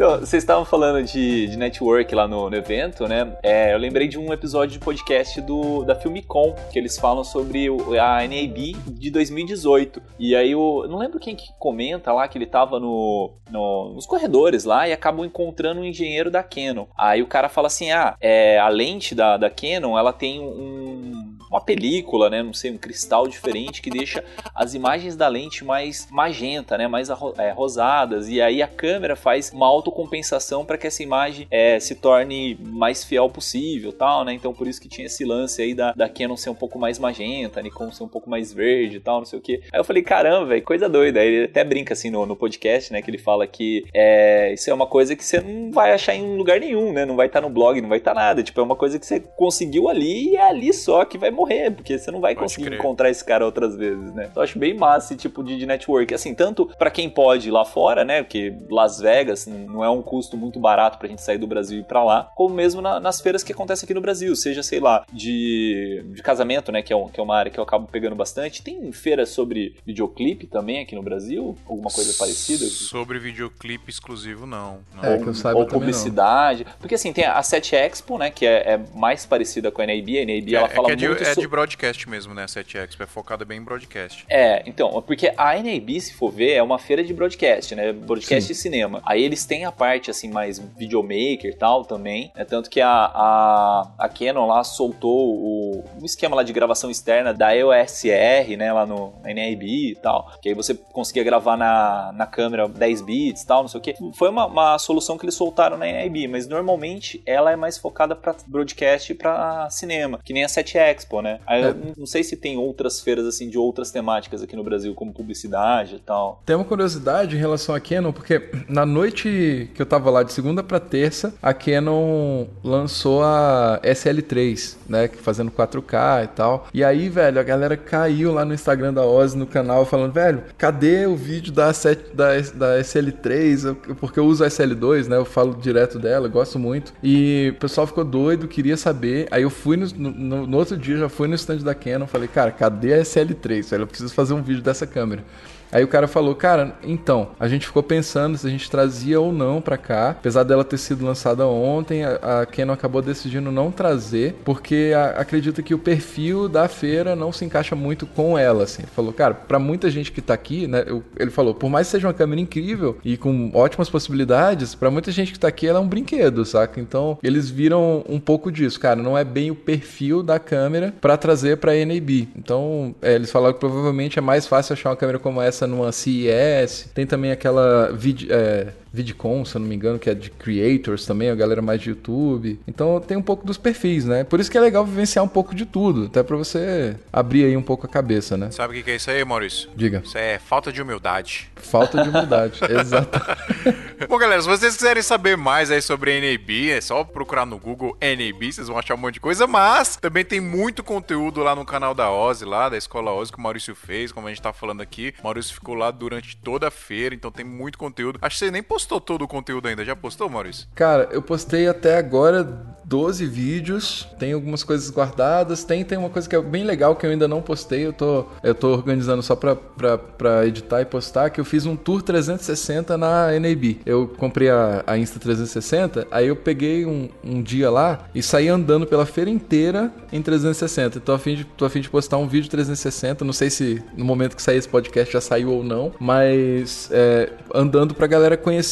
Então, 0.01 0.19
vocês 0.19 0.41
estavam 0.41 0.65
falando 0.65 1.05
de, 1.05 1.45
de 1.45 1.55
network 1.55 2.15
lá 2.15 2.27
no, 2.27 2.49
no 2.49 2.55
evento, 2.55 3.07
né? 3.07 3.37
É, 3.43 3.71
eu 3.71 3.77
lembrei 3.77 4.07
de 4.07 4.17
um 4.17 4.33
episódio 4.33 4.71
de 4.71 4.79
podcast 4.79 5.39
do, 5.41 5.83
da 5.83 5.93
Filmicon, 5.93 6.55
que 6.71 6.79
eles 6.79 6.97
falam 6.97 7.23
sobre 7.23 7.69
o, 7.69 7.93
a 7.93 8.17
NAB 8.21 8.75
de 8.87 9.11
2018. 9.11 10.01
E 10.17 10.35
aí, 10.35 10.53
eu 10.53 10.87
não 10.89 10.97
lembro 10.97 11.19
quem 11.19 11.35
que 11.35 11.53
comenta 11.59 12.11
lá 12.11 12.27
que 12.27 12.35
ele 12.35 12.47
tava 12.47 12.79
no, 12.79 13.31
no, 13.51 13.93
nos 13.93 14.07
corredores 14.07 14.63
lá 14.63 14.87
e 14.87 14.91
acabou 14.91 15.23
encontrando 15.23 15.81
um 15.81 15.85
engenheiro 15.85 16.31
da 16.31 16.41
Canon. 16.41 16.87
Aí 16.97 17.21
o 17.21 17.27
cara 17.27 17.47
fala 17.47 17.67
assim: 17.67 17.91
ah, 17.91 18.15
é, 18.19 18.57
a 18.57 18.69
lente 18.69 19.13
da, 19.13 19.37
da 19.37 19.51
Canon 19.51 19.99
ela 19.99 20.11
tem 20.11 20.39
um, 20.39 21.37
uma 21.51 21.59
película, 21.59 22.29
né? 22.29 22.41
Não 22.41 22.53
sei, 22.53 22.71
um 22.71 22.77
cristal 22.77 23.27
diferente 23.27 23.81
que 23.81 23.89
deixa 23.89 24.23
as 24.55 24.73
imagens 24.73 25.17
da 25.17 25.27
lente 25.27 25.65
mais 25.65 26.07
magenta, 26.09 26.77
né? 26.77 26.87
Mais 26.87 27.09
é, 27.37 27.51
rosadas. 27.51 28.29
E 28.29 28.41
aí 28.41 28.61
a 28.63 28.67
câmera 28.67 29.17
faz 29.17 29.51
uma 29.51 29.67
auto 29.67 29.90
autocompensação 29.91 30.65
para 30.65 30.77
que 30.77 30.87
essa 30.87 31.03
imagem 31.03 31.47
é, 31.51 31.79
se 31.79 31.95
torne 31.95 32.57
mais 32.61 33.03
fiel 33.03 33.29
possível, 33.29 33.91
tal, 33.91 34.23
né? 34.23 34.33
Então 34.33 34.53
por 34.53 34.67
isso 34.67 34.81
que 34.81 34.87
tinha 34.87 35.05
esse 35.05 35.23
lance 35.25 35.61
aí 35.61 35.73
da, 35.73 35.91
da 35.91 36.09
Canon 36.09 36.37
ser 36.37 36.49
um 36.49 36.55
pouco 36.55 36.79
mais 36.79 36.97
magenta, 36.97 37.61
Nikon 37.61 37.91
ser 37.91 38.03
um 38.03 38.07
pouco 38.07 38.29
mais 38.29 38.53
verde 38.53 38.97
e 38.97 38.99
tal, 38.99 39.19
não 39.19 39.25
sei 39.25 39.37
o 39.37 39.41
que. 39.41 39.61
Aí 39.71 39.79
eu 39.79 39.83
falei, 39.83 40.01
caramba, 40.01 40.47
velho, 40.47 40.63
coisa 40.63 40.87
doida. 40.87 41.19
Aí 41.19 41.27
ele 41.27 41.45
até 41.45 41.63
brinca 41.63 41.93
assim 41.93 42.09
no, 42.09 42.25
no 42.25 42.35
podcast, 42.35 42.91
né? 42.91 43.01
Que 43.01 43.11
ele 43.11 43.17
fala 43.17 43.45
que 43.45 43.85
é, 43.93 44.53
isso 44.53 44.69
é 44.69 44.73
uma 44.73 44.87
coisa 44.87 45.15
que 45.15 45.23
você 45.23 45.41
não 45.41 45.71
vai 45.71 45.91
achar 45.91 46.15
em 46.15 46.37
lugar 46.37 46.59
nenhum, 46.59 46.93
né? 46.93 47.05
Não 47.05 47.15
vai 47.15 47.27
estar 47.27 47.41
tá 47.41 47.47
no 47.47 47.53
blog, 47.53 47.79
não 47.81 47.89
vai 47.89 47.97
estar 47.97 48.13
tá 48.13 48.19
nada. 48.19 48.41
Tipo, 48.41 48.61
é 48.61 48.63
uma 48.63 48.75
coisa 48.75 48.97
que 48.97 49.05
você 49.05 49.19
conseguiu 49.19 49.89
ali 49.89 50.31
e 50.31 50.35
é 50.35 50.47
ali 50.47 50.73
só 50.73 51.03
que 51.05 51.17
vai 51.17 51.31
morrer, 51.31 51.71
porque 51.71 51.97
você 51.97 52.09
não 52.09 52.21
vai 52.21 52.33
Pode 52.33 52.45
conseguir 52.45 52.67
crer. 52.67 52.79
encontrar 52.79 53.09
esse 53.09 53.23
cara 53.23 53.45
outras 53.45 53.75
vezes, 53.75 54.13
né? 54.13 54.31
Eu 54.35 54.41
acho 54.41 54.57
bem 54.57 54.73
massa 54.73 55.13
esse 55.13 55.21
tipo 55.21 55.43
de, 55.43 55.57
de 55.57 55.65
network. 55.65 56.13
Assim, 56.13 56.33
tanto 56.33 56.65
pra 56.77 56.91
quem 56.91 57.09
pode 57.09 57.49
ir 57.49 57.51
lá 57.51 57.65
fora, 57.65 58.03
né? 58.05 58.23
Porque 58.23 58.53
Las 58.69 58.99
Vegas 58.99 59.47
não 59.72 59.84
é 59.84 59.89
um 59.89 60.01
custo 60.01 60.36
muito 60.38 60.59
barato 60.59 60.97
pra 60.97 61.07
gente 61.07 61.22
sair 61.22 61.38
do 61.38 61.47
Brasil 61.47 61.78
e 61.78 61.82
ir 61.82 61.86
pra 61.86 62.03
lá, 62.03 62.32
como 62.36 62.53
mesmo 62.53 62.82
na- 62.82 62.99
nas 62.99 63.22
feiras 63.22 63.43
que 63.43 63.51
acontecem 63.51 63.86
aqui 63.86 63.93
no 63.93 64.01
Brasil, 64.01 64.36
seja, 64.36 64.61
sei 64.63 64.80
lá, 64.80 65.05
de, 65.11 66.03
de 66.13 66.22
casamento, 66.22 66.72
né? 66.72 66.82
Que 66.82 66.91
é, 66.93 66.95
um- 66.95 67.07
que 67.07 67.19
é 67.19 67.24
uma 67.24 67.36
área 67.38 67.51
que 67.51 67.59
eu 67.59 67.63
acabo 67.63 67.88
pegando 67.88 68.15
bastante. 68.15 68.61
Tem 68.61 68.91
feira 68.91 69.26
sobre 69.26 69.76
videoclipe 69.86 70.47
também 70.47 70.80
aqui 70.80 70.95
no 70.95 71.03
Brasil? 71.03 71.57
Alguma 71.67 71.89
coisa 71.89 72.13
parecida? 72.17 72.65
Sobre 72.65 73.19
videoclipe 73.19 73.89
exclusivo, 73.89 74.45
não. 74.45 74.80
não. 74.93 75.03
É, 75.03 75.17
que 75.17 75.28
eu 75.28 75.34
saiba 75.34 75.59
ou 75.59 75.65
também 75.65 75.80
não. 75.80 75.88
publicidade. 75.88 76.65
Porque 76.80 76.95
assim, 76.95 77.13
tem 77.13 77.26
a 77.26 77.41
7 77.41 77.76
Expo, 77.76 78.17
né? 78.17 78.30
Que 78.30 78.45
é, 78.45 78.74
é 78.74 78.80
mais 78.93 79.26
parecida 79.26 79.72
com 79.72 79.82
a 79.82 79.86
NAB. 79.88 80.09
A 80.19 80.26
NAB 80.26 80.53
ela 80.55 80.67
é, 80.67 80.69
fala 80.69 80.88
que 80.88 80.93
é, 80.93 80.95
de, 80.95 81.07
muito 81.07 81.24
é 81.24 81.34
so- 81.34 81.41
de 81.41 81.47
broadcast 81.47 82.09
mesmo, 82.09 82.34
né? 82.34 82.45
7X, 82.45 82.99
é 82.99 83.05
focada 83.05 83.45
bem 83.45 83.59
em 83.59 83.63
broadcast. 83.63 84.26
É, 84.30 84.63
então, 84.65 85.01
porque 85.05 85.32
a 85.38 85.55
NAB, 85.55 85.99
se 86.01 86.13
for 86.13 86.32
ver, 86.32 86.51
é 86.53 86.63
uma 86.63 86.78
feira 86.80 87.03
de 87.03 87.13
broadcast, 87.13 87.76
né? 87.76 87.91
Broadcast 87.93 88.47
Sim. 88.47 88.51
e 88.53 88.55
cinema. 88.55 89.01
Aí 89.05 89.24
eles 89.24 89.45
têm 89.45 89.61
a 89.66 89.72
parte, 89.72 90.09
assim, 90.12 90.30
mais 90.30 90.59
videomaker 90.78 91.51
e 91.51 91.55
tal 91.55 91.84
também. 91.86 92.32
É 92.36 92.43
tanto 92.45 92.70
que 92.70 92.82
a, 92.82 92.89
a, 92.89 93.88
a 93.97 94.09
Canon 94.09 94.45
lá 94.47 94.64
soltou 94.64 95.36
o, 95.36 95.84
o 96.01 96.05
esquema 96.05 96.36
lá 96.36 96.43
de 96.43 96.53
gravação 96.53 96.89
externa 96.89 97.34
da 97.34 97.55
EOSR, 97.55 98.57
né? 98.57 98.72
Lá 98.74 98.86
no 98.86 99.14
NAB 99.24 99.64
e 99.64 99.95
tal. 100.01 100.32
Que 100.41 100.49
aí 100.49 100.55
você 100.55 100.74
conseguia 100.74 101.24
gravar 101.24 101.57
na, 101.57 102.12
na 102.14 102.26
câmera 102.26 102.68
10 102.68 103.01
bits 103.01 103.41
e 103.43 103.47
tal, 103.47 103.62
não 103.62 103.68
sei 103.68 103.80
o 103.80 103.84
que. 103.84 103.95
Foi 104.14 104.30
uma, 104.30 104.45
uma 104.45 104.80
solução 104.80 105.18
que 105.18 105.26
eles 105.26 105.36
soltaram 105.36 105.78
na 105.78 105.86
NAB, 105.86 106.28
mas 106.30 106.47
normalmente 106.47 107.22
ela 107.26 107.51
é 107.51 107.55
mais 107.55 107.78
focada 107.78 108.16
pra 108.16 108.36
broadcast 108.47 109.12
e 109.12 109.16
pra 109.16 109.70
cinema, 109.70 110.20
que 110.24 110.34
nem 110.34 110.43
a 110.43 110.47
7 110.49 110.78
Expo, 110.78 111.22
né? 111.22 111.39
Aí 111.45 111.64
É. 111.64 111.74
não 111.97 112.05
sei 112.05 112.24
se 112.24 112.36
tem 112.38 112.57
outras 112.57 112.99
feiras 113.01 113.26
assim 113.26 113.49
de 113.49 113.57
outras 113.57 113.91
temáticas 113.91 114.41
aqui 114.41 114.55
no 114.55 114.64
Brasil, 114.64 114.93
como 114.93 115.14
publicidade 115.14 115.95
e 115.95 115.99
tal. 115.99 116.41
Tem 116.45 116.55
uma 116.55 116.66
curiosidade 116.66 117.36
em 117.36 117.39
relação 117.39 117.76
à 117.76 117.80
Canon, 117.80 118.12
porque 118.12 118.49
na 118.68 118.86
noite 118.86 119.28
que 119.73 119.81
eu 119.81 119.85
tava 119.85 120.09
lá 120.09 120.23
de 120.23 120.31
segunda 120.33 120.61
pra 120.63 120.79
terça, 120.79 121.33
a 121.41 121.53
Canon 121.53 122.45
lançou 122.63 123.23
a 123.23 123.79
SL3, 123.83 124.75
né, 124.87 125.07
fazendo 125.07 125.51
4K 125.51 126.23
e 126.23 126.27
tal. 126.27 126.67
E 126.73 126.83
aí, 126.83 127.09
velho, 127.09 127.39
a 127.39 127.43
galera 127.43 127.77
caiu 127.77 128.33
lá 128.33 128.43
no 128.45 128.53
Instagram 128.53 128.93
da 128.93 129.05
Oz, 129.05 129.33
no 129.33 129.45
canal, 129.45 129.85
falando, 129.85 130.11
velho, 130.13 130.43
cadê 130.57 131.05
o 131.05 131.15
vídeo 131.15 131.51
da, 131.51 131.71
7, 131.73 132.15
da, 132.15 132.29
da 132.53 132.79
SL3? 132.79 133.65
Eu- 133.65 133.75
Porque 133.95 134.19
eu 134.19 134.25
uso 134.25 134.43
a 134.43 134.47
SL2, 134.47 135.07
né, 135.07 135.17
eu 135.17 135.25
falo 135.25 135.55
direto 135.55 135.99
dela, 135.99 136.27
gosto 136.27 136.57
muito. 136.59 136.93
E 137.03 137.53
o 137.55 137.59
pessoal 137.59 137.85
ficou 137.87 138.03
doido, 138.03 138.47
queria 138.47 138.77
saber. 138.77 139.27
Aí 139.31 139.43
eu 139.43 139.49
fui 139.49 139.77
no, 139.77 139.87
no, 139.87 140.47
no 140.47 140.57
outro 140.57 140.77
dia, 140.77 140.97
já 140.97 141.09
fui 141.09 141.27
no 141.27 141.35
stand 141.35 141.57
da 141.59 141.73
Canon, 141.75 142.07
falei, 142.07 142.27
cara, 142.27 142.51
cadê 142.51 142.93
a 142.93 143.01
SL3? 143.01 143.69
Velho, 143.69 143.83
eu 143.83 143.87
preciso 143.87 144.13
fazer 144.13 144.33
um 144.33 144.41
vídeo 144.41 144.61
dessa 144.63 144.85
câmera. 144.87 145.23
Aí 145.72 145.84
o 145.84 145.88
cara 145.88 146.07
falou, 146.07 146.36
cara, 146.36 146.76
então, 146.84 147.30
a 147.39 147.47
gente 147.47 147.65
ficou 147.67 147.82
pensando 147.84 148.38
se 148.38 148.45
a 148.45 148.49
gente 148.49 148.69
trazia 148.69 149.19
ou 149.19 149.32
não 149.32 149.61
pra 149.61 149.78
cá. 149.78 150.09
Apesar 150.11 150.43
dela 150.43 150.63
ter 150.63 150.78
sido 150.78 151.05
lançada 151.05 151.45
ontem, 151.47 152.03
a, 152.03 152.41
a 152.41 152.45
Canon 152.45 152.74
acabou 152.74 153.01
decidindo 153.01 153.51
não 153.51 153.72
trazer, 153.72 154.36
porque 154.43 154.91
a- 154.95 155.22
acredita 155.22 155.61
que 155.61 155.74
o 155.74 155.80
perfil 155.80 156.49
da 156.49 156.67
feira 156.67 157.15
não 157.15 157.32
se 157.32 157.45
encaixa 157.45 157.76
muito 157.76 158.05
com 158.05 158.38
ela, 158.38 158.63
assim. 158.63 158.82
Ele 158.84 158.91
falou, 158.93 159.13
cara, 159.13 159.34
pra 159.34 159.59
muita 159.59 159.89
gente 159.89 160.11
que 160.11 160.22
tá 160.22 160.34
aqui, 160.34 160.67
né, 160.67 160.84
eu- 160.88 161.03
ele 161.17 161.32
falou, 161.32 161.53
por 161.53 161.69
mais 161.69 161.88
que 161.88 161.91
seja 161.91 162.07
uma 162.07 162.13
câmera 162.13 162.41
incrível 162.41 162.97
e 163.03 163.15
com 163.17 163.51
ótimas 163.53 163.89
possibilidades, 163.89 164.76
pra 164.76 164.91
muita 164.91 165.11
gente 165.11 165.32
que 165.32 165.39
tá 165.39 165.47
aqui 165.47 165.67
ela 165.67 165.80
é 165.80 165.82
um 165.82 165.88
brinquedo, 165.88 166.43
saca? 166.45 166.80
Então, 166.80 167.17
eles 167.24 167.49
viram 167.49 168.03
um 168.09 168.19
pouco 168.19 168.51
disso, 168.51 168.80
cara, 168.80 169.01
não 169.01 169.17
é 169.17 169.24
bem 169.24 169.51
o 169.51 169.55
perfil 169.55 170.22
da 170.22 170.38
câmera 170.39 170.93
pra 170.99 171.15
trazer 171.17 171.57
pra 171.57 171.74
NAB. 171.86 172.28
Então, 172.36 172.93
é, 173.01 173.15
eles 173.15 173.32
falaram 173.32 173.53
que 173.53 173.59
provavelmente 173.59 174.19
é 174.19 174.22
mais 174.22 174.45
fácil 174.47 174.74
achar 174.74 174.89
uma 174.89 174.95
câmera 174.95 175.19
como 175.19 175.41
essa 175.41 175.61
numa 175.68 175.91
CES. 175.91 176.89
Tem 176.93 177.05
também 177.05 177.32
aquela 177.32 177.91
vid 177.91 178.28
é, 178.32 178.68
VidCon, 178.93 179.45
se 179.45 179.55
eu 179.55 179.59
não 179.59 179.67
me 179.67 179.75
engano, 179.75 179.97
que 179.97 180.09
é 180.09 180.13
de 180.13 180.29
creators 180.29 181.05
também, 181.05 181.29
a 181.29 181.35
galera 181.35 181.61
mais 181.61 181.81
de 181.81 181.89
YouTube. 181.89 182.59
Então 182.67 182.99
tem 182.99 183.17
um 183.17 183.21
pouco 183.21 183.45
dos 183.45 183.57
perfis, 183.57 184.05
né? 184.05 184.23
Por 184.23 184.39
isso 184.39 184.51
que 184.51 184.57
é 184.57 184.61
legal 184.61 184.85
vivenciar 184.85 185.23
um 185.23 185.27
pouco 185.27 185.55
de 185.55 185.65
tudo, 185.65 186.05
até 186.05 186.21
pra 186.23 186.35
você 186.35 186.95
abrir 187.11 187.45
aí 187.45 187.55
um 187.55 187.61
pouco 187.61 187.85
a 187.85 187.89
cabeça, 187.89 188.37
né? 188.37 188.51
Sabe 188.51 188.79
o 188.79 188.83
que 188.83 188.91
é 188.91 188.95
isso 188.95 189.09
aí, 189.09 189.23
Maurício? 189.23 189.69
Diga. 189.75 190.01
Isso 190.03 190.17
é 190.17 190.39
falta 190.39 190.71
de 190.71 190.81
humildade. 190.81 191.49
Falta 191.55 192.03
de 192.03 192.09
humildade. 192.09 192.59
Exato. 192.69 193.19
Bom, 194.09 194.17
galera, 194.17 194.41
se 194.41 194.47
vocês 194.47 194.75
quiserem 194.75 195.03
saber 195.03 195.37
mais 195.37 195.71
aí 195.71 195.81
sobre 195.81 196.19
NAB, 196.19 196.71
é 196.71 196.81
só 196.81 197.03
procurar 197.03 197.45
no 197.45 197.57
Google 197.57 197.95
NAB, 198.01 198.51
vocês 198.51 198.67
vão 198.67 198.77
achar 198.77 198.95
um 198.95 198.97
monte 198.97 199.15
de 199.15 199.19
coisa, 199.19 199.45
mas 199.47 199.95
também 199.95 200.25
tem 200.25 200.41
muito 200.41 200.83
conteúdo 200.83 201.41
lá 201.41 201.55
no 201.55 201.63
canal 201.63 201.93
da 201.93 202.11
Ozzy, 202.11 202.43
lá 202.45 202.67
da 202.67 202.77
Escola 202.77 203.11
Ozzy, 203.11 203.31
que 203.31 203.37
o 203.37 203.41
Maurício 203.41 203.75
fez, 203.75 204.11
como 204.11 204.27
a 204.27 204.29
gente 204.29 204.41
tá 204.41 204.51
falando 204.51 204.81
aqui. 204.81 205.13
O 205.19 205.23
Maurício 205.23 205.53
ficou 205.53 205.75
lá 205.75 205.91
durante 205.91 206.35
toda 206.35 206.67
a 206.67 206.71
feira, 206.71 207.13
então 207.13 207.31
tem 207.31 207.45
muito 207.45 207.77
conteúdo. 207.77 208.19
Acho 208.21 208.39
que 208.39 208.45
você 208.45 208.51
nem 208.51 208.63
postou 208.63 208.80
todo 208.86 209.23
o 209.23 209.27
conteúdo 209.27 209.67
ainda. 209.67 209.84
Já 209.86 209.95
postou, 209.95 210.29
Maurício? 210.29 210.67
Cara, 210.75 211.09
eu 211.11 211.21
postei 211.21 211.67
até 211.67 211.97
agora 211.97 212.71
12 212.91 213.25
vídeos, 213.25 214.05
tem 214.19 214.34
algumas 214.34 214.65
coisas 214.65 214.89
guardadas, 214.89 215.63
tem, 215.63 215.82
tem 215.82 215.97
uma 215.97 216.09
coisa 216.09 216.27
que 216.27 216.36
é 216.36 216.41
bem 216.41 216.65
legal 216.65 216.93
que 216.93 217.05
eu 217.05 217.09
ainda 217.09 217.25
não 217.25 217.41
postei, 217.41 217.86
eu 217.86 217.93
tô, 217.93 218.25
eu 218.43 218.53
tô 218.53 218.73
organizando 218.73 219.23
só 219.23 219.34
pra, 219.34 219.55
pra, 219.55 219.97
pra 219.97 220.45
editar 220.45 220.82
e 220.82 220.86
postar, 220.86 221.29
que 221.29 221.39
eu 221.39 221.45
fiz 221.45 221.65
um 221.65 221.77
tour 221.77 222.01
360 222.01 222.97
na 222.97 223.27
NAB. 223.39 223.77
Eu 223.86 224.09
comprei 224.17 224.49
a, 224.49 224.84
a 224.86 224.97
Insta 224.97 225.19
360, 225.19 226.05
aí 226.11 226.27
eu 226.27 226.36
peguei 226.36 226.86
um, 226.86 227.07
um 227.23 227.41
dia 227.41 227.69
lá 227.69 228.09
e 228.13 228.21
saí 228.21 228.49
andando 228.49 228.86
pela 228.86 229.05
feira 229.05 229.29
inteira 229.29 229.89
em 230.11 230.21
360. 230.21 230.99
Tô 230.99 231.13
a 231.13 231.19
fim 231.19 231.36
de, 231.36 231.45
tô 231.45 231.63
a 231.63 231.69
fim 231.69 231.79
de 231.79 231.89
postar 231.89 232.17
um 232.17 232.27
vídeo 232.27 232.49
360, 232.49 233.23
não 233.23 233.32
sei 233.32 233.49
se 233.49 233.82
no 233.95 234.03
momento 234.03 234.36
que 234.36 234.41
sair 234.41 234.57
esse 234.57 234.67
podcast 234.67 235.13
já 235.13 235.21
saiu 235.21 235.51
ou 235.51 235.63
não, 235.63 235.93
mas 235.97 236.89
é, 236.91 237.32
andando 237.55 237.95
pra 237.95 238.05
galera 238.05 238.36
conhecer 238.36 238.70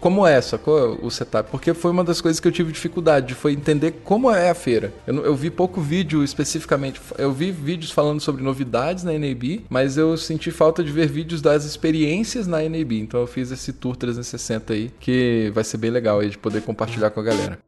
como 0.00 0.26
é, 0.26 0.40
sacou? 0.40 0.98
O 1.02 1.10
setup. 1.10 1.50
Porque 1.50 1.74
foi 1.74 1.90
uma 1.90 2.04
das 2.04 2.20
coisas 2.20 2.38
que 2.38 2.46
eu 2.46 2.52
tive 2.52 2.72
dificuldade, 2.72 3.34
foi 3.34 3.52
entender 3.52 4.00
como 4.04 4.30
é 4.30 4.50
a 4.50 4.54
feira. 4.54 4.92
Eu, 5.06 5.24
eu 5.24 5.34
vi 5.34 5.50
pouco 5.50 5.80
vídeo 5.80 6.22
especificamente. 6.22 7.00
Eu 7.16 7.32
vi 7.32 7.50
vídeos 7.50 7.90
falando 7.90 8.20
sobre 8.20 8.42
novidades 8.42 9.04
na 9.04 9.12
NAB, 9.12 9.64
mas 9.68 9.96
eu 9.96 10.16
senti 10.16 10.50
falta 10.50 10.84
de 10.84 10.92
ver 10.92 11.08
vídeos 11.08 11.42
das 11.42 11.64
experiências 11.64 12.46
na 12.46 12.58
NAB. 12.62 12.92
Então 12.92 13.20
eu 13.20 13.26
fiz 13.26 13.50
esse 13.50 13.72
tour 13.72 13.96
360 13.96 14.72
aí, 14.72 14.90
que 15.00 15.50
vai 15.54 15.64
ser 15.64 15.78
bem 15.78 15.90
legal 15.90 16.20
aí 16.20 16.30
de 16.30 16.38
poder 16.38 16.62
compartilhar 16.62 17.10
com 17.10 17.20
a 17.20 17.24
galera. 17.24 17.67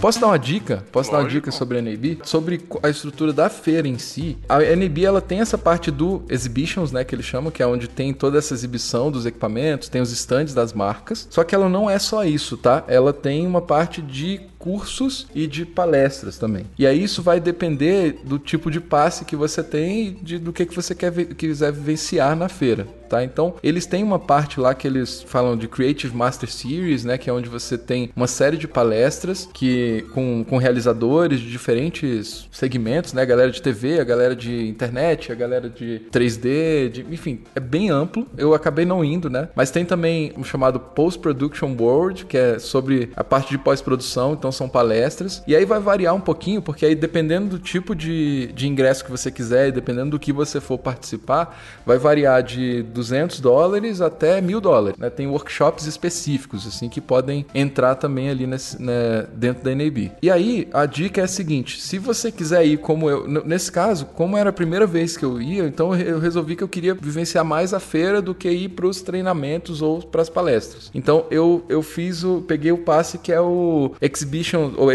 Posso 0.00 0.20
dar 0.20 0.28
uma 0.28 0.38
dica? 0.38 0.84
Posso 0.92 1.10
dar 1.10 1.16
uma 1.16 1.22
Lógico. 1.24 1.40
dica 1.46 1.50
sobre 1.50 1.78
a 1.78 1.82
NAB? 1.82 2.20
Sobre 2.22 2.60
a 2.84 2.88
estrutura 2.88 3.32
da 3.32 3.50
feira 3.50 3.88
em 3.88 3.98
si. 3.98 4.38
A 4.48 4.60
NAB 4.60 5.04
ela 5.04 5.20
tem 5.20 5.40
essa 5.40 5.58
parte 5.58 5.90
do 5.90 6.22
exhibitions, 6.28 6.92
né, 6.92 7.02
que 7.02 7.16
eles 7.16 7.26
chamam, 7.26 7.50
que 7.50 7.62
é 7.62 7.66
onde 7.66 7.88
tem 7.88 8.14
toda 8.14 8.38
essa 8.38 8.54
exibição 8.54 9.10
dos 9.10 9.26
equipamentos, 9.26 9.88
tem 9.88 10.00
os 10.00 10.12
stands 10.12 10.54
das 10.54 10.72
marcas. 10.72 11.26
Só 11.28 11.42
que 11.42 11.52
ela 11.52 11.68
não 11.68 11.90
é 11.90 11.98
só 11.98 12.24
isso, 12.24 12.56
tá? 12.56 12.84
Ela 12.86 13.12
tem 13.12 13.44
uma 13.44 13.60
parte 13.60 14.00
de 14.00 14.40
cursos 14.58 15.26
e 15.34 15.46
de 15.46 15.64
palestras 15.64 16.38
também. 16.38 16.64
E 16.78 16.86
aí 16.86 17.02
isso 17.02 17.22
vai 17.22 17.40
depender 17.40 18.20
do 18.24 18.38
tipo 18.38 18.70
de 18.70 18.80
passe 18.80 19.24
que 19.24 19.36
você 19.36 19.62
tem 19.62 20.08
e 20.08 20.10
de, 20.10 20.38
do 20.38 20.52
que, 20.52 20.66
que 20.66 20.74
você 20.74 20.94
quer, 20.94 21.12
quiser 21.34 21.72
vivenciar 21.72 22.34
na 22.36 22.48
feira. 22.48 22.86
Tá? 23.08 23.24
Então, 23.24 23.54
eles 23.62 23.86
têm 23.86 24.04
uma 24.04 24.18
parte 24.18 24.60
lá 24.60 24.74
que 24.74 24.86
eles 24.86 25.22
falam 25.22 25.56
de 25.56 25.66
Creative 25.66 26.14
Master 26.14 26.50
Series, 26.52 27.06
né? 27.06 27.16
Que 27.16 27.30
é 27.30 27.32
onde 27.32 27.48
você 27.48 27.78
tem 27.78 28.10
uma 28.14 28.26
série 28.26 28.58
de 28.58 28.68
palestras 28.68 29.48
que 29.54 30.04
com, 30.12 30.44
com 30.46 30.58
realizadores 30.58 31.40
de 31.40 31.50
diferentes 31.50 32.46
segmentos, 32.52 33.14
né? 33.14 33.22
A 33.22 33.24
galera 33.24 33.50
de 33.50 33.62
TV, 33.62 33.98
a 33.98 34.04
galera 34.04 34.36
de 34.36 34.68
internet, 34.68 35.32
a 35.32 35.34
galera 35.34 35.70
de 35.70 36.02
3D, 36.12 36.90
de- 36.90 37.06
enfim, 37.10 37.40
é 37.54 37.60
bem 37.60 37.88
amplo. 37.88 38.26
Eu 38.36 38.52
acabei 38.52 38.84
não 38.84 39.02
indo, 39.02 39.30
né? 39.30 39.48
Mas 39.56 39.70
tem 39.70 39.86
também 39.86 40.34
um 40.36 40.44
chamado 40.44 40.78
Post 40.78 41.18
Production 41.20 41.72
Board, 41.74 42.26
que 42.26 42.36
é 42.36 42.58
sobre 42.58 43.10
a 43.16 43.24
parte 43.24 43.48
de 43.48 43.56
pós-produção, 43.56 44.34
então 44.34 44.47
são 44.52 44.68
palestras. 44.68 45.42
E 45.46 45.54
aí 45.54 45.64
vai 45.64 45.80
variar 45.80 46.14
um 46.14 46.20
pouquinho, 46.20 46.60
porque 46.62 46.86
aí 46.86 46.94
dependendo 46.94 47.48
do 47.48 47.58
tipo 47.58 47.94
de, 47.94 48.52
de 48.52 48.66
ingresso 48.66 49.04
que 49.04 49.10
você 49.10 49.30
quiser 49.30 49.68
e 49.68 49.72
dependendo 49.72 50.10
do 50.10 50.18
que 50.18 50.32
você 50.32 50.60
for 50.60 50.78
participar, 50.78 51.58
vai 51.84 51.98
variar 51.98 52.42
de 52.42 52.82
200 52.82 53.40
dólares 53.40 54.00
até 54.00 54.40
mil 54.40 54.60
dólares. 54.60 54.98
Né? 54.98 55.10
Tem 55.10 55.26
workshops 55.26 55.86
específicos, 55.86 56.66
assim, 56.66 56.88
que 56.88 57.00
podem 57.00 57.46
entrar 57.54 57.94
também 57.94 58.30
ali 58.30 58.46
nesse, 58.46 58.80
né, 58.80 59.26
dentro 59.32 59.64
da 59.64 59.74
NAB. 59.74 60.12
E 60.22 60.30
aí, 60.30 60.68
a 60.72 60.86
dica 60.86 61.20
é 61.20 61.24
a 61.24 61.28
seguinte: 61.28 61.80
se 61.80 61.98
você 61.98 62.30
quiser 62.30 62.64
ir 62.66 62.78
como 62.78 63.08
eu, 63.08 63.26
nesse 63.26 63.70
caso, 63.70 64.06
como 64.06 64.36
era 64.36 64.50
a 64.50 64.52
primeira 64.52 64.86
vez 64.86 65.16
que 65.16 65.24
eu 65.24 65.40
ia, 65.40 65.64
então 65.64 65.94
eu 65.94 66.18
resolvi 66.18 66.56
que 66.56 66.64
eu 66.64 66.68
queria 66.68 66.94
vivenciar 66.94 67.44
mais 67.44 67.74
a 67.74 67.80
feira 67.80 68.20
do 68.20 68.34
que 68.34 68.50
ir 68.50 68.70
para 68.70 68.86
os 68.86 69.02
treinamentos 69.02 69.82
ou 69.82 70.02
para 70.02 70.22
as 70.22 70.28
palestras. 70.28 70.90
Então 70.94 71.26
eu, 71.30 71.64
eu 71.68 71.82
fiz 71.82 72.24
o. 72.24 72.42
peguei 72.42 72.72
o 72.72 72.78
passe 72.78 73.18
que 73.18 73.32
é 73.32 73.40
o 73.40 73.92
Exhibition 74.00 74.37
Exhibition, 74.38 74.72
ou 74.76 74.88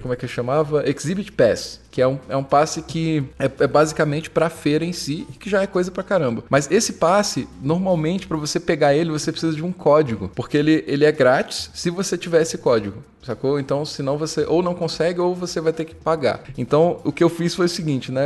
como 0.00 0.14
é 0.14 0.16
que 0.16 0.24
eu 0.24 0.28
chamava? 0.28 0.88
Exhibit 0.88 1.32
Pass 1.32 1.80
que 1.98 2.02
é 2.02 2.06
um, 2.06 2.16
é 2.28 2.36
um 2.36 2.44
passe 2.44 2.80
que 2.80 3.24
é, 3.40 3.50
é 3.58 3.66
basicamente 3.66 4.30
para 4.30 4.48
feira 4.48 4.84
em 4.84 4.92
si, 4.92 5.26
que 5.40 5.50
já 5.50 5.62
é 5.62 5.66
coisa 5.66 5.90
pra 5.90 6.04
caramba. 6.04 6.44
Mas 6.48 6.70
esse 6.70 6.92
passe, 6.92 7.48
normalmente, 7.60 8.28
para 8.28 8.36
você 8.36 8.60
pegar 8.60 8.94
ele, 8.94 9.10
você 9.10 9.32
precisa 9.32 9.56
de 9.56 9.64
um 9.64 9.72
código, 9.72 10.30
porque 10.32 10.56
ele, 10.56 10.84
ele 10.86 11.04
é 11.04 11.10
grátis 11.10 11.68
se 11.74 11.90
você 11.90 12.16
tiver 12.16 12.42
esse 12.42 12.56
código 12.56 13.02
sacou? 13.20 13.60
Então, 13.60 13.84
senão 13.84 14.16
você 14.16 14.46
ou 14.46 14.62
não 14.62 14.74
consegue 14.74 15.20
ou 15.20 15.34
você 15.34 15.60
vai 15.60 15.72
ter 15.72 15.84
que 15.84 15.94
pagar. 15.94 16.40
Então, 16.56 16.98
o 17.04 17.12
que 17.12 17.22
eu 17.22 17.28
fiz 17.28 17.54
foi 17.54 17.66
o 17.66 17.68
seguinte, 17.68 18.10
né? 18.10 18.22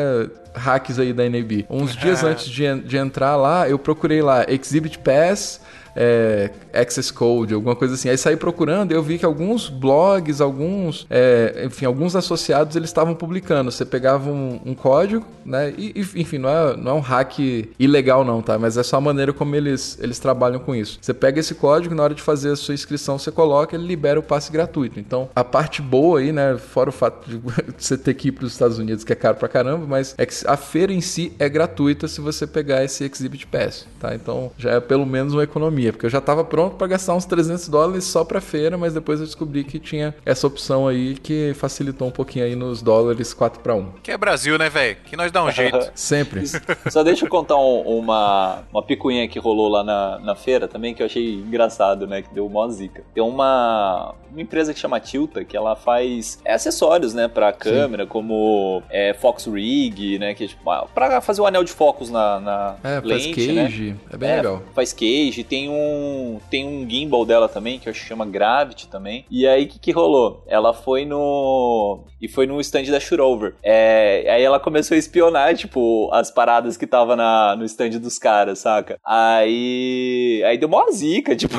Hacks 0.55 0.99
aí 0.99 1.13
da 1.13 1.29
NAB. 1.29 1.67
Uns 1.69 1.97
dias 1.97 2.23
antes 2.25 2.47
de, 2.47 2.81
de 2.83 2.97
entrar 2.97 3.35
lá, 3.35 3.69
eu 3.69 3.79
procurei 3.81 4.23
lá 4.23 4.45
Exhibit 4.49 5.01
Pass 5.01 5.61
é, 5.95 6.51
access 6.73 7.13
code, 7.13 7.55
alguma 7.55 7.77
coisa 7.77 7.95
assim. 7.95 8.09
Aí 8.09 8.17
saí 8.17 8.37
procurando 8.37 8.93
e 8.93 8.95
eu 8.95 9.03
vi 9.03 9.19
que 9.19 9.25
alguns 9.25 9.69
blogs, 9.69 10.41
alguns, 10.41 11.07
é, 11.11 11.65
enfim, 11.67 11.85
alguns 11.85 12.17
associados 12.17 12.77
eles 12.77 12.89
estavam 12.89 13.15
publicando. 13.15 13.71
Você 13.71 13.85
pegava 13.85 14.31
um, 14.31 14.61
um 14.65 14.75
código, 14.75 15.25
né? 15.45 15.73
E, 15.77 16.07
enfim, 16.17 16.39
não 16.39 16.49
é, 16.49 16.77
não 16.77 16.93
é 16.93 16.95
um 16.95 17.01
hack 17.01 17.39
ilegal 17.79 18.25
não, 18.25 18.41
tá? 18.43 18.59
Mas 18.59 18.77
é 18.77 18.83
só 18.83 18.97
a 18.97 19.01
maneira 19.01 19.33
como 19.33 19.55
eles, 19.55 19.99
eles 20.01 20.19
trabalham 20.19 20.61
com 20.61 20.75
isso. 20.75 20.99
Você 21.01 21.15
pega 21.15 21.41
esse 21.41 21.55
código, 21.55 21.95
na 21.95 22.03
hora 22.03 22.15
de 22.15 22.23
fazer 22.23 22.51
a 22.51 22.57
sua 22.57 22.75
inscrição, 22.75 23.19
você 23.19 23.31
coloca, 23.31 23.77
ele 23.77 23.87
libera 23.87 24.19
o 24.19 24.23
passe 24.23 24.51
gratuito. 24.51 24.99
Então, 24.99 25.29
a 25.35 25.45
parte 25.45 25.83
boa 25.83 26.21
aí, 26.21 26.33
né? 26.33 26.57
Fora 26.57 26.91
o 26.91 26.93
fato 26.93 27.29
de 27.29 27.41
você 27.77 27.97
ter 27.99 28.15
que 28.15 28.29
ir 28.29 28.33
para 28.33 28.45
os 28.45 28.53
Estados 28.53 28.79
Unidos, 28.79 29.05
que 29.05 29.13
é 29.13 29.17
caro 29.17 29.37
pra 29.37 29.49
caramba, 29.49 29.87
mas 29.87 30.15
é 30.17 30.25
que 30.25 30.35
a 30.47 30.57
feira 30.57 30.93
em 30.93 31.01
si 31.01 31.33
é 31.39 31.49
gratuita 31.49 32.09
se 32.09 32.21
você 32.21 32.47
pegar 32.47 32.85
esse 32.85 33.05
Exhibit 33.05 33.47
Pass, 33.47 33.87
tá? 34.01 34.15
Então, 34.15 34.51
já 34.57 34.73
é 34.73 34.81
pelo 34.81 35.07
menos 35.07 35.33
uma 35.35 35.43
economia 35.43 35.82
economia, 35.83 35.93
porque 35.93 36.07
eu 36.07 36.11
já 36.11 36.19
estava 36.19 36.45
pronto 36.45 36.77
para 36.77 36.87
gastar 36.87 37.15
uns 37.15 37.25
300 37.25 37.69
dólares 37.69 38.05
só 38.05 38.25
para 38.25 38.41
feira, 38.41 38.79
mas 38.79 38.95
depois 38.95 39.21
eu 39.21 39.27
descobri 39.27 39.65
que 39.65 39.79
tinha 39.79 40.15
essa 40.25 40.47
opção 40.47 40.87
aí 40.87 41.15
que 41.15 41.53
facilitou 41.55 42.09
um 42.09 42.11
pouquinho 42.11 42.45
aí 42.45 42.55
nos 42.55 42.83
dólares 42.83 43.35
4 43.35 43.61
para 43.61 43.75
1. 43.75 43.93
Que 44.03 44.13
é 44.13 44.17
Brasil, 44.17 44.57
né, 44.59 44.69
velho? 44.69 44.97
Que 45.05 45.17
nós 45.17 45.33
dá 45.33 45.43
um 45.43 45.51
jeito. 45.51 45.91
Sempre. 45.95 46.43
Só 46.91 47.03
deixa 47.03 47.25
eu 47.25 47.29
contar 47.29 47.57
um, 47.57 47.81
uma, 47.81 48.63
uma 48.73 48.83
picuinha 48.83 49.27
que 49.27 49.39
rolou 49.39 49.69
lá 49.69 49.83
na, 49.83 50.19
na 50.19 50.35
feira 50.35 50.69
também, 50.69 50.95
que 50.95 51.03
eu 51.03 51.07
achei 51.07 51.35
engraçado, 51.35 52.07
né, 52.07 52.23
que 52.23 52.33
deu 52.33 52.49
mó 52.49 52.69
zica. 52.69 53.03
Tem 53.15 53.23
uma, 53.23 54.15
uma 54.31 54.41
empresa 54.41 54.73
que 54.73 54.81
chama 54.81 55.01
Tilta, 55.01 55.45
que 55.45 55.57
ela 55.57 55.75
faz 55.75 56.41
acessórios, 56.47 57.15
né, 57.15 57.29
pra 57.29 57.53
câmera, 57.53 58.05
Sim. 58.05 58.09
como 58.09 58.83
é, 58.91 59.15
Fox 59.15 59.47
Rig, 59.47 60.19
né, 60.19 60.35
que 60.35 60.45
é 60.45 60.47
tipo, 60.49 60.63
pra 60.95 61.21
fazer 61.21 61.41
o 61.41 61.47
anel 61.47 61.65
de 61.65 61.73
focos 61.73 62.11
na, 62.11 62.41
na 62.41 62.77
é, 62.85 63.01
lente, 63.01 63.35
faz 63.35 63.47
né? 63.49 63.65
cage, 63.65 63.91
né? 63.91 63.97
é 64.13 64.17
bem 64.17 64.31
é, 64.31 64.37
legal. 64.37 64.63
Faz 64.75 64.93
cage, 64.93 65.45
tem 65.45 65.69
um 65.73 66.39
tem 66.51 66.67
um 66.67 66.89
gimbal 66.89 67.25
dela 67.25 67.49
também, 67.49 67.79
que 67.79 67.89
eu 67.89 67.91
acho 67.91 68.01
que 68.01 68.07
chama 68.07 68.27
Gravity 68.27 68.89
também. 68.89 69.25
E 69.31 69.47
aí, 69.47 69.65
o 69.65 69.69
que, 69.69 69.79
que 69.79 69.91
rolou? 69.91 70.45
Ela 70.47 70.73
foi 70.73 71.05
no... 71.05 72.05
e 72.21 72.29
foi 72.29 72.47
no 72.47 72.61
stand 72.61 72.85
da 72.85 73.01
Shurover. 73.01 73.55
É, 73.63 74.27
aí 74.29 74.43
ela 74.43 74.61
começou 74.61 74.95
a 74.95 74.99
espionar, 74.99 75.55
tipo, 75.55 76.11
as 76.13 76.31
paradas 76.31 76.77
que 76.77 76.87
tava 76.87 77.17
na, 77.17 77.57
no 77.57 77.65
stand 77.65 77.91
dos 77.99 78.19
caras, 78.19 78.59
saca? 78.59 78.99
Aí... 79.05 80.43
Aí 80.47 80.59
deu 80.59 80.69
uma 80.69 80.91
zica, 80.93 81.35
tipo... 81.37 81.57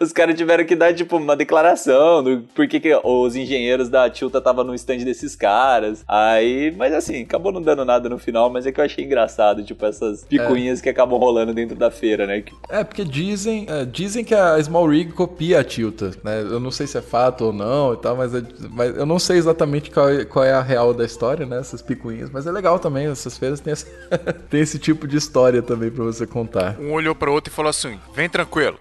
os 0.00 0.12
caras 0.12 0.36
tiveram 0.36 0.64
que 0.64 0.76
dar, 0.76 0.94
tipo, 0.94 1.16
uma 1.16 1.36
declaração 1.36 2.22
do 2.22 2.42
por 2.54 2.66
que, 2.66 2.80
que 2.80 2.94
os 3.02 3.36
engenheiros 3.36 3.88
da 3.88 4.08
Tilta 4.08 4.40
tava 4.40 4.64
no 4.64 4.74
stand 4.74 4.98
desses 4.98 5.36
caras. 5.36 6.04
Aí... 6.08 6.72
Mas 6.76 6.92
assim, 6.92 7.22
acabou 7.22 7.52
não 7.52 7.62
dando 7.62 7.84
nada 7.84 8.08
no 8.08 8.18
final, 8.18 8.50
mas 8.50 8.66
é 8.66 8.72
que 8.72 8.80
eu 8.80 8.84
achei 8.84 9.04
engraçado, 9.04 9.64
tipo, 9.64 9.84
essas 9.84 10.24
picuinhas 10.24 10.80
é. 10.80 10.82
que 10.82 10.88
acabam 10.88 11.18
rolando 11.18 11.52
dentro 11.52 11.76
da 11.76 11.90
feira, 11.90 12.26
né? 12.26 12.42
É, 12.68 12.84
porque 12.84 13.04
diz 13.04 13.33
dizem, 13.34 13.66
é, 13.68 13.84
dizem 13.84 14.24
que 14.24 14.34
a 14.34 14.62
Small 14.62 14.88
Rig 14.88 15.12
copia 15.12 15.60
a 15.60 15.64
Tilta, 15.64 16.12
né? 16.22 16.40
Eu 16.40 16.60
não 16.60 16.70
sei 16.70 16.86
se 16.86 16.96
é 16.96 17.02
fato 17.02 17.46
ou 17.46 17.52
não 17.52 17.94
e 17.94 17.96
tal, 17.96 18.16
mas, 18.16 18.34
é, 18.34 18.42
mas 18.70 18.96
eu 18.96 19.04
não 19.04 19.18
sei 19.18 19.36
exatamente 19.36 19.90
qual, 19.90 20.08
é, 20.08 20.24
qual, 20.24 20.44
é 20.44 20.52
a 20.52 20.62
real 20.62 20.94
da 20.94 21.04
história, 21.04 21.44
né? 21.44 21.58
Essas 21.58 21.82
picuinhas. 21.82 22.30
Mas 22.30 22.46
é 22.46 22.52
legal 22.52 22.78
também, 22.78 23.06
essas 23.06 23.36
feiras 23.36 23.60
tem, 23.60 23.72
essa, 23.72 23.86
tem 24.48 24.60
esse 24.60 24.78
tipo 24.78 25.06
de 25.06 25.16
história 25.16 25.62
também 25.62 25.90
para 25.90 26.04
você 26.04 26.26
contar. 26.26 26.78
Um 26.78 26.92
olhou 26.92 27.14
para 27.14 27.30
outro 27.30 27.52
e 27.52 27.54
falou 27.54 27.70
assim: 27.70 27.98
vem 28.14 28.28
tranquilo. 28.28 28.78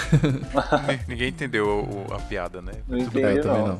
Ninguém 1.06 1.28
entendeu 1.28 1.66
o, 1.66 2.14
a 2.14 2.18
piada, 2.18 2.60
né? 2.62 2.72
Não 2.88 2.98
entendi, 2.98 3.40
é, 3.40 3.44
não. 3.44 3.66
não. 3.68 3.78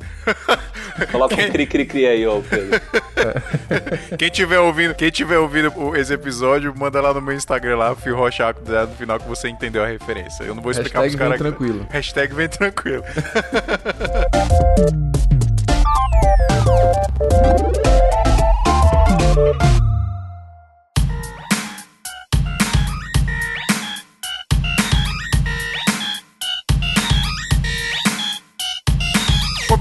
Coloca 1.11 1.35
um 1.35 1.51
cri-cri-cri 1.51 2.07
aí, 2.07 2.27
ó, 2.27 2.41
Pedro. 2.41 2.81
Quem 4.19 4.31
tiver 4.31 4.59
ouvindo, 4.59 4.95
quem 4.95 5.11
tiver 5.11 5.39
ouvindo 5.39 5.73
esse 5.97 6.13
episódio, 6.13 6.75
manda 6.77 7.01
lá 7.01 7.15
no 7.15 7.21
meu 7.21 7.35
Instagram 7.35 7.77
lá, 7.77 7.95
Fio 7.95 8.17
Rochaco, 8.17 8.61
no 8.69 8.89
final 8.97 9.19
que 9.19 9.29
você 9.29 9.49
entendeu 9.49 9.83
a 9.83 9.87
referência. 9.87 10.45
Eu 10.45 10.55
não 10.55 10.63
vou 10.63 10.73
explicar 10.73 11.03
Hashtag 11.03 11.17
pros 11.17 11.29
caras. 11.29 11.41
Vem 11.41 11.53
tranquilo. 11.53 11.87
Hashtag 11.91 12.35
vem 12.35 12.49
tranquilo. 12.49 13.05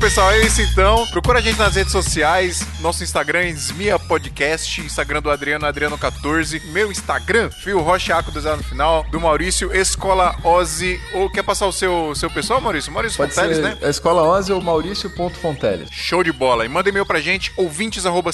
Pessoal, 0.02 0.32
é 0.32 0.42
isso 0.42 0.60
então. 0.64 1.06
Procura 1.08 1.38
a 1.38 1.42
gente 1.44 1.60
nas 1.60 1.76
redes 1.76 1.92
sociais. 1.92 2.66
Nosso 2.80 3.04
Instagram, 3.04 3.46
Esmia 3.46 4.00
Podcast. 4.00 4.82
Instagram 4.82 5.22
do 5.22 5.30
Adriano, 5.30 5.68
Adriano14. 5.68 6.60
Meu 6.72 6.92
Instagram, 6.92 7.52
Fio 7.52 7.80
Rochaco, 7.82 8.32
do 8.32 8.42
no 8.42 8.64
final. 8.64 9.06
Do 9.12 9.22
Maurício, 9.22 9.72
Escola 9.72 10.36
Ozzy. 10.44 11.00
Ou 11.14 11.30
quer 11.30 11.44
passar 11.44 11.68
o 11.68 11.72
seu, 11.72 12.16
seu 12.16 12.32
pessoal, 12.32 12.60
Maurício? 12.60 12.92
Maurício 12.92 13.16
Pode 13.16 13.36
Fonteles, 13.36 13.60
né? 13.60 13.78
Escola 13.84 14.24
Ozzy 14.24 14.52
ou 14.52 14.60
Maurício.fonteles. 14.60 15.88
Show 15.92 16.24
de 16.24 16.32
bola. 16.32 16.66
E 16.66 16.68
manda 16.68 16.90
e-mail 16.90 17.06
pra 17.06 17.22
gente, 17.22 17.54
ouvintes 17.56 18.04
arroba 18.04 18.32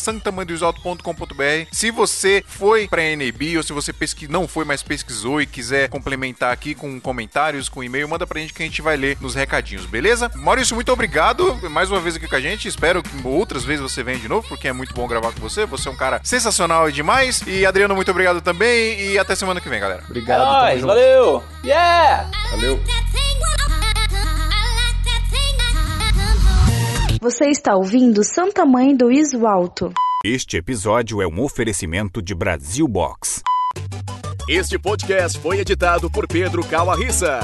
Se 1.70 1.92
você 1.92 2.44
foi 2.48 2.88
pra 2.88 3.02
NAB 3.04 3.58
ou 3.58 3.64
se 3.64 3.74
você 3.74 3.92
pesqui... 3.92 4.26
não 4.30 4.48
foi, 4.48 4.64
mas 4.64 4.82
pesquisou 4.82 5.42
e 5.42 5.46
quiser 5.46 5.90
complementar 5.90 6.54
aqui 6.54 6.74
com 6.74 6.98
comentários, 7.02 7.68
com 7.68 7.84
e-mail, 7.84 8.08
manda 8.08 8.26
pra 8.26 8.40
gente 8.40 8.54
que 8.54 8.64
a 8.64 8.66
gente 8.66 8.82
vai 8.82 8.96
ler 8.96 9.18
nos 9.20 9.36
recadinhos, 9.36 9.86
beleza? 9.86 10.32
Maurício, 10.34 10.74
muito 10.74 10.94
obrigado 10.94 11.57
mais 11.70 11.90
uma 11.92 12.00
vez 12.00 12.16
aqui 12.16 12.28
com 12.28 12.36
a 12.36 12.40
gente. 12.40 12.68
Espero 12.68 13.02
que 13.02 13.10
outras 13.28 13.64
vezes 13.66 13.82
você 13.82 14.04
venha 14.04 14.20
de 14.20 14.28
novo, 14.28 14.48
porque 14.48 14.68
é 14.68 14.74
muito 14.74 14.94
bom 14.94 15.08
gravar 15.08 15.32
com 15.32 15.40
você. 15.40 15.66
Você 15.66 15.88
é 15.88 15.92
um 15.92 15.96
cara 15.96 16.22
sensacional 16.24 16.90
e 16.90 16.92
demais. 16.92 17.42
E 17.48 17.66
Adriano, 17.66 17.96
muito 17.96 18.12
obrigado 18.12 18.42
também. 18.42 19.00
E 19.00 19.18
até 19.18 19.36
semana 19.36 19.60
que 19.60 19.70
vem, 19.70 19.80
galera. 19.80 20.04
Obrigado. 20.06 20.42
É 20.42 20.70
nóis, 20.70 20.82
valeu. 20.82 21.44
Yeah! 21.64 22.30
Valeu. 22.52 22.80
Você 27.20 27.46
está 27.46 27.76
ouvindo 27.76 28.24
Santa 28.24 28.66
Mãe 28.66 28.96
do 28.96 29.12
Iso 29.12 29.48
Alto. 29.48 29.92
Este 30.24 30.58
episódio 30.58 31.22
é 31.22 31.28
um 31.28 31.42
oferecimento 31.44 32.22
de 32.22 32.36
Brasil 32.36 32.88
Box. 32.88 33.42
Este 34.48 34.80
podcast 34.80 35.38
foi 35.40 35.60
editado 35.60 36.10
por 36.10 36.28
Pedro 36.28 36.66
Calarissa. 36.66 37.40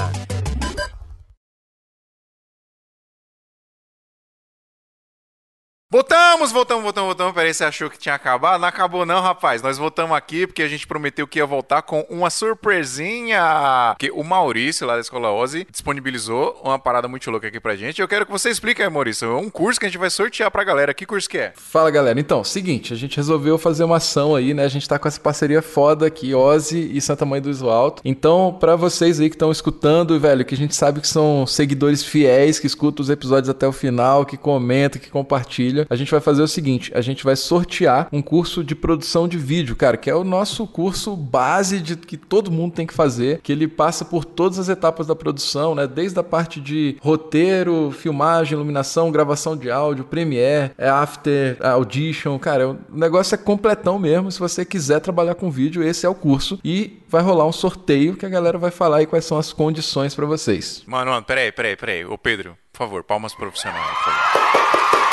Voltamos, 5.94 6.50
voltamos, 6.50 6.82
voltamos, 6.82 7.06
voltamos. 7.06 7.32
Peraí, 7.34 7.54
você 7.54 7.62
achou 7.62 7.88
que 7.88 7.96
tinha 7.96 8.16
acabado? 8.16 8.60
Não 8.60 8.66
acabou 8.66 9.06
não, 9.06 9.22
rapaz. 9.22 9.62
Nós 9.62 9.78
voltamos 9.78 10.16
aqui 10.16 10.44
porque 10.44 10.64
a 10.64 10.66
gente 10.66 10.88
prometeu 10.88 11.24
que 11.24 11.38
ia 11.38 11.46
voltar 11.46 11.82
com 11.82 12.00
uma 12.10 12.30
surpresinha. 12.30 13.94
Que 13.96 14.10
o 14.10 14.24
Maurício, 14.24 14.88
lá 14.88 14.96
da 14.96 15.00
Escola 15.00 15.30
Ozzy, 15.30 15.64
disponibilizou 15.70 16.60
uma 16.64 16.80
parada 16.80 17.06
muito 17.06 17.30
louca 17.30 17.46
aqui 17.46 17.60
pra 17.60 17.76
gente. 17.76 18.00
Eu 18.00 18.08
quero 18.08 18.26
que 18.26 18.32
você 18.32 18.50
explique 18.50 18.82
aí, 18.82 18.90
Maurício. 18.90 19.28
É 19.28 19.36
um 19.36 19.48
curso 19.48 19.78
que 19.78 19.86
a 19.86 19.88
gente 19.88 20.00
vai 20.00 20.10
sortear 20.10 20.50
pra 20.50 20.64
galera. 20.64 20.92
Que 20.92 21.06
curso 21.06 21.30
que 21.30 21.38
é? 21.38 21.52
Fala, 21.54 21.92
galera. 21.92 22.18
Então, 22.18 22.42
seguinte, 22.42 22.92
a 22.92 22.96
gente 22.96 23.16
resolveu 23.16 23.56
fazer 23.56 23.84
uma 23.84 23.98
ação 23.98 24.34
aí, 24.34 24.52
né? 24.52 24.64
A 24.64 24.68
gente 24.68 24.88
tá 24.88 24.98
com 24.98 25.06
essa 25.06 25.20
parceria 25.20 25.62
foda 25.62 26.08
aqui, 26.08 26.34
Ozzy 26.34 26.90
e 26.92 27.00
Santa 27.00 27.24
Mãe 27.24 27.40
do 27.40 27.50
Iso 27.50 27.70
Alto. 27.70 28.02
Então, 28.04 28.56
pra 28.58 28.74
vocês 28.74 29.20
aí 29.20 29.30
que 29.30 29.36
estão 29.36 29.52
escutando, 29.52 30.18
velho, 30.18 30.44
que 30.44 30.56
a 30.56 30.58
gente 30.58 30.74
sabe 30.74 31.00
que 31.00 31.06
são 31.06 31.46
seguidores 31.46 32.02
fiéis, 32.02 32.58
que 32.58 32.66
escutam 32.66 33.00
os 33.00 33.10
episódios 33.10 33.48
até 33.48 33.64
o 33.64 33.70
final, 33.70 34.26
que 34.26 34.36
comentam, 34.36 35.00
que 35.00 35.08
compartilham 35.08 35.83
a 35.88 35.96
gente 35.96 36.10
vai 36.10 36.20
fazer 36.20 36.42
o 36.42 36.48
seguinte: 36.48 36.92
a 36.94 37.00
gente 37.00 37.24
vai 37.24 37.36
sortear 37.36 38.08
um 38.12 38.22
curso 38.22 38.62
de 38.64 38.74
produção 38.74 39.28
de 39.28 39.38
vídeo, 39.38 39.76
cara, 39.76 39.96
que 39.96 40.10
é 40.10 40.14
o 40.14 40.24
nosso 40.24 40.66
curso 40.66 41.16
base 41.16 41.80
de 41.80 41.96
que 41.96 42.16
todo 42.16 42.50
mundo 42.50 42.74
tem 42.74 42.86
que 42.86 42.94
fazer, 42.94 43.40
que 43.42 43.52
ele 43.52 43.68
passa 43.68 44.04
por 44.04 44.24
todas 44.24 44.58
as 44.58 44.68
etapas 44.68 45.06
da 45.06 45.14
produção, 45.14 45.74
né? 45.74 45.86
Desde 45.86 46.18
a 46.18 46.22
parte 46.22 46.60
de 46.60 46.96
roteiro, 47.00 47.90
filmagem, 47.90 48.54
iluminação, 48.54 49.10
gravação 49.10 49.56
de 49.56 49.70
áudio, 49.70 50.04
Premiere, 50.04 50.72
é 50.78 50.88
After, 50.88 51.56
Audition, 51.60 52.38
cara, 52.38 52.70
o 52.70 52.78
negócio 52.90 53.34
é 53.34 53.38
completão 53.38 53.98
mesmo. 53.98 54.30
Se 54.30 54.38
você 54.38 54.64
quiser 54.64 55.00
trabalhar 55.00 55.34
com 55.34 55.50
vídeo, 55.50 55.82
esse 55.82 56.06
é 56.06 56.08
o 56.08 56.14
curso 56.14 56.58
e 56.64 56.98
vai 57.08 57.22
rolar 57.22 57.46
um 57.46 57.52
sorteio 57.52 58.16
que 58.16 58.26
a 58.26 58.28
galera 58.28 58.58
vai 58.58 58.70
falar 58.70 58.98
aí 58.98 59.06
quais 59.06 59.24
são 59.24 59.38
as 59.38 59.52
condições 59.52 60.14
para 60.14 60.26
vocês. 60.26 60.82
Mano, 60.86 61.10
mano, 61.10 61.24
peraí, 61.24 61.52
peraí, 61.52 61.76
peraí. 61.76 62.04
Ô 62.04 62.18
Pedro, 62.18 62.56
por 62.72 62.78
favor, 62.78 63.04
palmas 63.04 63.34
profissionais, 63.34 63.86
por 63.86 64.12
favor. 64.12 65.03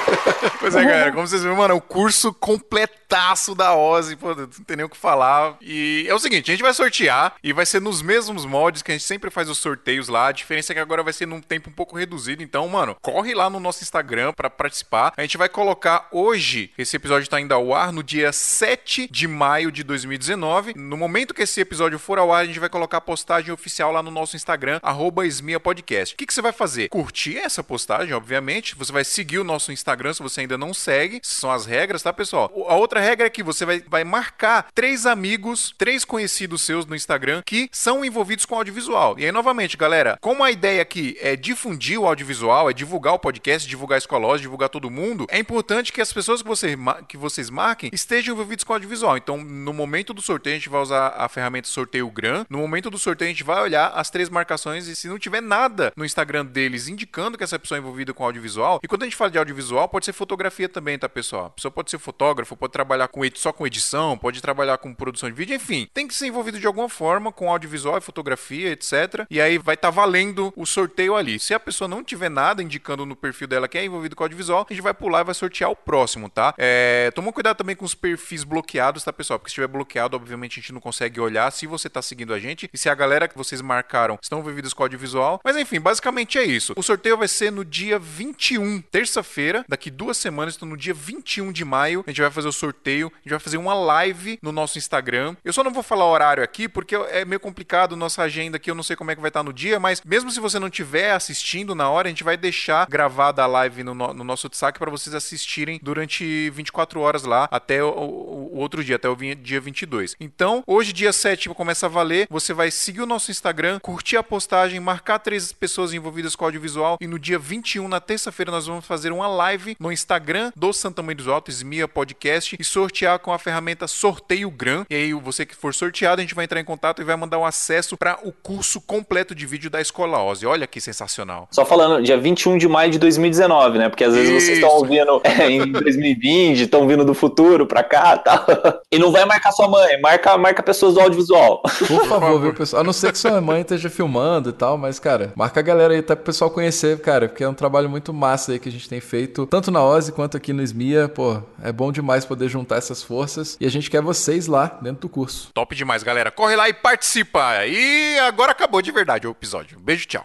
Pois 0.58 0.74
é, 0.74 0.84
galera, 0.84 1.12
como 1.12 1.26
vocês 1.26 1.42
viram, 1.42 1.56
mano, 1.56 1.74
é 1.74 1.76
o 1.76 1.80
curso 1.80 2.32
completaço 2.32 3.54
da 3.54 3.74
Ozzy, 3.74 4.16
pô, 4.16 4.34
não 4.34 4.46
tem 4.48 4.76
nem 4.76 4.86
o 4.86 4.88
que 4.88 4.96
falar. 4.96 5.56
E 5.60 6.06
é 6.08 6.14
o 6.14 6.18
seguinte, 6.18 6.50
a 6.50 6.54
gente 6.54 6.62
vai 6.62 6.74
sortear 6.74 7.34
e 7.42 7.52
vai 7.52 7.64
ser 7.64 7.80
nos 7.80 8.02
mesmos 8.02 8.44
moldes 8.44 8.82
que 8.82 8.90
a 8.90 8.94
gente 8.94 9.04
sempre 9.04 9.30
faz 9.30 9.48
os 9.48 9.58
sorteios 9.58 10.08
lá. 10.08 10.28
A 10.28 10.32
diferença 10.32 10.72
é 10.72 10.74
que 10.74 10.80
agora 10.80 11.02
vai 11.02 11.12
ser 11.12 11.26
num 11.26 11.40
tempo 11.40 11.70
um 11.70 11.72
pouco 11.72 11.96
reduzido. 11.96 12.42
Então, 12.42 12.66
mano, 12.68 12.96
corre 13.00 13.34
lá 13.34 13.48
no 13.48 13.60
nosso 13.60 13.82
Instagram 13.82 14.32
pra 14.32 14.50
participar. 14.50 15.12
A 15.16 15.22
gente 15.22 15.36
vai 15.36 15.48
colocar 15.48 16.08
hoje, 16.10 16.72
esse 16.76 16.96
episódio 16.96 17.28
tá 17.28 17.40
indo 17.40 17.52
ao 17.52 17.74
ar 17.74 17.92
no 17.92 18.02
dia 18.02 18.32
7 18.32 19.08
de 19.10 19.28
maio 19.28 19.70
de 19.70 19.84
2019. 19.84 20.74
No 20.76 20.96
momento 20.96 21.34
que 21.34 21.42
esse 21.42 21.60
episódio 21.60 21.98
for 21.98 22.18
ao 22.18 22.32
ar, 22.32 22.42
a 22.42 22.46
gente 22.46 22.60
vai 22.60 22.68
colocar 22.68 22.98
a 22.98 23.00
postagem 23.00 23.52
oficial 23.52 23.92
lá 23.92 24.02
no 24.02 24.10
nosso 24.10 24.36
Instagram, 24.36 24.80
arroba 24.82 25.26
Esmia 25.26 25.60
Podcast. 25.60 26.14
O 26.14 26.18
que, 26.18 26.26
que 26.26 26.34
você 26.34 26.42
vai 26.42 26.52
fazer? 26.52 26.88
Curtir 26.88 27.38
essa 27.38 27.62
postagem, 27.62 28.14
obviamente. 28.14 28.74
Você 28.74 28.92
vai 28.92 29.04
seguir 29.04 29.38
o 29.38 29.44
nosso 29.44 29.70
Instagram 29.70 29.85
se 30.14 30.22
você 30.22 30.42
ainda 30.42 30.58
não 30.58 30.74
segue. 30.74 31.20
São 31.22 31.50
as 31.50 31.66
regras, 31.66 32.02
tá, 32.02 32.12
pessoal? 32.12 32.52
A 32.68 32.74
outra 32.74 33.00
regra 33.00 33.26
é 33.26 33.30
que 33.30 33.42
você 33.42 33.64
vai, 33.64 33.82
vai 33.88 34.04
marcar 34.04 34.68
três 34.74 35.06
amigos, 35.06 35.74
três 35.78 36.04
conhecidos 36.04 36.62
seus 36.62 36.86
no 36.86 36.96
Instagram 36.96 37.42
que 37.44 37.68
são 37.72 38.04
envolvidos 38.04 38.44
com 38.44 38.56
audiovisual. 38.56 39.18
E 39.18 39.24
aí, 39.24 39.32
novamente, 39.32 39.76
galera, 39.76 40.18
como 40.20 40.42
a 40.42 40.50
ideia 40.50 40.82
aqui 40.82 41.16
é 41.20 41.36
difundir 41.36 42.00
o 42.00 42.06
audiovisual, 42.06 42.70
é 42.70 42.72
divulgar 42.72 43.14
o 43.14 43.18
podcast, 43.18 43.68
divulgar 43.68 43.96
a 43.96 43.98
escola, 43.98 44.38
divulgar 44.38 44.68
todo 44.68 44.90
mundo, 44.90 45.26
é 45.28 45.38
importante 45.38 45.92
que 45.92 46.00
as 46.00 46.12
pessoas 46.12 46.42
que, 46.42 46.48
você, 46.48 46.76
que 47.06 47.16
vocês 47.16 47.50
marquem 47.50 47.90
estejam 47.92 48.34
envolvidos 48.34 48.64
com 48.64 48.72
audiovisual. 48.72 49.16
Então, 49.16 49.36
no 49.36 49.72
momento 49.72 50.12
do 50.12 50.22
sorteio, 50.22 50.56
a 50.56 50.58
gente 50.58 50.68
vai 50.68 50.80
usar 50.80 51.08
a 51.16 51.28
ferramenta 51.28 51.68
sorteio 51.68 52.10
GRAM. 52.10 52.44
No 52.48 52.58
momento 52.58 52.90
do 52.90 52.98
sorteio, 52.98 53.28
a 53.28 53.32
gente 53.32 53.44
vai 53.44 53.62
olhar 53.62 53.88
as 53.88 54.10
três 54.10 54.28
marcações 54.28 54.88
e 54.88 54.96
se 54.96 55.08
não 55.08 55.18
tiver 55.18 55.40
nada 55.40 55.92
no 55.96 56.04
Instagram 56.04 56.44
deles 56.44 56.88
indicando 56.88 57.38
que 57.38 57.44
essa 57.44 57.58
pessoa 57.58 57.78
é 57.78 57.80
envolvida 57.80 58.12
com 58.12 58.24
audiovisual, 58.24 58.80
e 58.82 58.88
quando 58.88 59.02
a 59.02 59.06
gente 59.06 59.16
fala 59.16 59.30
de 59.30 59.38
audiovisual, 59.38 59.75
pode 59.86 60.06
ser 60.06 60.12
fotografia 60.12 60.68
também, 60.68 60.98
tá, 60.98 61.08
pessoal? 61.08 61.46
A 61.46 61.50
pessoa 61.50 61.72
pode 61.72 61.90
ser 61.90 61.98
fotógrafo, 61.98 62.56
pode 62.56 62.72
trabalhar 62.72 63.08
com 63.08 63.20
só 63.34 63.52
com 63.52 63.66
edição, 63.66 64.16
pode 64.16 64.40
trabalhar 64.40 64.78
com 64.78 64.94
produção 64.94 65.28
de 65.28 65.34
vídeo, 65.34 65.54
enfim, 65.54 65.88
tem 65.92 66.06
que 66.06 66.14
ser 66.14 66.26
envolvido 66.26 66.58
de 66.58 66.66
alguma 66.66 66.88
forma 66.88 67.32
com 67.32 67.50
audiovisual 67.50 67.98
e 67.98 68.00
fotografia, 68.00 68.70
etc. 68.70 69.26
E 69.30 69.40
aí 69.40 69.58
vai 69.58 69.74
estar 69.74 69.88
tá 69.88 69.94
valendo 69.94 70.52
o 70.56 70.64
sorteio 70.64 71.16
ali. 71.16 71.38
Se 71.38 71.52
a 71.52 71.60
pessoa 71.60 71.88
não 71.88 72.02
tiver 72.02 72.30
nada 72.30 72.62
indicando 72.62 73.04
no 73.04 73.16
perfil 73.16 73.46
dela 73.46 73.68
que 73.68 73.76
é 73.76 73.84
envolvido 73.84 74.16
com 74.16 74.24
audiovisual, 74.24 74.66
a 74.68 74.72
gente 74.72 74.82
vai 74.82 74.94
pular 74.94 75.20
e 75.20 75.24
vai 75.24 75.34
sortear 75.34 75.70
o 75.70 75.76
próximo, 75.76 76.30
tá? 76.30 76.54
É, 76.56 77.10
toma 77.14 77.32
cuidado 77.32 77.56
também 77.56 77.76
com 77.76 77.84
os 77.84 77.94
perfis 77.94 78.44
bloqueados, 78.44 79.04
tá, 79.04 79.12
pessoal? 79.12 79.38
Porque 79.38 79.50
se 79.50 79.52
estiver 79.52 79.68
bloqueado, 79.68 80.16
obviamente 80.16 80.58
a 80.58 80.62
gente 80.62 80.72
não 80.72 80.80
consegue 80.80 81.20
olhar 81.20 81.50
se 81.50 81.66
você 81.66 81.90
tá 81.90 82.00
seguindo 82.00 82.32
a 82.32 82.38
gente 82.38 82.70
e 82.72 82.78
se 82.78 82.88
a 82.88 82.94
galera 82.94 83.28
que 83.28 83.36
vocês 83.36 83.60
marcaram 83.60 84.18
estão 84.22 84.38
envolvidos 84.38 84.72
com 84.72 84.82
audiovisual. 84.82 85.40
Mas 85.44 85.56
enfim, 85.56 85.80
basicamente 85.80 86.38
é 86.38 86.44
isso. 86.44 86.72
O 86.76 86.82
sorteio 86.82 87.16
vai 87.16 87.28
ser 87.28 87.50
no 87.50 87.64
dia 87.64 87.98
21, 87.98 88.80
terça-feira, 88.82 89.64
daqui 89.68 89.90
duas 89.90 90.16
semanas, 90.16 90.56
então 90.56 90.68
no 90.68 90.76
dia 90.76 90.94
21 90.94 91.52
de 91.52 91.64
maio, 91.64 92.04
a 92.06 92.10
gente 92.10 92.20
vai 92.20 92.30
fazer 92.30 92.48
o 92.48 92.52
sorteio, 92.52 93.08
a 93.08 93.18
gente 93.20 93.30
vai 93.30 93.38
fazer 93.38 93.56
uma 93.56 93.74
live 93.74 94.38
no 94.42 94.52
nosso 94.52 94.78
Instagram. 94.78 95.36
Eu 95.44 95.52
só 95.52 95.62
não 95.62 95.72
vou 95.72 95.82
falar 95.82 96.06
horário 96.06 96.42
aqui, 96.42 96.68
porque 96.68 96.94
é 96.94 97.24
meio 97.24 97.40
complicado 97.40 97.96
nossa 97.96 98.22
agenda 98.22 98.56
aqui, 98.56 98.70
eu 98.70 98.74
não 98.74 98.82
sei 98.82 98.96
como 98.96 99.10
é 99.10 99.14
que 99.14 99.20
vai 99.20 99.28
estar 99.28 99.42
no 99.42 99.52
dia, 99.52 99.78
mas 99.78 100.02
mesmo 100.04 100.30
se 100.30 100.40
você 100.40 100.58
não 100.58 100.68
estiver 100.68 101.12
assistindo 101.12 101.74
na 101.74 101.90
hora, 101.90 102.08
a 102.08 102.10
gente 102.10 102.24
vai 102.24 102.36
deixar 102.36 102.86
gravada 102.88 103.42
a 103.42 103.46
live 103.46 103.82
no, 103.82 103.94
no 103.94 104.24
nosso 104.24 104.48
saque 104.52 104.78
para 104.78 104.90
vocês 104.90 105.14
assistirem 105.14 105.80
durante 105.82 106.50
24 106.50 107.00
horas 107.00 107.24
lá, 107.24 107.48
até 107.50 107.82
o, 107.82 107.88
o, 107.88 108.54
o, 108.54 108.58
outro 108.58 108.82
dia, 108.82 108.96
até 108.96 109.08
o 109.08 109.16
dia 109.16 109.60
22. 109.60 110.16
Então, 110.20 110.62
hoje, 110.66 110.92
dia 110.92 111.12
7, 111.12 111.48
começa 111.50 111.86
a 111.86 111.88
valer, 111.88 112.26
você 112.30 112.52
vai 112.52 112.70
seguir 112.70 113.02
o 113.02 113.06
nosso 113.06 113.30
Instagram, 113.30 113.78
curtir 113.80 114.16
a 114.16 114.22
postagem, 114.22 114.78
marcar 114.80 115.18
três 115.18 115.52
pessoas 115.52 115.92
envolvidas 115.92 116.36
com 116.36 116.44
audiovisual 116.44 116.98
e 117.00 117.06
no 117.06 117.18
dia 117.18 117.38
21, 117.38 117.88
na 117.88 118.00
terça-feira, 118.00 118.50
nós 118.50 118.66
vamos 118.66 118.84
fazer 118.84 119.12
uma 119.12 119.26
live 119.26 119.45
no 119.78 119.92
Instagram 119.92 120.50
do 120.56 120.72
Santa 120.72 121.02
Mãe 121.02 121.14
dos 121.14 121.28
Altos, 121.28 121.62
Mia 121.62 121.86
Podcast, 121.86 122.56
e 122.58 122.64
sortear 122.64 123.18
com 123.18 123.32
a 123.32 123.38
ferramenta 123.38 123.86
Sorteio 123.86 124.50
Gran. 124.50 124.84
E 124.90 124.94
aí, 124.94 125.12
você 125.12 125.46
que 125.46 125.54
for 125.54 125.72
sorteado, 125.72 126.20
a 126.20 126.24
gente 126.24 126.34
vai 126.34 126.44
entrar 126.44 126.60
em 126.60 126.64
contato 126.64 127.00
e 127.00 127.04
vai 127.04 127.16
mandar 127.16 127.38
um 127.38 127.44
acesso 127.44 127.96
para 127.96 128.18
o 128.24 128.32
curso 128.32 128.80
completo 128.80 129.34
de 129.34 129.46
vídeo 129.46 129.70
da 129.70 129.80
Escola 129.80 130.22
Ozzy. 130.22 130.46
Olha 130.46 130.66
que 130.66 130.80
sensacional. 130.80 131.48
Só 131.50 131.64
falando, 131.64 132.02
dia 132.02 132.18
21 132.18 132.58
de 132.58 132.68
maio 132.68 132.90
de 132.90 132.98
2019, 132.98 133.78
né? 133.78 133.88
Porque 133.88 134.04
às 134.04 134.14
vezes 134.14 134.30
Isso. 134.30 134.46
vocês 134.46 134.58
estão 134.58 134.70
ouvindo 134.70 135.20
é, 135.24 135.50
em 135.50 135.70
2020, 135.70 136.62
estão 136.62 136.86
vindo 136.88 137.04
do 137.04 137.14
futuro 137.14 137.66
pra 137.66 137.84
cá 137.84 138.16
tal. 138.18 138.44
E 138.90 138.98
não 138.98 139.12
vai 139.12 139.24
marcar 139.24 139.52
sua 139.52 139.68
mãe, 139.68 140.00
marca, 140.00 140.36
marca 140.36 140.62
pessoas 140.62 140.94
do 140.94 141.00
audiovisual. 141.00 141.62
Por 141.62 142.06
favor, 142.06 142.40
viu, 142.40 142.54
pessoal? 142.54 142.80
A 142.80 142.84
não 142.84 142.92
ser 142.92 143.12
que 143.12 143.18
sua 143.18 143.40
mãe 143.40 143.60
esteja 143.60 143.88
filmando 143.88 144.50
e 144.50 144.52
tal, 144.52 144.76
mas, 144.76 144.98
cara, 144.98 145.32
marca 145.36 145.60
a 145.60 145.62
galera 145.62 145.92
aí, 145.92 146.00
até 146.00 146.14
pro 146.14 146.24
pessoal 146.24 146.50
conhecer, 146.50 146.98
cara, 147.00 147.28
porque 147.28 147.44
é 147.44 147.48
um 147.48 147.54
trabalho 147.54 147.88
muito 147.88 148.12
massa 148.12 148.52
aí 148.52 148.58
que 148.58 148.68
a 148.68 148.72
gente 148.72 148.88
tem 148.88 149.00
feito, 149.36 149.46
tanto 149.46 149.70
na 149.70 149.84
Ozzy 149.84 150.12
quanto 150.12 150.36
aqui 150.36 150.52
no 150.52 150.62
SMIA. 150.62 151.08
Pô, 151.08 151.42
é 151.62 151.70
bom 151.70 151.92
demais 151.92 152.24
poder 152.24 152.48
juntar 152.48 152.76
essas 152.76 153.02
forças 153.02 153.56
e 153.60 153.66
a 153.66 153.70
gente 153.70 153.90
quer 153.90 154.00
vocês 154.00 154.46
lá 154.46 154.78
dentro 154.80 155.02
do 155.02 155.08
curso. 155.08 155.50
Top 155.52 155.74
demais, 155.74 156.02
galera. 156.02 156.30
Corre 156.30 156.56
lá 156.56 156.68
e 156.68 156.72
participa. 156.72 157.66
E 157.66 158.18
agora 158.20 158.52
acabou 158.52 158.80
de 158.80 158.90
verdade 158.90 159.26
o 159.26 159.30
episódio. 159.30 159.78
Um 159.78 159.82
beijo, 159.82 160.06
tchau. 160.06 160.24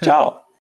Tchau. 0.00 0.47